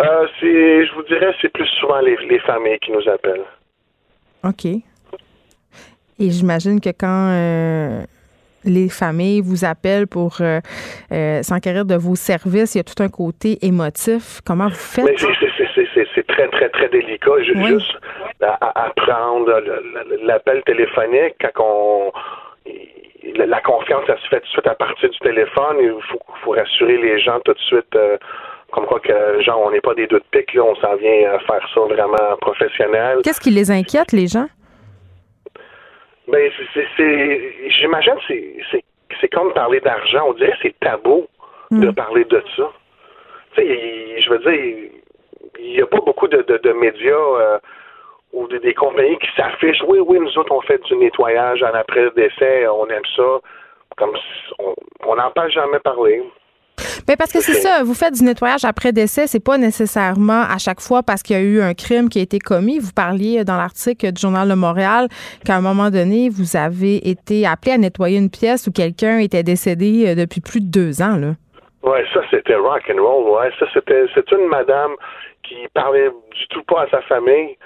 Euh, 0.01 0.27
je 0.41 0.95
vous 0.95 1.03
dirais, 1.05 1.33
c'est 1.41 1.53
plus 1.53 1.67
souvent 1.81 2.01
les, 2.01 2.17
les 2.29 2.39
familles 2.41 2.79
qui 2.81 2.91
nous 2.91 3.09
appellent. 3.09 3.45
OK. 4.45 4.65
Et 6.19 6.31
j'imagine 6.31 6.81
que 6.81 6.91
quand 6.91 7.31
euh, 7.31 8.03
les 8.65 8.89
familles 8.89 9.41
vous 9.41 9.65
appellent 9.65 10.09
pour 10.09 10.39
euh, 10.41 10.61
euh, 11.13 11.43
s'enquérir 11.43 11.85
de 11.85 11.95
vos 11.95 12.17
services, 12.17 12.75
il 12.75 12.79
y 12.79 12.81
a 12.81 12.85
tout 12.85 13.01
un 13.01 13.09
côté 13.09 13.59
émotif. 13.63 14.41
Comment 14.45 14.69
vous 14.69 14.75
faites? 14.75 15.07
C'est 16.15 16.27
très, 16.27 16.49
très, 16.49 16.69
très 16.71 16.89
délicat. 16.89 17.31
Juste 17.43 17.97
à, 18.41 18.93
prendre 18.97 19.63
l'appel 20.23 20.63
téléphonique 20.65 21.37
quand 21.55 21.65
on 21.65 22.13
la, 23.37 23.61
confiance, 23.61 24.05
ça 24.07 24.17
se 24.17 24.29
fait 24.29 24.41
tout 24.41 24.47
de 24.47 24.51
suite 24.51 24.67
à 24.67 24.75
partir 24.75 25.09
du 25.09 25.19
téléphone. 25.19 25.77
Il 25.81 25.95
faut, 26.43 26.51
rassurer 26.51 26.97
les 26.97 27.21
gens 27.21 27.39
tout 27.45 27.53
de 27.53 27.59
suite. 27.61 27.97
comme 28.73 28.87
quoi 28.87 28.99
que, 29.01 29.43
genre, 29.43 29.63
on 29.67 29.71
n'est 29.71 29.81
pas 29.81 29.95
des 29.95 30.07
doutes 30.09 30.25
piques, 30.33 30.55
là, 30.55 30.63
on 30.65 30.75
s'en 30.77 30.97
vient 30.97 31.33
à 31.35 31.39
faire 31.41 31.69
ça 31.73 31.81
vraiment 31.81 32.37
professionnel. 32.41 33.19
Qu'est-ce 33.23 33.41
qui 33.41 33.51
les 33.51 33.71
inquiète, 33.71 34.13
les 34.13 34.27
gens? 34.27 34.49
Ben, 36.29 36.51
c'est, 36.75 37.71
j'imagine, 37.71 38.17
c'est, 38.27 38.57
c'est, 38.71 38.85
c'est 39.21 39.29
comme 39.29 39.53
parler 39.55 39.81
d'argent. 39.81 40.27
On 40.29 40.33
dirait 40.35 40.53
que 40.53 40.59
c'est 40.63 40.81
tabou 40.81 41.27
de 41.71 41.89
hmm. 41.89 41.95
parler 41.95 42.25
de 42.25 42.43
ça. 42.57 42.71
Tu 43.55 43.63
sais, 43.63 44.21
je 44.21 44.31
veux 44.31 44.39
dire, 44.39 44.91
il 45.59 45.73
n'y 45.73 45.81
a 45.81 45.87
pas 45.87 46.01
beaucoup 46.01 46.29
de, 46.29 46.43
de, 46.43 46.73
médias 46.73 47.15
euh, 47.15 47.59
ou 48.33 48.47
des 48.47 48.75
compagnies 48.75 49.19
qui 49.19 49.29
s'affichent. 49.37 49.83
Oui, 49.87 50.01
oui, 50.01 50.19
nous 50.21 50.39
autres, 50.39 50.53
on 50.53 50.61
fait 50.61 50.83
du 50.85 50.97
nettoyage 50.97 51.63
en 51.63 51.75
après-décès, 51.75 52.67
on 52.69 52.87
aime 52.89 53.03
ça. 53.17 53.41
Comme 53.97 54.17
on 55.07 55.17
n'en 55.17 55.31
parle 55.31 55.51
jamais 55.51 55.81
parler. 55.81 56.23
Bien, 57.09 57.17
parce 57.17 57.33
que 57.33 57.41
c'est 57.41 57.55
ça, 57.55 57.85
vous 57.85 57.95
faites 57.95 58.13
du 58.13 58.23
nettoyage 58.23 58.67
après 58.67 58.93
décès, 58.93 59.27
c'est 59.27 59.43
pas 59.43 59.57
nécessairement 59.57 60.43
à 60.43 60.59
chaque 60.59 60.79
fois 60.79 61.03
parce 61.03 61.23
qu'il 61.23 61.37
y 61.37 61.39
a 61.39 61.43
eu 61.43 61.63
un 61.63 61.73
crime 61.73 62.11
qui 62.11 62.19
a 62.19 62.23
été 62.23 62.39
commis. 62.39 62.79
Vous 62.79 62.93
parliez 62.95 63.45
dans 63.45 63.57
l'article 63.57 64.13
du 64.13 64.21
Journal 64.21 64.47
de 64.47 64.53
Montréal 64.53 65.09
qu'à 65.43 65.57
un 65.57 65.63
moment 65.63 65.89
donné, 65.89 66.29
vous 66.29 66.55
avez 66.55 67.09
été 67.09 67.47
appelé 67.47 67.73
à 67.73 67.79
nettoyer 67.79 68.19
une 68.19 68.29
pièce 68.29 68.67
où 68.67 68.73
quelqu'un 68.73 69.21
était 69.21 69.43
décédé 69.43 70.05
euh, 70.07 70.15
depuis 70.17 70.43
plus 70.43 70.61
de 70.61 70.71
deux 70.71 71.01
ans, 71.01 71.17
là. 71.17 71.33
Ouais, 71.83 72.05
ça 72.13 72.21
c'était 72.31 72.57
rock 72.57 72.83
and 72.93 73.03
roll, 73.03 73.41
ouais. 73.41 73.51
Ça 73.59 73.65
c'était 73.73 74.05
c'est 74.15 74.31
une 74.31 74.47
madame 74.49 74.93
qui 75.45 75.57
parlait 75.73 76.11
du 76.11 76.49
tout 76.51 76.63
pas 76.65 76.83
à 76.83 76.91
sa 76.91 77.01
famille. 77.09 77.57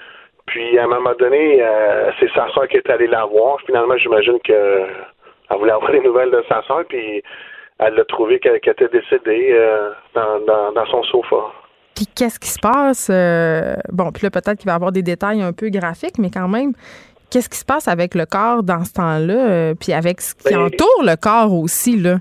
Puis 0.45 0.79
à 0.79 0.85
un 0.85 0.87
moment 0.87 1.15
donné, 1.19 1.61
euh, 1.61 2.11
c'est 2.17 2.31
sa 2.31 2.47
soeur 2.53 2.69
qui 2.69 2.77
est 2.77 2.89
allée 2.89 3.07
la 3.07 3.25
voir. 3.25 3.57
Finalement, 3.65 3.97
j'imagine 3.97 4.39
que 4.47 4.85
elle 5.49 5.57
voulait 5.57 5.73
avoir 5.73 5.91
des 5.91 5.99
nouvelles 5.99 6.31
de 6.31 6.41
sa 6.47 6.61
soeur, 6.63 6.85
puis 6.87 7.21
elle 7.79 7.95
l'a 7.95 8.05
trouvé 8.05 8.39
qu'elle 8.39 8.55
était 8.55 8.87
décédée 8.87 9.49
euh, 9.51 9.91
dans, 10.15 10.85
son 10.85 11.03
sofa. 11.03 11.51
Puis 11.95 12.07
qu'est-ce 12.07 12.39
qui 12.39 12.49
se 12.49 12.59
passe? 12.59 13.09
Euh, 13.11 13.75
bon, 13.91 14.11
puis 14.11 14.23
là, 14.23 14.31
peut-être 14.31 14.57
qu'il 14.57 14.67
va 14.67 14.73
y 14.73 14.75
avoir 14.75 14.91
des 14.91 15.03
détails 15.03 15.41
un 15.41 15.53
peu 15.53 15.69
graphiques, 15.69 16.17
mais 16.17 16.29
quand 16.31 16.47
même, 16.47 16.73
qu'est-ce 17.29 17.49
qui 17.49 17.57
se 17.57 17.65
passe 17.65 17.87
avec 17.87 18.15
le 18.15 18.25
corps 18.25 18.63
dans 18.63 18.83
ce 18.83 18.93
temps-là? 18.93 19.49
Euh, 19.49 19.73
puis 19.79 19.93
avec 19.93 20.21
ce 20.21 20.35
qui 20.35 20.53
ben, 20.53 20.65
entoure 20.65 21.03
le 21.03 21.15
corps 21.15 21.53
aussi, 21.53 21.97
là? 21.97 22.17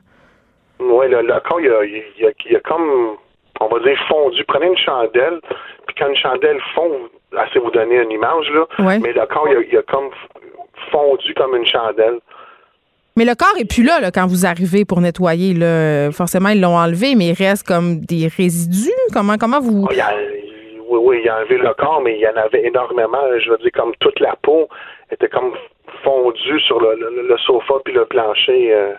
Oui, 0.80 1.06
le, 1.08 1.22
corps, 1.40 1.60
il 1.60 1.70
a, 1.70 1.84
il, 1.84 2.56
a, 2.56 2.60
comme, 2.60 3.16
on 3.60 3.68
va 3.68 3.78
dire, 3.80 3.98
fondu. 4.08 4.44
Prenez 4.44 4.66
une 4.66 4.76
chandelle, 4.76 5.40
puis 5.86 5.94
quand 5.96 6.08
une 6.08 6.16
chandelle 6.16 6.58
fond, 6.74 6.92
assez 7.36 7.58
vous 7.58 7.70
donner 7.70 8.02
une 8.02 8.10
image, 8.10 8.50
là, 8.50 8.66
mais 8.98 9.12
le 9.12 9.26
corps, 9.26 9.48
il 9.48 9.76
a 9.76 9.82
comme 9.82 10.10
fondu 10.90 11.32
comme 11.34 11.54
une 11.54 11.66
chandelle. 11.66 12.18
Mais 13.16 13.24
le 13.24 13.34
corps 13.34 13.54
est 13.58 13.68
plus 13.68 13.82
là, 13.82 14.10
quand 14.10 14.26
vous 14.26 14.46
arrivez 14.46 14.84
pour 14.84 15.00
nettoyer. 15.00 15.52
Là. 15.54 16.10
Forcément, 16.12 16.48
ils 16.48 16.60
l'ont 16.60 16.76
enlevé, 16.76 17.14
mais 17.14 17.28
il 17.28 17.34
reste 17.34 17.66
comme 17.66 18.00
des 18.00 18.28
résidus. 18.28 18.90
Comment, 19.12 19.36
comment 19.36 19.60
vous. 19.60 19.86
oui, 20.88 20.98
oui, 21.04 21.20
il 21.22 21.28
a 21.28 21.38
enlevé 21.38 21.58
le 21.58 21.74
corps, 21.74 22.00
mais 22.02 22.16
il 22.16 22.20
y 22.20 22.28
en 22.28 22.36
avait 22.36 22.66
énormément. 22.66 23.18
Je 23.38 23.50
veux 23.50 23.58
dire, 23.58 23.70
comme 23.74 23.92
toute 24.00 24.18
la 24.20 24.34
peau 24.42 24.68
était 25.10 25.28
comme 25.28 25.52
fondue 26.02 26.60
sur 26.60 26.80
le, 26.80 27.36
sofa 27.44 27.74
puis 27.84 27.94
le 27.94 28.06
plancher. 28.06 28.74
Euh. 28.74 28.92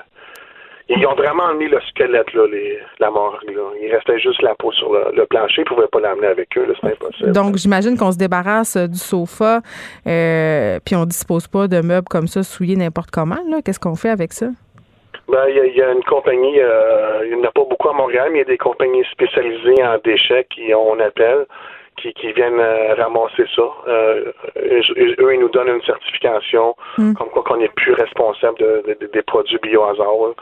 Ils 0.90 1.06
ont 1.08 1.16
vraiment 1.16 1.54
mis 1.54 1.68
le 1.70 1.80
squelette, 1.90 2.34
là, 2.34 2.46
les, 2.52 2.78
la 3.00 3.10
morgue. 3.10 3.50
Là. 3.56 3.62
Il 3.82 3.94
restait 3.94 4.20
juste 4.20 4.42
la 4.42 4.54
peau 4.56 4.72
sur 4.74 4.92
le, 4.94 5.26
plancher. 5.26 5.62
Ils 5.62 5.62
ne 5.62 5.76
pouvaient 5.76 5.88
pas 5.88 6.02
l'amener 6.02 6.28
avec 6.28 6.58
eux. 6.58 6.68
C'est 6.82 6.92
impossible. 6.92 7.32
Donc, 7.32 7.56
j'imagine 7.56 7.98
qu'on 7.98 8.12
se 8.12 8.18
débarrasse 8.18 8.76
euh, 8.76 8.88
du 8.88 8.98
sofa, 8.98 9.62
euh, 10.06 10.80
puis 10.86 10.96
on 10.96 11.06
dispose 11.06 11.48
pas 11.48 11.68
de 11.68 11.80
meubles 11.82 12.08
comme 12.10 12.28
ça 12.28 12.44
souillés 12.44 12.76
n'importe 12.76 13.12
comment. 13.12 13.38
Qu'est-ce 13.64 13.80
qu'on 13.80 13.96
fait 13.96 14.10
avec 14.10 14.34
ça? 14.34 14.48
Ben, 15.30 15.46
il 15.48 15.74
y, 15.74 15.82
a 15.82 15.92
une 15.92 16.04
compagnie, 16.04 16.60
euh, 16.60 17.22
il 17.24 17.38
n'y 17.38 17.42
en 17.42 17.48
a 17.48 17.52
pas 17.52 17.64
beaucoup 17.64 17.90
à 17.90 17.94
Montréal, 17.94 18.30
mais 18.32 18.40
il 18.40 18.42
y 18.42 18.46
a 18.46 18.50
des 18.50 18.58
compagnies 18.58 19.06
spécialisées 19.10 19.82
en 19.82 19.98
déchets 20.04 20.46
qui 20.50 20.74
on 20.76 21.00
appelle 21.00 21.46
qui, 22.12 22.32
viennent 22.34 22.60
euh, 22.60 22.96
ramasser 22.96 23.46
ça. 23.56 23.62
Euh, 23.88 24.32
eux, 24.58 25.34
ils 25.34 25.40
nous 25.40 25.50
donnent 25.50 25.70
une 25.70 25.82
certification 25.84 26.76
hmm. 26.98 27.14
comme 27.14 27.30
quoi 27.30 27.44
qu'on 27.44 27.58
n'est 27.58 27.70
plus 27.70 27.94
responsable 27.94 28.58
des 29.14 29.22
produits 29.22 29.58
biohazard. 29.62 30.36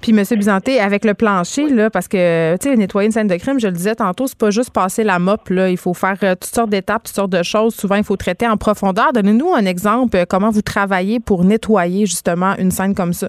Puis, 0.00 0.12
M. 0.12 0.22
Bizanté, 0.38 0.80
avec 0.80 1.04
le 1.04 1.14
plancher, 1.14 1.68
là, 1.68 1.90
parce 1.90 2.08
que, 2.08 2.56
tu 2.56 2.68
sais, 2.68 2.76
nettoyer 2.76 3.06
une 3.06 3.12
scène 3.12 3.28
de 3.28 3.36
crime, 3.36 3.60
je 3.60 3.66
le 3.66 3.72
disais 3.72 3.94
tantôt, 3.94 4.26
c'est 4.26 4.38
pas 4.38 4.50
juste 4.50 4.72
passer 4.72 5.04
la 5.04 5.18
mop, 5.18 5.48
là. 5.50 5.68
Il 5.68 5.76
faut 5.76 5.94
faire 5.94 6.16
euh, 6.22 6.34
toutes 6.34 6.44
sortes 6.54 6.70
d'étapes, 6.70 7.04
toutes 7.04 7.14
sortes 7.14 7.32
de 7.32 7.42
choses. 7.42 7.74
Souvent, 7.74 7.96
il 7.96 8.04
faut 8.04 8.16
traiter 8.16 8.48
en 8.48 8.56
profondeur. 8.56 9.12
Donnez-nous 9.12 9.52
un 9.54 9.66
exemple, 9.66 10.16
comment 10.28 10.50
vous 10.50 10.62
travaillez 10.62 11.20
pour 11.20 11.44
nettoyer, 11.44 12.06
justement, 12.06 12.54
une 12.58 12.70
scène 12.70 12.94
comme 12.94 13.12
ça. 13.12 13.28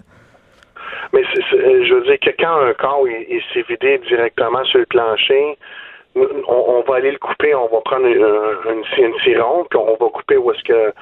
Mais 1.11 1.21
je 1.23 1.93
veux 1.93 2.03
dire 2.03 2.19
que 2.19 2.31
quand 2.39 2.57
un 2.61 2.73
corps 2.73 3.07
il 3.07 3.41
s'est 3.53 3.63
vidé 3.69 3.99
directement 4.07 4.63
sur 4.65 4.79
le 4.79 4.85
plancher, 4.87 5.57
on, 6.15 6.83
va 6.87 6.95
aller 6.95 7.11
le 7.11 7.17
couper, 7.17 7.55
on 7.55 7.67
va 7.67 7.81
prendre 7.81 8.05
une, 8.05 8.15
une, 8.71 9.05
une 9.05 9.13
puis 9.15 9.37
on 9.39 9.97
va 9.99 10.09
couper 10.09 10.37
où 10.37 10.51
est-ce 10.51 10.63
que 10.63 10.93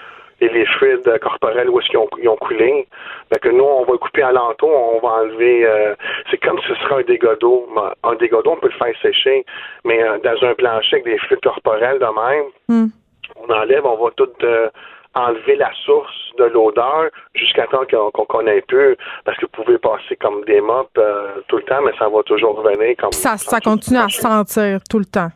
les 0.47 0.66
fluides 0.66 1.20
corporels 1.20 1.70
où 1.70 1.80
est-ce 1.80 1.88
qu'ils 1.89 2.30
ont, 2.30 2.38
coulé. 2.38 2.88
Fait 3.32 3.39
que 3.39 3.49
nous, 3.49 3.64
on 3.64 3.84
va 3.84 3.93
le 3.93 3.97
couper 3.99 4.24
à 4.24 4.32
l'entour, 4.32 4.70
on 4.70 4.99
va 5.05 5.14
enlever 5.22 5.66
euh, 5.66 5.95
c'est 6.30 6.38
comme 6.38 6.59
si 6.59 6.68
ce 6.68 6.76
serait 6.76 7.01
un 7.01 7.03
dégât 7.03 7.36
d'eau. 7.36 7.68
Un 8.03 8.16
dégât 8.16 8.41
d'eau, 8.43 8.51
on 8.51 8.57
peut 8.57 8.70
le 8.70 8.78
faire 8.78 8.95
sécher, 9.01 9.45
mais 9.86 10.01
euh, 10.01 10.18
dans 10.24 10.47
un 10.47 10.53
plancher 10.55 10.95
avec 10.95 11.05
des 11.05 11.18
fluides 11.20 11.41
corporels 11.41 11.99
de 11.99 12.05
même, 12.05 12.45
hmm. 12.70 12.88
on 13.36 13.53
enlève, 13.53 13.86
on 13.86 14.03
va 14.03 14.12
tout 14.12 14.30
euh, 14.43 14.70
enlever 15.16 15.55
la 15.55 15.72
source 15.86 16.32
de 16.38 16.45
l'odeur 16.45 17.09
jusqu'à 17.34 17.68
temps 17.68 17.86
qu'on 17.89 18.26
connaît 18.26 18.62
plus, 18.62 18.95
parce 19.26 19.38
que 19.38 19.45
vous 19.45 19.64
pouvez 19.64 19.78
passer 19.78 20.16
comme 20.16 20.43
des 20.45 20.62
mops 20.62 20.89
euh, 20.97 21.41
tout 21.47 21.57
le 21.57 21.64
temps, 21.64 21.82
mais 21.82 21.91
ça 21.99 22.07
va 22.07 22.24
toujours 22.24 22.55
revenir 22.62 22.95
comme 22.97 23.12
ça. 23.12 23.38
Ça 23.38 23.59
continue 23.59 23.99
à 23.99 24.09
sentir 24.09 24.80
tout 24.89 24.99
le 24.99 25.05
temps. 25.05 25.30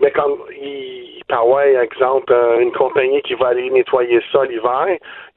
Mais 0.00 0.10
comme 0.12 0.38
il, 0.50 1.22
par 1.28 1.46
ouais, 1.46 1.74
exemple, 1.74 2.32
euh, 2.32 2.60
une 2.60 2.72
compagnie 2.72 3.22
qui 3.22 3.34
va 3.34 3.48
aller 3.48 3.70
nettoyer 3.70 4.20
ça 4.32 4.44
l'hiver, 4.44 4.86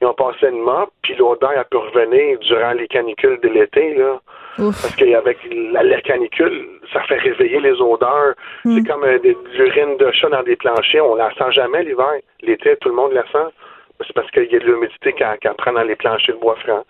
ils 0.00 0.06
ont 0.06 0.14
passé 0.14 0.48
une 0.48 0.60
mop, 0.60 0.90
puis 1.02 1.14
l'odeur 1.16 1.56
a 1.56 1.64
pu 1.64 1.76
revenir 1.76 2.38
durant 2.40 2.72
les 2.72 2.88
canicules 2.88 3.38
de 3.40 3.48
l'été 3.48 3.94
là. 3.94 4.20
Parce 4.56 4.94
qu'avec 4.94 5.38
la, 5.72 5.82
la, 5.82 6.00
canicule, 6.00 6.68
ça 6.92 7.00
fait 7.02 7.18
réveiller 7.18 7.60
les 7.60 7.80
odeurs. 7.80 8.34
Hmm. 8.64 8.76
C'est 8.76 8.88
comme 8.88 9.04
euh, 9.04 9.18
de 9.18 9.36
l'urine 9.56 9.96
de 9.98 10.12
chat 10.12 10.28
dans 10.28 10.44
des 10.44 10.56
planchers. 10.56 11.04
On 11.04 11.16
la 11.16 11.30
sent 11.34 11.50
jamais 11.52 11.82
l'hiver. 11.82 12.20
L'été, 12.42 12.76
tout 12.76 12.88
le 12.88 12.94
monde 12.94 13.12
la 13.12 13.24
sent. 13.32 13.52
C'est 14.00 14.12
parce 14.12 14.30
qu'il 14.30 14.50
y 14.50 14.56
a 14.56 14.58
de 14.58 14.64
l'humidité 14.64 15.12
qu'elle 15.12 15.54
prend 15.56 15.72
dans 15.72 15.82
les 15.82 15.96
planchers 15.96 16.34
de 16.34 16.40
bois 16.40 16.56
franc. 16.56 16.84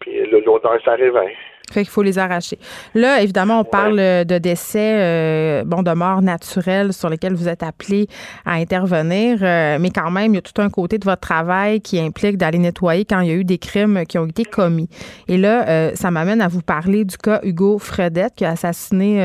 Puis 0.00 0.26
l'odeur, 0.30 0.78
ça 0.84 0.92
réveille. 0.92 1.36
Fait 1.72 1.82
qu'il 1.82 1.90
faut 1.90 2.02
les 2.02 2.18
arracher. 2.18 2.58
Là, 2.94 3.22
évidemment, 3.22 3.60
on 3.60 3.64
parle 3.64 3.98
euh, 3.98 4.24
de 4.24 4.38
décès, 4.38 4.96
euh, 5.00 5.64
bon, 5.64 5.82
de 5.82 5.92
mort 5.92 6.20
naturelle 6.20 6.92
sur 6.92 7.08
lesquels 7.08 7.34
vous 7.34 7.48
êtes 7.48 7.62
appelé 7.62 8.06
à 8.44 8.54
intervenir, 8.54 9.38
euh, 9.42 9.78
mais 9.80 9.90
quand 9.90 10.10
même, 10.10 10.32
il 10.32 10.34
y 10.34 10.38
a 10.38 10.42
tout 10.42 10.60
un 10.60 10.68
côté 10.68 10.98
de 10.98 11.04
votre 11.04 11.22
travail 11.22 11.80
qui 11.80 11.98
implique 11.98 12.36
d'aller 12.36 12.58
nettoyer 12.58 13.04
quand 13.04 13.20
il 13.20 13.28
y 13.28 13.30
a 13.30 13.34
eu 13.34 13.44
des 13.44 13.58
crimes 13.58 14.04
qui 14.06 14.18
ont 14.18 14.26
été 14.26 14.44
commis. 14.44 14.88
Et 15.26 15.38
là, 15.38 15.94
ça 15.94 16.10
m'amène 16.10 16.40
à 16.40 16.48
vous 16.48 16.60
parler 16.60 17.04
du 17.04 17.16
cas 17.16 17.40
Hugo 17.42 17.78
Fredette 17.78 18.34
qui 18.36 18.44
a 18.44 18.50
assassiné 18.50 19.20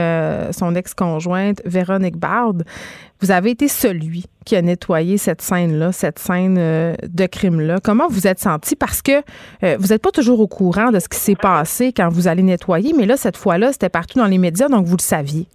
son 0.51 0.75
ex-conjointe 0.75 1.61
Véronique 1.65 2.17
Bard. 2.17 2.53
Vous 3.21 3.31
avez 3.31 3.51
été 3.51 3.67
celui 3.67 4.23
qui 4.45 4.55
a 4.55 4.61
nettoyé 4.61 5.17
cette 5.17 5.41
scène-là, 5.41 5.91
cette 5.91 6.19
scène 6.19 6.57
euh, 6.57 6.93
de 7.03 7.25
crime-là. 7.25 7.75
Comment 7.83 8.07
vous 8.07 8.27
êtes 8.27 8.39
senti? 8.39 8.77
Parce 8.77 9.01
que 9.01 9.11
euh, 9.63 9.75
vous 9.77 9.87
n'êtes 9.87 10.01
pas 10.01 10.11
toujours 10.11 10.39
au 10.39 10.47
courant 10.47 10.91
de 10.91 10.99
ce 10.99 11.09
qui 11.09 11.17
s'est 11.17 11.35
passé 11.35 11.91
quand 11.95 12.07
vous 12.07 12.29
allez 12.29 12.43
nettoyer, 12.43 12.93
mais 12.97 13.05
là, 13.05 13.17
cette 13.17 13.35
fois-là, 13.35 13.73
c'était 13.73 13.89
partout 13.89 14.19
dans 14.19 14.25
les 14.25 14.37
médias, 14.37 14.69
donc 14.69 14.85
vous 14.85 14.95
le 14.95 15.01
saviez. 15.01 15.47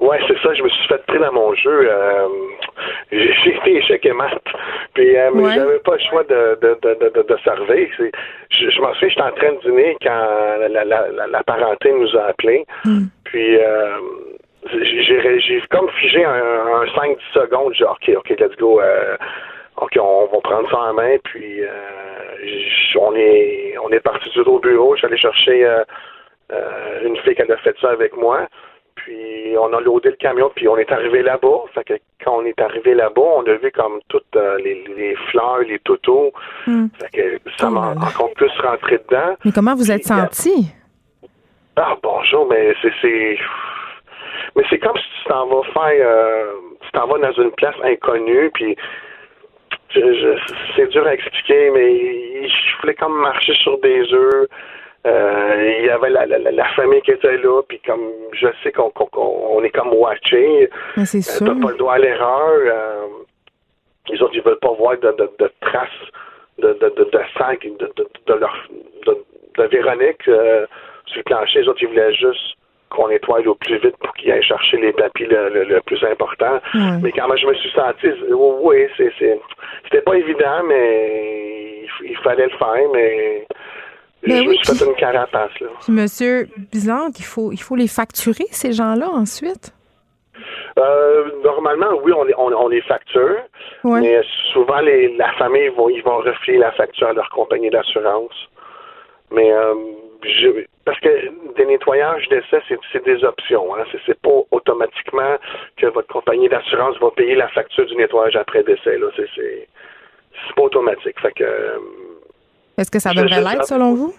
Oui, 0.00 0.16
c'est 0.28 0.38
ça. 0.42 0.52
Je 0.52 0.62
me 0.62 0.68
suis 0.68 0.88
fait 0.88 1.02
pris 1.06 1.18
dans 1.18 1.32
mon 1.32 1.54
jeu. 1.54 1.88
Euh, 1.90 2.26
j'ai 3.12 3.56
été 3.56 3.76
échec 3.76 4.04
et 4.04 4.12
mat. 4.12 4.38
Puis, 4.92 5.16
mais 5.34 5.54
j'avais 5.54 5.78
pas 5.78 5.94
le 5.94 6.02
choix 6.10 6.24
de, 6.24 6.58
de, 6.60 6.78
de, 6.82 7.22
de, 7.22 7.36
servir. 7.42 7.88
Je, 7.98 8.70
je 8.70 8.80
m'en 8.80 8.92
souviens, 8.94 9.08
j'étais 9.08 9.22
en 9.22 9.32
train 9.32 9.52
de 9.52 9.60
dîner 9.62 9.96
quand 10.02 10.26
la, 10.68 10.84
la, 10.84 11.26
la, 11.26 11.42
parenté 11.42 11.92
nous 11.92 12.16
a 12.18 12.26
appelés. 12.28 12.64
Hmm. 12.84 13.04
Puis, 13.24 13.56
j'ai 14.68 15.62
comme 15.70 15.88
figé 16.00 16.24
un, 16.24 16.32
un 16.32 16.84
5-10 16.84 17.16
secondes, 17.32 17.74
genre, 17.74 17.98
OK, 18.00 18.14
OK, 18.16 18.38
let's 18.38 18.56
go. 18.56 18.80
Euh, 18.80 19.16
OK, 19.76 19.96
on 20.00 20.26
va 20.26 20.40
prendre 20.40 20.70
ça 20.70 20.78
en 20.78 20.94
main, 20.94 21.16
puis 21.24 21.62
euh, 21.62 21.68
on 22.98 23.14
est 23.14 23.74
on 23.82 23.90
est 23.90 24.00
parti 24.00 24.28
du 24.30 24.40
au 24.40 24.58
bureau. 24.58 24.96
J'allais 24.96 25.16
chercher 25.16 25.64
euh, 25.64 25.84
une 27.04 27.16
fille 27.18 27.34
qui 27.34 27.42
a 27.42 27.56
fait 27.58 27.76
ça 27.80 27.90
avec 27.90 28.16
moi. 28.16 28.46
Puis 28.96 29.56
on 29.58 29.72
a 29.72 29.80
loadé 29.80 30.10
le 30.10 30.16
camion, 30.16 30.50
puis 30.54 30.68
on 30.68 30.76
est 30.76 30.92
arrivé 30.92 31.22
là-bas. 31.22 31.64
Fait 31.74 31.84
que 31.84 31.94
quand 32.22 32.40
on 32.40 32.44
est 32.44 32.60
arrivé 32.60 32.92
là-bas, 32.92 33.22
on 33.22 33.44
a 33.44 33.54
vu 33.54 33.70
comme 33.70 34.00
toutes 34.08 34.36
les, 34.62 34.84
les, 34.94 35.14
fleurs, 35.30 35.60
les 35.60 35.78
totos. 35.78 36.32
Hmm. 36.66 36.88
Fait 37.00 37.38
que 37.38 37.50
ça 37.56 37.70
m'a 37.70 37.94
oh 37.96 38.00
encore 38.02 38.32
plus 38.34 38.52
rentré 38.60 38.98
dedans. 38.98 39.36
Mais 39.42 39.52
comment 39.52 39.74
vous 39.74 39.90
êtes 39.90 40.04
senti? 40.04 40.70
Ah 41.76 41.96
bonjour, 42.02 42.46
mais 42.50 42.74
c'est 42.82 43.38
mais 44.56 44.64
c'est 44.68 44.78
comme 44.78 44.96
si 44.96 45.04
tu 45.22 45.28
t'en 45.28 45.46
vas 45.46 45.62
faire, 45.72 46.06
euh, 46.06 46.52
tu 46.80 46.90
t'en 46.92 47.06
vas 47.06 47.18
dans 47.18 47.42
une 47.42 47.50
place 47.52 47.76
inconnue, 47.82 48.50
puis 48.54 48.76
c'est 49.94 50.88
dur 50.90 51.06
à 51.06 51.14
expliquer, 51.14 51.70
mais 51.70 52.48
je 52.48 52.80
voulais 52.80 52.94
comme 52.94 53.20
marcher 53.20 53.54
sur 53.54 53.78
des 53.80 54.12
œufs. 54.12 54.48
Euh, 55.06 55.76
il 55.80 55.86
y 55.86 55.90
avait 55.90 56.10
la, 56.10 56.26
la, 56.26 56.38
la, 56.38 56.68
famille 56.74 57.00
qui 57.00 57.12
était 57.12 57.38
là, 57.38 57.62
puis 57.66 57.80
comme 57.86 58.02
je 58.34 58.48
sais 58.62 58.70
qu'on 58.70 58.92
on 59.14 59.64
est 59.64 59.70
comme 59.70 59.94
watché. 59.94 60.68
C'est 61.04 61.42
euh, 61.42 61.46
pas 61.46 61.70
le 61.70 61.78
droit 61.78 61.94
à 61.94 61.98
l'erreur. 61.98 62.60
Euh, 62.66 63.06
les 64.10 64.20
autres, 64.22 64.34
ils 64.34 64.42
veulent 64.42 64.58
pas 64.58 64.72
voir 64.72 64.98
de, 64.98 65.10
de, 65.12 65.30
de 65.38 65.50
traces 65.62 65.88
de, 66.58 66.74
de, 66.74 66.88
de, 66.96 67.04
de 67.04 67.20
sang 67.38 67.54
de, 67.62 67.92
de, 67.96 68.08
de, 68.26 68.34
leur, 68.34 68.54
de, 69.06 69.64
Véronique 69.64 70.28
euh, 70.28 70.66
sur 71.06 71.18
le 71.18 71.22
plancher. 71.24 71.60
Les 71.60 71.68
autres, 71.68 71.82
ils 71.82 71.88
voulaient 71.88 72.14
juste 72.14 72.56
nettoie 73.38 73.50
au 73.50 73.54
plus 73.54 73.78
vite 73.78 73.96
pour 73.98 74.12
qu'ils 74.14 74.32
aillent 74.32 74.42
chercher 74.42 74.78
les 74.78 74.92
papiers 74.92 75.26
le, 75.26 75.64
le, 75.64 75.80
plus 75.82 76.02
important. 76.04 76.60
Mais 76.74 77.12
quand 77.12 77.28
même, 77.28 77.38
je 77.38 77.46
me 77.46 77.54
suis 77.54 77.70
senti, 77.70 78.08
oui, 78.30 78.86
c'est, 78.96 79.12
c'était 79.84 80.02
pas 80.02 80.14
évident, 80.14 80.62
mais 80.66 81.84
il, 82.04 82.16
fallait 82.18 82.48
le 82.48 82.56
faire, 82.56 82.88
mais. 82.92 83.46
je 84.22 84.32
me 84.32 84.54
suis 84.54 84.76
fait 84.76 84.84
une 84.84 84.94
carapace. 84.94 85.58
Là. 85.60 85.68
Monsieur 85.88 86.48
Bizante, 86.72 87.18
il 87.18 87.24
faut, 87.24 87.52
il 87.52 87.60
faut 87.60 87.76
les 87.76 87.88
facturer, 87.88 88.46
ces 88.50 88.72
gens-là, 88.72 89.08
ensuite? 89.08 89.72
Euh, 90.78 91.30
normalement, 91.44 91.98
oui, 92.02 92.12
on 92.12 92.24
les, 92.24 92.34
on, 92.36 92.68
les 92.68 92.80
facture, 92.82 93.36
mais 93.84 94.22
souvent, 94.52 94.80
les, 94.80 95.16
la 95.16 95.32
famille, 95.32 95.68
vont, 95.68 95.88
ils 95.88 96.02
vont 96.02 96.18
refiler 96.18 96.58
la 96.58 96.72
facture 96.72 97.08
à 97.08 97.12
leur 97.12 97.28
compagnie 97.30 97.70
d'assurance. 97.70 98.32
Mais 99.32 99.52
euh, 99.52 99.74
je, 100.22 100.64
parce 100.84 100.98
que 101.00 101.54
des 101.56 101.66
nettoyages 101.66 102.28
d'essai, 102.28 102.62
c'est 102.92 103.04
des 103.04 103.24
options. 103.24 103.74
Hein. 103.76 103.84
C'est 104.06 104.20
pas 104.20 104.40
automatiquement 104.50 105.36
que 105.76 105.86
votre 105.86 106.08
compagnie 106.08 106.48
d'assurance 106.48 106.98
va 107.00 107.10
payer 107.10 107.34
la 107.34 107.48
facture 107.48 107.86
du 107.86 107.96
nettoyage 107.96 108.36
après 108.36 108.62
décès. 108.62 108.98
Là, 108.98 109.06
c'est 109.16 109.68
pas 110.56 110.62
automatique. 110.62 111.18
Fait 111.20 111.32
que. 111.32 111.44
Euh, 111.44 111.78
est-ce 112.78 112.90
que 112.90 112.98
ça 112.98 113.12
devrait 113.12 113.40
l'être 113.40 113.66
selon 113.66 113.94
vous? 113.94 114.14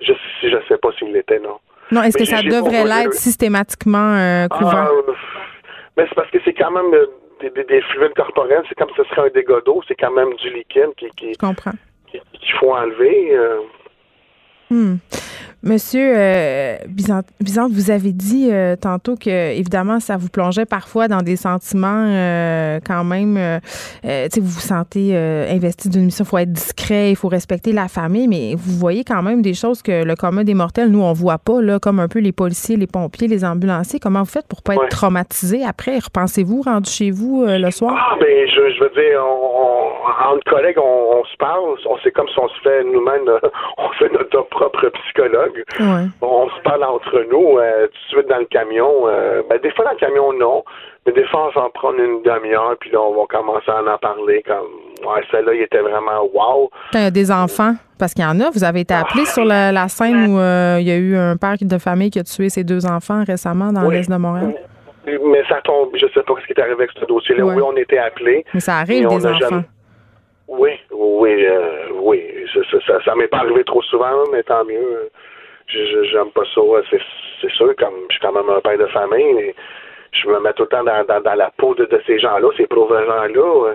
Je 0.00 0.12
je 0.42 0.56
sais 0.68 0.78
pas 0.78 0.92
s'il 0.98 1.12
l'était, 1.12 1.38
non. 1.38 1.58
Non, 1.92 2.02
est-ce 2.02 2.16
que 2.16 2.24
ça 2.24 2.42
devrait 2.42 2.84
l'être 2.84 3.14
systématiquement 3.14 4.14
euh, 4.14 4.46
ah, 4.50 4.56
couvert? 4.56 4.90
mais 5.96 6.06
c'est 6.08 6.14
parce 6.14 6.30
que 6.30 6.38
c'est 6.44 6.54
quand 6.54 6.70
même 6.70 6.94
euh, 6.94 7.06
des, 7.40 7.50
des, 7.50 7.82
fluides 7.82 8.14
corporels, 8.14 8.62
c'est 8.68 8.76
comme 8.76 8.88
si 8.90 8.96
ce 8.96 9.04
serait 9.04 9.26
un 9.26 9.30
dégât 9.30 9.60
d'eau, 9.66 9.82
c'est 9.88 9.96
quand 9.96 10.12
même 10.12 10.32
du 10.34 10.50
liquide 10.50 10.94
qui, 10.96 11.34
faut 12.58 12.72
enlever. 12.72 13.36
Hmm. 14.70 14.96
Monsieur 15.62 16.14
euh, 16.16 16.76
Bizante, 16.88 17.72
vous 17.72 17.90
avez 17.90 18.12
dit 18.12 18.48
euh, 18.50 18.76
tantôt 18.80 19.14
que 19.14 19.28
évidemment 19.28 20.00
ça 20.00 20.16
vous 20.16 20.30
plongeait 20.30 20.64
parfois 20.64 21.06
dans 21.06 21.20
des 21.20 21.36
sentiments 21.36 22.06
euh, 22.08 22.78
quand 22.86 23.04
même. 23.04 23.36
Euh, 23.36 23.58
vous 24.38 24.46
vous 24.46 24.60
sentez 24.60 25.14
investi 25.14 25.90
d'une 25.90 26.06
mission, 26.06 26.24
il 26.24 26.28
faut 26.28 26.38
être 26.38 26.52
discret, 26.52 27.10
il 27.10 27.16
faut 27.16 27.28
respecter 27.28 27.72
la 27.72 27.88
famille, 27.88 28.26
mais 28.26 28.54
vous 28.56 28.72
voyez 28.72 29.04
quand 29.04 29.22
même 29.22 29.42
des 29.42 29.52
choses 29.52 29.82
que 29.82 30.02
le 30.02 30.16
commun 30.16 30.44
des 30.44 30.54
mortels, 30.54 30.88
nous 30.88 31.02
on 31.02 31.12
voit 31.12 31.36
pas 31.36 31.60
là, 31.60 31.78
comme 31.78 32.00
un 32.00 32.08
peu 32.08 32.20
les 32.20 32.32
policiers, 32.32 32.76
les 32.76 32.86
pompiers, 32.86 33.28
les 33.28 33.44
ambulanciers. 33.44 34.00
Comment 34.00 34.20
vous 34.20 34.30
faites 34.30 34.48
pour 34.48 34.62
pas 34.62 34.76
être 34.76 34.88
traumatisé 34.88 35.62
après? 35.62 35.98
Repensez-vous 35.98 36.62
rendu 36.62 36.90
chez 36.90 37.10
vous 37.10 37.44
le 37.46 37.70
soir? 37.70 38.12
Ah 38.12 38.16
ben 38.18 38.48
je, 38.48 38.72
je 38.72 38.82
veux 38.82 38.90
dire, 38.90 39.22
on, 39.22 39.90
entre 40.32 40.44
collègues, 40.50 40.78
on, 40.78 41.22
se 41.24 41.36
parle, 41.36 41.76
on 41.86 41.98
sait 41.98 42.10
comme 42.12 42.28
si 42.28 42.38
on 42.38 42.48
se 42.48 42.60
fait 42.62 42.82
nous-mêmes, 42.84 43.28
on 43.78 43.90
fait 43.98 44.10
notre 44.12 44.42
propre 44.48 44.88
psychologue. 44.88 45.49
On 46.20 46.48
se 46.48 46.62
parle 46.62 46.84
entre 46.84 47.26
nous 47.30 47.58
euh, 47.58 47.86
tout 47.86 47.92
de 47.92 48.20
suite 48.20 48.28
dans 48.28 48.38
le 48.38 48.46
camion. 48.46 49.08
Euh, 49.08 49.42
ben, 49.48 49.58
des 49.62 49.70
fois, 49.72 49.84
dans 49.84 49.92
le 49.92 49.96
camion, 49.96 50.32
non. 50.32 50.64
Mais 51.06 51.12
des 51.12 51.24
fois, 51.26 51.48
on 51.48 51.58
va 51.58 51.66
en 51.66 51.70
prendre 51.70 51.98
une 51.98 52.22
demi-heure, 52.22 52.76
puis 52.78 52.90
là, 52.90 53.00
on 53.00 53.14
va 53.14 53.26
commencer 53.28 53.70
à 53.70 53.82
en 53.82 53.98
parler 53.98 54.42
comme 54.46 54.68
Ouais, 55.06 55.22
celle-là, 55.30 55.54
il 55.54 55.62
était 55.62 55.80
vraiment 55.80 56.22
wow. 56.34 56.70
Il 56.92 57.00
y 57.00 57.04
a 57.04 57.10
des 57.10 57.30
enfants, 57.30 57.74
parce 57.98 58.12
qu'il 58.12 58.22
y 58.22 58.26
en 58.26 58.38
a. 58.40 58.50
Vous 58.50 58.64
avez 58.64 58.80
été 58.80 58.92
appelé 58.92 59.24
sur 59.24 59.44
la, 59.44 59.88
scène 59.88 60.30
où 60.30 60.38
euh, 60.38 60.76
il 60.78 60.86
y 60.86 60.90
a 60.90 60.96
eu 60.96 61.16
un 61.16 61.36
père 61.36 61.54
de 61.60 61.78
famille 61.78 62.10
qui 62.10 62.18
a 62.18 62.22
tué 62.22 62.50
ses 62.50 62.64
deux 62.64 62.84
enfants 62.84 63.24
récemment 63.26 63.72
dans 63.72 63.88
l'Est 63.88 64.10
de 64.10 64.16
Montréal? 64.16 64.54
Mais 65.06 65.42
ça 65.48 65.60
tombe, 65.64 65.88
je 65.94 66.06
sais 66.12 66.22
pas 66.22 66.34
ce 66.40 66.46
qui 66.46 66.52
est 66.52 66.60
arrivé 66.60 66.74
avec 66.74 66.90
ce 66.98 67.06
dossier-là. 67.06 67.44
Oui, 67.44 67.62
on 67.64 67.76
était 67.76 67.98
appelé. 67.98 68.44
Mais 68.52 68.60
ça 68.60 68.76
arrive 68.76 69.08
des 69.08 69.26
enfants. 69.26 69.64
Oui, 70.46 70.70
oui, 70.90 71.46
oui. 72.02 72.22
Ça, 72.86 73.00
ça, 73.04 73.14
m'est 73.14 73.28
pas 73.28 73.38
arrivé 73.38 73.64
trop 73.64 73.82
souvent, 73.82 74.24
mais 74.32 74.42
tant 74.42 74.64
mieux 74.64 75.10
j'aime 75.72 76.30
pas 76.30 76.42
ça. 76.54 76.60
C'est 77.40 77.50
sûr, 77.52 77.74
comme 77.76 77.94
je 78.08 78.14
suis 78.14 78.20
quand 78.20 78.32
même 78.32 78.48
un 78.48 78.60
père 78.60 78.78
de 78.78 78.86
famille, 78.86 79.32
mais 79.34 79.54
je 80.12 80.28
me 80.28 80.40
mets 80.40 80.52
tout 80.52 80.64
le 80.64 80.68
temps 80.68 80.84
dans, 80.84 81.34
la 81.34 81.50
peau 81.56 81.74
de, 81.74 81.88
ces 82.06 82.18
gens-là, 82.18 82.48
ces 82.56 82.66
pauvres 82.66 83.00
gens-là. 83.04 83.68
Euh. 83.68 83.74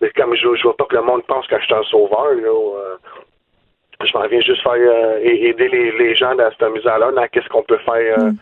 mais 0.00 0.10
comme 0.10 0.34
je, 0.34 0.54
je 0.54 0.66
veux 0.66 0.74
pas 0.74 0.84
que 0.84 0.96
le 0.96 1.02
monde 1.02 1.24
pense 1.26 1.46
que 1.46 1.58
je 1.58 1.64
suis 1.64 1.74
un 1.74 1.82
sauveur, 1.84 2.34
là, 2.34 2.48
euh. 2.48 2.96
je 4.04 4.18
m'en 4.18 4.26
viens 4.26 4.40
juste 4.40 4.62
faire 4.62 4.72
euh, 4.74 5.18
aider 5.22 5.68
les, 5.68 6.14
gens 6.14 6.34
dans 6.34 6.50
cette 6.50 6.70
misère-là, 6.70 7.12
dans 7.12 7.28
qu'est-ce 7.28 7.48
qu'on 7.48 7.62
peut 7.62 7.80
faire. 7.84 8.18
Mm 8.18 8.36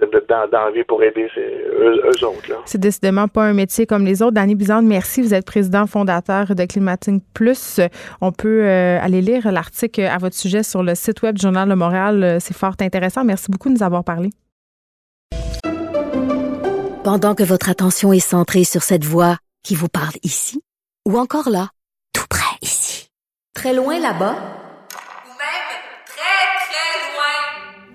d'envie 0.00 0.84
pour 0.84 1.02
aider 1.02 1.28
eux, 1.36 2.24
autres. 2.24 2.62
C'est 2.64 2.80
décidément 2.80 3.28
pas 3.28 3.44
un 3.44 3.52
métier 3.52 3.86
comme 3.86 4.04
les 4.04 4.22
autres. 4.22 4.32
Danny 4.32 4.54
Bizande, 4.54 4.86
merci. 4.86 5.22
Vous 5.22 5.34
êtes 5.34 5.46
président 5.46 5.86
fondateur 5.86 6.54
de 6.54 6.64
Climating 6.64 7.20
Plus. 7.34 7.80
On 8.20 8.32
peut 8.32 8.64
euh, 8.64 8.98
aller 9.00 9.20
lire 9.20 9.50
l'article 9.50 10.02
à 10.02 10.18
votre 10.18 10.36
sujet 10.36 10.62
sur 10.62 10.82
le 10.82 10.94
site 10.94 11.22
web 11.22 11.36
du 11.36 11.42
Journal 11.42 11.68
de 11.68 11.74
Montréal. 11.74 12.38
C'est 12.40 12.56
fort 12.56 12.74
intéressant. 12.80 13.24
Merci 13.24 13.50
beaucoup 13.50 13.68
de 13.68 13.74
nous 13.74 13.82
avoir 13.82 14.04
parlé. 14.04 14.30
Pendant 17.04 17.34
que 17.34 17.42
votre 17.42 17.68
attention 17.68 18.12
est 18.12 18.20
centrée 18.20 18.62
sur 18.64 18.82
cette 18.82 19.04
voix 19.04 19.36
qui 19.64 19.74
vous 19.74 19.88
parle 19.88 20.14
ici, 20.22 20.62
ou 21.04 21.18
encore 21.18 21.50
là, 21.50 21.68
tout 22.12 22.26
près 22.30 22.56
ici, 22.62 23.08
très 23.54 23.74
loin 23.74 23.98
là-bas, 23.98 24.61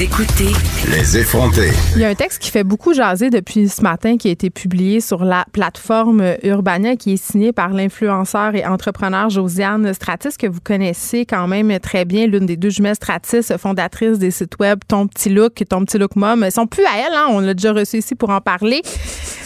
Vous 0.00 0.06
écoutez 0.06 0.52
Les 0.90 1.18
effrontés. 1.18 1.72
Il 1.94 2.00
y 2.00 2.06
a 2.06 2.08
un 2.08 2.14
texte 2.14 2.38
qui 2.38 2.50
fait 2.50 2.64
beaucoup 2.64 2.94
jaser 2.94 3.28
depuis 3.28 3.68
ce 3.68 3.82
matin 3.82 4.16
qui 4.16 4.28
a 4.28 4.30
été 4.30 4.48
publié 4.48 5.02
sur 5.02 5.24
la 5.24 5.44
plateforme 5.52 6.36
Urbania 6.42 6.96
qui 6.96 7.12
est 7.12 7.22
signé 7.22 7.52
par 7.52 7.68
l'influenceur 7.74 8.54
et 8.54 8.64
entrepreneur 8.64 9.28
Josiane 9.28 9.92
Stratis 9.92 10.38
que 10.38 10.46
vous 10.46 10.60
connaissez 10.64 11.26
quand 11.26 11.46
même 11.48 11.78
très 11.80 12.06
bien, 12.06 12.26
l'une 12.26 12.46
des 12.46 12.56
deux 12.56 12.70
jumelles 12.70 12.94
Stratis, 12.94 13.52
fondatrice 13.58 14.18
des 14.18 14.30
sites 14.30 14.58
web 14.58 14.80
Ton 14.88 15.06
Petit 15.06 15.28
Look 15.28 15.60
et 15.60 15.66
Ton 15.66 15.84
Petit 15.84 15.98
Look 15.98 16.16
Mom. 16.16 16.44
Ils 16.46 16.52
sont 16.52 16.66
plus 16.66 16.86
à 16.86 16.96
elle, 16.96 17.14
hein? 17.14 17.26
on 17.28 17.40
l'a 17.40 17.52
déjà 17.52 17.74
reçu 17.74 17.98
ici 17.98 18.14
pour 18.14 18.30
en 18.30 18.40
parler. 18.40 18.80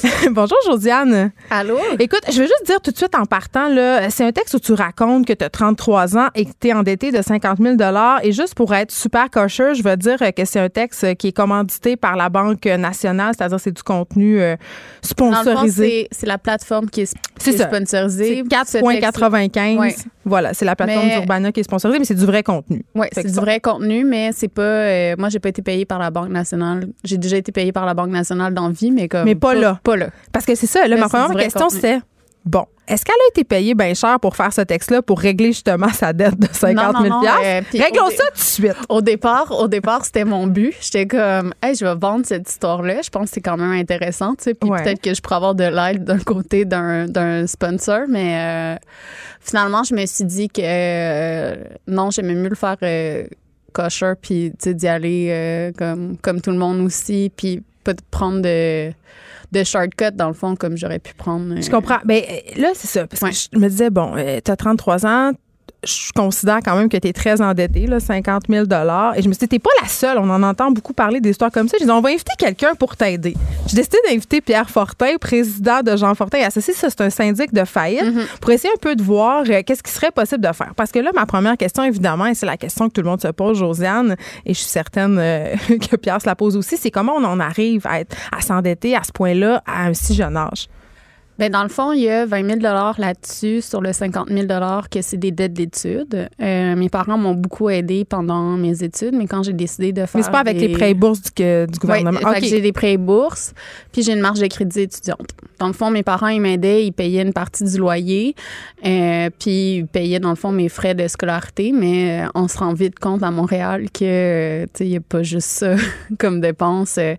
Bonjour 0.30 0.58
Josiane. 0.66 1.32
Allô? 1.50 1.78
Écoute, 1.98 2.22
je 2.28 2.40
veux 2.40 2.46
juste 2.46 2.66
dire 2.66 2.80
tout 2.80 2.92
de 2.92 2.96
suite 2.96 3.14
en 3.16 3.24
partant, 3.24 3.68
là, 3.68 4.08
c'est 4.10 4.24
un 4.24 4.32
texte 4.32 4.54
où 4.54 4.60
tu 4.60 4.72
racontes 4.74 5.26
que 5.26 5.32
tu 5.32 5.44
as 5.44 5.50
33 5.50 6.16
ans 6.16 6.28
et 6.34 6.44
que 6.44 6.50
tu 6.60 6.68
es 6.68 6.72
endetté 6.72 7.10
de 7.10 7.22
50 7.22 7.58
000 7.58 7.76
Et 8.22 8.32
juste 8.32 8.54
pour 8.54 8.72
être 8.74 8.92
super 8.92 9.30
cocheux, 9.30 9.74
je 9.74 9.82
veux 9.82 9.96
dire 9.96 10.18
que 10.36 10.43
c'est 10.44 10.60
un 10.60 10.68
texte 10.68 11.14
qui 11.16 11.28
est 11.28 11.32
commandité 11.32 11.96
par 11.96 12.16
la 12.16 12.28
Banque 12.28 12.66
nationale, 12.66 13.32
c'est-à-dire 13.36 13.60
c'est 13.60 13.72
du 13.72 13.82
contenu 13.82 14.40
euh, 14.40 14.56
sponsorisé. 15.02 16.08
C'est 16.10 16.26
la 16.26 16.38
plateforme 16.38 16.88
qui 16.88 17.02
est, 17.02 17.14
sponsorisée. 17.38 18.44
C'est 18.64 18.80
4,95. 18.80 20.06
Voilà, 20.24 20.54
c'est 20.54 20.64
la 20.64 20.76
plateforme 20.76 21.08
d'Urbana 21.08 21.52
qui 21.52 21.60
est 21.60 21.64
sponsorisée, 21.64 21.98
mais 21.98 22.04
c'est 22.04 22.14
du 22.14 22.26
vrai 22.26 22.42
contenu. 22.42 22.84
Oui, 22.94 23.06
c'est 23.12 23.26
du 23.26 23.32
vrai 23.32 23.60
contenu, 23.60 24.04
mais 24.04 24.30
c'est 24.32 24.48
pas. 24.48 24.62
Euh, 24.62 25.14
moi, 25.18 25.28
j'ai 25.28 25.38
pas 25.38 25.50
été 25.50 25.62
payé 25.62 25.84
par 25.84 25.98
la 25.98 26.10
Banque 26.10 26.30
nationale. 26.30 26.86
J'ai 27.04 27.18
déjà 27.18 27.36
été 27.36 27.52
payé 27.52 27.72
par 27.72 27.86
la 27.86 27.94
Banque 27.94 28.10
nationale 28.10 28.54
dans 28.54 28.70
vie, 28.70 28.90
mais 28.90 29.08
comme. 29.08 29.24
Mais 29.24 29.34
pas, 29.34 29.54
là. 29.54 29.80
Pas 29.82 29.96
là. 29.96 30.08
Parce 30.32 30.46
que 30.46 30.54
c'est 30.54 30.66
ça. 30.66 30.86
Là, 30.88 30.96
ma 30.96 31.08
première 31.08 31.36
question, 31.36 31.68
c'est 31.68 32.00
Bon, 32.44 32.66
est-ce 32.86 33.06
qu'elle 33.06 33.14
a 33.14 33.28
été 33.30 33.44
payée 33.44 33.74
bien 33.74 33.94
cher 33.94 34.20
pour 34.20 34.36
faire 34.36 34.52
ce 34.52 34.60
texte-là 34.60 35.00
pour 35.00 35.18
régler 35.18 35.52
justement 35.52 35.88
sa 35.88 36.12
dette 36.12 36.38
de 36.38 36.46
50 36.52 36.96
000 37.02 37.24
euh, 37.24 37.62
Réglons 37.72 38.10
ça 38.10 38.24
tout 38.26 38.34
de 38.34 38.38
suite. 38.38 38.76
Au 38.90 39.00
départ, 39.00 39.50
au 39.58 39.66
départ, 39.66 40.04
c'était 40.04 40.26
mon 40.26 40.46
but. 40.46 40.74
J'étais 40.80 41.06
comme, 41.06 41.54
hey, 41.62 41.74
je 41.74 41.86
vais 41.86 41.94
vendre 41.94 42.26
cette 42.26 42.48
histoire-là. 42.48 43.00
Je 43.02 43.08
pense 43.08 43.30
que 43.30 43.34
c'est 43.36 43.40
quand 43.40 43.56
même 43.56 43.72
intéressant, 43.72 44.34
tu 44.34 44.44
sais. 44.44 44.54
Puis 44.54 44.68
peut-être 44.68 45.00
que 45.00 45.14
je 45.14 45.22
pourrais 45.22 45.36
avoir 45.36 45.54
de 45.54 45.64
l'aide 45.64 46.04
d'un 46.04 46.18
côté 46.18 46.66
d'un 46.66 47.46
sponsor, 47.46 48.00
mais 48.08 48.36
euh, 48.36 48.76
finalement, 49.40 49.82
je 49.82 49.94
me 49.94 50.04
suis 50.04 50.24
dit 50.24 50.48
que 50.48 50.60
euh, 50.62 51.56
non, 51.88 52.10
j'aimais 52.10 52.34
mieux 52.34 52.50
le 52.50 52.56
faire 52.56 52.76
kosher, 53.72 54.12
puis 54.20 54.52
d'y 54.62 54.86
aller 54.86 55.72
comme 55.78 56.18
comme 56.18 56.42
tout 56.42 56.50
le 56.50 56.58
monde 56.58 56.80
aussi, 56.80 57.32
puis 57.34 57.62
pas 57.82 57.94
de 57.94 58.02
prendre 58.10 58.42
de 58.42 58.92
de 59.54 59.64
shortcut, 59.64 60.12
dans 60.12 60.28
le 60.28 60.34
fond, 60.34 60.56
comme 60.56 60.76
j'aurais 60.76 60.98
pu 60.98 61.14
prendre. 61.14 61.60
Je 61.60 61.70
comprends. 61.70 61.98
Mais 62.04 62.44
ben, 62.54 62.62
là, 62.62 62.68
c'est 62.74 62.88
ça. 62.88 63.06
Parce 63.06 63.22
que 63.22 63.30
je 63.52 63.58
me 63.58 63.68
disais, 63.68 63.90
bon, 63.90 64.14
euh, 64.16 64.40
tu 64.44 64.50
as 64.50 64.56
33 64.56 65.06
ans, 65.06 65.32
je 65.86 66.12
considère 66.12 66.60
quand 66.64 66.76
même 66.76 66.88
que 66.88 66.96
tu 66.96 67.08
es 67.08 67.12
très 67.12 67.40
endetté, 67.40 67.86
là, 67.86 68.00
50 68.00 68.44
000 68.48 68.64
Et 68.64 69.22
je 69.22 69.28
me 69.28 69.32
suis 69.32 69.40
dit, 69.40 69.48
t'es 69.48 69.58
pas 69.58 69.70
la 69.82 69.88
seule. 69.88 70.18
On 70.18 70.30
en 70.30 70.42
entend 70.42 70.70
beaucoup 70.70 70.92
parler 70.92 71.20
d'histoires 71.20 71.50
comme 71.50 71.68
ça. 71.68 71.76
J'ai 71.78 71.86
dit, 71.86 71.90
on 71.90 72.00
va 72.00 72.10
inviter 72.10 72.32
quelqu'un 72.38 72.74
pour 72.74 72.96
t'aider. 72.96 73.34
J'ai 73.66 73.76
décidé 73.76 73.98
d'inviter 74.08 74.40
Pierre 74.40 74.70
Fortin, 74.70 75.16
président 75.20 75.80
de 75.82 75.96
Jean 75.96 76.14
Fortin 76.14 76.38
et 76.38 76.44
Associé. 76.44 76.74
Ça, 76.74 76.90
c'est 76.90 77.00
un 77.00 77.10
syndic 77.10 77.52
de 77.52 77.64
faillite, 77.64 78.04
mm-hmm. 78.04 78.38
pour 78.40 78.50
essayer 78.50 78.72
un 78.72 78.78
peu 78.80 78.96
de 78.96 79.02
voir 79.02 79.44
euh, 79.48 79.62
qu'est-ce 79.64 79.82
qui 79.82 79.92
serait 79.92 80.10
possible 80.10 80.46
de 80.46 80.52
faire. 80.52 80.72
Parce 80.76 80.92
que 80.92 80.98
là, 80.98 81.10
ma 81.14 81.26
première 81.26 81.56
question, 81.56 81.82
évidemment, 81.82 82.26
et 82.26 82.34
c'est 82.34 82.46
la 82.46 82.56
question 82.56 82.88
que 82.88 82.94
tout 82.94 83.02
le 83.02 83.08
monde 83.08 83.20
se 83.20 83.28
pose, 83.28 83.58
Josiane, 83.58 84.16
et 84.44 84.54
je 84.54 84.58
suis 84.58 84.68
certaine 84.68 85.18
euh, 85.18 85.54
que 85.90 85.96
Pierre 85.96 86.20
se 86.20 86.26
la 86.26 86.34
pose 86.34 86.56
aussi, 86.56 86.76
c'est 86.76 86.90
comment 86.90 87.14
on 87.14 87.24
en 87.24 87.40
arrive 87.40 87.86
à, 87.86 88.00
être, 88.00 88.16
à 88.36 88.40
s'endetter 88.40 88.96
à 88.96 89.02
ce 89.04 89.12
point-là 89.12 89.62
à 89.66 89.86
un 89.86 89.94
si 89.94 90.14
jeune 90.14 90.36
âge? 90.36 90.68
Bien, 91.36 91.50
dans 91.50 91.64
le 91.64 91.68
fond, 91.68 91.90
il 91.90 92.02
y 92.02 92.08
a 92.08 92.26
20 92.26 92.60
000 92.60 92.74
là-dessus 92.98 93.60
sur 93.60 93.80
le 93.80 93.92
50 93.92 94.28
000 94.28 94.46
que 94.88 95.02
c'est 95.02 95.16
des 95.16 95.32
dettes 95.32 95.52
d'études. 95.52 96.28
Euh, 96.40 96.76
mes 96.76 96.88
parents 96.88 97.18
m'ont 97.18 97.34
beaucoup 97.34 97.68
aidé 97.70 98.04
pendant 98.04 98.56
mes 98.56 98.84
études, 98.84 99.14
mais 99.14 99.26
quand 99.26 99.42
j'ai 99.42 99.52
décidé 99.52 99.92
de 99.92 100.06
faire. 100.06 100.10
Mais 100.14 100.22
c'est 100.22 100.30
pas 100.30 100.40
avec 100.40 100.60
les 100.60 100.68
prêts 100.68 100.90
et 100.90 100.94
bourses 100.94 101.22
du, 101.22 101.66
du 101.66 101.78
gouvernement. 101.80 102.20
Oui, 102.24 102.48
j'ai 102.48 102.60
des 102.60 102.72
prêts 102.72 102.92
et 102.92 102.98
bourses, 102.98 103.52
puis 103.90 104.02
j'ai 104.02 104.12
une 104.12 104.20
marge 104.20 104.38
de 104.38 104.46
crédit 104.46 104.82
étudiante. 104.82 105.30
Dans 105.58 105.66
le 105.66 105.72
fond, 105.72 105.90
mes 105.90 106.04
parents, 106.04 106.28
ils 106.28 106.40
m'aidaient, 106.40 106.86
ils 106.86 106.92
payaient 106.92 107.22
une 107.22 107.32
partie 107.32 107.64
du 107.64 107.78
loyer, 107.78 108.36
euh, 108.86 109.28
puis 109.36 109.78
ils 109.78 109.86
payaient, 109.86 110.20
dans 110.20 110.30
le 110.30 110.36
fond, 110.36 110.52
mes 110.52 110.68
frais 110.68 110.94
de 110.94 111.08
scolarité, 111.08 111.72
mais 111.72 112.22
euh, 112.22 112.28
on 112.36 112.46
se 112.46 112.58
rend 112.58 112.74
vite 112.74 113.00
compte 113.00 113.24
à 113.24 113.32
Montréal 113.32 113.86
que, 113.90 114.64
tu 114.66 114.70
sais, 114.74 114.86
il 114.86 114.90
n'y 114.90 114.96
a 114.96 115.00
pas 115.00 115.24
juste 115.24 115.48
ça 115.48 115.74
comme 116.18 116.40
dépense. 116.40 116.94
fait 116.94 117.18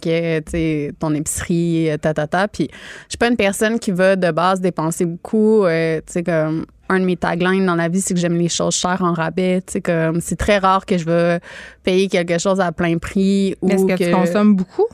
que, 0.00 0.38
tu 0.38 0.50
sais, 0.52 0.92
ton 1.00 1.12
épicerie, 1.14 1.90
ta, 2.00 2.14
ta, 2.14 2.28
ta. 2.28 2.46
Puis 2.46 2.68
je 2.70 3.10
suis 3.10 3.18
pas 3.18 3.28
une 3.28 3.36
personne 3.36 3.55
qui 3.80 3.90
va 3.90 4.16
de 4.16 4.30
base 4.30 4.60
dépenser 4.60 5.04
beaucoup. 5.04 5.64
Euh, 5.64 5.98
tu 6.06 6.12
sais, 6.12 6.22
comme 6.22 6.66
un 6.88 7.00
de 7.00 7.04
mes 7.04 7.16
taglines 7.16 7.66
dans 7.66 7.74
la 7.74 7.88
vie, 7.88 8.00
c'est 8.00 8.14
que 8.14 8.20
j'aime 8.20 8.36
les 8.36 8.48
choses 8.48 8.74
chères 8.74 9.02
en 9.02 9.12
rabais. 9.12 9.62
Tu 9.66 9.74
sais, 9.74 9.80
comme 9.80 10.20
c'est 10.20 10.36
très 10.36 10.58
rare 10.58 10.86
que 10.86 10.98
je 10.98 11.04
vais 11.04 11.40
payer 11.82 12.08
quelque 12.08 12.38
chose 12.38 12.60
à 12.60 12.72
plein 12.72 12.98
prix. 12.98 13.56
Est-ce 13.68 13.84
que, 13.84 13.96
tu 13.96 14.10
consommes 14.10 14.54
beaucoup? 14.54 14.86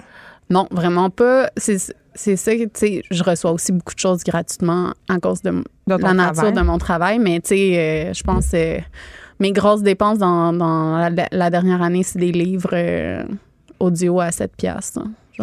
Non, 0.50 0.66
vraiment 0.70 1.10
pas. 1.10 1.50
C'est 1.56 1.78
ça, 1.78 1.92
tu 2.14 2.68
sais, 2.74 3.02
je 3.10 3.22
reçois 3.22 3.52
aussi 3.52 3.72
beaucoup 3.72 3.94
de 3.94 4.00
choses 4.00 4.22
gratuitement 4.22 4.92
à 5.08 5.18
cause 5.18 5.40
de, 5.42 5.64
la 5.86 6.12
nature 6.12 6.52
de 6.52 6.60
mon 6.60 6.78
travail, 6.78 7.18
mais 7.18 7.40
tu 7.40 7.48
sais, 7.48 7.78
euh, 7.78 8.12
je 8.12 8.22
pense 8.22 8.50
que 8.50 8.78
euh, 8.78 8.80
mes 9.40 9.52
grosses 9.52 9.82
dépenses 9.82 10.18
dans, 10.18 11.10
la, 11.32 11.50
dernière 11.50 11.80
année, 11.80 12.02
c'est 12.02 12.18
des 12.18 12.32
livres 12.32 13.24
audio 13.80 14.20
à 14.20 14.30
7 14.30 14.54
piastres 14.56 15.00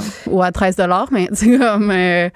ou 0.27 0.41
à 0.41 0.51
13 0.51 0.77
mais 1.11 1.27
comme 1.59 1.91
euh, 1.91 2.29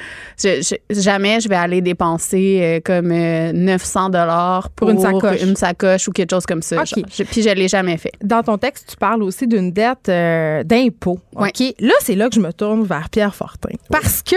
jamais 0.89 1.39
je 1.39 1.49
vais 1.49 1.55
aller 1.55 1.81
dépenser 1.81 2.59
euh, 2.61 2.79
comme 2.83 3.09
900 3.09 4.05
euh, 4.05 4.09
dollars 4.09 4.69
pour, 4.71 4.89
une 4.89 4.99
sacoche. 4.99 5.41
une 5.41 5.55
sacoche 5.55 6.07
ou 6.07 6.11
quelque 6.11 6.31
chose 6.31 6.45
comme 6.45 6.61
ça. 6.61 6.83
puis 6.83 7.41
je 7.41 7.53
l'ai 7.53 7.67
jamais 7.67 7.97
fait. 7.97 8.11
Dans 8.23 8.43
ton 8.43 8.57
texte, 8.57 8.89
tu 8.91 8.95
parles 8.97 9.23
aussi 9.23 9.47
d'une 9.47 9.71
dette 9.71 10.07
d'impôt. 10.07 11.19
OK, 11.35 11.61
là 11.79 11.93
c'est 12.01 12.15
là 12.15 12.29
que 12.29 12.35
je 12.35 12.39
me 12.39 12.51
tourne 12.51 12.83
vers 12.83 13.09
Pierre 13.09 13.35
Fortin 13.35 13.75
parce 13.89 14.21
que 14.21 14.35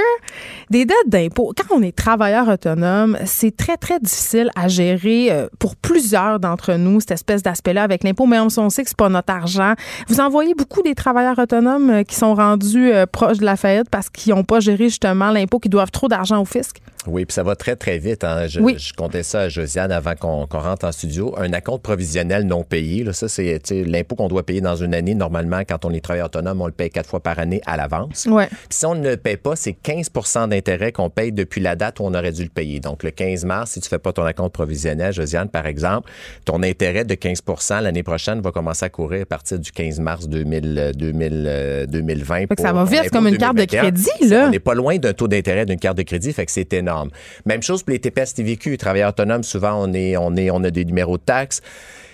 des 0.70 0.84
dettes 0.84 0.96
d'impôt 1.08 1.52
quand 1.56 1.76
on 1.76 1.82
est 1.82 1.96
travailleur 1.96 2.48
autonome, 2.48 3.18
c'est 3.24 3.56
très 3.56 3.76
très 3.76 4.00
difficile 4.00 4.50
à 4.56 4.68
gérer 4.68 5.46
pour 5.58 5.76
plusieurs 5.76 6.40
d'entre 6.40 6.74
nous 6.74 7.00
cette 7.00 7.12
espèce 7.12 7.42
d'aspect-là 7.42 7.82
avec 7.82 8.04
l'impôt 8.04 8.26
même 8.26 8.50
si 8.50 8.58
on 8.58 8.70
sait 8.70 8.82
que 8.82 8.88
c'est 8.88 8.96
pas 8.96 9.08
notre 9.08 9.32
argent. 9.32 9.74
Vous 10.08 10.20
en 10.20 10.28
voyez 10.28 10.54
beaucoup 10.54 10.82
des 10.82 10.94
travailleurs 10.94 11.38
autonomes 11.38 12.04
qui 12.04 12.14
sont 12.14 12.34
rendus 12.34 12.92
proche 13.16 13.38
de 13.38 13.46
la 13.46 13.56
faillite 13.56 13.88
parce 13.88 14.10
qu'ils 14.10 14.34
n'ont 14.34 14.44
pas 14.44 14.60
géré 14.60 14.90
justement 14.90 15.30
l'impôt, 15.30 15.58
qu'ils 15.58 15.70
doivent 15.70 15.90
trop 15.90 16.06
d'argent 16.06 16.38
au 16.38 16.44
fisc? 16.44 16.82
Oui, 17.06 17.24
puis 17.24 17.34
ça 17.34 17.42
va 17.42 17.56
très, 17.56 17.76
très 17.76 17.98
vite. 17.98 18.24
Hein. 18.24 18.46
Je, 18.46 18.60
je, 18.60 18.92
comptais 18.92 19.22
ça 19.22 19.42
à 19.42 19.48
Josiane 19.48 19.92
avant 19.92 20.14
qu'on 20.14 20.46
rentre 20.46 20.86
en 20.86 20.92
studio. 20.92 21.34
Un 21.38 21.52
acompte 21.52 21.82
provisionnel 21.82 22.44
non 22.44 22.62
payé, 22.62 23.04
là, 23.04 23.12
ça, 23.12 23.28
c'est 23.28 23.60
l'impôt 23.70 24.16
qu'on 24.16 24.28
doit 24.28 24.44
payer 24.44 24.60
dans 24.60 24.76
une 24.76 24.94
année. 24.94 25.14
Normalement, 25.14 25.60
quand 25.60 25.84
on 25.84 25.92
est 25.92 26.00
travailleur 26.00 26.26
autonome, 26.26 26.60
on 26.60 26.66
le 26.66 26.72
paye 26.72 26.90
quatre 26.90 27.08
fois 27.08 27.20
par 27.20 27.38
année 27.38 27.60
à 27.66 27.76
l'avance. 27.76 28.26
Ouais. 28.30 28.48
si 28.70 28.86
on 28.86 28.94
ne 28.94 29.10
le 29.10 29.16
paye 29.16 29.36
pas, 29.36 29.56
c'est 29.56 29.76
15% 29.82 30.48
d'intérêt 30.48 30.92
qu'on 30.92 31.10
paye 31.10 31.32
depuis 31.32 31.60
la 31.60 31.76
date 31.76 32.00
où 32.00 32.04
on 32.04 32.14
aurait 32.14 32.32
dû 32.32 32.42
le 32.42 32.48
payer. 32.48 32.80
Donc, 32.80 33.02
le 33.02 33.10
15 33.10 33.44
mars, 33.44 33.72
si 33.72 33.80
tu 33.80 33.88
fais 33.88 33.98
pas 33.98 34.12
ton 34.12 34.24
acompte 34.24 34.54
provisionnel, 34.54 35.12
Josiane, 35.12 35.48
par 35.48 35.66
exemple, 35.66 36.10
ton 36.44 36.62
intérêt 36.62 37.04
de 37.04 37.14
15% 37.14 37.82
l'année 37.82 38.02
prochaine 38.02 38.40
va 38.40 38.52
commencer 38.52 38.84
à 38.84 38.88
courir 38.88 39.22
à 39.22 39.26
partir 39.26 39.58
du 39.58 39.70
15 39.70 40.00
mars 40.00 40.28
2000, 40.28 40.92
2000 40.94 41.86
2020. 41.88 42.44
ça 42.58 42.72
va 42.72 42.84
vite 42.84 43.10
comme 43.10 43.26
une 43.26 43.38
carte 43.38 43.56
de 43.56 43.64
crédit, 43.64 44.28
là. 44.28 44.46
On 44.46 44.50
n'est 44.50 44.58
pas 44.58 44.74
loin 44.74 44.96
d'un 44.96 45.12
taux 45.12 45.28
d'intérêt 45.28 45.66
d'une 45.66 45.78
carte 45.78 45.98
de 45.98 46.02
crédit, 46.02 46.32
fait 46.32 46.46
que 46.46 46.52
c'est 46.52 46.72
énorme. 46.72 46.95
Même 47.44 47.62
chose 47.62 47.82
pour 47.82 47.92
les 47.92 47.98
TPS 47.98 48.34
TVQ, 48.34 48.78
travailleurs 48.78 49.10
autonomes, 49.10 49.42
souvent 49.42 49.74
on 49.82 49.92
est, 49.92 50.16
on 50.16 50.34
est, 50.36 50.50
on 50.50 50.62
a 50.64 50.70
des 50.70 50.84
numéros 50.84 51.18
de 51.18 51.22
taxes 51.22 51.62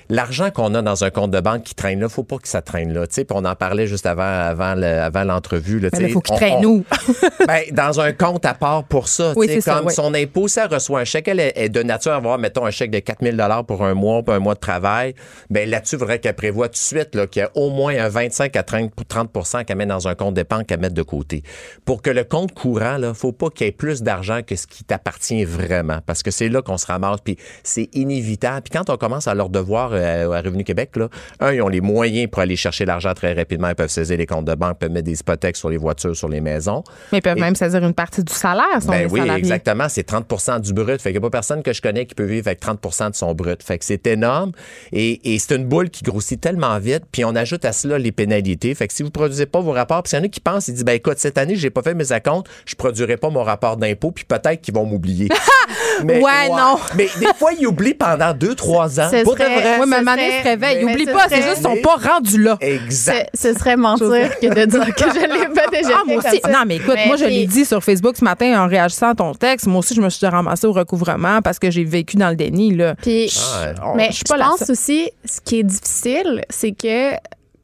l'argent 0.08 0.50
qu'on 0.50 0.74
a 0.74 0.82
dans 0.82 1.04
un 1.04 1.10
compte 1.10 1.30
de 1.30 1.40
banque 1.40 1.62
qui 1.62 1.74
traîne 1.74 2.00
là, 2.00 2.08
faut 2.08 2.22
pas 2.22 2.38
que 2.38 2.48
ça 2.48 2.62
traîne 2.62 2.92
là. 2.92 3.06
Puis 3.06 3.24
on 3.30 3.44
en 3.44 3.54
parlait 3.54 3.86
juste 3.86 4.06
avant, 4.06 4.22
avant, 4.22 4.80
avant 4.82 5.24
l'entrevue. 5.24 5.82
Il 5.98 6.10
faut 6.10 6.20
qu'il 6.20 6.36
traîne 6.36 6.64
où? 6.64 6.84
ben, 7.46 7.62
dans 7.72 8.00
un 8.00 8.12
compte 8.12 8.44
à 8.44 8.54
part 8.54 8.84
pour 8.84 9.08
ça. 9.08 9.32
Oui, 9.36 9.60
comme 9.62 9.90
son 9.90 10.14
impôt, 10.14 10.48
ça 10.48 10.66
reçoit 10.66 11.00
un 11.00 11.04
chèque, 11.04 11.28
elle 11.28 11.40
est 11.40 11.68
de 11.68 11.82
nature 11.82 12.12
à 12.12 12.16
avoir, 12.16 12.38
mettons, 12.38 12.66
un 12.66 12.70
chèque 12.70 12.90
de 12.90 12.98
4000 12.98 13.42
pour 13.66 13.84
un 13.84 13.94
mois, 13.94 14.22
pour 14.22 14.34
un 14.34 14.38
mois 14.38 14.54
de 14.54 14.60
travail. 14.60 15.14
Ben, 15.50 15.68
là-dessus, 15.68 15.96
il 15.96 15.98
faudrait 15.98 16.18
qu'elle 16.18 16.34
prévoit 16.34 16.68
tout 16.68 16.72
de 16.72 16.78
suite 16.78 17.26
qu'il 17.30 17.40
y 17.40 17.44
a 17.44 17.50
au 17.54 17.70
moins 17.70 17.96
un 17.96 18.08
25 18.08 18.56
à 18.56 18.62
30, 18.62 18.92
30 19.08 19.66
qu'elle 19.66 19.76
met 19.76 19.86
dans 19.86 20.08
un 20.08 20.14
compte 20.14 20.34
d'épargne 20.34 20.64
qu'elle 20.64 20.80
met 20.80 20.90
de 20.90 21.02
côté. 21.02 21.42
Pour 21.84 22.02
que 22.02 22.10
le 22.10 22.24
compte 22.24 22.52
courant, 22.52 22.96
il 22.98 23.14
faut 23.14 23.32
pas 23.32 23.50
qu'il 23.50 23.66
y 23.66 23.68
ait 23.68 23.72
plus 23.72 24.02
d'argent 24.02 24.40
que 24.46 24.56
ce 24.56 24.66
qui 24.66 24.84
t'appartient 24.84 25.44
vraiment. 25.44 25.98
Parce 26.06 26.22
que 26.22 26.30
c'est 26.30 26.48
là 26.48 26.62
qu'on 26.62 26.78
se 26.78 26.86
ramasse. 26.86 27.20
Puis 27.22 27.36
c'est 27.62 27.88
inévitable. 27.94 28.62
Puis 28.62 28.78
quand 28.78 28.90
on 28.90 28.96
commence 28.96 29.26
à 29.26 29.34
leur 29.34 29.48
devoir 29.48 29.91
euh, 29.92 30.32
à 30.32 30.40
Revenu 30.40 30.64
Québec, 30.64 30.90
là, 30.96 31.08
un, 31.40 31.52
ils 31.52 31.62
ont 31.62 31.68
les 31.68 31.80
moyens 31.80 32.30
pour 32.30 32.42
aller 32.42 32.56
chercher 32.56 32.84
l'argent 32.84 33.14
très 33.14 33.32
rapidement. 33.32 33.68
Ils 33.68 33.74
peuvent 33.74 33.90
saisir 33.90 34.16
les 34.16 34.26
comptes 34.26 34.44
de 34.44 34.54
banque, 34.54 34.78
peuvent 34.78 34.90
mettre 34.90 35.06
des 35.06 35.20
hypothèques 35.20 35.56
sur 35.56 35.70
les 35.70 35.76
voitures, 35.76 36.16
sur 36.16 36.28
les 36.28 36.40
maisons. 36.40 36.82
Mais 37.12 37.18
ils 37.18 37.22
peuvent 37.22 37.38
même 37.38 37.54
saisir 37.54 37.82
une 37.84 37.94
partie 37.94 38.22
du 38.22 38.32
salaire, 38.32 38.80
ben 38.86 39.08
oui, 39.10 39.20
exactement. 39.36 39.88
C'est 39.88 40.08
30% 40.08 40.60
du 40.60 40.72
brut. 40.72 41.00
Fait 41.00 41.10
qu'il 41.10 41.20
n'y 41.20 41.26
a 41.26 41.28
pas 41.28 41.30
personne 41.30 41.62
que 41.62 41.72
je 41.72 41.80
connais 41.80 42.06
qui 42.06 42.14
peut 42.14 42.24
vivre 42.24 42.48
avec 42.48 42.60
30% 42.60 43.10
de 43.10 43.14
son 43.14 43.34
brut. 43.34 43.62
Fait 43.62 43.78
que 43.78 43.84
c'est 43.84 44.06
énorme. 44.06 44.52
Et, 44.92 45.34
et 45.34 45.38
c'est 45.38 45.54
une 45.54 45.66
boule 45.66 45.90
qui 45.90 46.02
grossit 46.02 46.40
tellement 46.40 46.78
vite. 46.78 47.04
Puis 47.10 47.24
on 47.24 47.34
ajoute 47.34 47.64
à 47.64 47.72
cela 47.72 47.98
les 47.98 48.12
pénalités. 48.12 48.74
Fait 48.74 48.88
que 48.88 48.94
si 48.94 49.02
vous 49.02 49.08
ne 49.08 49.12
produisez 49.12 49.46
pas 49.46 49.60
vos 49.60 49.72
rapports, 49.72 50.02
puis 50.02 50.12
il 50.12 50.16
y 50.16 50.20
en 50.20 50.24
a 50.24 50.28
qui 50.28 50.40
pensent, 50.40 50.68
ils 50.68 50.74
disent, 50.74 50.84
ben 50.84 50.94
écoute, 50.94 51.18
cette 51.18 51.38
année, 51.38 51.56
j'ai 51.56 51.70
pas 51.70 51.82
fait 51.82 51.94
mes 51.94 52.04
comptes, 52.24 52.48
je 52.66 52.74
produirai 52.74 53.16
pas 53.16 53.30
mon 53.30 53.42
rapport 53.42 53.76
d'impôt, 53.76 54.10
puis 54.10 54.24
peut-être 54.24 54.60
qu'ils 54.60 54.74
vont 54.74 54.84
m'oublier. 54.84 55.28
mais, 56.04 56.20
ouais, 56.20 56.48
non. 56.48 56.78
mais 56.96 57.08
des 57.18 57.26
fois, 57.36 57.52
ils 57.58 57.66
oublient 57.66 57.94
pendant 57.94 58.34
deux, 58.34 58.54
trois 58.54 59.00
ans. 59.00 59.10
Pour 59.24 59.36
de 59.36 59.42
vrai. 59.42 59.81
Oui, 59.82 59.88
mais 60.04 60.42
se 60.42 60.48
réveille. 60.48 60.84
Oublie 60.84 61.06
pas, 61.06 61.28
c'est 61.28 61.42
juste 61.42 61.54
qu'ils 61.54 61.62
sont 61.62 61.82
pas 61.82 61.96
rendus 61.96 62.40
là. 62.40 62.56
Exact. 62.60 63.30
Ce 63.34 63.52
serait 63.54 63.76
mentir 63.76 64.38
que 64.40 64.46
de 64.46 64.64
dire 64.64 64.94
que 64.94 65.04
je 65.04 65.20
l'ai 65.20 65.48
pas 65.48 65.68
déjà 65.68 65.98
ah, 66.00 66.02
moi 66.06 66.16
aussi. 66.16 66.40
Non, 66.50 66.62
mais 66.66 66.76
écoute, 66.76 66.96
moi, 67.06 67.16
je 67.16 67.24
l'ai 67.24 67.46
dit 67.46 67.64
sur 67.64 67.82
Facebook 67.82 68.16
ce 68.16 68.24
matin 68.24 68.62
en 68.62 68.68
réagissant 68.68 69.10
à 69.10 69.14
ton 69.14 69.34
texte. 69.34 69.66
Moi 69.66 69.78
aussi, 69.78 69.94
je 69.94 70.00
me 70.00 70.08
suis 70.08 70.26
ramassée 70.26 70.66
au 70.66 70.72
recouvrement 70.72 71.40
parce 71.42 71.58
que 71.58 71.70
j'ai 71.70 71.84
vécu 71.84 72.16
dans 72.16 72.30
le 72.30 72.36
déni. 72.36 72.74
Là. 72.74 72.94
Puis, 72.96 73.32
ah, 73.54 73.92
mais 73.96 74.10
je 74.12 74.22
pense 74.24 74.70
aussi, 74.70 75.10
ce 75.24 75.40
qui 75.40 75.60
est 75.60 75.64
difficile, 75.64 76.42
c'est 76.48 76.72
que 76.72 77.12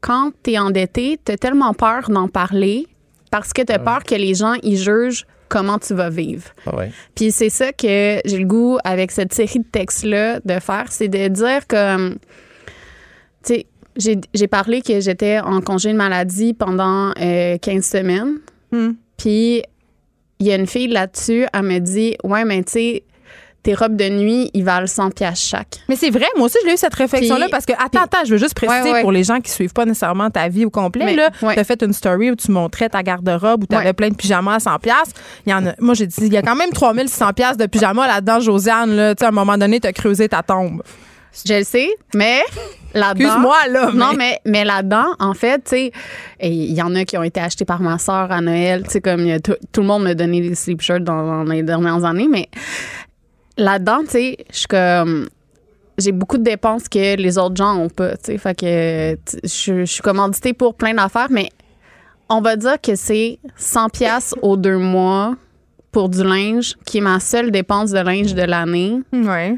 quand 0.01 0.31
tu 0.43 0.51
es 0.51 0.59
endetté, 0.59 1.19
tu 1.23 1.31
as 1.31 1.37
tellement 1.37 1.73
peur 1.73 2.09
d'en 2.09 2.27
parler 2.27 2.87
parce 3.31 3.53
que 3.53 3.61
tu 3.61 3.71
as 3.71 3.75
ah. 3.75 3.79
peur 3.79 4.03
que 4.03 4.15
les 4.15 4.33
gens 4.33 4.53
y 4.63 4.77
jugent 4.77 5.25
comment 5.49 5.79
tu 5.79 5.93
vas 5.93 6.09
vivre. 6.09 6.45
Ah 6.65 6.83
Puis 7.15 7.31
c'est 7.31 7.49
ça 7.49 7.73
que 7.73 8.19
j'ai 8.23 8.37
le 8.37 8.45
goût 8.45 8.77
avec 8.83 9.11
cette 9.11 9.33
série 9.33 9.59
de 9.59 9.65
textes-là 9.65 10.39
de 10.45 10.59
faire, 10.59 10.85
c'est 10.91 11.07
de 11.07 11.27
dire 11.27 11.67
comme, 11.67 12.17
tu 13.43 13.55
sais, 13.55 13.65
j'ai 14.33 14.47
parlé 14.47 14.81
que 14.81 15.01
j'étais 15.01 15.39
en 15.39 15.59
congé 15.61 15.91
de 15.91 15.97
maladie 15.97 16.53
pendant 16.53 17.11
15 17.13 17.19
euh, 17.21 17.81
semaines. 17.81 18.37
Hmm. 18.71 18.91
Puis 19.17 19.63
il 20.39 20.47
y 20.47 20.51
a 20.51 20.55
une 20.55 20.67
fille 20.67 20.87
là-dessus, 20.87 21.45
elle 21.53 21.63
me 21.63 21.79
dit, 21.79 22.15
ouais, 22.23 22.45
mais 22.45 22.63
tu 22.63 22.71
sais, 22.71 23.03
tes 23.63 23.73
robes 23.73 23.95
de 23.95 24.09
nuit, 24.09 24.49
ils 24.53 24.63
valent 24.63 24.87
100 24.87 25.11
pièces 25.11 25.41
chaque. 25.41 25.79
Mais 25.87 25.95
c'est 25.95 26.09
vrai, 26.09 26.25
moi 26.37 26.45
aussi, 26.45 26.57
j'ai 26.65 26.73
eu 26.73 26.77
cette 26.77 26.93
réflexion-là 26.93 27.47
parce 27.51 27.65
que, 27.65 27.73
attends, 27.73 28.03
attends, 28.03 28.25
je 28.25 28.31
veux 28.31 28.37
juste 28.37 28.53
préciser 28.53 29.01
pour 29.01 29.11
les 29.11 29.23
gens 29.23 29.39
qui 29.41 29.51
suivent 29.51 29.73
pas 29.73 29.85
nécessairement 29.85 30.29
ta 30.29 30.47
vie 30.47 30.65
au 30.65 30.69
complet, 30.69 31.13
là, 31.15 31.29
tu 31.39 31.45
as 31.45 31.63
fait 31.63 31.81
une 31.83 31.93
story 31.93 32.31
où 32.31 32.35
tu 32.35 32.51
montrais 32.51 32.89
ta 32.89 33.03
garde-robe, 33.03 33.63
où 33.63 33.67
tu 33.67 33.75
avais 33.75 33.93
plein 33.93 34.09
de 34.09 34.15
pyjamas 34.15 34.55
à 34.55 34.59
100 34.59 34.79
pièces. 34.79 35.11
Il 35.45 35.51
y 35.51 35.53
en 35.53 35.65
a, 35.65 35.73
moi, 35.79 35.93
j'ai 35.93 36.07
dit, 36.07 36.15
il 36.21 36.33
y 36.33 36.37
a 36.37 36.41
quand 36.41 36.55
même 36.55 36.71
3600 36.71 37.33
pièces 37.33 37.57
de 37.57 37.65
pyjamas 37.65 38.07
là-dedans, 38.07 38.39
Josiane, 38.39 38.95
là, 38.95 39.15
tu 39.15 39.23
à 39.23 39.27
un 39.27 39.31
moment 39.31 39.57
donné, 39.57 39.79
tu 39.79 39.87
as 39.87 39.93
creusé 39.93 40.29
ta 40.29 40.41
tombe. 40.41 40.81
Je 41.45 41.53
le 41.53 41.63
sais, 41.63 41.89
mais 42.15 42.41
là-dedans. 42.93 43.25
Excuse-moi, 43.25 43.57
là. 43.69 43.91
Non, 43.93 44.13
mais, 44.17 44.39
mais 44.45 44.65
là-dedans, 44.65 45.13
en 45.19 45.35
fait, 45.35 45.63
tu 45.63 45.69
sais, 45.69 45.91
il 46.41 46.73
y 46.73 46.81
en 46.81 46.95
a 46.95 47.05
qui 47.05 47.17
ont 47.17 47.23
été 47.23 47.39
achetés 47.39 47.65
par 47.65 47.81
ma 47.81 47.99
soeur 47.99 48.31
à 48.31 48.41
Noël. 48.41 48.83
Tu 48.83 48.93
sais, 48.93 49.01
comme 49.01 49.25
tout 49.39 49.81
le 49.81 49.87
monde 49.87 50.03
me 50.03 50.13
donnait 50.15 50.41
des 50.41 50.55
sleep 50.55 50.81
shirts 50.81 51.03
dans, 51.03 51.43
dans 51.43 51.51
les 51.51 51.61
dernières 51.61 52.03
années, 52.03 52.27
mais 52.29 52.49
là-dedans, 53.57 54.01
tu 54.03 54.11
sais, 54.11 54.37
je 54.51 54.57
suis 54.57 54.67
comme 54.67 55.29
j'ai 55.99 56.11
beaucoup 56.11 56.37
de 56.37 56.43
dépenses 56.43 56.87
que 56.87 57.15
les 57.15 57.37
autres 57.37 57.55
gens 57.55 57.77
ont 57.77 57.89
pas, 57.89 58.15
tu 58.17 58.31
sais, 58.31 58.37
fait 58.37 58.57
que 58.57 59.17
je, 59.43 59.85
suis 59.85 60.01
commanditée 60.01 60.53
pour 60.53 60.75
plein 60.75 60.93
d'affaires, 60.93 61.27
mais 61.29 61.49
on 62.29 62.41
va 62.41 62.55
dire 62.55 62.79
que 62.81 62.95
c'est 62.95 63.39
100 63.57 63.89
pièces 63.89 64.33
aux 64.41 64.57
deux 64.57 64.77
mois 64.77 65.35
pour 65.91 66.09
du 66.09 66.23
linge, 66.23 66.75
qui 66.85 66.99
est 66.99 67.01
ma 67.01 67.19
seule 67.19 67.51
dépense 67.51 67.91
de 67.91 67.99
linge 67.99 68.33
de 68.33 68.43
l'année. 68.43 68.99
Ouais. 69.11 69.57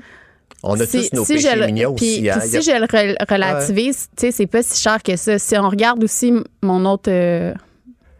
On 0.63 0.79
a 0.79 0.85
tous 0.85 1.11
nos 1.13 1.25
péchés 1.25 1.55
mignons 1.65 1.93
aussi. 1.93 2.29
Hein. 2.29 2.39
si 2.39 2.61
je 2.61 2.71
le 2.71 3.25
relativise, 3.29 4.07
tu 4.15 4.27
sais, 4.27 4.31
c'est 4.31 4.47
pas 4.47 4.63
si 4.63 4.81
cher 4.81 5.01
que 5.03 5.15
ça. 5.15 5.39
Si 5.39 5.57
on 5.57 5.69
regarde 5.69 6.03
aussi 6.03 6.33
mon 6.61 6.85
autre... 6.85 7.09
Euh, 7.11 7.53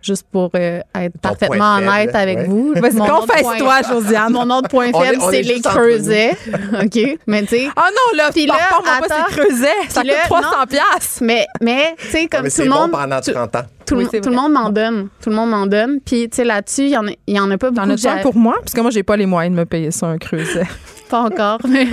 juste 0.01 0.25
pour 0.31 0.49
euh, 0.55 0.81
être 0.95 1.17
parfaitement 1.19 1.77
honnête 1.77 2.15
avec 2.15 2.47
vous. 2.47 2.73
Confesse-toi, 2.73 3.81
Josiane. 3.89 4.31
Mon 4.31 4.49
autre 4.49 4.69
point 4.69 4.91
faible, 4.91 5.21
c'est 5.29 5.41
les 5.41 5.61
creusets. 5.61 6.31
OK? 6.83 7.19
Mais 7.27 7.41
tu 7.43 7.47
sais. 7.47 7.67
Oh 7.75 7.81
non, 7.81 8.17
là, 8.17 8.29
puis 8.31 8.45
là, 8.45 8.55
attends, 8.55 9.07
pas 9.07 9.15
ces 9.15 9.35
creusets. 9.35 9.89
Ça 9.89 10.01
coûte 10.01 10.11
300 10.25 10.47
piastres. 10.69 11.23
Mais, 11.23 11.45
mais 11.61 11.95
tu 11.97 12.07
sais, 12.07 12.27
comme 12.27 12.49
tout 12.49 12.61
le 12.61 12.69
monde. 12.69 12.91
Bon 12.91 12.97
pendant 12.97 13.21
30 13.21 13.55
ans. 13.55 13.63
Tout, 13.85 13.95
le 13.95 14.35
monde 14.35 14.53
m'en 14.53 14.69
donne. 14.69 15.09
Tout 15.21 15.29
le 15.29 15.35
monde 15.35 15.49
m'en 15.49 15.67
donne. 15.67 15.99
Puis, 16.05 16.29
tu 16.29 16.37
sais, 16.37 16.43
là-dessus, 16.45 16.83
il 16.83 16.89
y, 16.91 16.97
en 16.97 17.07
a, 17.07 17.11
y 17.27 17.39
en 17.39 17.51
a 17.51 17.57
pas 17.57 17.71
beaucoup. 17.71 17.95
T'en 17.95 18.09
as 18.09 18.21
pour 18.21 18.35
moi? 18.35 18.55
Parce 18.59 18.73
que 18.73 18.81
moi, 18.81 18.89
j'ai 18.89 19.03
pas 19.03 19.17
les 19.17 19.25
moyens 19.25 19.53
de 19.53 19.59
me 19.59 19.65
payer 19.65 19.91
ça, 19.91 20.07
un 20.07 20.17
creuset. 20.17 20.63
pas 21.11 21.21
encore. 21.21 21.59
mais, 21.67 21.85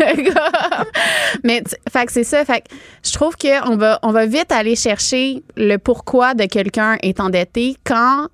mais 1.44 1.62
fait 1.90 2.06
que 2.06 2.12
c'est 2.12 2.24
ça. 2.24 2.44
Je 3.04 3.12
trouve 3.12 3.36
qu'on 3.36 3.78
on 4.02 4.12
va 4.12 4.26
vite 4.26 4.52
aller 4.52 4.76
chercher 4.76 5.42
le 5.56 5.76
pourquoi 5.76 6.34
de 6.34 6.46
quelqu'un 6.46 6.96
est 7.02 7.20
endetté 7.20 7.76
quand, 7.84 8.28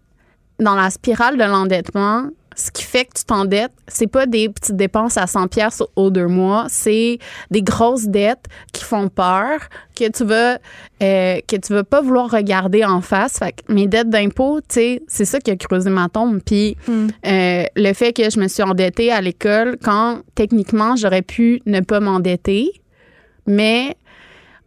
dans 0.61 0.75
la 0.75 0.91
spirale 0.91 1.37
de 1.37 1.45
l'endettement, 1.45 2.29
ce 2.57 2.71
qui 2.71 2.85
fait 2.85 3.05
que 3.05 3.19
tu 3.19 3.25
t'endettes, 3.25 3.73
c'est 3.89 4.07
pas 4.07 4.27
des 4.27 4.49
petites 4.49 4.77
dépenses 4.77 5.17
à 5.17 5.27
100 5.27 5.49
pièces 5.49 5.83
au 5.97 6.11
deux 6.11 6.27
mois, 6.27 6.67
c'est 6.69 7.19
des 7.51 7.63
grosses 7.63 8.07
dettes 8.07 8.47
qui 8.73 8.85
font 8.85 9.09
peur, 9.09 9.61
que 9.97 10.11
tu 10.11 10.25
vas 10.25 10.59
euh, 11.03 11.41
que 11.47 11.57
tu 11.57 11.73
vas 11.73 11.85
pas 11.85 12.01
vouloir 12.01 12.31
regarder 12.31 12.85
en 12.85 13.01
face. 13.01 13.39
Fait 13.39 13.53
que 13.53 13.73
mes 13.73 13.87
dettes 13.87 14.11
d'impôt, 14.11 14.61
tu 14.61 14.75
sais, 14.75 15.03
c'est 15.07 15.25
ça 15.25 15.41
qui 15.41 15.51
a 15.51 15.57
creusé 15.57 15.91
ma 15.91 16.09
tombe. 16.09 16.41
Puis 16.45 16.77
hmm. 16.89 17.07
euh, 17.27 17.65
le 17.75 17.93
fait 17.93 18.13
que 18.13 18.31
je 18.31 18.39
me 18.39 18.49
suis 18.49 18.63
endettée 18.63 19.11
à 19.13 19.21
l'école 19.21 19.77
quand 19.83 20.21
techniquement 20.35 20.97
j'aurais 20.97 21.23
pu 21.23 21.61
ne 21.67 21.81
pas 21.81 22.01
m'endetter, 22.01 22.71
mais 23.47 23.97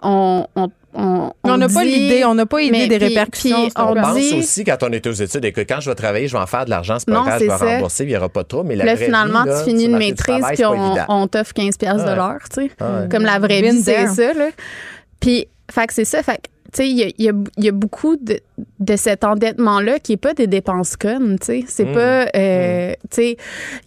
on, 0.01 0.45
on 0.55 0.69
on 0.93 1.57
n'a 1.57 1.67
pas 1.69 1.83
l'idée, 1.83 2.23
on 2.25 2.35
n'a 2.35 2.45
pas 2.45 2.61
idée 2.61 2.87
des 2.87 2.97
répercussions. 2.97 3.69
on, 3.75 3.93
pense 3.93 4.33
aussi 4.33 4.63
quand 4.63 4.77
on 4.83 4.91
est 4.91 5.05
aux 5.07 5.11
études 5.11 5.45
et 5.45 5.51
que 5.51 5.61
quand 5.61 5.79
je 5.79 5.89
vais 5.89 5.95
travailler, 5.95 6.27
je 6.27 6.33
vais 6.33 6.41
en 6.41 6.47
faire 6.47 6.65
de 6.65 6.69
l'argent, 6.69 6.97
c'est 6.99 7.11
pas 7.11 7.23
grave, 7.23 7.39
je 7.41 7.45
vais 7.45 7.73
rembourser, 7.73 8.03
il 8.03 8.09
n'y 8.09 8.17
aura 8.17 8.29
pas 8.29 8.43
trop. 8.43 8.63
Mais 8.63 8.75
la 8.75 8.85
là, 8.85 8.97
finalement, 8.97 9.43
tu 9.43 9.69
finis 9.69 9.85
une 9.85 9.97
maîtrise 9.97 10.45
puis 10.53 10.63
on, 10.65 11.27
t'offre 11.27 11.53
15 11.53 11.77
pièces 11.77 12.03
de 12.03 12.15
l'heure, 12.15 12.39
tu 12.53 12.67
sais. 12.67 12.71
Comme 13.09 13.23
la 13.23 13.39
vraie 13.39 13.61
vie, 13.61 13.81
c'est 13.81 14.07
ça. 14.07 14.33
Là. 14.33 14.49
Puis, 15.19 15.47
fait 15.71 15.87
que 15.87 15.93
c'est 15.93 16.05
ça. 16.05 16.23
Fait 16.23 16.39
il 16.83 17.13
y, 17.17 17.23
y 17.23 17.67
a, 17.69 17.71
beaucoup 17.71 18.15
de, 18.17 18.39
de 18.79 18.95
cet 18.95 19.23
endettement-là 19.23 19.99
qui 19.99 20.13
n'est 20.13 20.17
pas 20.17 20.33
des 20.33 20.47
dépenses 20.47 20.95
connes, 20.95 21.37
tu 21.39 21.45
sais. 21.45 21.65
C'est 21.67 21.85
mmh. 21.85 21.93
pas, 21.93 22.27
euh, 22.35 22.91
mmh. 22.91 22.93
tu 23.09 23.15
sais, 23.15 23.37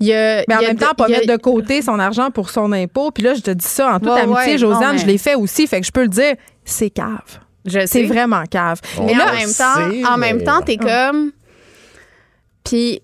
il 0.01 0.07
y 0.07 0.15
a... 0.15 0.45
Mais 0.49 0.57
en 0.57 0.61
même 0.61 0.77
temps, 0.77 0.95
pas 0.97 1.09
mettre 1.09 1.27
de 1.27 1.37
côté 1.37 1.83
son 1.83 1.99
argent 1.99 2.31
pour 2.31 2.51
son 2.51 2.73
impôt. 2.73 3.11
Puis 3.11 3.25
là, 3.25 3.35
je 3.35 3.41
te 3.41 3.51
dis 3.51 3.67
ça 3.67 3.95
en 3.95 4.01
toute 4.01 4.09
amitié, 4.09 4.59
Josiane, 4.59 4.99
je 4.99 5.07
l'ai 5.07 5.19
fait 5.19 5.35
aussi, 5.35 5.67
fait 5.67 5.81
que 5.81 5.87
je 5.87 5.93
peux 5.93 6.03
le 6.03 6.09
dire 6.09 6.35
c'est 6.65 6.91
cave. 6.91 7.41
C'est 7.87 8.05
vraiment 8.05 8.45
cave. 8.45 8.81
Mais 8.99 9.13
en 9.13 9.33
même 9.33 9.53
temps, 9.53 10.13
en 10.13 10.19
même 10.19 10.43
temps, 10.43 10.63
t'es 10.63 10.77
comme. 10.77 11.33
Puis, 12.65 13.03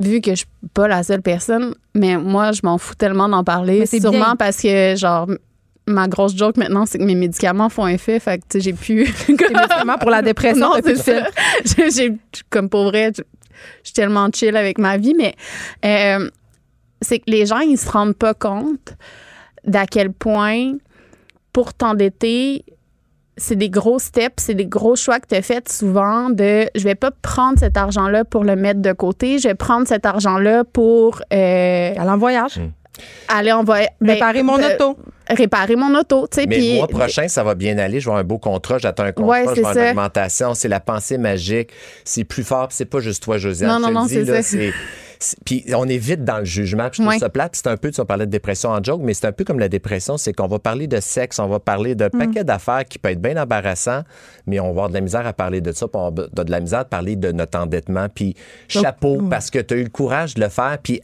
vu 0.00 0.20
que 0.20 0.30
je 0.32 0.36
suis 0.36 0.46
pas 0.74 0.88
la 0.88 1.02
seule 1.02 1.22
personne, 1.22 1.74
mais 1.94 2.16
moi, 2.16 2.52
je 2.52 2.60
m'en 2.62 2.78
fous 2.78 2.94
tellement 2.94 3.28
d'en 3.28 3.44
parler. 3.44 3.86
C'est 3.86 4.00
sûrement 4.00 4.36
parce 4.38 4.60
que, 4.60 4.94
genre, 4.96 5.28
ma 5.86 6.08
grosse 6.08 6.36
joke 6.36 6.56
maintenant, 6.56 6.86
c'est 6.86 6.98
que 6.98 7.04
mes 7.04 7.14
médicaments 7.14 7.68
font 7.68 7.86
effet. 7.86 8.18
Fait 8.18 8.38
que, 8.38 8.58
j'ai 8.58 8.72
pu. 8.72 9.08
médicaments 9.28 9.98
pour 9.98 10.10
la 10.10 10.22
dépression, 10.22 10.68
j'ai, 11.94 12.16
comme 12.50 12.68
pour 12.68 12.84
vrai, 12.84 13.12
je 13.16 13.22
suis 13.84 13.92
tellement 13.94 14.28
chill 14.32 14.56
avec 14.56 14.78
ma 14.78 14.96
vie, 14.96 15.14
mais 15.14 15.34
euh, 15.84 16.28
c'est 17.00 17.18
que 17.20 17.30
les 17.30 17.46
gens, 17.46 17.60
ils 17.60 17.78
se 17.78 17.90
rendent 17.90 18.16
pas 18.16 18.34
compte 18.34 18.94
d'à 19.64 19.86
quel 19.86 20.12
point, 20.12 20.74
pour 21.52 21.74
t'endetter, 21.74 22.64
c'est 23.36 23.56
des 23.56 23.68
gros 23.68 23.98
steps, 23.98 24.42
c'est 24.44 24.54
des 24.54 24.66
gros 24.66 24.96
choix 24.96 25.20
que 25.20 25.26
tu 25.28 25.34
as 25.34 25.42
fait 25.42 25.68
souvent 25.68 26.30
de 26.30 26.68
je 26.74 26.84
vais 26.84 26.94
pas 26.94 27.10
prendre 27.10 27.58
cet 27.58 27.76
argent-là 27.76 28.24
pour 28.24 28.44
le 28.44 28.56
mettre 28.56 28.80
de 28.80 28.92
côté, 28.92 29.38
je 29.38 29.48
vais 29.48 29.54
prendre 29.54 29.86
cet 29.86 30.06
argent-là 30.06 30.64
pour 30.64 31.20
euh, 31.32 31.94
aller 31.96 32.10
en 32.10 32.18
voyage. 32.18 32.58
Hmm. 32.58 32.70
Aller 33.28 33.52
en 33.52 33.64
voyage. 33.64 33.88
Ben, 34.00 34.14
réparer 34.14 34.42
mon 34.42 34.58
euh, 34.58 34.74
auto. 34.74 34.96
Réparer 35.28 35.76
mon 35.76 35.94
auto, 35.98 36.28
tu 36.30 36.40
sais. 36.40 36.46
Mais 36.46 36.58
le 36.58 36.74
mois 36.76 36.88
prochain, 36.88 37.26
ça 37.28 37.42
va 37.42 37.54
bien 37.54 37.78
aller. 37.78 38.00
Je 38.00 38.06
vais 38.06 38.10
avoir 38.10 38.20
un 38.20 38.24
beau 38.24 38.38
contrat, 38.38 38.78
j'attends 38.78 39.04
un 39.04 39.12
contrat, 39.12 39.44
je 39.44 39.50
vais 39.50 39.58
avoir 39.58 39.76
une 39.76 39.90
augmentation. 39.90 40.54
C'est 40.54 40.68
la 40.68 40.80
pensée 40.80 41.18
magique. 41.18 41.70
C'est 42.04 42.24
plus 42.24 42.44
fort, 42.44 42.68
c'est 42.70 42.84
pas 42.84 43.00
juste 43.00 43.22
toi, 43.22 43.38
Josiane. 43.38 43.68
Non, 43.68 43.80
non, 43.80 43.90
non, 43.90 44.06
c'est 44.08 44.24
ça. 44.42 44.56
Puis 45.44 45.64
on 45.74 45.88
est 45.88 45.98
vite 45.98 46.24
dans 46.24 46.38
le 46.38 46.44
jugement. 46.44 46.88
Puis 46.90 47.02
je 47.02 47.08
trouve 47.08 47.18
ça 47.18 47.28
plate. 47.28 47.56
C'est 47.56 47.66
un 47.68 47.76
peu, 47.76 47.90
tu 47.90 47.96
vas 47.96 48.04
parler 48.04 48.26
de 48.26 48.30
dépression 48.30 48.70
en 48.70 48.82
joke, 48.82 49.00
mais 49.02 49.14
c'est 49.14 49.26
un 49.26 49.32
peu 49.32 49.44
comme 49.44 49.58
la 49.58 49.68
dépression, 49.68 50.16
c'est 50.16 50.32
qu'on 50.32 50.46
va 50.46 50.58
parler 50.58 50.86
de 50.86 51.00
sexe, 51.00 51.38
on 51.38 51.48
va 51.48 51.58
parler 51.58 51.94
de 51.94 52.06
mm. 52.06 52.18
paquet 52.18 52.44
d'affaires 52.44 52.84
qui 52.84 52.98
peut 52.98 53.10
être 53.10 53.20
bien 53.20 53.40
embarrassant, 53.40 54.02
mais 54.46 54.60
on 54.60 54.66
va 54.66 54.70
avoir 54.70 54.88
de 54.88 54.94
la 54.94 55.00
misère 55.00 55.26
à 55.26 55.32
parler 55.32 55.60
de 55.60 55.72
ça, 55.72 55.88
puis 55.88 56.00
on 56.00 56.10
va 56.10 56.44
de 56.44 56.50
la 56.50 56.60
misère 56.60 56.80
à 56.80 56.84
parler 56.84 57.16
de 57.16 57.32
notre 57.32 57.58
endettement. 57.58 58.08
Puis 58.14 58.36
chapeau, 58.68 59.22
parce 59.30 59.50
que 59.50 59.58
tu 59.58 59.74
as 59.74 59.76
eu 59.78 59.84
le 59.84 59.90
courage 59.90 60.34
de 60.34 60.40
le 60.40 60.48
faire, 60.48 60.78
puis 60.82 61.00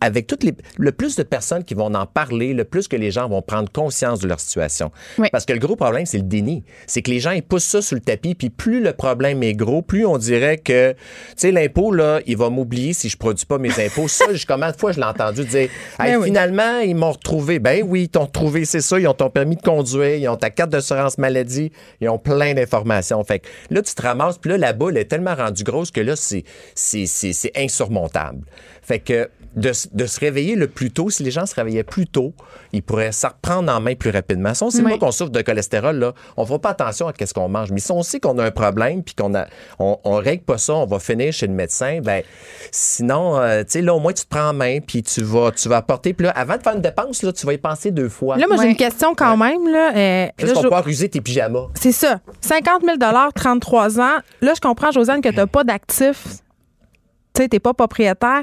avec 0.00 0.26
toutes 0.26 0.44
les, 0.44 0.54
le 0.76 0.92
plus 0.92 1.16
de 1.16 1.22
personnes 1.22 1.64
qui 1.64 1.74
vont 1.74 1.92
en 1.94 2.06
parler, 2.06 2.54
le 2.54 2.64
plus 2.64 2.88
que 2.88 2.96
les 2.96 3.10
gens 3.10 3.28
vont 3.28 3.42
prendre 3.42 3.70
conscience 3.70 4.20
de 4.20 4.28
leur 4.28 4.40
situation. 4.40 4.90
Parce 5.32 5.44
que 5.44 5.52
le 5.52 5.58
gros 5.58 5.76
problème, 5.76 6.06
c'est 6.06 6.18
le 6.18 6.24
déni. 6.24 6.64
C'est 6.86 7.02
que 7.02 7.10
les 7.10 7.20
gens, 7.20 7.32
ils 7.32 7.42
poussent 7.42 7.64
ça 7.64 7.82
sur 7.82 7.96
le 7.96 8.00
tapis, 8.00 8.34
puis 8.34 8.50
plus 8.50 8.80
le 8.80 8.92
problème 8.92 9.42
est 9.42 9.54
gros, 9.54 9.82
plus 9.82 10.06
on 10.06 10.18
dirait 10.18 10.58
que, 10.58 10.92
tu 10.92 10.98
sais, 11.36 11.52
l'impôt, 11.52 11.92
là, 11.92 12.20
il 12.26 12.36
va 12.36 12.50
m'oublier 12.50 12.92
si 12.92 13.08
je 13.08 13.16
produis 13.16 13.46
pas 13.46 13.58
mes 13.58 13.72
impôts. 13.84 14.08
ça, 14.08 14.26
combien 14.46 14.70
de 14.70 14.76
fois 14.76 14.92
je 14.92 14.98
l'ai 14.98 15.06
entendu 15.06 15.44
dire, 15.44 15.68
ben 15.98 16.22
finalement, 16.22 16.80
ils 16.80 16.94
m'ont 16.94 17.12
retrouvé. 17.12 17.58
Ben 17.58 17.82
oui, 17.86 18.02
ils 18.02 18.08
t'ont 18.08 18.24
retrouvé, 18.24 18.64
c'est 18.64 18.80
ça, 18.80 18.98
ils 18.98 19.06
ont 19.08 19.14
ton 19.14 19.30
permis 19.30 19.56
de 19.56 19.62
conduire, 19.62 20.16
ils 20.16 20.28
ont 20.28 20.36
ta 20.36 20.50
carte 20.50 20.70
d'assurance 20.70 21.18
maladie, 21.18 21.72
ils 22.00 22.08
ont 22.08 22.18
plein 22.18 22.54
d'informations. 22.54 23.22
Fait 23.24 23.40
que 23.40 23.48
là, 23.70 23.82
tu 23.82 23.94
te 23.94 24.02
ramasses, 24.02 24.38
puis 24.38 24.50
là, 24.50 24.58
la 24.58 24.72
boule 24.72 24.96
est 24.96 25.06
tellement 25.06 25.34
rendue 25.34 25.64
grosse 25.64 25.90
que 25.90 26.00
là, 26.00 26.14
c'est 26.16 26.44
insurmontable. 27.56 28.44
Fait 28.88 29.00
que 29.00 29.28
de, 29.54 29.72
se 29.72 30.20
réveiller 30.20 30.54
le 30.54 30.66
plus 30.66 30.90
tôt. 30.90 31.10
Si 31.10 31.22
les 31.22 31.30
gens 31.30 31.44
se 31.44 31.54
réveillaient 31.54 31.82
plus 31.82 32.06
tôt, 32.06 32.32
ils 32.72 32.82
pourraient 32.82 33.12
s'en 33.12 33.28
reprendre 33.28 33.70
en 33.70 33.80
main 33.82 33.94
plus 33.94 34.08
rapidement. 34.08 34.54
Si 34.54 34.62
on 34.62 34.70
sait 34.70 34.82
pas 34.82 34.96
qu'on 34.96 35.10
souffre 35.10 35.30
de 35.30 35.42
cholestérol, 35.42 35.96
là, 35.96 36.14
on 36.38 36.42
ne 36.42 36.46
fera 36.46 36.58
pas 36.58 36.70
attention 36.70 37.06
à 37.06 37.12
ce 37.22 37.34
qu'on 37.34 37.50
mange. 37.50 37.70
Mais 37.70 37.80
si 37.80 37.92
on 37.92 38.02
sait 38.02 38.18
qu'on 38.18 38.38
a 38.38 38.44
un 38.44 38.50
problème 38.50 39.02
puis 39.02 39.14
qu'on 39.14 39.34
a, 39.34 39.46
on, 39.78 39.98
règle 40.16 40.44
pas 40.44 40.56
ça, 40.56 40.74
on 40.74 40.86
va 40.86 40.98
finir 41.00 41.34
chez 41.34 41.46
le 41.46 41.52
médecin, 41.52 42.00
ben 42.02 42.22
sinon, 42.70 43.38
euh, 43.38 43.62
tu 43.62 43.72
sais, 43.72 43.82
là, 43.82 43.94
au 43.94 44.00
moins, 44.00 44.14
tu 44.14 44.24
te 44.24 44.28
prends 44.30 44.48
en 44.48 44.54
main 44.54 44.78
puis 44.80 45.02
tu 45.02 45.22
vas, 45.22 45.50
tu 45.50 45.68
vas 45.68 45.76
apporter. 45.76 46.14
Puis 46.14 46.24
là, 46.24 46.32
avant 46.32 46.56
de 46.56 46.62
faire 46.62 46.74
une 46.74 46.80
dépense, 46.80 47.22
là, 47.22 47.32
tu 47.32 47.44
vas 47.44 47.52
y 47.52 47.58
penser 47.58 47.90
deux 47.90 48.08
fois. 48.08 48.38
Là, 48.38 48.46
moi, 48.48 48.56
j'ai 48.62 48.70
une 48.70 48.76
question 48.76 49.14
quand 49.14 49.36
même. 49.36 49.70
Là, 49.70 49.92
euh, 49.94 50.28
Est-ce 50.38 50.54
qu'on 50.54 50.62
peut 50.62 50.74
ruser 50.76 51.10
tes 51.10 51.20
pyjamas? 51.20 51.66
C'est 51.74 51.92
ça. 51.92 52.20
50 52.40 52.84
000 52.84 52.96
33 53.34 54.00
ans. 54.00 54.16
Là, 54.40 54.52
je 54.54 54.60
comprends, 54.60 54.90
Josiane, 54.92 55.20
que 55.20 55.28
tu 55.28 55.36
n'as 55.36 55.46
pas 55.46 55.64
d'actifs. 55.64 56.42
Tu 57.38 57.48
n'es 57.52 57.60
pas 57.60 57.74
propriétaire. 57.74 58.42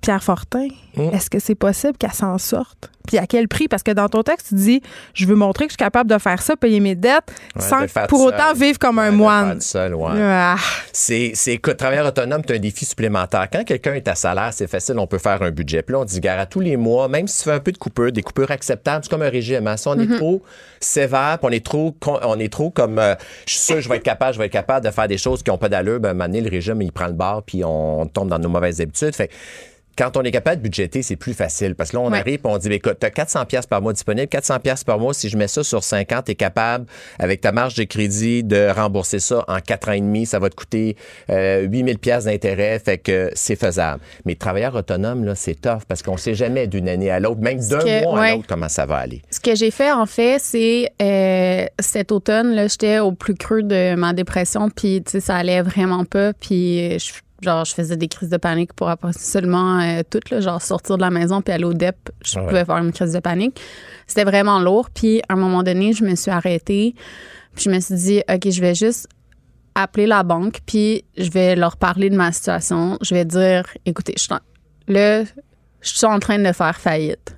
Pierre 0.00 0.22
Fortin, 0.22 0.68
hmm. 0.96 1.10
est-ce 1.12 1.28
que 1.28 1.38
c'est 1.38 1.54
possible 1.54 1.96
qu'elle 1.98 2.12
s'en 2.12 2.38
sorte? 2.38 2.90
Puis 3.06 3.18
à 3.18 3.26
quel 3.26 3.48
prix? 3.48 3.66
Parce 3.66 3.82
que 3.82 3.90
dans 3.90 4.08
ton 4.08 4.22
texte, 4.22 4.48
tu 4.48 4.54
dis 4.54 4.82
je 5.14 5.26
veux 5.26 5.34
montrer 5.34 5.66
que 5.66 5.70
je 5.70 5.74
suis 5.74 5.84
capable 5.84 6.08
de 6.08 6.18
faire 6.18 6.40
ça, 6.40 6.56
payer 6.56 6.80
mes 6.80 6.94
dettes, 6.94 7.32
sans 7.58 7.86
pour 8.08 8.22
autant 8.22 8.52
vivre 8.54 8.78
comme 8.78 8.98
un 8.98 9.10
moine. 9.10 9.60
Seul, 9.60 9.96
ah. 10.06 10.56
C'est, 10.92 11.32
c'est 11.34 11.58
que 11.58 11.70
travailleur 11.70 12.06
autonome, 12.06 12.42
as 12.48 12.52
un 12.52 12.58
défi 12.58 12.84
supplémentaire. 12.84 13.48
Quand 13.52 13.64
quelqu'un 13.64 13.94
est 13.94 14.06
à 14.06 14.14
salaire, 14.14 14.50
c'est 14.52 14.68
facile, 14.68 14.98
on 14.98 15.06
peut 15.06 15.18
faire 15.18 15.42
un 15.42 15.50
budget. 15.50 15.82
Puis 15.82 15.94
là, 15.94 16.00
on 16.00 16.04
dit, 16.04 16.20
gare, 16.20 16.38
à 16.38 16.46
tous 16.46 16.60
les 16.60 16.76
mois, 16.76 17.08
même 17.08 17.26
si 17.26 17.38
tu 17.38 17.44
fais 17.44 17.54
un 17.54 17.60
peu 17.60 17.72
de 17.72 17.78
coupure, 17.78 18.12
des 18.12 18.22
coupures 18.22 18.50
acceptables, 18.50 19.04
c'est 19.04 19.10
comme 19.10 19.22
un 19.22 19.30
régime. 19.30 19.66
Hein. 19.66 19.76
Si 19.76 19.88
on 19.88 19.98
est 19.98 20.04
mm-hmm. 20.04 20.16
trop 20.16 20.42
sévère, 20.78 21.38
puis 21.40 21.48
on 21.50 21.52
est 21.52 21.64
trop, 21.64 21.96
on 22.22 22.38
est 22.38 22.52
trop 22.52 22.70
comme, 22.70 22.98
euh, 22.98 23.14
je 23.46 23.54
suis 23.54 23.60
sûr, 23.60 23.80
je 23.80 23.88
vais 23.88 23.96
être 23.96 24.02
capable, 24.02 24.34
je 24.34 24.38
vais 24.38 24.46
être 24.46 24.52
capable 24.52 24.86
de 24.86 24.90
faire 24.90 25.08
des 25.08 25.18
choses 25.18 25.42
qui 25.42 25.50
n'ont 25.50 25.58
pas 25.58 25.68
d'allure, 25.68 26.00
ben, 26.00 26.20
à 26.20 26.24
un 26.24 26.28
le 26.28 26.48
régime, 26.48 26.80
il 26.82 26.92
prend 26.92 27.06
le 27.06 27.12
bar, 27.12 27.42
puis 27.42 27.64
on 27.64 28.06
tombe 28.06 28.28
dans 28.28 28.38
nos 28.38 28.48
mauvaises 28.48 28.80
habitudes. 28.80 29.14
Fait 29.14 29.30
quand 30.00 30.16
on 30.16 30.22
est 30.22 30.30
capable 30.30 30.56
de 30.56 30.62
budgéter, 30.62 31.02
c'est 31.02 31.16
plus 31.16 31.34
facile 31.34 31.74
parce 31.74 31.90
que 31.90 31.96
là, 31.96 32.02
on 32.02 32.12
arrive 32.12 32.40
et 32.42 32.48
on 32.48 32.56
dit, 32.56 32.72
écoute, 32.72 32.96
tu 32.98 33.06
as 33.06 33.10
400 33.10 33.44
pièces 33.44 33.66
par 33.66 33.82
mois 33.82 33.92
disponible, 33.92 34.28
400 34.28 34.58
pièces 34.60 34.82
par 34.82 34.98
mois, 34.98 35.12
si 35.12 35.28
je 35.28 35.36
mets 35.36 35.46
ça 35.46 35.62
sur 35.62 35.84
50, 35.84 36.24
tu 36.24 36.32
es 36.32 36.34
capable, 36.34 36.86
avec 37.18 37.42
ta 37.42 37.52
marge 37.52 37.74
de 37.74 37.84
crédit, 37.84 38.42
de 38.42 38.70
rembourser 38.70 39.18
ça 39.18 39.44
en 39.46 39.60
4 39.60 39.88
ans 39.90 39.92
et 39.92 40.00
demi. 40.00 40.24
Ça 40.24 40.38
va 40.38 40.48
te 40.48 40.54
coûter 40.54 40.96
euh, 41.28 41.66
8000 41.66 41.98
pièces 41.98 42.24
d'intérêt, 42.24 42.78
fait 42.78 42.96
que 42.96 43.30
c'est 43.34 43.56
faisable. 43.56 44.00
Mais 44.24 44.36
travailleur 44.36 44.74
autonome, 44.74 45.26
là, 45.26 45.34
c'est 45.34 45.60
tough 45.60 45.82
parce 45.86 46.02
qu'on 46.02 46.16
sait 46.16 46.34
jamais 46.34 46.66
d'une 46.66 46.88
année 46.88 47.10
à 47.10 47.20
l'autre, 47.20 47.42
même 47.42 47.60
d'un 47.60 48.00
mois 48.00 48.22
à 48.22 48.34
l'autre, 48.36 48.46
comment 48.48 48.70
ça 48.70 48.86
va 48.86 48.96
aller. 48.96 49.20
Ce 49.30 49.38
que 49.38 49.54
j'ai 49.54 49.70
fait, 49.70 49.92
en 49.92 50.06
fait, 50.06 50.38
c'est 50.40 50.88
euh, 51.02 51.66
cet 51.78 52.10
automne, 52.10 52.54
là, 52.54 52.68
j'étais 52.68 53.00
au 53.00 53.12
plus 53.12 53.34
creux 53.34 53.62
de 53.62 53.94
ma 53.96 54.14
dépression, 54.14 54.70
puis, 54.70 55.02
tu 55.02 55.10
sais, 55.10 55.20
ça 55.20 55.36
allait 55.36 55.60
vraiment 55.60 56.06
pas, 56.06 56.32
puis 56.32 56.98
je 56.98 57.12
genre 57.42 57.64
je 57.64 57.74
faisais 57.74 57.96
des 57.96 58.08
crises 58.08 58.28
de 58.28 58.36
panique 58.36 58.72
pour 58.72 58.88
après 58.88 59.12
seulement 59.12 59.80
euh, 59.80 60.02
tout 60.08 60.20
genre 60.40 60.60
sortir 60.60 60.96
de 60.96 61.02
la 61.02 61.10
maison 61.10 61.40
puis 61.42 61.52
aller 61.52 61.64
au 61.64 61.74
DEP 61.74 62.10
je 62.24 62.38
pouvais 62.38 62.64
faire 62.64 62.76
une 62.78 62.92
crise 62.92 63.12
de 63.12 63.20
panique. 63.20 63.60
C'était 64.06 64.24
vraiment 64.24 64.60
lourd 64.60 64.90
puis 64.90 65.20
à 65.28 65.34
un 65.34 65.36
moment 65.36 65.62
donné 65.62 65.92
je 65.92 66.04
me 66.04 66.14
suis 66.14 66.30
arrêtée 66.30 66.94
puis 67.54 67.64
je 67.64 67.70
me 67.70 67.80
suis 67.80 67.94
dit 67.94 68.22
ok 68.28 68.50
je 68.50 68.60
vais 68.60 68.74
juste 68.74 69.08
appeler 69.74 70.06
la 70.06 70.22
banque 70.22 70.60
puis 70.66 71.04
je 71.16 71.30
vais 71.30 71.56
leur 71.56 71.76
parler 71.76 72.10
de 72.10 72.16
ma 72.16 72.32
situation. 72.32 72.98
Je 73.00 73.14
vais 73.14 73.24
dire 73.24 73.64
écoutez 73.86 74.14
je 74.18 74.28
là 74.92 75.24
je 75.82 75.88
suis 75.88 76.06
en 76.06 76.18
train 76.18 76.38
de 76.38 76.52
faire 76.52 76.76
faillite 76.76 77.36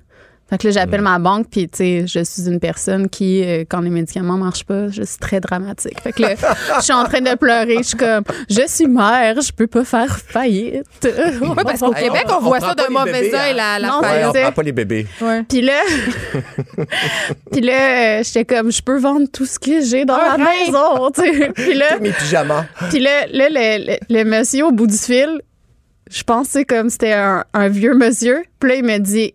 Fait 0.53 0.59
que 0.59 0.67
là, 0.67 0.71
j'appelle 0.71 1.01
mm. 1.01 1.05
ma 1.05 1.17
banque, 1.17 1.47
puis 1.49 1.67
tu 1.67 1.77
sais, 1.77 2.05
je 2.05 2.23
suis 2.23 2.47
une 2.47 2.59
personne 2.59 3.09
qui, 3.09 3.43
euh, 3.43 3.63
quand 3.67 3.81
les 3.81 3.89
médicaments 3.89 4.37
marchent 4.37 4.65
pas, 4.65 4.87
je 4.89 5.01
suis 5.01 5.17
très 5.17 5.39
dramatique. 5.39 5.99
Fait 5.99 6.11
que 6.11 6.21
là, 6.21 6.35
je 6.77 6.83
suis 6.83 6.93
en 6.93 7.05
train 7.05 7.21
de 7.21 7.35
pleurer. 7.35 7.77
Je 7.77 7.87
suis 7.87 7.97
comme, 7.97 8.23
je 8.47 8.61
suis 8.67 8.85
mère, 8.85 9.41
je 9.41 9.51
peux 9.51 9.65
pas 9.65 9.83
faire 9.83 10.15
faillite. 10.15 10.85
oui, 11.41 11.49
parce 11.55 11.79
qu'au 11.79 11.89
Québec, 11.89 12.27
on, 12.29 12.39
voit 12.39 12.59
ça 12.59 12.75
d'un 12.75 12.89
mauvais 12.89 13.33
œil, 13.33 13.51
hein. 13.51 13.53
la, 13.55 13.79
la 13.79 13.87
non, 13.87 14.03
faillite. 14.03 14.27
on 14.27 14.41
prend 14.41 14.51
pas 14.51 14.61
les 14.61 14.71
bébés. 14.73 15.07
Puis 15.49 15.61
là, 15.61 15.81
puis 17.51 17.61
là, 17.61 18.19
euh, 18.19 18.23
j'étais 18.23 18.45
comme, 18.45 18.71
je 18.71 18.81
peux 18.83 18.99
vendre 18.99 19.25
tout 19.33 19.47
ce 19.47 19.57
que 19.57 19.81
j'ai 19.81 20.05
dans 20.05 20.17
la 20.17 20.37
maison, 20.37 21.09
tu 21.15 21.21
sais. 21.21 21.51
Puis 21.55 21.73
là, 21.73 21.97
mes 21.99 22.11
pyjamas. 22.11 22.65
Puis 22.91 22.99
là, 22.99 23.25
là 23.31 23.47
le, 23.49 23.97
le, 24.07 24.23
monsieur 24.23 24.67
au 24.67 24.71
bout 24.71 24.85
du 24.85 24.97
fil, 24.97 25.41
je 26.11 26.21
pensais 26.21 26.63
comme 26.63 26.91
c'était 26.91 27.13
un, 27.13 27.43
un 27.55 27.69
vieux 27.69 27.95
monsieur. 27.95 28.43
Puis 28.59 28.69
là, 28.69 28.75
il 28.75 28.83
me 28.83 28.99
dit, 28.99 29.33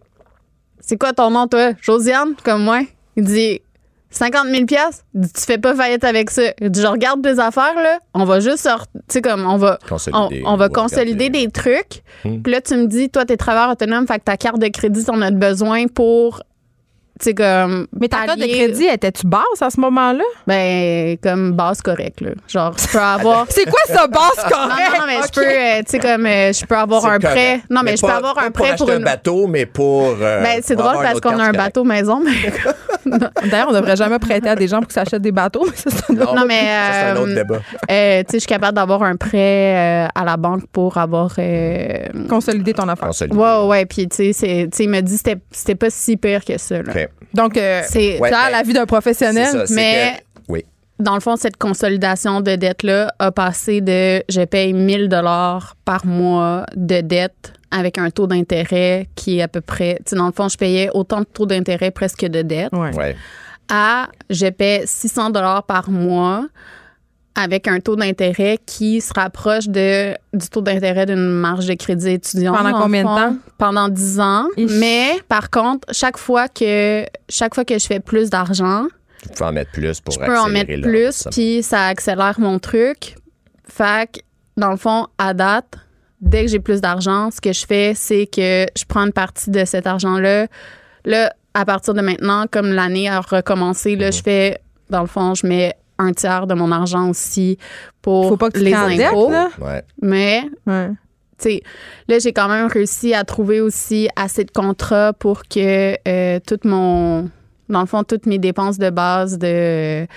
c'est 0.89 0.97
quoi 0.97 1.13
ton 1.13 1.31
nom, 1.31 1.47
toi? 1.47 1.73
Josiane, 1.83 2.35
comme 2.43 2.65
moi. 2.65 2.81
Il 3.15 3.25
dit 3.25 3.61
50 4.11 4.47
000 4.49 4.65
pièces 4.65 5.05
tu 5.15 5.43
fais 5.45 5.59
pas 5.59 5.75
faillite 5.75 6.03
avec 6.05 6.31
ça. 6.31 6.43
Il 6.61 6.71
dit, 6.71 6.81
je 6.81 6.87
regarde 6.87 7.23
tes 7.23 7.39
affaires, 7.39 7.75
là. 7.75 7.99
On 8.15 8.25
va 8.25 8.41
juste 8.41 8.59
sortir, 8.59 8.87
tu 8.95 9.01
sais, 9.09 9.23
comme, 9.23 9.47
on 9.47 9.57
va 9.57 9.79
consolider, 9.87 10.43
on, 10.47 10.57
va 10.57 10.69
consolider 10.69 11.29
des 11.29 11.51
trucs. 11.51 12.03
Hmm. 12.25 12.41
Puis 12.41 12.53
là, 12.53 12.61
tu 12.61 12.75
me 12.75 12.87
dis, 12.87 13.11
toi, 13.11 13.25
t'es 13.27 13.37
travailleur 13.37 13.73
autonome, 13.73 14.07
fait 14.07 14.19
que 14.19 14.25
ta 14.25 14.37
carte 14.37 14.59
de 14.59 14.69
crédit, 14.69 15.05
t'en 15.05 15.21
as 15.21 15.31
besoin 15.31 15.87
pour 15.89 16.43
comme. 17.37 17.87
Mais 17.99 18.09
ta 18.09 18.27
carte 18.27 18.39
de 18.39 18.47
crédit, 18.47 18.87
étais-tu 18.87 19.27
basse 19.27 19.61
à 19.61 19.71
ce 19.71 19.81
moment-là? 19.81 20.25
Ben, 20.47 21.17
comme 21.23 21.53
base 21.53 21.81
correcte, 21.81 22.21
là. 22.21 22.31
Genre, 22.49 22.75
je 22.79 22.89
peux 22.89 22.99
avoir. 22.99 23.47
c'est 23.51 23.65
quoi 23.65 23.81
ça, 23.87 24.07
base 24.07 24.45
correcte? 24.51 24.93
Non, 24.93 25.01
non, 25.01 25.07
mais 25.07 25.19
je 25.27 25.33
peux, 25.33 25.47
euh, 25.47 25.79
tu 25.79 25.85
sais, 25.89 25.99
comme, 25.99 26.27
euh, 26.27 26.53
je 26.53 26.67
peux 26.67 26.77
avoir 26.77 27.07
un 27.07 27.19
prêt. 27.19 27.61
Non, 27.71 27.83
mais, 27.83 27.97
je 27.97 28.07
peux 28.07 28.13
avoir 28.13 28.39
un 28.39 28.51
prêt 28.51 28.77
pour. 28.77 28.87
pour 28.87 28.95
un 28.95 29.01
bateau, 29.01 29.47
mais 29.47 29.67
pour. 29.67 30.17
Euh, 30.21 30.43
ben, 30.43 30.61
c'est 30.63 30.77
drôle 30.77 30.97
parce 31.03 31.21
qu'on 31.21 31.39
a 31.39 31.45
un 31.45 31.53
bateau 31.53 31.85
maison, 31.85 32.21
mais. 32.21 32.31
D'ailleurs, 33.51 33.69
on 33.71 33.73
devrait 33.73 33.97
jamais 33.97 34.19
prêter 34.19 34.49
à 34.49 34.57
des 34.57 34.69
gens 34.69 34.79
pour 34.79 34.89
qu'ils 34.89 34.95
s'achètent 34.95 35.23
des 35.23 35.33
bateaux, 35.33 35.65
mais 35.65 35.77
ça, 35.77 35.91
c'est 35.91 36.13
non, 36.13 36.45
mais. 36.47 36.67
c'est 36.93 37.05
un 37.11 37.17
autre 37.17 37.35
débat. 37.35 37.59
tu 37.59 37.85
sais, 37.89 38.27
je 38.33 38.39
suis 38.39 38.47
capable 38.47 38.77
d'avoir 38.77 39.03
un 39.03 39.17
prêt 39.17 40.09
à 40.15 40.25
la 40.25 40.37
banque 40.37 40.67
pour 40.73 40.97
avoir. 40.99 41.37
Consolider 42.29 42.75
ton 42.75 42.89
affaire. 42.89 43.11
Ouais, 43.31 43.67
ouais. 43.67 43.87
Puis, 43.87 44.09
tu 44.09 44.33
sais, 44.33 44.69
il 44.79 44.89
m'a 44.89 45.03
dit 45.03 45.21
que 45.23 45.31
c'était 45.51 45.75
pas 45.75 45.91
si 45.91 46.17
pire 46.17 46.45
que 46.45 46.59
ça, 46.59 46.83
là. 46.83 46.93
Donc, 47.35 47.57
euh, 47.57 47.83
c'est 47.87 48.19
la 48.21 48.63
vie 48.63 48.73
d'un 48.73 48.87
professionnel, 48.87 49.65
mais. 49.71 50.21
oui. 50.49 50.65
Dans 50.99 51.15
le 51.15 51.21
fond, 51.21 51.37
cette 51.37 51.57
consolidation 51.57 52.41
de 52.41 52.57
dette-là 52.57 53.13
a 53.21 53.31
passé 53.31 53.81
de 53.81 54.21
je 54.29 54.45
paye 54.45 54.73
1000 54.73 55.09
dollars 55.09 55.77
par 55.85 56.05
mois 56.05 56.67
de 56.75 57.01
dette 57.03 57.53
avec 57.71 57.99
un 57.99 58.11
taux 58.11 58.27
d'intérêt 58.27 59.09
qui 59.15 59.39
est 59.39 59.43
à 59.43 59.49
peu 59.49 59.61
près. 59.61 59.99
Dans 60.13 60.27
le 60.27 60.33
fond, 60.33 60.49
je 60.49 60.57
payais 60.57 60.91
autant 60.95 61.21
de 61.21 61.27
taux 61.27 61.47
d'intérêt 61.47 61.91
presque 61.91 62.25
de 62.25 62.43
dette. 62.43 62.73
Ouais. 62.73 63.17
À 63.69 64.09
je 64.31 64.47
paie 64.47 64.85
600 64.87 65.31
dollars 65.31 65.65
par 65.65 65.91
mois 65.91 66.47
avec 67.35 67.69
un 67.69 67.79
taux 67.79 67.95
d'intérêt 67.95 68.59
qui 68.67 69.01
se 69.01 69.13
rapproche 69.15 69.69
de, 69.69 70.15
du 70.35 70.49
taux 70.49 70.61
d'intérêt 70.61 71.07
d'une 71.07 71.29
marge 71.29 71.67
de 71.67 71.75
crédit 71.75 72.11
étudiant. 72.11 72.53
Pendant 72.53 72.81
combien 72.81 73.03
de 73.03 73.09
temps? 73.09 73.37
Pendant 73.59 73.89
10 73.89 74.21
ans. 74.21 74.47
Mais 74.57 75.21
par 75.29 75.49
contre, 75.51 75.87
chaque 75.93 76.19
fois 76.19 76.49
que 76.49 77.05
chaque 77.29 77.55
fois 77.55 77.65
que 77.65 77.79
je 77.79 77.87
fais 77.87 78.01
plus 78.01 78.29
d'argent, 78.31 78.87
tu 79.23 79.29
peux 79.29 79.45
en 79.45 79.53
mettre 79.53 79.71
plus 79.71 80.01
pour 80.01 80.15
je 80.15 80.21
peux 80.21 80.39
en 80.39 80.49
mettre 80.49 80.81
plus, 80.83 81.29
puis 81.31 81.63
ça 81.63 81.87
accélère 81.87 82.41
mon 82.41 82.59
truc. 82.59 83.17
Fait 83.69 84.11
que, 84.11 84.21
dans 84.57 84.71
le 84.71 84.77
fond, 84.77 85.07
à 85.19 85.35
date, 85.35 85.79
dès 86.21 86.45
que 86.45 86.51
j'ai 86.51 86.61
plus 86.61 86.81
d'argent, 86.81 87.31
ce 87.31 87.41
que 87.41 87.53
je 87.53 87.67
fais, 87.67 87.93
c'est 87.95 88.27
que 88.27 88.67
je 88.77 88.85
prends 88.87 89.07
une 89.07 89.13
partie 89.13 89.51
de 89.51 89.65
cet 89.65 89.87
argent-là. 89.87 90.47
Là, 91.05 91.33
à 91.55 91.65
partir 91.65 91.95
de 91.95 92.01
maintenant, 92.01 92.47
comme 92.51 92.73
l'année 92.73 93.09
a 93.09 93.21
recommencé, 93.21 93.97
là, 93.97 94.11
je 94.11 94.19
mhm. 94.19 94.23
fais, 94.23 94.59
dans 94.91 95.01
le 95.01 95.07
fond, 95.07 95.35
je 95.35 95.47
mets 95.47 95.75
un 95.99 96.13
tiers 96.13 96.47
de 96.47 96.55
mon 96.55 96.71
argent 96.71 97.09
aussi 97.11 97.59
pour 98.03 98.29
Faut 98.29 98.37
pas 98.37 98.51
que 98.51 98.61
les 98.61 98.75
impôts. 98.75 99.33
Mais 100.01 100.45
sais, 101.39 101.63
là, 102.09 102.19
j'ai 102.19 102.33
quand 102.33 102.49
même 102.49 102.67
réussi 102.67 103.15
à 103.15 103.25
trouver 103.25 103.61
aussi 103.61 104.09
assez 104.17 104.45
de 104.45 104.51
contrats 104.51 105.13
pour 105.13 105.45
que 105.45 105.97
euh, 106.07 106.41
tout 106.47 106.59
mon, 106.65 107.31
dans 107.69 107.81
le 107.81 107.87
fond, 107.87 108.05
toutes 108.05 108.27
mes 108.27 108.39
dépenses 108.39 108.79
de 108.79 108.91
base 108.91 109.39
de, 109.39 110.05
tu 110.05 110.09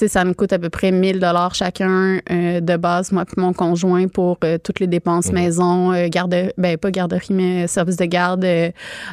sais, 0.00 0.08
ça 0.08 0.24
me 0.24 0.34
coûte 0.34 0.52
à 0.52 0.58
peu 0.58 0.70
près 0.70 0.90
1000 0.90 1.20
dollars 1.20 1.54
chacun 1.54 2.20
euh, 2.30 2.60
de 2.60 2.76
base, 2.76 3.12
moi 3.12 3.24
puis 3.24 3.36
mon 3.38 3.52
conjoint 3.52 4.08
pour 4.08 4.38
euh, 4.44 4.58
toutes 4.58 4.80
les 4.80 4.86
dépenses 4.86 5.28
mhm. 5.28 5.34
maison, 5.34 6.08
garde, 6.08 6.34
ben 6.58 6.76
pas 6.76 6.90
garderie, 6.90 7.32
mais 7.32 7.66
service 7.66 7.96
de 7.96 8.04
garde, 8.06 8.46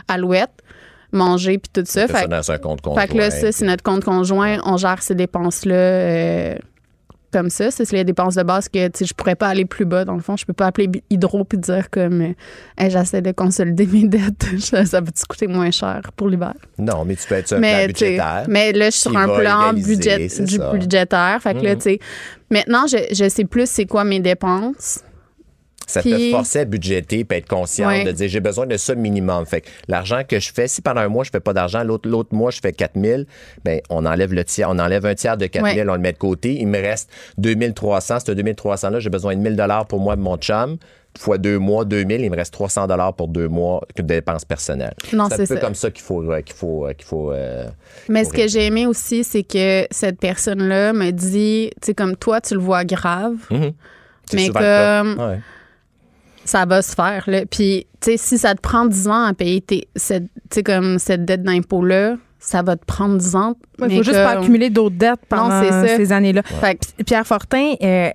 alouette 0.08 0.52
manger 1.12 1.58
puis 1.58 1.70
tout 1.74 1.84
ça. 1.86 2.08
Fait, 2.08 2.28
ça 2.44 2.54
un 2.54 2.58
compte 2.58 2.82
conjoint. 2.82 3.02
Fait 3.02 3.08
que 3.08 3.18
là, 3.18 3.32
ça, 3.32 3.52
c'est 3.52 3.66
notre 3.66 3.84
compte 3.84 4.04
conjoint. 4.04 4.58
On 4.66 4.78
gère 4.78 5.02
ces 5.02 5.16
dépenses-là 5.16 5.76
euh, 5.76 6.56
comme 7.32 7.50
ça. 7.50 7.72
C'est 7.72 7.92
les 7.92 8.04
dépenses 8.04 8.36
de 8.36 8.44
base 8.44 8.70
que 8.70 8.80
je 8.80 9.14
pourrais 9.14 9.36
pas 9.36 9.48
aller 9.48 9.66
plus 9.66 9.86
bas. 9.86 10.06
Dans 10.06 10.16
le 10.16 10.22
fond, 10.22 10.38
je 10.38 10.46
peux 10.46 10.54
pas 10.54 10.68
appeler 10.68 10.90
Hydro 11.10 11.44
puis 11.44 11.58
dire 11.58 11.90
comme 11.90 12.22
euh, 12.22 12.90
j'essaie 12.90 13.22
de 13.22 13.32
consolider 13.32 13.86
mes 13.86 14.08
dettes. 14.08 14.46
ça 14.60 14.84
va 14.84 15.12
te 15.12 15.26
coûter 15.28 15.48
moins 15.48 15.72
cher 15.72 16.02
pour 16.16 16.28
l'hiver? 16.28 16.54
Non, 16.78 17.06
mais 17.06 17.16
tu 17.16 17.28
peux 17.28 17.36
être 17.36 17.48
sur 17.48 17.58
un 17.58 17.62
plan 17.62 17.88
budgétaire. 17.88 18.46
Mais 18.48 18.74
là, 18.74 18.86
je 18.86 18.92
suis 18.92 19.02
sur 19.02 19.18
un 19.18 19.28
plan 19.28 19.74
budget, 19.74 20.28
du 20.28 20.60
budgétaire. 20.72 21.40
Fait 21.42 21.54
que 21.54 21.64
là, 21.64 21.76
tu 21.76 21.82
sais, 21.82 22.00
maintenant, 22.50 22.86
je, 22.88 22.98
je 23.12 23.30
sais 23.30 23.46
plus 23.46 23.70
c'est 23.70 23.86
quoi 23.86 24.04
mes 24.04 24.20
dépenses. 24.20 25.04
Ça 25.88 26.04
te 26.04 26.32
forçait 26.32 26.60
à 26.60 26.66
budgéter 26.66 27.26
et 27.30 27.36
être 27.36 27.48
conscient 27.48 28.04
de 28.04 28.12
dire 28.12 28.28
j'ai 28.28 28.42
besoin 28.42 28.68
de 28.68 28.76
ça 28.76 28.94
minimum. 28.94 29.46
Fait 29.46 29.62
que 29.62 29.68
l'argent 29.88 30.22
que 30.28 30.40
je 30.40 30.52
fais, 30.54 30.68
si 30.68 30.82
pendant 30.82 31.02
un 31.02 31.08
mois 31.08 31.24
je 31.24 31.30
fais 31.32 31.40
pas 31.40 31.54
d'argent, 31.54 31.84
l'autre 31.84 32.10
l'autre 32.10 32.36
mois 32.36 32.52
je 32.52 32.60
fais 32.62 32.74
4000, 32.74 33.26
ben 33.64 33.80
on 33.90 34.06
enlève 34.06 34.34
le 34.34 34.44
tiers, 34.44 34.70
on 34.70 34.80
enlève 34.80 35.06
un 35.06 35.16
tiers 35.16 35.38
de 35.38 35.48
4000, 35.48 35.90
on 35.90 35.94
le 35.94 36.00
met 36.00 36.12
de 36.12 36.18
côté, 36.18 36.60
il 36.60 36.68
me 36.68 36.80
reste 36.80 37.10
2300, 37.38 38.20
ce 38.26 38.32
2300 38.34 38.90
là, 38.90 39.00
j'ai 39.00 39.10
besoin 39.10 39.36
de 39.36 39.40
1000 39.40 39.56
dollars 39.56 39.88
pour 39.88 40.00
moi 40.00 40.16
de 40.16 40.22
mon 40.22 40.38
chum. 40.38 40.78
Fois 41.18 41.40
deux 41.40 41.58
mois, 41.58 41.84
2000, 41.84 42.22
il 42.22 42.30
me 42.30 42.36
reste 42.36 42.54
300 42.54 42.86
dollars 42.86 43.16
pour 43.16 43.28
deux 43.28 43.48
mois 43.48 43.82
de 43.96 44.04
dépenses 44.04 44.46
personnelles. 44.46 44.94
Non, 45.14 45.30
c'est 45.30 45.42
un 45.42 45.46
peu 45.48 45.58
comme 45.58 45.74
ça 45.74 45.90
qu'il 45.90 46.04
faut 46.04 46.22
qu'il 46.46 46.56
faut 46.56 46.88
qu'il 46.96 47.08
faut. 47.08 47.32
Euh, 47.32 47.68
Mais 48.08 48.24
ce 48.24 48.32
que 48.32 48.48
j'ai 48.48 48.68
aimé 48.68 48.86
aussi, 48.86 49.24
c'est 49.24 49.42
que 49.42 49.88
cette 49.90 50.20
personne-là 50.20 50.94
me 50.94 51.10
dit, 51.10 51.72
tu 51.82 51.88
sais, 51.88 51.94
comme 51.96 52.16
toi, 52.16 52.40
tu 52.40 52.54
le 52.54 52.60
vois 52.60 52.86
grave, 52.86 53.34
mm-hmm. 53.50 53.74
mais 54.34 54.50
comme 54.50 55.42
ça 56.48 56.66
va 56.66 56.82
se 56.82 56.96
faire. 56.96 57.24
Là. 57.28 57.46
Puis, 57.46 57.88
tu 58.02 58.12
sais, 58.12 58.18
si 58.18 58.38
ça 58.38 58.56
te 58.56 58.62
prend 58.62 58.86
10 58.86 59.08
ans 59.08 59.24
à 59.24 59.34
payer 59.34 59.62
tes, 59.62 59.88
cette, 59.96 60.30
comme 60.66 60.98
cette 61.00 61.26
dette 61.26 61.44
d'impôt-là, 61.44 62.16
ça 62.40 62.62
va 62.62 62.76
te 62.76 62.86
prendre 62.86 63.18
10 63.18 63.36
ans. 63.36 63.56
Il 63.80 63.98
faut 63.98 64.04
juste 64.04 64.24
pas 64.24 64.40
accumuler 64.40 64.70
d'autres 64.70 64.96
dettes 64.96 65.22
pendant 65.28 65.62
ces 65.62 66.12
années-là. 66.12 66.44
Pierre 67.06 67.28
Fortin, 67.28 67.74
euh, 67.82 68.10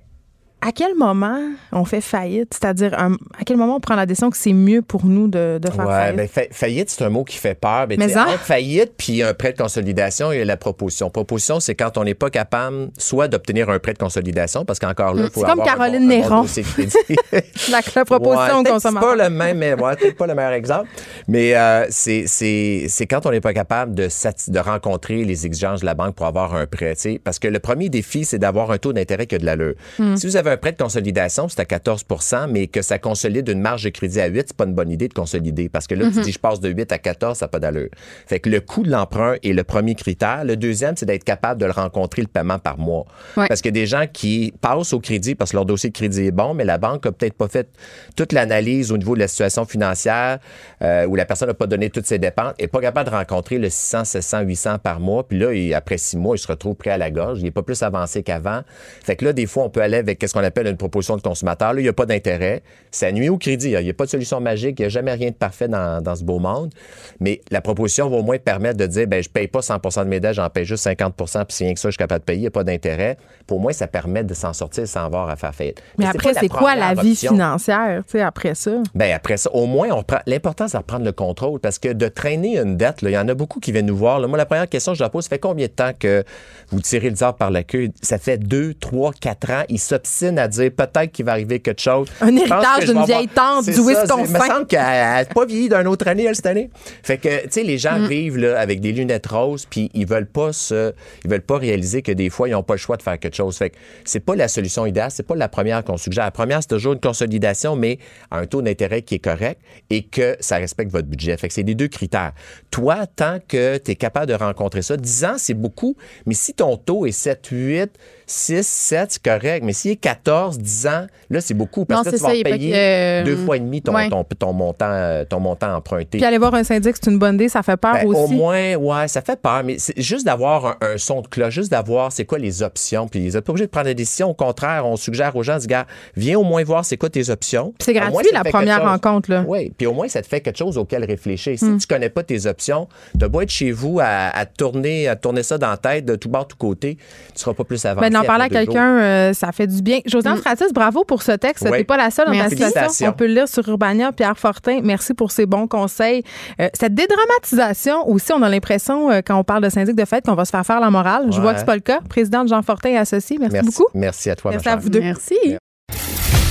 à 0.65 0.71
quel 0.71 0.95
moment 0.95 1.39
on 1.71 1.83
fait 1.83 2.01
faillite? 2.01 2.53
C'est-à-dire, 2.53 2.93
à 2.93 3.43
quel 3.45 3.57
moment 3.57 3.75
on 3.75 3.79
prend 3.79 3.95
la 3.95 4.05
décision 4.05 4.29
que 4.29 4.37
c'est 4.37 4.53
mieux 4.53 4.81
pour 4.81 5.05
nous 5.05 5.27
de, 5.27 5.59
de 5.61 5.69
faire 5.69 5.85
ouais, 5.85 5.93
faillite? 5.93 6.31
Ben, 6.35 6.47
faillite, 6.51 6.89
c'est 6.89 7.03
un 7.03 7.09
mot 7.09 7.23
qui 7.23 7.37
fait 7.37 7.55
peur. 7.55 7.85
Mais, 7.89 7.97
mais 7.97 8.17
entre 8.17 8.39
faillite 8.39 8.93
puis 8.97 9.21
un 9.21 9.33
prêt 9.33 9.51
de 9.51 9.57
consolidation, 9.57 10.31
il 10.31 10.39
y 10.39 10.41
a 10.41 10.45
la 10.45 10.57
proposition. 10.57 11.09
Proposition, 11.09 11.59
c'est 11.59 11.75
quand 11.75 11.97
on 11.97 12.03
n'est 12.05 12.13
pas 12.13 12.29
capable 12.29 12.89
soit 12.97 13.27
d'obtenir 13.27 13.69
un 13.69 13.79
prêt 13.79 13.93
de 13.93 13.97
consolidation, 13.97 14.63
parce 14.63 14.79
qu'encore 14.79 15.13
là, 15.13 15.23
il 15.25 15.31
faut 15.31 15.41
C'est 15.41 15.47
comme 15.47 15.63
Caroline 15.63 16.07
Néron. 16.07 16.43
la, 17.69 17.81
la, 17.95 18.05
proposition 18.05 18.61
ouais, 18.61 18.79
C'est 18.79 18.93
pas 18.93 19.15
le 19.15 19.29
même, 19.29 19.57
mais 19.57 19.73
ouais, 19.73 20.11
pas 20.13 20.27
le 20.27 20.35
meilleur 20.35 20.53
exemple. 20.53 20.87
Mais 21.27 21.55
euh, 21.55 21.85
c'est 21.89 23.07
quand 23.09 23.25
on 23.25 23.31
n'est 23.31 23.41
pas 23.41 23.53
capable 23.53 23.95
de, 23.95 24.07
de 24.47 24.59
rencontrer 24.59 25.25
les 25.25 25.45
exigences 25.45 25.81
de 25.81 25.85
la 25.85 25.93
banque 25.93 26.15
pour 26.15 26.25
avoir 26.25 26.55
un 26.55 26.65
prêt. 26.65 26.93
Parce 27.23 27.39
que 27.39 27.47
le 27.47 27.59
premier 27.59 27.89
défi, 27.89 28.23
c'est 28.23 28.39
d'avoir 28.39 28.71
un 28.71 28.77
taux 28.77 28.93
d'intérêt 28.93 29.25
qui 29.25 29.35
a 29.35 29.37
de 29.39 29.45
l'allure. 29.45 29.73
Hmm. 29.99 30.15
Si 30.15 30.27
vous 30.27 30.37
avez 30.37 30.52
un 30.53 30.57
prêt 30.57 30.71
de 30.71 30.77
consolidation, 30.77 31.49
c'est 31.49 31.59
à 31.59 31.65
14 31.65 32.05
mais 32.49 32.67
que 32.67 32.81
ça 32.81 32.99
consolide 32.99 33.49
une 33.49 33.59
marge 33.59 33.83
de 33.83 33.89
crédit 33.89 34.21
à 34.21 34.27
8, 34.27 34.45
c'est 34.47 34.57
pas 34.57 34.65
une 34.65 34.73
bonne 34.73 34.91
idée 34.91 35.07
de 35.07 35.13
consolider 35.13 35.69
parce 35.69 35.87
que 35.87 35.95
là, 35.95 36.09
tu 36.09 36.17
mhm. 36.17 36.23
dis 36.23 36.31
je 36.31 36.39
passe 36.39 36.59
de 36.59 36.69
8 36.69 36.91
à 36.91 36.97
14, 36.97 37.37
ça 37.37 37.45
n'a 37.45 37.49
pas 37.49 37.59
d'allure. 37.59 37.89
Fait 38.27 38.39
que 38.39 38.49
le 38.49 38.61
coût 38.61 38.83
de 38.83 38.91
l'emprunt 38.91 39.35
est 39.43 39.53
le 39.53 39.63
premier 39.63 39.95
critère. 39.95 40.45
Le 40.45 40.55
deuxième, 40.55 40.95
c'est 40.95 41.05
d'être 41.05 41.23
capable 41.23 41.59
de 41.59 41.65
le 41.65 41.71
rencontrer 41.71 42.21
le 42.21 42.27
paiement 42.27 42.59
par 42.59 42.77
mois. 42.77 43.05
Parce 43.35 43.61
que 43.61 43.69
des 43.69 43.85
gens 43.85 44.05
qui 44.11 44.53
passent 44.61 44.93
au 44.93 44.99
crédit 44.99 45.35
parce 45.35 45.51
que 45.51 45.57
leur 45.57 45.65
dossier 45.65 45.89
de 45.89 45.95
crédit 45.95 46.27
est 46.27 46.31
bon, 46.31 46.53
mais 46.53 46.65
la 46.65 46.77
banque 46.77 47.05
a 47.05 47.11
peut-être 47.11 47.35
pas 47.35 47.47
fait 47.47 47.69
toute 48.15 48.31
l'analyse 48.31 48.91
au 48.91 48.97
niveau 48.97 49.15
de 49.15 49.19
la 49.19 49.27
situation 49.27 49.65
financière 49.65 50.39
euh, 50.81 51.05
où 51.05 51.15
la 51.15 51.25
personne 51.25 51.47
n'a 51.47 51.53
pas 51.53 51.67
donné 51.67 51.89
toutes 51.89 52.05
ses 52.05 52.19
dépenses, 52.19 52.53
et 52.59 52.67
pas 52.67 52.81
capable 52.81 53.09
de 53.09 53.15
rencontrer 53.15 53.57
le 53.57 53.69
600, 53.69 54.05
700, 54.05 54.41
800 54.41 54.79
par 54.79 54.99
mois. 54.99 55.27
Puis 55.27 55.39
là, 55.39 55.51
après 55.75 55.97
six 55.97 56.17
mois, 56.17 56.35
il 56.35 56.39
se 56.39 56.47
retrouve 56.47 56.75
prêt 56.75 56.91
à 56.91 56.97
la 56.97 57.11
gorge. 57.11 57.39
Il 57.39 57.43
n'est 57.43 57.51
pas 57.51 57.63
plus 57.63 57.81
avancé 57.83 58.23
qu'avant. 58.23 58.61
Fait 59.03 59.15
que 59.15 59.25
là, 59.25 59.33
des 59.33 59.45
fois, 59.45 59.63
on 59.63 59.69
peut 59.69 59.81
aller 59.81 59.97
avec 59.97 60.23
ce 60.25 60.33
qu'on 60.33 60.42
qu'on 60.43 60.47
appelle 60.47 60.67
une 60.67 60.77
proposition 60.77 61.15
de 61.15 61.21
consommateur. 61.21 61.73
Là, 61.73 61.79
il 61.79 61.83
n'y 61.83 61.89
a 61.89 61.93
pas 61.93 62.05
d'intérêt. 62.05 62.63
Ça 62.91 63.11
nuit 63.11 63.29
au 63.29 63.37
crédit. 63.37 63.71
Il 63.71 63.83
n'y 63.83 63.89
a 63.89 63.93
pas 63.93 64.05
de 64.05 64.09
solution 64.09 64.39
magique. 64.41 64.79
Il 64.79 64.83
n'y 64.83 64.85
a 64.87 64.89
jamais 64.89 65.13
rien 65.13 65.29
de 65.29 65.35
parfait 65.35 65.67
dans, 65.67 66.01
dans, 66.01 66.15
ce 66.15 66.23
beau 66.23 66.39
monde. 66.39 66.73
Mais 67.19 67.41
la 67.51 67.61
proposition 67.61 68.09
va 68.09 68.17
au 68.17 68.23
moins 68.23 68.37
permettre 68.37 68.77
de 68.77 68.85
dire, 68.85 69.07
ben 69.07 69.23
je 69.23 69.29
paye 69.29 69.47
pas 69.47 69.59
100% 69.59 70.03
de 70.03 70.09
mes 70.09 70.19
dettes, 70.19 70.35
j'en 70.35 70.49
paye 70.49 70.65
juste 70.65 70.85
50% 70.85 71.45
puis 71.45 71.55
si 71.55 71.63
rien 71.63 71.73
que 71.73 71.79
ça, 71.79 71.89
je 71.89 71.93
suis 71.93 71.97
capable 71.97 72.21
de 72.21 72.25
payer, 72.25 72.37
il 72.37 72.41
n'y 72.41 72.47
a 72.47 72.51
pas 72.51 72.63
d'intérêt. 72.63 73.17
Pour 73.47 73.59
moi, 73.59 73.73
ça 73.73 73.87
permet 73.87 74.23
de 74.23 74.33
s'en 74.33 74.53
sortir 74.53 74.87
sans 74.87 75.05
avoir 75.05 75.29
à 75.29 75.35
faire 75.35 75.53
faillite. 75.53 75.81
Mais, 75.97 76.05
après, 76.05 76.33
c'est 76.33 76.49
quoi 76.49 76.75
la 76.75 76.93
vie 76.93 77.15
financière, 77.15 78.03
tu 78.05 78.11
sais, 78.13 78.21
après 78.21 78.55
ça? 78.55 78.71
Ben 78.95 79.13
après 79.13 79.37
ça, 79.37 79.51
au 79.51 79.65
moins, 79.65 79.89
on 79.91 80.03
prend. 80.03 80.19
L'important, 80.25 80.67
c'est 80.67 80.77
de 80.77 80.83
prendre 80.83 81.05
le 81.05 81.11
contrôle 81.11 81.59
parce 81.59 81.79
que 81.79 81.89
de 81.89 82.07
traîner 82.07 82.59
une 82.59 82.77
dette, 82.77 82.99
il 83.01 83.09
y 83.09 83.17
en 83.17 83.27
a 83.27 83.33
beaucoup 83.33 83.59
qui 83.59 83.71
viennent 83.71 83.85
nous 83.85 83.97
voir. 83.97 84.19
Moi, 84.27 84.37
la 84.37 84.45
première 84.45 84.69
question 84.69 84.93
que 84.93 84.97
je 84.97 85.03
leur 85.03 85.11
pose, 85.11 85.23
ça 85.23 85.29
fait 85.29 85.39
combien 85.39 85.67
de 85.67 85.71
temps 85.71 85.91
que 85.97 86.23
vous 86.69 86.81
tirez 86.81 87.09
le 87.09 87.15
diable 87.15 87.37
par 87.37 87.51
la 87.51 87.63
queue? 87.63 87.89
Ça 88.01 88.17
fait 88.17 88.37
deux, 88.37 88.73
trois, 88.73 89.11
quatre 89.13 89.51
ans. 89.51 89.63
Ils 89.69 89.79
s'obstinent 89.79 90.22
à 90.37 90.47
dire 90.47 90.71
peut-être 90.71 91.11
qu'il 91.11 91.25
va 91.25 91.33
arriver 91.33 91.59
quelque 91.59 91.81
chose. 91.81 92.07
Un 92.21 92.35
héritage 92.35 92.85
d'une 92.85 93.03
vieille 93.05 93.27
tante 93.27 93.65
du 93.65 93.71
Wisconsin. 93.71 94.23
Il 94.25 94.31
me 94.31 94.39
semble 94.39 94.67
qu'elle 94.67 94.79
n'a 94.79 95.25
pas 95.25 95.45
vieilli 95.45 95.69
d'une 95.69 95.87
autre 95.87 96.07
année, 96.07 96.23
elle, 96.23 96.35
cette 96.35 96.45
année. 96.45 96.69
Fait 97.03 97.17
que, 97.17 97.43
tu 97.43 97.51
sais, 97.51 97.63
les 97.63 97.77
gens 97.77 97.99
mm. 97.99 98.07
vivent 98.07 98.37
là, 98.37 98.59
avec 98.59 98.81
des 98.81 98.91
lunettes 98.91 99.27
roses, 99.27 99.65
puis 99.69 99.89
ils 99.93 100.05
veulent 100.05 100.27
pas 100.27 100.53
se, 100.53 100.93
ils 101.23 101.29
veulent 101.29 101.41
pas 101.41 101.57
réaliser 101.57 102.01
que 102.01 102.11
des 102.11 102.29
fois, 102.29 102.47
ils 102.47 102.51
n'ont 102.51 102.63
pas 102.63 102.75
le 102.75 102.79
choix 102.79 102.97
de 102.97 103.01
faire 103.01 103.19
quelque 103.19 103.35
chose. 103.35 103.57
Fait 103.57 103.71
que 103.71 103.75
c'est 104.05 104.19
pas 104.19 104.35
la 104.35 104.47
solution 104.47 104.85
idéale, 104.85 105.11
c'est 105.11 105.27
pas 105.27 105.35
la 105.35 105.49
première 105.49 105.83
qu'on 105.83 105.97
suggère. 105.97 106.25
La 106.25 106.31
première, 106.31 106.61
c'est 106.61 106.69
toujours 106.69 106.93
une 106.93 106.99
consolidation, 106.99 107.75
mais 107.75 107.99
à 108.31 108.39
un 108.39 108.45
taux 108.45 108.61
d'intérêt 108.61 109.01
qui 109.01 109.15
est 109.15 109.19
correct 109.19 109.61
et 109.89 110.03
que 110.03 110.35
ça 110.39 110.57
respecte 110.57 110.91
votre 110.91 111.07
budget. 111.07 111.35
Fait 111.37 111.47
que 111.47 111.53
c'est 111.53 111.63
les 111.63 111.75
deux 111.75 111.87
critères. 111.87 112.33
Toi, 112.71 113.07
tant 113.07 113.39
que 113.47 113.77
tu 113.77 113.91
es 113.91 113.95
capable 113.95 114.27
de 114.27 114.33
rencontrer 114.33 114.81
ça, 114.81 114.97
10 114.97 115.25
ans, 115.25 115.35
c'est 115.37 115.53
beaucoup, 115.53 115.95
mais 116.25 116.33
si 116.33 116.53
ton 116.53 116.77
taux 116.77 117.05
est 117.05 117.11
7, 117.11 117.47
8, 117.51 117.91
6, 118.27 118.65
7, 118.65 119.11
c'est 119.11 119.23
correct. 119.23 119.63
Mais 119.63 119.73
s'il 119.73 119.91
est 119.91 119.95
14, 119.95 120.57
10 120.57 120.87
ans, 120.87 121.07
là, 121.29 121.41
c'est 121.41 121.53
beaucoup 121.53 121.85
parce 121.85 122.09
que 122.09 122.15
tu 122.15 122.21
vas 122.21 122.29
payer 122.29 122.73
euh, 122.75 123.23
deux 123.23 123.37
fois 123.37 123.57
et 123.57 123.59
demi 123.59 123.81
ton, 123.81 123.93
ton, 124.37 124.53
montant, 124.53 124.85
euh, 124.89 125.25
ton 125.25 125.39
montant 125.39 125.75
emprunté. 125.75 126.17
Puis 126.17 126.25
aller 126.25 126.37
voir 126.37 126.53
un 126.55 126.63
syndic, 126.63 126.95
c'est 127.01 127.09
une 127.09 127.19
bonne 127.19 127.35
idée, 127.35 127.49
ça 127.49 127.63
fait 127.63 127.77
peur 127.77 127.93
ben, 127.93 128.07
aussi. 128.07 128.33
Au 128.33 128.35
moins, 128.35 128.75
ouais, 128.75 129.07
ça 129.07 129.21
fait 129.21 129.39
peur. 129.39 129.63
Mais 129.63 129.77
c'est 129.79 129.99
juste 129.99 130.25
d'avoir 130.25 130.77
un, 130.81 130.97
son 130.97 131.21
de 131.21 131.27
cloche, 131.27 131.53
juste 131.53 131.71
d'avoir 131.71 132.11
c'est 132.11 132.25
quoi 132.25 132.39
les 132.39 132.63
options. 132.63 133.07
Puis 133.07 133.27
vous 133.27 133.35
n'êtes 133.35 133.45
pas 133.45 133.51
obligé 133.51 133.65
de 133.65 133.71
prendre 133.71 133.87
des 133.87 133.95
décisions. 133.95 134.29
Au 134.29 134.33
contraire, 134.33 134.85
on 134.85 134.95
suggère 134.95 135.35
aux 135.35 135.43
gens, 135.43 135.57
dis, 135.57 135.67
gars, 135.67 135.85
viens 136.15 136.37
au 136.37 136.43
moins 136.43 136.63
voir 136.63 136.85
c'est 136.85 136.97
quoi 136.97 137.09
tes 137.09 137.29
options. 137.29 137.73
c'est 137.79 137.93
gratuit 137.93 138.27
la 138.33 138.43
première 138.43 138.83
rencontre. 138.83 139.29
Là. 139.29 139.43
Oui, 139.47 139.71
puis 139.77 139.87
au 139.87 139.93
moins, 139.93 140.07
ça 140.07 140.21
te 140.21 140.27
fait 140.27 140.41
quelque 140.41 140.57
chose 140.57 140.77
auquel 140.77 141.03
réfléchir. 141.03 141.57
Si 141.57 141.65
hmm. 141.65 141.77
tu 141.77 141.87
connais 141.87 142.09
pas 142.09 142.23
tes 142.23 142.45
options, 142.45 142.87
tu 143.19 143.27
beau 143.27 143.41
être 143.41 143.49
chez 143.49 143.71
vous 143.71 143.99
à, 144.01 144.45
tourner, 144.45 145.07
à 145.07 145.15
tourner 145.15 145.43
ça 145.43 145.57
dans 145.57 145.69
la 145.69 145.77
tête 145.77 146.05
de 146.05 146.15
tout 146.15 146.29
bord, 146.29 146.47
tout 146.47 146.57
côté, 146.57 146.97
tu 147.33 147.41
seras 147.41 147.53
pas 147.53 147.63
plus 147.63 147.83
avancé. 147.85 148.09
Ben, 148.09 148.12
d'en 148.13 148.23
parler 148.23 148.45
à 148.45 148.49
quelqu'un, 148.49 148.99
euh, 148.99 149.33
ça 149.33 149.51
fait 149.51 149.67
du 149.67 149.81
bien. 149.81 149.99
Josiane 150.05 150.37
mm. 150.37 150.41
Francis, 150.41 150.73
bravo 150.73 151.03
pour 151.03 151.21
ce 151.21 151.33
texte. 151.33 151.65
Tu 151.65 151.71
T'es 151.71 151.83
pas 151.83 151.97
la 151.97 152.11
seule 152.11 152.27
dans 152.27 152.37
ta 152.37 152.49
situation. 152.49 153.09
On 153.09 153.13
peut 153.13 153.27
le 153.27 153.33
lire 153.33 153.47
sur 153.47 153.67
Urbania. 153.67 154.11
Pierre 154.11 154.37
Fortin, 154.37 154.79
merci 154.83 155.13
pour 155.13 155.31
ces 155.31 155.45
bons 155.45 155.67
conseils. 155.67 156.23
Euh, 156.59 156.69
cette 156.73 156.93
dédramatisation 156.93 158.07
aussi, 158.07 158.31
on 158.33 158.41
a 158.41 158.49
l'impression, 158.49 159.11
euh, 159.11 159.21
quand 159.25 159.37
on 159.37 159.43
parle 159.43 159.63
de 159.63 159.69
syndic 159.69 159.95
de 159.95 160.05
fête, 160.05 160.25
qu'on 160.25 160.35
va 160.35 160.45
se 160.45 160.51
faire 160.51 160.65
faire 160.65 160.79
la 160.79 160.89
morale. 160.89 161.27
Je 161.31 161.41
vois 161.41 161.53
que 161.53 161.59
c'est 161.59 161.65
pas 161.65 161.75
le 161.75 161.81
cas. 161.81 161.99
Président 162.09 162.45
Jean 162.45 162.61
Fortin 162.61 162.89
et 162.89 162.97
associé, 162.97 163.37
merci, 163.39 163.59
beaucoup. 163.61 163.87
Merci 163.93 164.29
à 164.29 164.35
toi, 164.35 164.51
Merci 164.51 164.69
à 164.69 164.75
vous 164.75 164.89
deux. 164.89 165.01
Merci. 165.01 165.35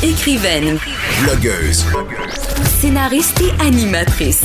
Écrivaine. 0.02 0.78
Blogueuse. 1.22 1.86
Scénariste 2.80 3.40
et 3.40 3.64
animatrice. 3.64 4.42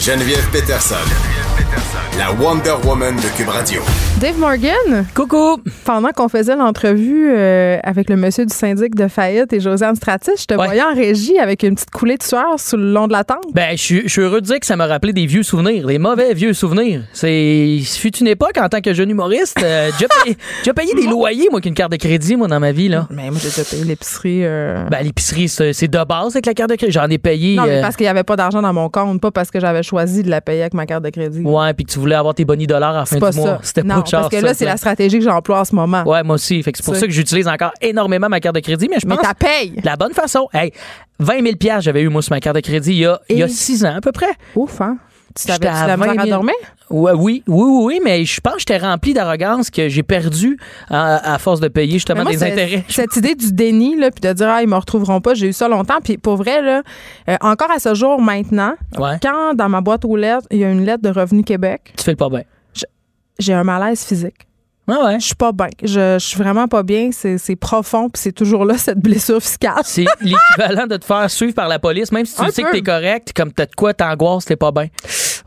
Geneviève 0.00 0.48
Peterson. 0.50 0.96
La 2.18 2.32
Wonder 2.32 2.74
Woman 2.84 3.16
de 3.16 3.36
Cube 3.36 3.48
Radio. 3.48 3.82
Dave 4.20 4.36
Morgan? 4.36 5.06
Coucou. 5.14 5.58
Pendant 5.84 6.08
qu'on 6.08 6.28
faisait 6.28 6.56
l'entrevue 6.56 7.30
euh, 7.30 7.78
avec 7.84 8.10
le 8.10 8.16
monsieur 8.16 8.44
du 8.44 8.52
syndic 8.52 8.96
de 8.96 9.06
faillite 9.06 9.52
et 9.52 9.60
Josiane 9.60 9.94
Stratis, 9.94 10.32
je 10.40 10.44
te 10.44 10.54
voyais 10.54 10.82
en 10.82 10.92
régie 10.92 11.38
avec 11.38 11.62
une 11.62 11.76
petite 11.76 11.92
coulée 11.92 12.16
de 12.16 12.22
sueur 12.24 12.58
sur 12.58 12.78
le 12.78 12.90
long 12.92 13.06
de 13.06 13.12
la 13.12 13.22
tente. 13.22 13.44
Ben, 13.54 13.76
je 13.76 14.08
suis 14.08 14.20
heureux 14.20 14.40
de 14.40 14.46
dire 14.46 14.58
que 14.58 14.66
ça 14.66 14.74
m'a 14.74 14.88
rappelé 14.88 15.12
des 15.12 15.26
vieux 15.26 15.44
souvenirs, 15.44 15.86
des 15.86 15.98
mauvais 15.98 16.34
vieux 16.34 16.52
souvenirs. 16.52 17.02
C'est 17.12 17.78
fut 17.84 18.16
une 18.16 18.26
époque 18.26 18.58
en 18.60 18.68
tant 18.68 18.80
que 18.80 18.92
jeune 18.92 19.08
humoriste, 19.08 19.62
euh, 19.62 19.90
j'ai 20.64 20.72
payé, 20.72 20.94
des 20.94 21.06
loyers 21.06 21.46
moi 21.52 21.60
qu'une 21.60 21.74
carte 21.74 21.92
de 21.92 21.96
crédit 21.96 22.34
moi 22.34 22.48
dans 22.48 22.58
ma 22.58 22.72
vie 22.72 22.88
là. 22.88 23.06
Mais 23.10 23.30
moi 23.30 23.38
j'ai 23.40 23.50
déjà 23.50 23.62
payé 23.62 23.84
l'épicerie. 23.84 24.44
Euh. 24.44 24.84
Ben 24.90 25.00
l'épicerie 25.04 25.48
c'est 25.48 25.88
de 25.88 26.04
base 26.04 26.34
avec 26.34 26.46
la 26.46 26.54
carte 26.54 26.70
de 26.70 26.74
crédit. 26.74 26.92
J'en 26.92 27.08
ai 27.08 27.18
payé. 27.18 27.54
Non 27.54 27.66
mais 27.66 27.80
parce 27.80 27.94
qu'il 27.94 28.06
y 28.06 28.08
avait 28.08 28.24
pas 28.24 28.34
d'argent 28.34 28.62
dans 28.62 28.72
mon 28.72 28.88
compte, 28.88 29.20
pas 29.20 29.30
parce 29.30 29.52
que 29.52 29.60
j'avais 29.60 29.84
choisi 29.84 30.24
de 30.24 30.30
la 30.30 30.40
payer 30.40 30.62
avec 30.62 30.74
ma 30.74 30.86
carte 30.86 31.04
de 31.04 31.10
crédit. 31.10 31.42
Ouais, 31.42 31.72
puis 31.74 31.84
que 31.84 31.92
tu 31.92 32.00
voulais 32.00 32.16
avoir 32.16 32.34
tes 32.34 32.44
bonnies 32.44 32.66
dollars 32.66 32.96
à 32.96 33.00
la 33.00 33.06
fin 33.06 33.16
du 33.16 33.36
mois. 33.38 33.60
C'était 33.62 33.84
pas 33.84 34.07
parce 34.10 34.28
que 34.28 34.36
là 34.36 34.54
c'est 34.54 34.64
la 34.64 34.76
stratégie 34.76 35.18
que 35.18 35.24
j'emploie 35.24 35.60
en 35.60 35.64
ce 35.64 35.74
moment. 35.74 36.02
Ouais, 36.04 36.22
moi 36.22 36.34
aussi. 36.34 36.62
Fait 36.62 36.72
que 36.72 36.78
c'est 36.78 36.84
pour 36.84 36.96
ça 36.96 37.06
que 37.06 37.12
j'utilise 37.12 37.48
encore 37.48 37.72
énormément 37.80 38.28
ma 38.28 38.40
carte 38.40 38.54
de 38.54 38.60
crédit, 38.60 38.88
mais 38.88 38.98
je 39.00 39.06
pense. 39.06 39.18
Mais 39.18 39.34
paye. 39.38 39.80
La 39.84 39.96
bonne 39.96 40.12
façon. 40.12 40.48
Hey, 40.52 40.72
20 41.20 41.42
000 41.60 41.80
j'avais 41.80 42.02
eu 42.02 42.08
moi 42.08 42.22
sur 42.22 42.32
ma 42.32 42.40
carte 42.40 42.56
de 42.56 42.60
crédit 42.60 42.92
il 42.92 42.98
y 42.98 43.06
a, 43.06 43.20
il 43.28 43.38
y 43.38 43.42
a 43.42 43.48
six 43.48 43.84
ans 43.84 43.96
à 43.96 44.00
peu 44.00 44.12
près. 44.12 44.30
Ouf, 44.54 44.80
hein? 44.80 44.98
Tu 45.38 45.46
t'avais 45.46 46.28
dormir? 46.28 46.54
Ouais, 46.90 47.12
oui, 47.12 47.42
oui, 47.46 47.64
oui, 47.64 47.84
oui, 47.84 48.00
mais 48.02 48.24
je 48.24 48.40
pense 48.40 48.54
que 48.54 48.60
j'étais 48.60 48.78
rempli 48.78 49.12
d'arrogance 49.12 49.70
que 49.70 49.88
j'ai 49.88 50.02
perdu 50.02 50.58
à, 50.88 51.38
force 51.38 51.60
de 51.60 51.68
payer 51.68 51.92
justement 51.92 52.24
des 52.24 52.42
intérêts. 52.42 52.84
Cette 52.88 53.14
idée 53.16 53.34
du 53.34 53.52
déni, 53.52 53.96
là, 53.96 54.10
puis 54.10 54.20
de 54.20 54.32
dire, 54.32 54.48
ah, 54.48 54.62
ils 54.62 54.68
me 54.68 54.76
retrouveront 54.76 55.20
pas, 55.20 55.34
j'ai 55.34 55.48
eu 55.48 55.52
ça 55.52 55.68
longtemps. 55.68 56.00
Puis 56.02 56.18
pour 56.18 56.36
vrai, 56.36 56.62
là, 56.62 56.82
euh, 57.28 57.36
encore 57.40 57.70
à 57.70 57.78
ce 57.78 57.94
jour 57.94 58.20
maintenant, 58.20 58.74
quand 58.96 59.54
dans 59.54 59.68
ma 59.68 59.80
boîte 59.80 60.04
aux 60.04 60.16
lettres, 60.16 60.46
il 60.50 60.58
y 60.58 60.64
a 60.64 60.70
une 60.70 60.84
lettre 60.84 61.02
de 61.02 61.10
Revenu 61.10 61.44
Québec. 61.44 61.92
Tu 61.96 62.04
fais 62.04 62.12
le 62.12 62.16
pas 62.16 62.30
bien. 62.30 62.42
J'ai 63.38 63.54
un 63.54 63.64
malaise 63.64 64.04
physique. 64.04 64.48
Ah 64.90 65.04
ouais? 65.04 65.20
Je 65.20 65.26
suis 65.26 65.34
pas 65.34 65.52
bien. 65.52 65.68
Je, 65.82 66.16
je, 66.18 66.24
suis 66.24 66.38
vraiment 66.38 66.66
pas 66.66 66.82
bien. 66.82 67.10
C'est 67.12 67.56
profond, 67.56 68.08
puis 68.08 68.22
c'est 68.22 68.32
toujours 68.32 68.64
là, 68.64 68.78
cette 68.78 68.98
blessure 68.98 69.40
fiscale. 69.40 69.82
C'est 69.84 70.06
l'équivalent 70.20 70.86
de 70.86 70.96
te 70.96 71.04
faire 71.04 71.30
suivre 71.30 71.54
par 71.54 71.68
la 71.68 71.78
police, 71.78 72.10
même 72.10 72.24
si 72.24 72.34
tu 72.34 72.50
sais 72.50 72.62
que 72.62 72.72
t'es 72.72 72.82
correct, 72.82 73.32
comme 73.36 73.52
t'as 73.52 73.66
de 73.66 73.74
quoi 73.74 73.92
t'angoisses, 73.92 74.46
t'es 74.46 74.56
pas 74.56 74.72
bien. 74.72 74.86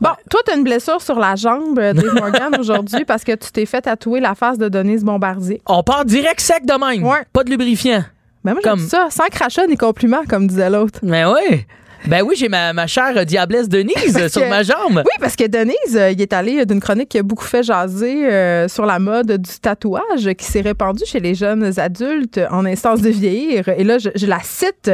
Bon, 0.00 0.10
toi, 0.30 0.40
t'as 0.44 0.56
une 0.56 0.64
blessure 0.64 1.00
sur 1.02 1.18
la 1.18 1.36
jambe, 1.36 1.78
euh, 1.78 1.92
Dave 1.92 2.14
Morgan, 2.14 2.56
aujourd'hui, 2.58 3.04
parce 3.04 3.24
que 3.24 3.32
tu 3.32 3.50
t'es 3.50 3.66
fait 3.66 3.82
tatouer 3.82 4.20
la 4.20 4.34
face 4.34 4.58
de 4.58 4.68
Denise 4.68 5.04
Bombardier. 5.04 5.60
On 5.66 5.82
part 5.82 6.04
direct 6.04 6.40
sec 6.40 6.64
de 6.64 6.72
même. 6.72 7.04
Ouais. 7.04 7.24
Pas 7.32 7.44
de 7.44 7.50
lubrifiant. 7.50 8.04
Ben 8.44 8.54
moi, 8.54 8.62
comme... 8.62 8.80
ça, 8.80 9.08
sans 9.10 9.26
crachat 9.26 9.66
ni 9.66 9.76
compliment, 9.76 10.22
comme 10.28 10.46
disait 10.46 10.70
l'autre. 10.70 10.98
Mais 11.02 11.24
oui. 11.24 11.64
Ben 12.06 12.22
oui, 12.22 12.34
j'ai 12.36 12.48
ma, 12.48 12.72
ma 12.72 12.86
chère 12.86 13.24
diablesse 13.24 13.68
Denise 13.68 14.28
sur 14.28 14.46
ma 14.48 14.62
jambe. 14.62 15.02
Oui, 15.04 15.12
parce 15.20 15.36
que 15.36 15.46
Denise, 15.46 15.96
euh, 15.96 16.10
il 16.10 16.20
est 16.20 16.32
allé 16.32 16.66
d'une 16.66 16.80
chronique 16.80 17.08
qui 17.10 17.18
a 17.18 17.22
beaucoup 17.22 17.44
fait 17.44 17.62
jaser 17.62 18.26
euh, 18.26 18.68
sur 18.68 18.86
la 18.86 18.98
mode 18.98 19.32
du 19.32 19.58
tatouage 19.60 20.32
qui 20.36 20.44
s'est 20.44 20.60
répandue 20.60 21.04
chez 21.06 21.20
les 21.20 21.34
jeunes 21.34 21.78
adultes 21.78 22.40
en 22.50 22.64
instance 22.64 23.02
de 23.02 23.10
vieillir. 23.10 23.68
Et 23.68 23.84
là, 23.84 23.98
je, 23.98 24.26
la 24.26 24.40
cite. 24.42 24.90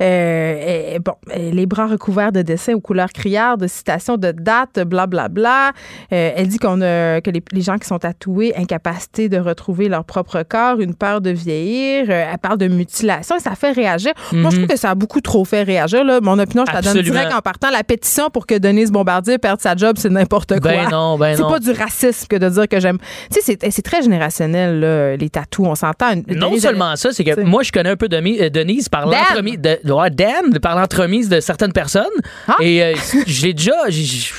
Euh, 0.00 0.98
bon, 0.98 1.14
les 1.34 1.66
bras 1.66 1.86
recouverts 1.86 2.32
de 2.32 2.42
dessins 2.42 2.74
aux 2.74 2.80
couleurs 2.80 3.12
criardes, 3.12 3.62
de 3.62 3.66
citations 3.66 4.16
de 4.16 4.32
dates, 4.32 4.80
blablabla. 4.80 5.28
Bla, 5.28 5.28
bla. 5.28 5.72
elle 6.10 6.48
dit 6.48 6.58
qu'on 6.58 6.80
a, 6.82 7.20
que 7.20 7.30
les, 7.30 7.60
gens 7.60 7.78
qui 7.78 7.86
sont 7.86 7.98
tatoués, 7.98 8.54
incapacité 8.56 9.28
de 9.28 9.38
retrouver 9.38 9.88
leur 9.88 10.04
propre 10.04 10.42
corps, 10.42 10.80
une 10.80 10.94
peur 10.94 11.20
de 11.20 11.30
vieillir. 11.30 12.10
elle 12.10 12.38
parle 12.38 12.58
de 12.58 12.68
mutilation 12.68 13.36
et 13.36 13.40
ça 13.40 13.54
fait 13.54 13.72
réagir. 13.72 14.12
Moi, 14.32 14.50
je 14.50 14.56
mhm. 14.56 14.62
trouve 14.62 14.74
que 14.74 14.80
ça 14.80 14.90
a 14.90 14.94
beaucoup 14.94 15.20
trop 15.20 15.44
fait 15.44 15.62
réagir. 15.62 16.04
Là. 16.04 16.20
Mon 16.20 16.38
opinion, 16.42 16.64
je 16.68 16.72
la 16.72 16.82
donne 16.82 17.02
direct 17.02 17.32
en 17.32 17.40
partant. 17.40 17.70
La 17.70 17.84
pétition 17.84 18.30
pour 18.30 18.46
que 18.46 18.56
Denise 18.56 18.92
Bombardier 18.92 19.38
perde 19.38 19.60
sa 19.60 19.76
job, 19.76 19.96
c'est 19.98 20.10
n'importe 20.10 20.60
quoi. 20.60 20.72
Ben 20.72 20.90
non, 20.90 21.18
ben 21.18 21.36
c'est 21.36 21.42
pas 21.42 21.58
du 21.58 21.72
racisme 21.72 22.26
que 22.28 22.36
de 22.36 22.48
dire 22.48 22.68
que 22.68 22.80
j'aime. 22.80 22.98
Tu 23.32 23.40
sais, 23.40 23.58
c'est 23.70 23.82
très 23.82 24.02
générationnel, 24.02 25.16
les 25.18 25.30
tatous. 25.30 25.66
On 25.66 25.74
s'entend. 25.74 26.12
Non 26.28 26.56
seulement 26.58 26.96
ça, 26.96 27.10
c'est 27.12 27.24
que 27.24 27.40
moi, 27.40 27.62
je 27.62 27.72
connais 27.72 27.90
un 27.90 27.96
peu 27.96 28.08
euh, 28.12 28.50
Denise 28.50 28.88
par 28.88 29.06
l'entremise 29.06 29.58
de, 29.58 29.78
Dan, 30.10 30.58
par 30.60 30.76
l'entremise 30.76 31.28
de 31.28 31.40
certaines 31.40 31.72
personnes. 31.72 32.04
Ah! 32.48 32.56
Et 32.60 32.82
euh, 32.82 32.94
j'ai 33.26 33.52
déjà. 33.52 33.72
J'ai 33.88 34.30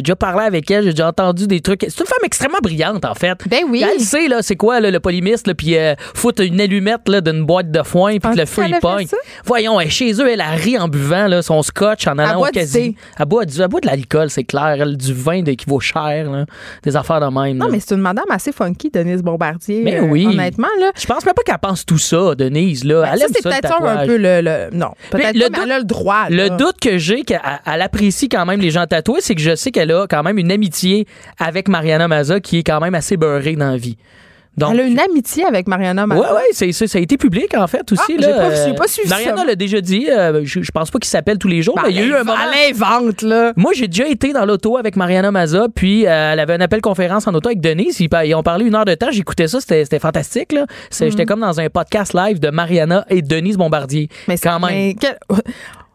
déjà 0.00 0.16
parlé 0.16 0.44
avec 0.44 0.70
elle, 0.70 0.84
j'ai 0.84 0.90
déjà 0.90 1.08
entendu 1.08 1.46
des 1.46 1.60
trucs. 1.60 1.82
C'est 1.82 2.00
une 2.00 2.06
femme 2.06 2.24
extrêmement 2.24 2.58
brillante, 2.62 3.04
en 3.04 3.14
fait. 3.14 3.38
Ben 3.48 3.62
oui. 3.68 3.84
Elle 3.88 4.00
sait, 4.00 4.28
là, 4.28 4.42
c'est 4.42 4.56
quoi, 4.56 4.80
le 4.80 5.00
polymiste, 5.00 5.52
puis 5.54 5.76
euh, 5.76 5.94
foutre 6.14 6.42
une 6.42 6.60
allumette 6.60 7.08
là, 7.08 7.20
d'une 7.20 7.44
boîte 7.44 7.70
de 7.70 7.82
foin, 7.82 8.18
puis 8.18 8.36
le 8.36 8.46
feu, 8.46 8.64
il 8.68 8.78
pogne. 8.80 9.06
Voyons, 9.44 9.80
elle, 9.80 9.90
chez 9.90 10.12
eux, 10.14 10.28
elle 10.28 10.40
a 10.40 10.50
ri 10.50 10.78
en 10.78 10.88
buvant 10.88 11.26
là, 11.26 11.42
son 11.42 11.62
scotch 11.62 12.06
en 12.06 12.18
allant 12.18 12.42
au 12.42 12.44
casino. 12.46 12.94
Elle 13.18 13.26
boit, 13.26 13.44
du, 13.44 13.60
elle 13.60 13.68
boit 13.68 13.80
de 13.80 13.86
l'alcool, 13.86 14.30
c'est 14.30 14.44
clair. 14.44 14.76
Elle, 14.80 14.96
du 14.96 15.12
vin 15.12 15.42
qui 15.42 15.66
vaut 15.66 15.80
cher, 15.80 16.30
là, 16.30 16.46
des 16.82 16.96
affaires 16.96 17.20
de 17.20 17.26
même. 17.26 17.58
Non, 17.58 17.68
mais 17.70 17.80
c'est 17.80 17.94
une 17.94 18.00
madame 18.00 18.26
assez 18.30 18.52
funky, 18.52 18.90
Denise 18.90 19.22
Bombardier. 19.22 19.82
Mais 19.82 20.00
ben 20.00 20.10
oui. 20.10 20.26
honnêtement, 20.26 20.68
là. 20.80 20.90
Je 20.98 21.06
pense 21.06 21.24
même 21.24 21.34
pas 21.34 21.42
qu'elle 21.42 21.58
pense 21.58 21.84
tout 21.84 21.98
ça, 21.98 22.34
Denise. 22.34 22.84
Là. 22.84 23.02
Ben, 23.02 23.16
ça, 23.16 23.26
c'est 23.32 23.42
peut-être 23.42 23.82
un 23.82 24.06
peu 24.06 24.16
le. 24.16 24.70
non, 24.72 24.92
peut-être 25.10 25.36
elle 25.62 25.72
a 25.72 25.78
le 25.78 25.84
droit. 25.84 26.26
Le 26.30 26.56
doute 26.56 26.78
que 26.80 26.98
j'ai 26.98 27.22
qu'elle 27.22 27.40
apprécie 27.64 28.28
quand 28.28 28.46
même 28.46 28.60
les 28.60 28.70
gens 28.70 28.86
tatoués, 28.86 29.20
c'est 29.20 29.34
que 29.34 29.40
je 29.40 29.54
sais 29.54 29.70
qu'elle 29.82 29.92
a 29.92 30.06
quand 30.06 30.22
même 30.22 30.38
une 30.38 30.52
amitié 30.52 31.06
avec 31.38 31.68
Mariana 31.68 32.08
Maza 32.08 32.40
qui 32.40 32.58
est 32.58 32.62
quand 32.62 32.80
même 32.80 32.94
assez 32.94 33.16
beurrée 33.16 33.56
dans 33.56 33.70
la 33.70 33.76
vie. 33.76 33.96
elle 34.58 34.80
a 34.80 34.82
une 34.84 35.00
amitié 35.00 35.44
avec 35.44 35.66
Mariana 35.66 36.06
Oui, 36.08 36.26
oui, 36.60 36.72
ça 36.72 36.98
a 36.98 37.00
été 37.00 37.16
public, 37.16 37.56
en 37.56 37.66
fait, 37.66 37.90
aussi. 37.90 38.16
Ah, 38.18 38.50
j'ai 38.64 38.74
pas, 38.74 38.86
suivi 38.86 39.08
Mariana 39.08 39.44
l'a 39.44 39.54
déjà 39.56 39.80
dit. 39.80 40.08
Euh, 40.10 40.42
je, 40.44 40.70
pense 40.70 40.90
pas 40.90 40.98
qu'il 40.98 41.08
s'appelle 41.08 41.38
tous 41.38 41.48
les 41.48 41.62
jours, 41.62 41.78
mais 41.82 41.90
il 41.90 41.96
y 41.96 42.00
a 42.00 42.04
eu 42.04 42.14
un 42.14 42.24
moment. 42.24 42.38
Elle 42.52 42.74
invente, 42.74 43.22
là. 43.22 43.52
Moi, 43.56 43.72
j'ai 43.74 43.88
déjà 43.88 44.06
été 44.06 44.32
dans 44.32 44.44
l'auto 44.44 44.76
avec 44.76 44.96
Mariana 44.96 45.30
Maza, 45.30 45.66
puis 45.74 46.06
euh, 46.06 46.32
elle 46.32 46.40
avait 46.40 46.54
un 46.54 46.60
appel 46.60 46.80
conférence 46.80 47.26
en 47.26 47.34
auto 47.34 47.48
avec 47.48 47.60
Denise. 47.60 47.98
Ils, 48.00 48.34
ont 48.34 48.42
parlé 48.42 48.66
une 48.66 48.74
heure 48.74 48.84
de 48.84 48.94
temps. 48.94 49.10
J'écoutais 49.10 49.48
ça, 49.48 49.60
c'était 49.60 49.98
fantastique, 49.98 50.52
là. 50.52 50.66
J'étais 50.90 51.24
mm. 51.24 51.26
comme 51.26 51.40
dans 51.40 51.60
un 51.60 51.68
podcast 51.68 52.14
live 52.14 52.38
de 52.38 52.50
Mariana 52.50 53.04
et 53.08 53.22
Denise 53.22 53.56
Bombardier. 53.56 54.08
Mais 54.28 54.38
quand 54.38 54.60
même. 54.60 54.94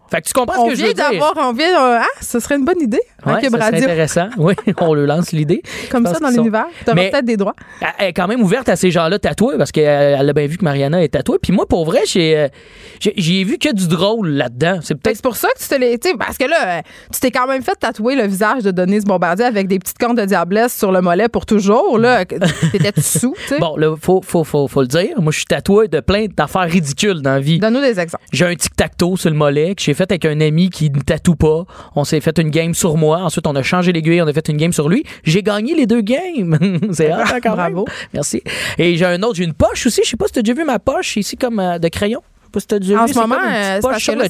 Fait 0.10 0.22
que 0.22 0.28
tu 0.28 0.34
comprends 0.34 0.66
ce 0.66 0.72
que 0.72 0.76
je 0.76 0.86
veux 0.86 0.94
dire. 0.94 1.06
On 1.38 1.54
vient 1.54 1.72
d'avoir, 1.72 2.02
ah, 2.02 2.22
ce 2.22 2.40
serait 2.40 2.56
une 2.56 2.66
bonne 2.66 2.82
idée. 2.82 3.02
Ouais, 3.26 3.34
c'est 3.42 3.54
intéressant. 3.54 4.30
Oui, 4.38 4.54
on 4.82 4.94
le 4.94 5.06
lance 5.06 5.32
l'idée. 5.32 5.62
Comme 5.90 6.06
ça, 6.06 6.20
dans 6.20 6.30
l'univers. 6.30 6.68
Tu 6.86 6.92
auras 6.92 7.10
peut-être 7.10 7.26
des 7.26 7.38
droits. 7.38 7.56
Elle 8.00 8.10
est 8.10 8.14
quand 8.14 8.28
même 8.28 8.42
ouverte 8.42 8.70
à 8.70 8.76
ces 8.76 8.92
gens-là 8.92 9.20
tatoués 9.20 9.58
parce 9.58 9.72
qu'elle 9.72 10.30
a 10.30 10.34
bien 10.34 10.48
vu 10.48 10.58
que 10.58 10.64
Mariana 10.64 11.04
est 11.04 11.10
tatouée. 11.10 11.40
Puis 11.42 11.54
moi, 11.54 11.66
pour 11.66 11.86
vrai, 11.86 12.02
j'ai 12.06 12.38
euh, 12.38 12.48
j'ai 13.00 13.44
vu 13.44 13.58
que 13.58 13.74
du 13.74 13.88
drôle 13.88 14.30
là-dedans. 14.30 14.80
C'est 14.82 14.96
peut-être 14.96 15.22
pour 15.22 15.36
ça 15.36 15.50
que 15.50 15.62
tu 15.62 15.68
te 15.68 15.76
l'es. 15.76 15.98
Parce 16.18 16.38
que 16.38 16.46
là, 16.46 16.82
tu 17.12 17.20
t'es 17.20 17.32
quand 17.32 17.48
même 17.48 17.62
fait 17.62 17.76
tatouer 17.76 18.16
le 18.16 18.28
visage 18.28 18.64
de 18.64 18.72
Denise 18.72 19.06
Bombardier 19.06 19.46
avec 19.46 19.68
des 19.68 19.80
petites 19.80 19.98
cornes 19.98 20.16
de 20.16 20.26
diablesse 20.26 20.78
sur 20.78 20.92
le 20.92 21.02
mollet 21.02 21.28
pour 21.28 21.46
toujours. 21.46 21.98
Là, 21.98 22.26
t'étais 22.26 23.02
sous. 23.02 23.36
Bon, 23.60 23.76
là, 23.76 23.96
faut, 24.00 24.22
faut, 24.22 24.44
faut, 24.44 24.68
faut, 24.68 24.82
le 24.82 24.88
dire. 24.88 25.20
Moi, 25.22 25.32
je 25.32 25.38
suis 25.38 25.46
tatoué 25.46 25.88
de 25.88 26.00
plein 26.00 26.28
d'affaires 26.28 26.70
ridicules 26.70 27.22
dans 27.22 27.34
la 27.34 27.40
vie. 27.40 27.60
Donne-nous 27.60 27.82
des 27.82 28.00
exemples. 28.00 28.24
J'ai 28.32 28.46
un 28.46 28.56
tic-tac-toe 28.56 29.18
sur 29.18 29.30
le 29.30 29.36
mollet 29.36 29.76
que 29.76 29.82
j'ai 29.82 29.94
fait 29.98 30.12
avec 30.12 30.26
un 30.26 30.40
ami 30.40 30.70
qui 30.70 30.90
ne 30.90 31.02
tatoue 31.02 31.36
pas. 31.36 31.66
On 31.96 32.04
s'est 32.04 32.22
fait 32.22 32.38
une 32.40 32.50
game 32.50 32.74
sur 32.74 32.96
moi. 32.98 33.20
Ensuite, 33.20 33.48
on 33.48 33.56
a 33.56 33.64
changé 33.64 33.92
l'aiguille, 33.92 34.22
on 34.22 34.28
a 34.28 34.34
fait 34.34 34.48
une 34.50 34.58
game 34.58 34.74
sur 34.74 34.88
lui. 34.88 35.04
J'ai 35.24 35.44
gagné 35.44 35.76
les 35.76 35.86
deux 35.86 36.02
games. 36.02 36.58
C'est 36.94 37.12
Bravo. 37.44 37.86
Merci. 38.14 38.42
Et 38.78 38.96
j'ai 38.98 39.06
un 39.06 39.22
autre, 39.24 39.36
j'ai 39.36 39.44
une 39.44 39.54
poche 39.54 39.86
aussi. 39.88 40.02
Je 40.04 40.10
sais 40.10 40.18
pas 40.18 40.28
si 40.28 40.34
tu 40.34 40.40
as 40.40 40.42
déjà 40.44 40.54
vu 40.54 40.64
ma 40.64 40.80
poche 40.80 41.18
ici 41.18 41.36
comme 41.36 41.60
euh, 41.60 41.80
de 41.80 41.88
crayon. 41.88 42.22
en 42.56 42.60
ce 43.08 43.20
moment, 43.20 43.36
euh, 43.44 43.80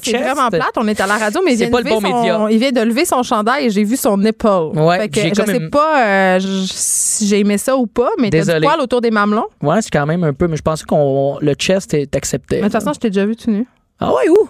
c'est 0.00 0.16
vraiment 0.16 0.48
plate. 0.48 0.72
On 0.76 0.88
est 0.88 1.00
à 1.00 1.06
la 1.06 1.16
radio, 1.16 1.40
mais 1.44 1.52
il 1.52 1.58
vient, 1.58 1.70
de 1.70 1.76
lever 1.76 1.90
son, 1.90 2.48
il 2.48 2.58
vient 2.58 2.72
de 2.72 2.80
lever 2.80 3.04
son 3.04 3.22
chandail 3.22 3.66
et 3.66 3.70
j'ai 3.70 3.84
vu 3.84 3.96
son 3.96 4.22
épaule. 4.24 4.78
Ouais, 4.78 5.08
je 5.12 5.34
sais 5.34 5.68
pas 5.70 6.06
euh, 6.06 6.40
si 6.40 7.26
j'ai 7.26 7.40
aimé 7.40 7.58
ça 7.58 7.76
ou 7.76 7.86
pas, 7.86 8.10
mais 8.18 8.30
t'as 8.30 8.58
du 8.58 8.64
poil 8.64 8.80
autour 8.80 9.00
des 9.00 9.10
mamelons? 9.10 9.46
Ouais, 9.62 9.80
c'est 9.82 9.90
quand 9.90 10.06
même 10.06 10.24
un 10.24 10.32
peu, 10.32 10.48
mais 10.48 10.56
je 10.56 10.62
pensais 10.62 10.84
que 10.84 11.44
le 11.44 11.54
chest 11.54 11.94
est 11.94 12.14
accepté. 12.16 12.56
Mais 12.56 12.62
de 12.62 12.66
toute 12.66 12.72
façon, 12.72 12.92
je 12.94 13.00
t'ai 13.00 13.10
déjà 13.10 13.26
vu 13.26 13.36
tout 13.36 13.50
nu. 13.50 13.66
Ah 14.00 14.14
ouais, 14.14 14.28
où? 14.28 14.48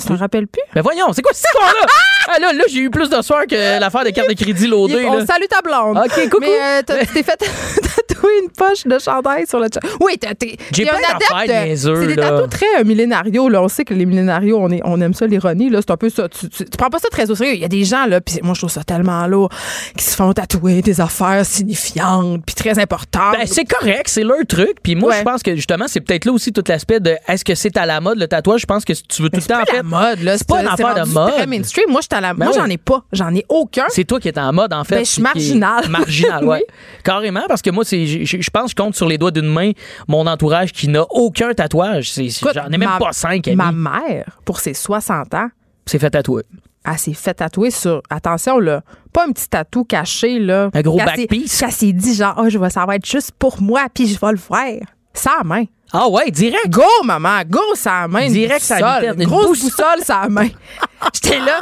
Tu 0.00 0.08
t'en 0.08 0.16
rappelles 0.16 0.46
plus? 0.46 0.62
Mais 0.74 0.80
voyons, 0.80 1.12
c'est 1.12 1.22
quoi 1.22 1.32
cette 1.34 1.46
histoire-là? 1.46 1.86
ah, 2.28 2.38
là, 2.40 2.52
là 2.52 2.64
j'ai 2.68 2.80
eu 2.80 2.90
plus 2.90 3.08
de 3.08 3.22
soir 3.22 3.42
que 3.48 3.80
l'affaire 3.80 4.04
des 4.04 4.12
cartes 4.12 4.28
de 4.28 4.34
crédit 4.34 4.66
loadées. 4.66 5.06
On 5.06 5.24
salue 5.24 5.46
ta 5.48 5.60
blonde. 5.62 5.98
OK, 5.98 6.24
coucou. 6.24 6.38
Mais 6.40 6.48
euh, 6.48 6.82
tu 6.86 7.06
t'es 7.12 7.22
fait 7.22 7.36
tatouer 8.08 8.30
une 8.42 8.50
poche 8.50 8.86
de 8.86 8.98
chandail 8.98 9.46
sur 9.46 9.60
le 9.60 9.66
chat. 9.72 9.80
Oui, 10.00 10.18
t'es 10.18 10.56
J'ai 10.72 10.84
pas 10.84 10.96
adepte. 10.96 11.78
C'est 11.78 12.06
des 12.06 12.16
tatous 12.16 12.48
très 12.50 12.80
euh, 12.80 12.84
millénarios. 12.84 13.48
Là. 13.48 13.62
On 13.62 13.68
sait 13.68 13.84
que 13.84 13.94
les 13.94 14.06
millénarios, 14.06 14.58
on, 14.60 14.70
est, 14.70 14.80
on 14.84 15.00
aime 15.00 15.14
ça, 15.14 15.26
l'ironie. 15.26 15.70
C'est 15.72 15.90
un 15.90 15.96
peu 15.96 16.10
ça. 16.10 16.28
Tu, 16.28 16.48
tu, 16.48 16.64
prends 16.76 16.90
pas 16.90 16.98
ça 16.98 17.08
très 17.10 17.30
au 17.30 17.34
sérieux. 17.34 17.54
Il 17.54 17.60
y 17.60 17.64
a 17.64 17.68
des 17.68 17.84
gens, 17.84 18.06
là, 18.06 18.20
puis 18.20 18.38
moi, 18.42 18.54
je 18.54 18.60
trouve 18.60 18.70
ça 18.70 18.84
tellement 18.84 19.26
lourd, 19.26 19.50
qui 19.96 20.04
se 20.04 20.16
font 20.16 20.32
tatouer 20.32 20.82
des 20.82 21.00
affaires 21.00 21.44
signifiantes 21.44 22.42
puis 22.44 22.54
très 22.54 22.78
importantes. 22.78 23.36
Ben, 23.38 23.46
c'est 23.46 23.64
correct, 23.64 24.08
c'est 24.08 24.24
leur 24.24 24.44
truc. 24.48 24.76
Puis 24.82 24.94
moi, 24.94 25.12
je 25.18 25.22
pense 25.22 25.42
que 25.42 25.54
justement, 25.54 25.86
c'est 25.88 26.00
peut-être 26.00 26.24
là 26.24 26.32
aussi 26.32 26.52
tout 26.52 26.64
l'aspect 26.66 27.00
de 27.00 27.16
est-ce 27.26 27.44
que 27.44 27.54
c'est 27.54 27.76
à 27.76 27.86
la 27.86 28.00
mode 28.00 28.18
le 28.18 28.28
tatouage? 28.28 28.62
Je 28.62 28.66
pense 28.66 28.84
que 28.84 28.92
tu 28.92 29.22
veux 29.22 29.30
tout 29.30 29.40
le 29.40 29.46
temps, 29.46 29.62
en 29.62 29.64
fait. 29.64 29.82
Mode, 29.88 30.22
là. 30.22 30.38
C'est 30.38 30.46
pas 30.46 30.60
une 30.60 30.68
affaire 30.68 30.94
de 30.94 31.10
mode. 31.10 31.32
très 31.32 31.46
mainstream. 31.46 31.86
Moi, 31.90 32.00
la... 32.10 32.34
Ben 32.34 32.44
moi 32.46 32.54
j'en 32.54 32.66
ai 32.66 32.76
pas. 32.76 33.02
J'en 33.12 33.34
ai 33.34 33.44
aucun. 33.48 33.86
C'est 33.88 34.04
toi 34.04 34.20
qui 34.20 34.28
es 34.28 34.38
en 34.38 34.52
mode, 34.52 34.72
en 34.72 34.84
fait. 34.84 34.96
Ben, 34.96 35.04
je 35.04 35.10
suis 35.10 35.22
marginal. 35.22 35.88
Marginal, 35.88 36.44
ouais. 36.46 36.64
Carrément, 37.04 37.44
parce 37.48 37.62
que 37.62 37.70
moi, 37.70 37.84
je 37.84 38.50
pense 38.50 38.64
que 38.64 38.70
je 38.70 38.74
compte 38.76 38.94
sur 38.94 39.08
les 39.08 39.18
doigts 39.18 39.30
d'une 39.30 39.52
main 39.52 39.72
mon 40.06 40.26
entourage 40.26 40.72
qui 40.72 40.88
n'a 40.88 41.04
aucun 41.10 41.52
tatouage. 41.52 42.12
J'en 42.14 42.68
ai 42.70 42.78
même 42.78 42.90
pas 42.98 43.12
cinq 43.12 43.48
amis. 43.48 43.56
Ma 43.56 43.72
mère, 43.72 44.38
pour 44.44 44.60
ses 44.60 44.74
60 44.74 45.34
ans, 45.34 45.48
s'est 45.86 45.98
fait 45.98 46.10
tatouer. 46.10 46.44
Elle 46.84 46.98
s'est 46.98 47.12
fait 47.12 47.34
tatouer 47.34 47.70
sur, 47.70 48.02
attention 48.08 48.58
là, 48.58 48.82
pas 49.12 49.26
un 49.26 49.32
petit 49.32 49.48
tatou 49.48 49.84
caché 49.84 50.38
là. 50.38 50.70
Un 50.72 50.80
gros 50.80 50.96
backpiece. 50.96 51.62
Elle 51.62 51.72
s'est 51.72 51.92
dit 51.92 52.14
genre, 52.14 52.34
oh, 52.38 52.48
je 52.48 52.58
vais, 52.58 52.70
ça 52.70 52.86
va 52.86 52.96
être 52.96 53.06
juste 53.06 53.32
pour 53.38 53.60
moi, 53.60 53.86
puis 53.92 54.06
je 54.06 54.18
vais 54.18 54.32
le 54.32 54.38
faire. 54.38 54.86
Ça 55.12 55.40
main. 55.44 55.64
Ah 55.92 56.08
ouais, 56.08 56.30
direct. 56.30 56.68
Go, 56.68 56.82
maman, 57.04 57.42
go, 57.48 57.60
ça 57.74 58.06
main. 58.08 58.28
Direct, 58.28 58.60
ça 58.60 59.00
Une 59.02 59.24
grosse 59.24 59.60
boussole, 59.60 60.00
ça 60.02 60.26
main. 60.28 60.48
J'étais 61.14 61.38
là. 61.38 61.60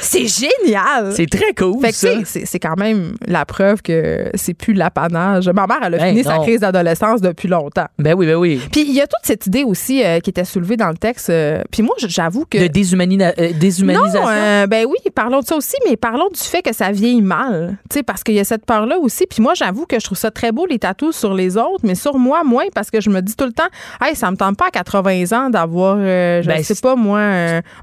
C'est 0.00 0.26
génial. 0.26 1.12
C'est 1.14 1.26
très 1.26 1.52
cool. 1.52 1.80
Fait 1.80 1.92
que 1.92 2.24
c'est 2.24 2.58
quand 2.58 2.76
même 2.76 3.14
la 3.26 3.44
preuve 3.44 3.82
que 3.82 4.30
c'est 4.34 4.54
plus 4.54 4.72
l'apanage. 4.72 5.48
Ma 5.48 5.66
mère, 5.66 5.78
elle 5.82 5.94
a 5.94 5.98
ben 5.98 6.08
fini 6.10 6.24
sa 6.24 6.38
crise 6.38 6.60
d'adolescence 6.60 7.20
depuis 7.20 7.48
longtemps. 7.48 7.86
Ben 7.98 8.14
oui, 8.14 8.26
ben 8.26 8.36
oui. 8.36 8.60
Puis 8.72 8.82
il 8.82 8.92
y 8.92 9.00
a 9.00 9.06
toute 9.06 9.20
cette 9.22 9.46
idée 9.46 9.64
aussi 9.64 10.02
euh, 10.04 10.20
qui 10.20 10.30
était 10.30 10.44
soulevée 10.44 10.76
dans 10.76 10.88
le 10.88 10.96
texte. 10.96 11.30
Euh, 11.30 11.62
puis 11.70 11.82
moi, 11.82 11.94
j'avoue 11.98 12.44
que. 12.46 12.58
De 12.58 12.64
euh, 12.64 13.52
déshumanisation? 13.52 14.20
Non, 14.22 14.66
ben 14.66 14.86
oui, 14.86 14.96
parlons 15.14 15.40
de 15.40 15.46
ça 15.46 15.56
aussi, 15.56 15.76
mais 15.88 15.96
parlons 15.96 16.28
du 16.28 16.40
fait 16.40 16.62
que 16.62 16.74
ça 16.74 16.90
vieillit 16.90 17.22
mal. 17.22 17.76
Tu 17.90 17.98
sais, 17.98 18.02
parce 18.02 18.24
qu'il 18.24 18.34
y 18.34 18.40
a 18.40 18.44
cette 18.44 18.64
peur-là 18.64 18.98
aussi. 18.98 19.26
Puis 19.26 19.42
moi, 19.42 19.54
j'avoue 19.54 19.86
que 19.86 20.00
je 20.00 20.04
trouve 20.04 20.18
ça 20.18 20.30
très 20.30 20.52
beau, 20.52 20.66
les 20.66 20.78
tatous 20.78 21.16
sur 21.16 21.34
les 21.34 21.56
autres, 21.56 21.84
mais 21.84 21.94
sur 21.94 22.18
moi, 22.18 22.42
moins, 22.44 22.66
parce 22.74 22.90
que 22.90 23.00
je 23.00 23.10
me 23.10 23.20
dis 23.20 23.36
tout 23.36 23.44
le 23.44 23.52
temps, 23.52 23.67
Hey, 24.00 24.14
ça 24.14 24.30
me 24.30 24.36
tente 24.36 24.56
pas 24.56 24.66
à 24.66 24.70
80 24.70 25.32
ans 25.32 25.50
d'avoir, 25.50 25.96
euh, 25.98 26.42
je 26.42 26.48
ben, 26.48 26.62
sais 26.62 26.74
pas 26.80 26.96
moi, 26.96 27.20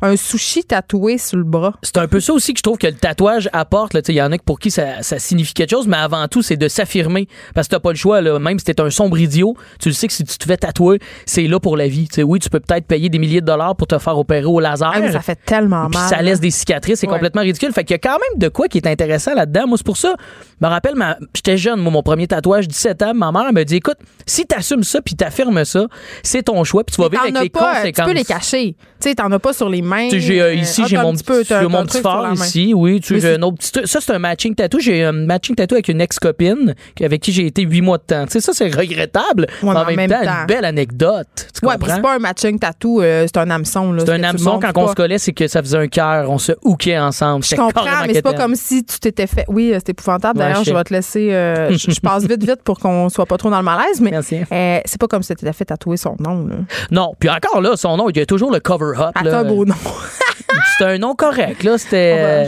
un, 0.02 0.16
sushi 0.16 0.64
tatoué 0.64 1.18
sur 1.18 1.38
le 1.38 1.44
bras. 1.44 1.74
C'est 1.82 1.98
un 1.98 2.08
peu 2.08 2.20
ça 2.20 2.34
aussi 2.34 2.54
que 2.54 2.60
je 2.60 2.64
trouve 2.64 2.78
que 2.78 2.88
le 2.88 2.94
tatouage 2.94 3.50
apporte. 3.54 3.96
Il 4.08 4.16
y 4.16 4.22
en 4.22 4.32
a 4.32 4.38
pour 4.38 4.60
qui 4.60 4.72
ça, 4.72 5.02
signifie 5.02 5.54
quelque 5.54 5.72
chose, 5.72 5.88
mais 5.88 5.98
avant 5.98 6.28
tout, 6.28 6.42
c'est 6.42 6.58
de 6.58 6.68
s'affirmer. 6.68 7.28
Parce 7.54 7.68
que 7.68 7.76
t'as 7.76 7.80
pas 7.80 7.92
le 7.92 7.98
choix. 7.98 8.22
Là. 8.22 8.40
Même 8.40 8.60
si 8.60 8.66
t'es 8.66 8.80
un 8.82 8.90
sombre 8.90 9.18
idiot, 9.18 9.56
tu 9.80 9.90
le 9.90 9.94
sais 9.94 10.08
que 10.08 10.14
si 10.14 10.24
tu 10.24 10.38
te 10.38 10.46
fais 10.46 10.58
tatouer, 10.58 11.00
c'est 11.26 11.48
là 11.48 11.60
pour 11.60 11.78
la 11.78 11.88
vie. 11.88 12.08
oui, 12.18 12.40
tu 12.40 12.50
peux 12.50 12.60
peut-être 12.60 12.86
payer 12.86 13.10
des 13.10 13.20
milliers 13.20 13.42
de 13.42 13.46
dollars 13.46 13.76
pour 13.76 13.88
te 13.88 13.98
faire 13.98 14.18
opérer 14.18 14.46
au 14.46 14.60
laser. 14.60 14.92
Ah 14.94 15.12
ça 15.12 15.22
fait 15.22 15.40
tellement 15.46 15.90
mal. 15.90 16.10
ça 16.10 16.22
laisse 16.22 16.40
des 16.40 16.52
cicatrices. 16.52 17.00
C'est 17.00 17.08
complètement 17.08 17.42
ridicule. 17.42 17.72
Fait 17.74 17.84
qu'il 17.84 17.94
y 17.94 17.96
a 17.96 18.00
quand 18.00 18.18
même 18.18 18.40
de 18.40 18.48
quoi 18.48 18.68
qui 18.68 18.78
est 18.78 18.88
intéressant 18.88 19.34
là-dedans. 19.34 19.68
Moi, 19.68 19.78
c'est 19.78 19.86
pour 19.86 19.98
ça. 19.98 20.16
Je 20.62 20.66
me 20.66 20.70
rappelle, 20.72 20.94
j'étais 21.34 21.58
jeune, 21.58 21.80
moi, 21.80 21.92
mon 21.92 22.04
premier 22.04 22.28
tatouage, 22.28 22.68
17 22.68 23.02
ans. 23.04 23.14
Ma 23.14 23.32
mère 23.32 23.52
me 23.54 23.64
dit 23.64 23.76
écoute, 23.76 23.98
si 24.26 24.46
t'assumes 24.46 24.84
ça 24.84 25.02
puis 25.02 25.16
t'affirmes 25.16 25.66
ça, 25.66 25.88
c'est 26.24 26.44
ton 26.44 26.64
choix, 26.64 26.84
puis 26.84 26.96
tu 26.96 27.02
vas 27.02 27.10
vivre 27.10 27.24
avec 27.24 27.40
les 27.40 27.50
pas, 27.50 27.76
conséquences. 27.76 28.06
Tu 28.06 28.12
peux 28.12 28.18
les 28.18 28.26
cacher. 28.26 28.76
Tu 29.06 29.12
sais, 29.12 29.16
t'en 29.18 29.32
as 29.32 29.38
pas 29.38 29.54
sur 29.54 29.70
les 29.70 29.84
mains. 29.84 30.10
J'ai, 30.10 30.42
euh, 30.42 30.56
ici, 30.56 30.82
j'ai 30.88 30.98
mon, 30.98 31.14
petit, 31.14 31.54
mon 31.70 31.86
petit 31.86 32.02
phare 32.02 32.34
ici. 32.34 32.74
Oui, 32.74 33.00
tu 33.00 33.20
j'ai 33.22 33.36
un 33.36 33.42
autre 33.44 33.58
petit. 33.58 33.72
Ça, 33.86 34.00
c'est 34.02 34.14
un 34.14 34.18
matching 34.18 34.56
tattoo. 34.56 34.80
J'ai 34.80 35.04
un 35.04 35.12
matching 35.12 35.56
tattoo 35.56 35.76
avec 35.76 35.90
une 35.90 36.02
ex-copine 36.02 36.74
avec 37.00 37.22
qui 37.22 37.32
j'ai 37.32 37.46
été 37.46 37.62
huit 37.62 37.82
mois 37.82 38.00
de 38.00 38.04
temps. 38.04 38.26
Tu 38.26 38.32
sais, 38.32 38.40
ça, 38.40 38.54
c'est 38.54 38.76
regrettable. 38.76 39.46
mais 39.62 39.70
en 39.70 39.86
même, 39.86 40.10
temps, 40.10 40.24
une 40.24 40.48
belle 40.48 40.66
anecdote. 40.66 41.28
Tu 41.54 41.68
ouais, 41.68 41.76
c'est 41.86 42.02
pas 42.02 42.16
un 42.16 42.20
matching 42.20 42.58
tattoo, 42.58 43.04
euh, 43.04 43.28
c'est 43.28 43.38
un 43.38 43.50
hameçon. 43.52 43.96
C'est 44.00 44.10
un 44.10 44.24
hameçon. 44.24 44.60
Quand 44.60 44.76
on 44.76 44.88
se 44.88 44.96
collait, 44.96 45.20
c'est 45.20 45.34
que 45.34 45.48
ça 45.48 45.62
faisait 45.62 45.78
un 45.78 45.88
cœur. 45.88 46.32
On 46.32 46.40
se 46.40 46.54
hookait 46.64 46.98
ensemble. 46.98 47.46
Je 47.46 47.56
comprends, 47.56 47.86
mais 48.08 48.16
c'est 48.16 48.24
pas 48.24 48.34
comme 48.34 48.56
si 48.56 48.84
tu 48.84 49.00
t'étais 49.00 49.28
fait. 49.28 49.46
Oui, 49.48 49.72
c'est 49.74 49.90
épouvantable. 49.90 50.40
D'ailleurs, 50.40 50.64
je 50.64 50.74
vais 50.74 50.84
te 50.84 50.94
laisser. 50.94 51.32
Euh, 51.32 51.70
je 51.78 52.00
passe 52.00 52.24
vite, 52.26 52.44
vite 52.44 52.64
pour 52.64 52.80
qu'on 52.80 53.10
soit 53.10 53.28
pas 53.28 53.38
trop 53.38 53.52
dans 53.52 53.60
le 53.60 53.64
malaise, 53.64 54.02
mais 54.02 54.20
c'est 54.24 55.00
pas 55.00 55.08
comme 55.08 55.22
si 55.22 55.28
tu 55.30 55.36
t'étais 55.36 55.54
fait 55.54 55.66
tatouer 55.66 55.98
son 55.98 56.16
nom. 56.20 56.48
Non, 56.90 57.14
puis 57.20 57.30
encore 57.30 57.62
là, 57.62 57.78
son 57.78 57.98
nom, 57.98 58.10
il 58.10 58.18
y 58.18 58.22
a 58.22 58.26
toujours 58.26 58.52
le 58.52 58.60
cover 58.60 58.95
up. 59.00 59.12
C'est 59.22 59.30
un 59.30 59.44
beau 59.44 59.66
nom. 59.66 59.76
c'est 60.78 60.86
un 60.86 60.98
nom 60.98 61.16
correct, 61.16 61.64
là. 61.64 61.78
C'était. 61.78 62.46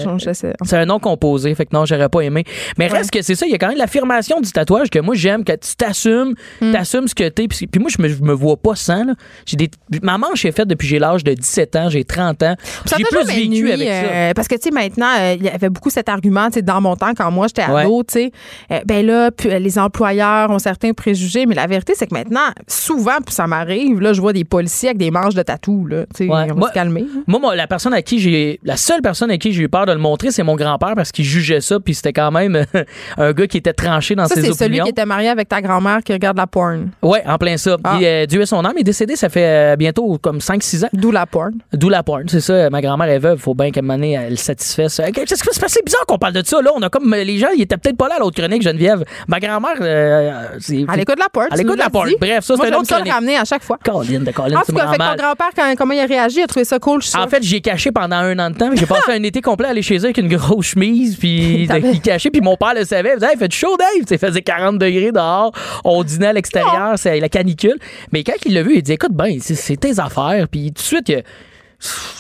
C'est 0.64 0.78
un 0.78 0.86
nom 0.86 1.00
composé, 1.00 1.54
fait 1.56 1.66
que 1.66 1.76
non, 1.76 1.86
j'aurais 1.86 2.10
pas 2.10 2.22
aimé. 2.22 2.44
Mais 2.78 2.88
reste 2.88 3.12
que 3.12 3.22
c'est 3.22 3.36
ça, 3.36 3.46
il 3.46 3.52
y 3.52 3.56
a 3.56 3.58
quand 3.58 3.70
même 3.70 3.78
l'affirmation 3.78 4.42
du 4.42 4.52
tatouage 4.52 4.90
que 4.90 5.00
moi 5.00 5.16
j'aime, 5.16 5.44
que 5.44 5.54
tu 5.54 5.76
t'assumes, 5.76 6.34
hmm. 6.62 6.72
t'assumes 6.72 7.08
ce 7.08 7.16
que 7.16 7.28
t'es. 7.30 7.48
Puis, 7.48 7.68
puis 7.68 7.82
moi, 7.82 7.90
je 7.96 8.02
me, 8.02 8.08
me 8.08 8.34
vois 8.34 8.58
pas 8.58 8.76
sans, 8.76 9.04
là. 9.04 9.14
J'ai 9.46 9.58
des... 9.58 9.70
Ma 10.02 10.18
manche 10.18 10.46
est 10.46 10.52
faite 10.52 10.68
depuis 10.68 10.88
j'ai 10.88 11.00
l'âge 11.00 11.24
de 11.24 11.34
17 11.34 11.76
ans, 11.76 11.90
j'ai 11.90 12.04
30 12.04 12.44
ans. 12.44 12.56
J'ai 12.86 13.04
plus 13.04 13.26
vécu 13.26 13.72
avec 13.72 13.88
ça. 13.88 13.94
Euh, 13.94 14.34
parce 14.34 14.48
que, 14.48 14.56
tu 14.56 14.64
sais, 14.64 14.72
maintenant, 14.72 15.12
euh, 15.20 15.36
il 15.38 15.46
y 15.46 15.50
avait 15.50 15.70
beaucoup 15.70 15.90
cet 15.90 16.10
argument, 16.10 16.48
tu 16.48 16.56
sais, 16.56 16.62
dans 16.62 16.82
mon 16.82 16.96
temps, 16.96 17.14
quand 17.16 17.30
moi 17.32 17.48
j'étais 17.48 17.64
ado, 17.64 18.04
tu 18.04 18.14
sais, 18.14 18.32
euh, 18.72 18.80
ben 18.86 19.06
là, 19.06 19.30
les 19.44 19.80
employeurs 19.80 20.50
ont 20.50 20.60
certains 20.60 20.94
préjugés, 20.94 21.46
mais 21.46 21.56
la 21.56 21.68
vérité, 21.68 21.94
c'est 21.96 22.08
que 22.08 22.14
maintenant, 22.14 22.50
souvent, 22.68 23.18
puis 23.26 23.34
ça 23.34 23.48
m'arrive, 23.48 24.00
là, 24.00 24.14
je 24.14 24.22
vois 24.22 24.34
des 24.34 24.46
policiers 24.46 24.90
avec 24.90 24.98
des 24.98 25.12
manches 25.12 25.36
de 25.36 25.42
tatou, 25.42 25.86
là. 25.88 26.06
Tu 26.16 26.27
on 26.30 26.54
va 26.60 26.68
se 26.68 26.74
calmer. 26.74 27.06
Moi, 27.28 27.56
la 27.56 27.68
personne 27.68 27.94
à 27.94 28.02
qui 28.02 28.20
j'ai. 28.20 28.60
La 28.64 28.78
seule 28.78 29.02
personne 29.02 29.32
à 29.32 29.38
qui 29.38 29.52
j'ai 29.52 29.64
eu 29.64 29.70
peur 29.70 29.86
de 29.86 29.92
le 29.92 30.00
montrer, 30.00 30.32
c'est 30.32 30.44
mon 30.44 30.56
grand-père 30.56 30.94
parce 30.96 31.12
qu'il 31.12 31.26
jugeait 31.26 31.62
ça, 31.62 31.80
puis 31.80 31.94
c'était 31.94 32.14
quand 32.14 32.32
même 32.32 32.66
un 33.18 33.32
gars 33.34 33.48
qui 33.48 33.58
était 33.58 33.74
tranché 33.74 34.16
dans 34.16 34.26
ses 34.26 34.40
opinions. 34.40 34.54
c'est 34.54 34.64
celui 34.66 34.80
qui 34.80 34.90
était 34.90 35.06
marié 35.06 35.30
avec 35.30 35.50
ta 35.50 35.62
grand-mère 35.62 36.00
qui 36.04 36.14
regarde 36.14 36.38
la 36.38 36.48
porn. 36.48 36.90
Ouais, 37.02 37.24
en 37.26 37.38
plein 37.38 37.58
ça. 37.58 37.78
Ah. 37.84 37.98
Euh, 38.02 38.26
Dieu 38.26 38.42
est 38.42 38.46
son 38.46 38.64
âme, 38.64 38.74
il 38.76 38.82
est 38.82 38.84
décédé, 38.84 39.16
ça 39.16 39.30
fait 39.30 39.74
euh, 39.74 39.76
bientôt 39.76 40.18
comme 40.22 40.38
5-6 40.38 40.86
ans. 40.86 40.90
D'où 40.94 41.12
la 41.12 41.26
porn. 41.26 41.54
D'où 41.74 41.90
la 41.90 42.04
porn, 42.04 42.24
c'est 42.28 42.42
ça. 42.42 42.70
Ma 42.70 42.82
grand-mère 42.82 43.10
est 43.10 43.20
veuve, 43.20 43.40
faut 43.40 43.54
bien 43.56 43.72
qu'elle 43.72 43.84
m'en 43.84 43.98
elle 44.02 44.38
satisfasse. 44.38 45.02
C'est 45.02 45.60
passé 45.60 45.82
bizarre 45.86 46.06
qu'on 46.06 46.18
parle 46.18 46.34
de 46.34 46.46
ça, 46.46 46.62
là. 46.62 46.72
On 46.76 46.82
a 46.82 46.90
comme. 46.90 47.14
Les 47.14 47.38
gens, 47.38 47.48
ils 47.56 47.64
étaient 47.64 47.78
peut-être 47.78 47.98
pas 47.98 48.08
là 48.08 48.16
à 48.16 48.20
l'autre 48.20 48.40
chronique, 48.40 48.62
Geneviève. 48.62 49.04
Ma 49.28 49.40
grand-mère. 49.40 49.76
Euh, 49.82 50.48
elle 50.70 51.00
écoute 51.00 51.20
la 51.20 51.30
porn. 51.32 51.48
Elle 51.52 51.62
écoute 51.62 51.78
la 51.78 51.90
porn. 51.90 52.10
Bref, 52.20 52.44
ça, 52.44 52.56
c'est 52.58 52.74
un 52.74 52.78
autre 52.78 52.88
chronique. 52.88 53.12
ramener 53.12 53.38
à 53.38 53.46
chaque 53.46 53.64
fois. 53.64 53.78
Colline 53.84 54.24
de 54.24 54.32
Colline, 54.32 54.58
En 54.58 54.62
tout 54.62 54.74
cas, 54.74 54.92
fait 54.92 54.98
ton 54.98 55.16
grand-père, 55.16 55.76
comment 55.78 55.94
il 55.94 56.00
a 56.00 56.06
réagi? 56.06 56.17
Réagi? 56.18 56.42
A 56.42 56.48
trouvé 56.48 56.66
ça 56.66 56.80
cool, 56.80 57.02
je 57.02 57.18
En 57.18 57.28
fait, 57.28 57.44
j'ai 57.44 57.62
caché 57.62 57.92
pendant 57.92 58.18
un 58.18 58.38
an 58.40 58.50
de 58.50 58.56
temps. 58.56 58.70
J'ai 58.74 58.86
passé 58.86 59.12
un 59.12 59.24
été 59.24 59.42
complet 59.42 59.68
à 59.68 59.72
aller 59.72 59.82
chez 59.82 59.98
eux 59.98 60.06
avec 60.06 60.18
une 60.18 60.28
grosse 60.28 60.68
chemise, 60.68 61.16
puis 61.18 61.64
il 61.70 62.02
caché. 62.02 62.30
Puis 62.30 62.42
mon 62.42 62.58
père 62.58 62.74
le 62.74 62.86
savait. 62.86 63.12
Il 63.14 63.20
disait, 63.20 63.32
hey, 63.32 63.38
fait 63.38 63.52
chaud, 63.52 63.76
Dave? 63.78 64.06
Il 64.10 64.18
faisait 64.18 64.42
40 64.42 64.78
degrés 64.78 65.12
dehors. 65.12 65.52
On 65.84 66.04
dînait 66.04 66.28
à 66.28 66.34
l'extérieur. 66.34 66.94
C'est 66.98 67.20
la 67.20 67.30
canicule. 67.30 67.78
Mais 68.12 68.24
quand 68.24 68.34
il 68.46 68.54
l'a 68.54 68.64
vu, 68.64 68.76
il 68.76 68.84
dit, 68.84 68.94
écoute, 68.94 69.14
ben, 69.14 69.40
c'est 69.40 69.78
tes 69.78 70.00
affaires. 70.00 70.48
Puis 70.50 70.68
tout 70.68 70.82
de 70.82 70.88
suite, 70.88 71.10
il 71.10 71.24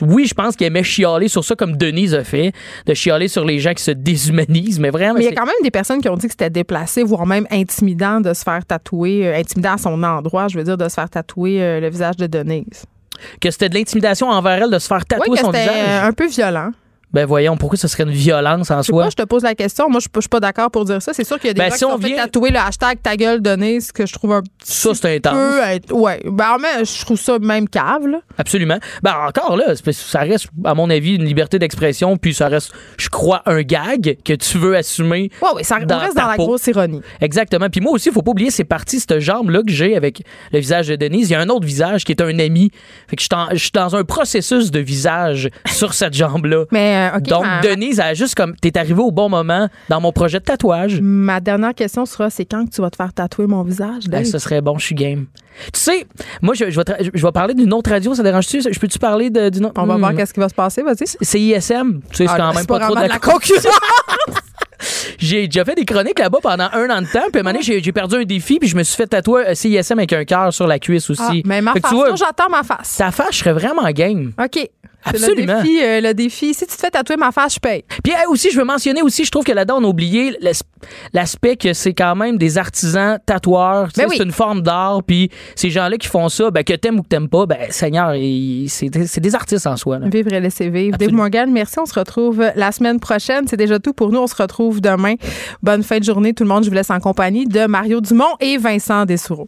oui, 0.01 0.25
je 0.25 0.33
pense 0.33 0.55
qu'il 0.55 0.67
aimait 0.67 0.83
chialer 0.83 1.27
sur 1.27 1.43
ça 1.43 1.55
comme 1.55 1.77
Denise 1.77 2.13
a 2.13 2.23
fait, 2.23 2.51
de 2.85 2.93
chialer 2.93 3.27
sur 3.27 3.43
les 3.43 3.59
gens 3.59 3.73
qui 3.73 3.83
se 3.83 3.91
déshumanisent, 3.91 4.79
mais 4.79 4.91
vraiment. 4.91 5.15
Mais 5.15 5.25
il 5.25 5.29
y 5.29 5.33
a 5.33 5.35
quand 5.35 5.45
même 5.45 5.55
des 5.63 5.71
personnes 5.71 6.01
qui 6.01 6.09
ont 6.09 6.15
dit 6.15 6.27
que 6.27 6.33
c'était 6.33 6.49
déplacé, 6.49 7.03
voire 7.03 7.25
même 7.25 7.47
intimidant 7.49 8.21
de 8.21 8.33
se 8.33 8.43
faire 8.43 8.63
tatouer, 8.65 9.27
euh, 9.27 9.37
intimidant 9.37 9.73
à 9.73 9.77
son 9.77 10.03
endroit, 10.03 10.47
je 10.47 10.57
veux 10.57 10.63
dire, 10.63 10.77
de 10.77 10.87
se 10.87 10.93
faire 10.93 11.09
tatouer 11.09 11.61
euh, 11.61 11.79
le 11.79 11.89
visage 11.89 12.17
de 12.17 12.27
Denise. 12.27 12.85
Que 13.41 13.51
c'était 13.51 13.69
de 13.69 13.75
l'intimidation 13.75 14.29
envers 14.29 14.63
elle 14.63 14.71
de 14.71 14.79
se 14.79 14.87
faire 14.87 15.05
tatouer 15.05 15.37
son 15.37 15.51
visage. 15.51 16.03
un 16.03 16.11
peu 16.11 16.27
violent. 16.27 16.71
Ben 17.13 17.25
voyons, 17.25 17.55
pourquoi 17.55 17.77
ce 17.77 17.87
serait 17.87 18.03
une 18.03 18.11
violence 18.11 18.69
en 18.69 18.83
soi? 18.83 19.09
je 19.09 19.15
te 19.15 19.23
pose 19.23 19.43
la 19.43 19.55
question. 19.55 19.89
Moi, 19.89 19.99
je 19.99 20.09
suis 20.09 20.29
pas 20.29 20.39
d'accord 20.39 20.69
pour 20.69 20.83
dire 20.83 21.01
ça. 21.01 21.13
C'est 21.13 21.23
sûr 21.23 21.39
qu'il 21.39 21.47
y 21.47 21.51
a 21.51 21.53
des 21.53 21.59
ben, 21.59 21.69
gens 21.69 21.75
qui 21.75 21.85
ont 21.85 21.97
fait 21.97 22.15
tatouer 22.15 22.49
le 22.49 22.59
hashtag 22.59 23.01
ta 23.01 23.15
gueule 23.15 23.41
donnée, 23.41 23.79
ce 23.79 23.93
que 23.93 24.05
je 24.05 24.13
trouve 24.13 24.33
un 24.33 24.43
Ça, 24.63 24.93
c'est 24.93 25.15
intense. 25.15 25.33
Peu, 25.87 25.93
ouais. 25.93 26.21
Ben, 26.25 26.57
mais 26.59 26.83
je 26.83 27.05
trouve 27.05 27.19
ça 27.19 27.39
même 27.39 27.69
cave, 27.69 28.07
là. 28.07 28.19
Absolument. 28.37 28.77
Ben, 29.03 29.13
encore 29.27 29.55
là, 29.55 29.73
ça 29.91 30.19
reste, 30.19 30.47
à 30.65 30.73
mon 30.73 30.89
avis, 30.89 31.15
une 31.15 31.23
liberté 31.23 31.59
d'expression, 31.59 32.17
puis 32.17 32.33
ça 32.33 32.49
reste, 32.49 32.73
je 32.97 33.09
crois, 33.09 33.41
un 33.45 33.61
gag 33.61 34.17
que 34.23 34.33
tu 34.33 34.57
veux 34.57 34.75
assumer. 34.75 35.31
Ouais, 35.41 35.49
oui, 35.55 35.63
ça 35.63 35.75
reste 35.77 35.87
dans 35.87 36.27
la 36.27 36.35
grosse 36.35 36.67
ironie. 36.67 37.01
Exactement. 37.21 37.69
Puis 37.69 37.81
moi 37.81 37.93
aussi, 37.93 38.09
il 38.09 38.13
faut 38.13 38.21
pas 38.21 38.31
oublier 38.31 38.51
ces 38.51 38.65
parties, 38.65 38.99
cette 38.99 39.19
jambe-là 39.19 39.61
que 39.63 39.71
j'ai 39.71 39.95
avec 39.95 40.23
le 40.51 40.59
visage 40.59 40.87
de 40.87 40.95
Denise. 40.95 41.29
Il 41.29 41.33
y 41.33 41.35
a 41.35 41.39
un 41.39 41.49
autre 41.49 41.65
visage 41.65 42.03
qui 42.03 42.11
est 42.11 42.21
un 42.21 42.37
ami. 42.39 42.71
Fait 43.07 43.15
que 43.15 43.23
je 43.23 43.57
suis 43.57 43.71
dans 43.71 43.95
un 43.95 44.03
processus 44.03 44.71
de 44.71 44.79
visage 44.79 45.49
sur 45.65 45.93
cette 45.93 46.13
jambe-là. 46.17 46.65
Mais, 46.71 46.96
euh. 46.97 47.19
Donc, 47.19 47.45
Denise, 47.63 47.99
a 47.99 48.13
juste 48.13 48.35
comme, 48.35 48.55
t'es 48.55 48.77
arrivé 48.77 48.99
au 48.99 49.11
bon 49.11 49.29
moment 49.29 49.67
dans 49.89 50.01
mon 50.01 50.11
projet 50.11 50.39
de 50.39 50.43
tatouage. 50.43 50.99
Ma 51.01 51.39
dernière 51.39 51.73
question 51.73 52.05
sera, 52.05 52.29
c'est 52.29 52.45
quand 52.45 52.65
que 52.65 52.71
tu 52.71 52.81
vas 52.81 52.89
te 52.89 52.95
faire 52.95 53.13
tatouer 53.13 53.47
mon 53.47 53.63
visage, 53.63 54.05
ben, 54.09 54.25
ce 54.25 54.39
serait 54.39 54.61
bon, 54.61 54.77
je 54.77 54.85
suis 54.85 54.95
game. 54.95 55.25
Tu 55.73 55.79
sais, 55.79 56.05
moi, 56.41 56.53
je, 56.53 56.69
je, 56.69 56.79
vais, 56.79 57.11
je 57.13 57.25
vais 57.25 57.31
parler 57.31 57.53
d'une 57.53 57.73
autre 57.73 57.89
radio, 57.89 58.13
ça 58.13 58.23
dérange-tu? 58.23 58.61
Je 58.61 58.79
peux-tu 58.79 58.99
parler 58.99 59.29
d'une 59.29 59.65
autre? 59.65 59.81
On 59.81 59.85
va 59.85 59.97
voir 59.97 60.13
hmm. 60.13 60.17
qu'est-ce 60.17 60.33
qui 60.33 60.39
va 60.39 60.49
se 60.49 60.55
passer, 60.55 60.83
vas-y. 60.83 61.07
C'est 61.21 61.39
ISM. 61.39 62.01
Tu 62.11 62.17
sais, 62.17 62.27
c'est 62.27 62.33
ah, 62.33 62.37
quand 62.37 62.53
même 62.53 62.65
pas, 62.65 62.79
trop 62.79 62.95
de 62.95 63.01
la, 63.01 63.19
concurrence. 63.19 63.67
j'ai 65.19 65.47
déjà 65.47 65.65
fait 65.65 65.75
des 65.75 65.85
chroniques 65.85 66.19
là-bas 66.19 66.39
pendant 66.41 66.69
un 66.71 66.89
an 66.89 67.01
de 67.01 67.07
temps. 67.07 67.27
Puis 67.31 67.37
à 67.37 67.39
un 67.39 67.43
moment 67.43 67.59
donné, 67.59 67.81
j'ai 67.81 67.91
perdu 67.91 68.15
un 68.15 68.23
défi, 68.23 68.59
puis 68.59 68.69
je 68.69 68.75
me 68.75 68.83
suis 68.83 68.95
fait 68.95 69.07
tatouer 69.07 69.55
CISM 69.55 69.97
avec 69.97 70.13
un 70.13 70.25
cœur 70.25 70.53
sur 70.53 70.67
la 70.67 70.79
cuisse 70.79 71.09
aussi. 71.09 71.21
Ah, 71.23 71.33
mais 71.45 71.61
ma 71.61 71.73
face, 71.73 71.93
j'attends 72.15 72.49
ma 72.49 72.63
face. 72.63 72.97
Ta 72.97 73.11
face, 73.11 73.31
je 73.31 73.37
serais 73.39 73.53
vraiment 73.53 73.89
game. 73.91 74.33
OK. 74.39 74.69
Absolument. 75.07 75.57
Le 75.57 75.63
défi, 75.63 75.83
euh, 75.83 76.01
le 76.01 76.13
défi, 76.13 76.53
si 76.53 76.65
tu 76.65 76.75
te 76.75 76.79
fais 76.79 76.89
tatouer 76.89 77.17
ma 77.17 77.31
face, 77.31 77.55
je 77.55 77.59
paye. 77.59 77.83
Puis 78.03 78.13
aussi, 78.29 78.51
je 78.51 78.57
veux 78.57 78.65
mentionner 78.65 79.01
aussi, 79.01 79.25
je 79.25 79.31
trouve 79.31 79.43
que 79.43 79.51
là-dedans, 79.51 79.77
on 79.79 79.83
a 79.85 79.87
oublié 79.87 80.37
l'aspect 81.13 81.55
que 81.55 81.73
c'est 81.73 81.93
quand 81.93 82.15
même 82.15 82.37
des 82.37 82.57
artisans 82.57 83.19
tatoueurs. 83.25 83.89
Ben 83.95 84.07
c'est 84.09 84.23
une 84.23 84.31
forme 84.31 84.61
d'art. 84.61 85.03
Puis 85.03 85.29
ces 85.55 85.69
gens-là 85.69 85.97
qui 85.97 86.07
font 86.07 86.29
ça, 86.29 86.51
ben, 86.51 86.63
que 86.63 86.73
t'aimes 86.73 86.99
ou 86.99 87.03
que 87.03 87.07
t'aimes 87.07 87.29
pas, 87.29 87.45
ben, 87.45 87.57
Seigneur, 87.69 88.13
c'est 88.67 89.19
des 89.19 89.35
artistes 89.35 89.67
en 89.67 89.77
soi. 89.77 89.99
Vivre 89.99 90.33
et 90.33 90.39
laisser 90.39 90.69
vivre. 90.69 90.97
Dave 90.97 91.11
Morgan, 91.11 91.51
merci. 91.51 91.79
On 91.79 91.85
se 91.85 91.97
retrouve 91.97 92.43
la 92.55 92.71
semaine 92.71 92.99
prochaine. 92.99 93.47
C'est 93.47 93.57
déjà 93.57 93.79
tout 93.79 93.93
pour 93.93 94.11
nous. 94.11 94.19
On 94.19 94.27
se 94.27 94.35
retrouve 94.35 94.81
demain. 94.81 95.15
Bonne 95.63 95.83
fin 95.83 95.99
de 95.99 96.03
journée, 96.03 96.33
tout 96.33 96.43
le 96.43 96.49
monde. 96.49 96.63
Je 96.63 96.69
vous 96.69 96.75
laisse 96.75 96.91
en 96.91 96.99
compagnie 96.99 97.45
de 97.45 97.65
Mario 97.67 98.01
Dumont 98.01 98.35
et 98.39 98.57
Vincent 98.57 99.05
Dessoureau. 99.05 99.47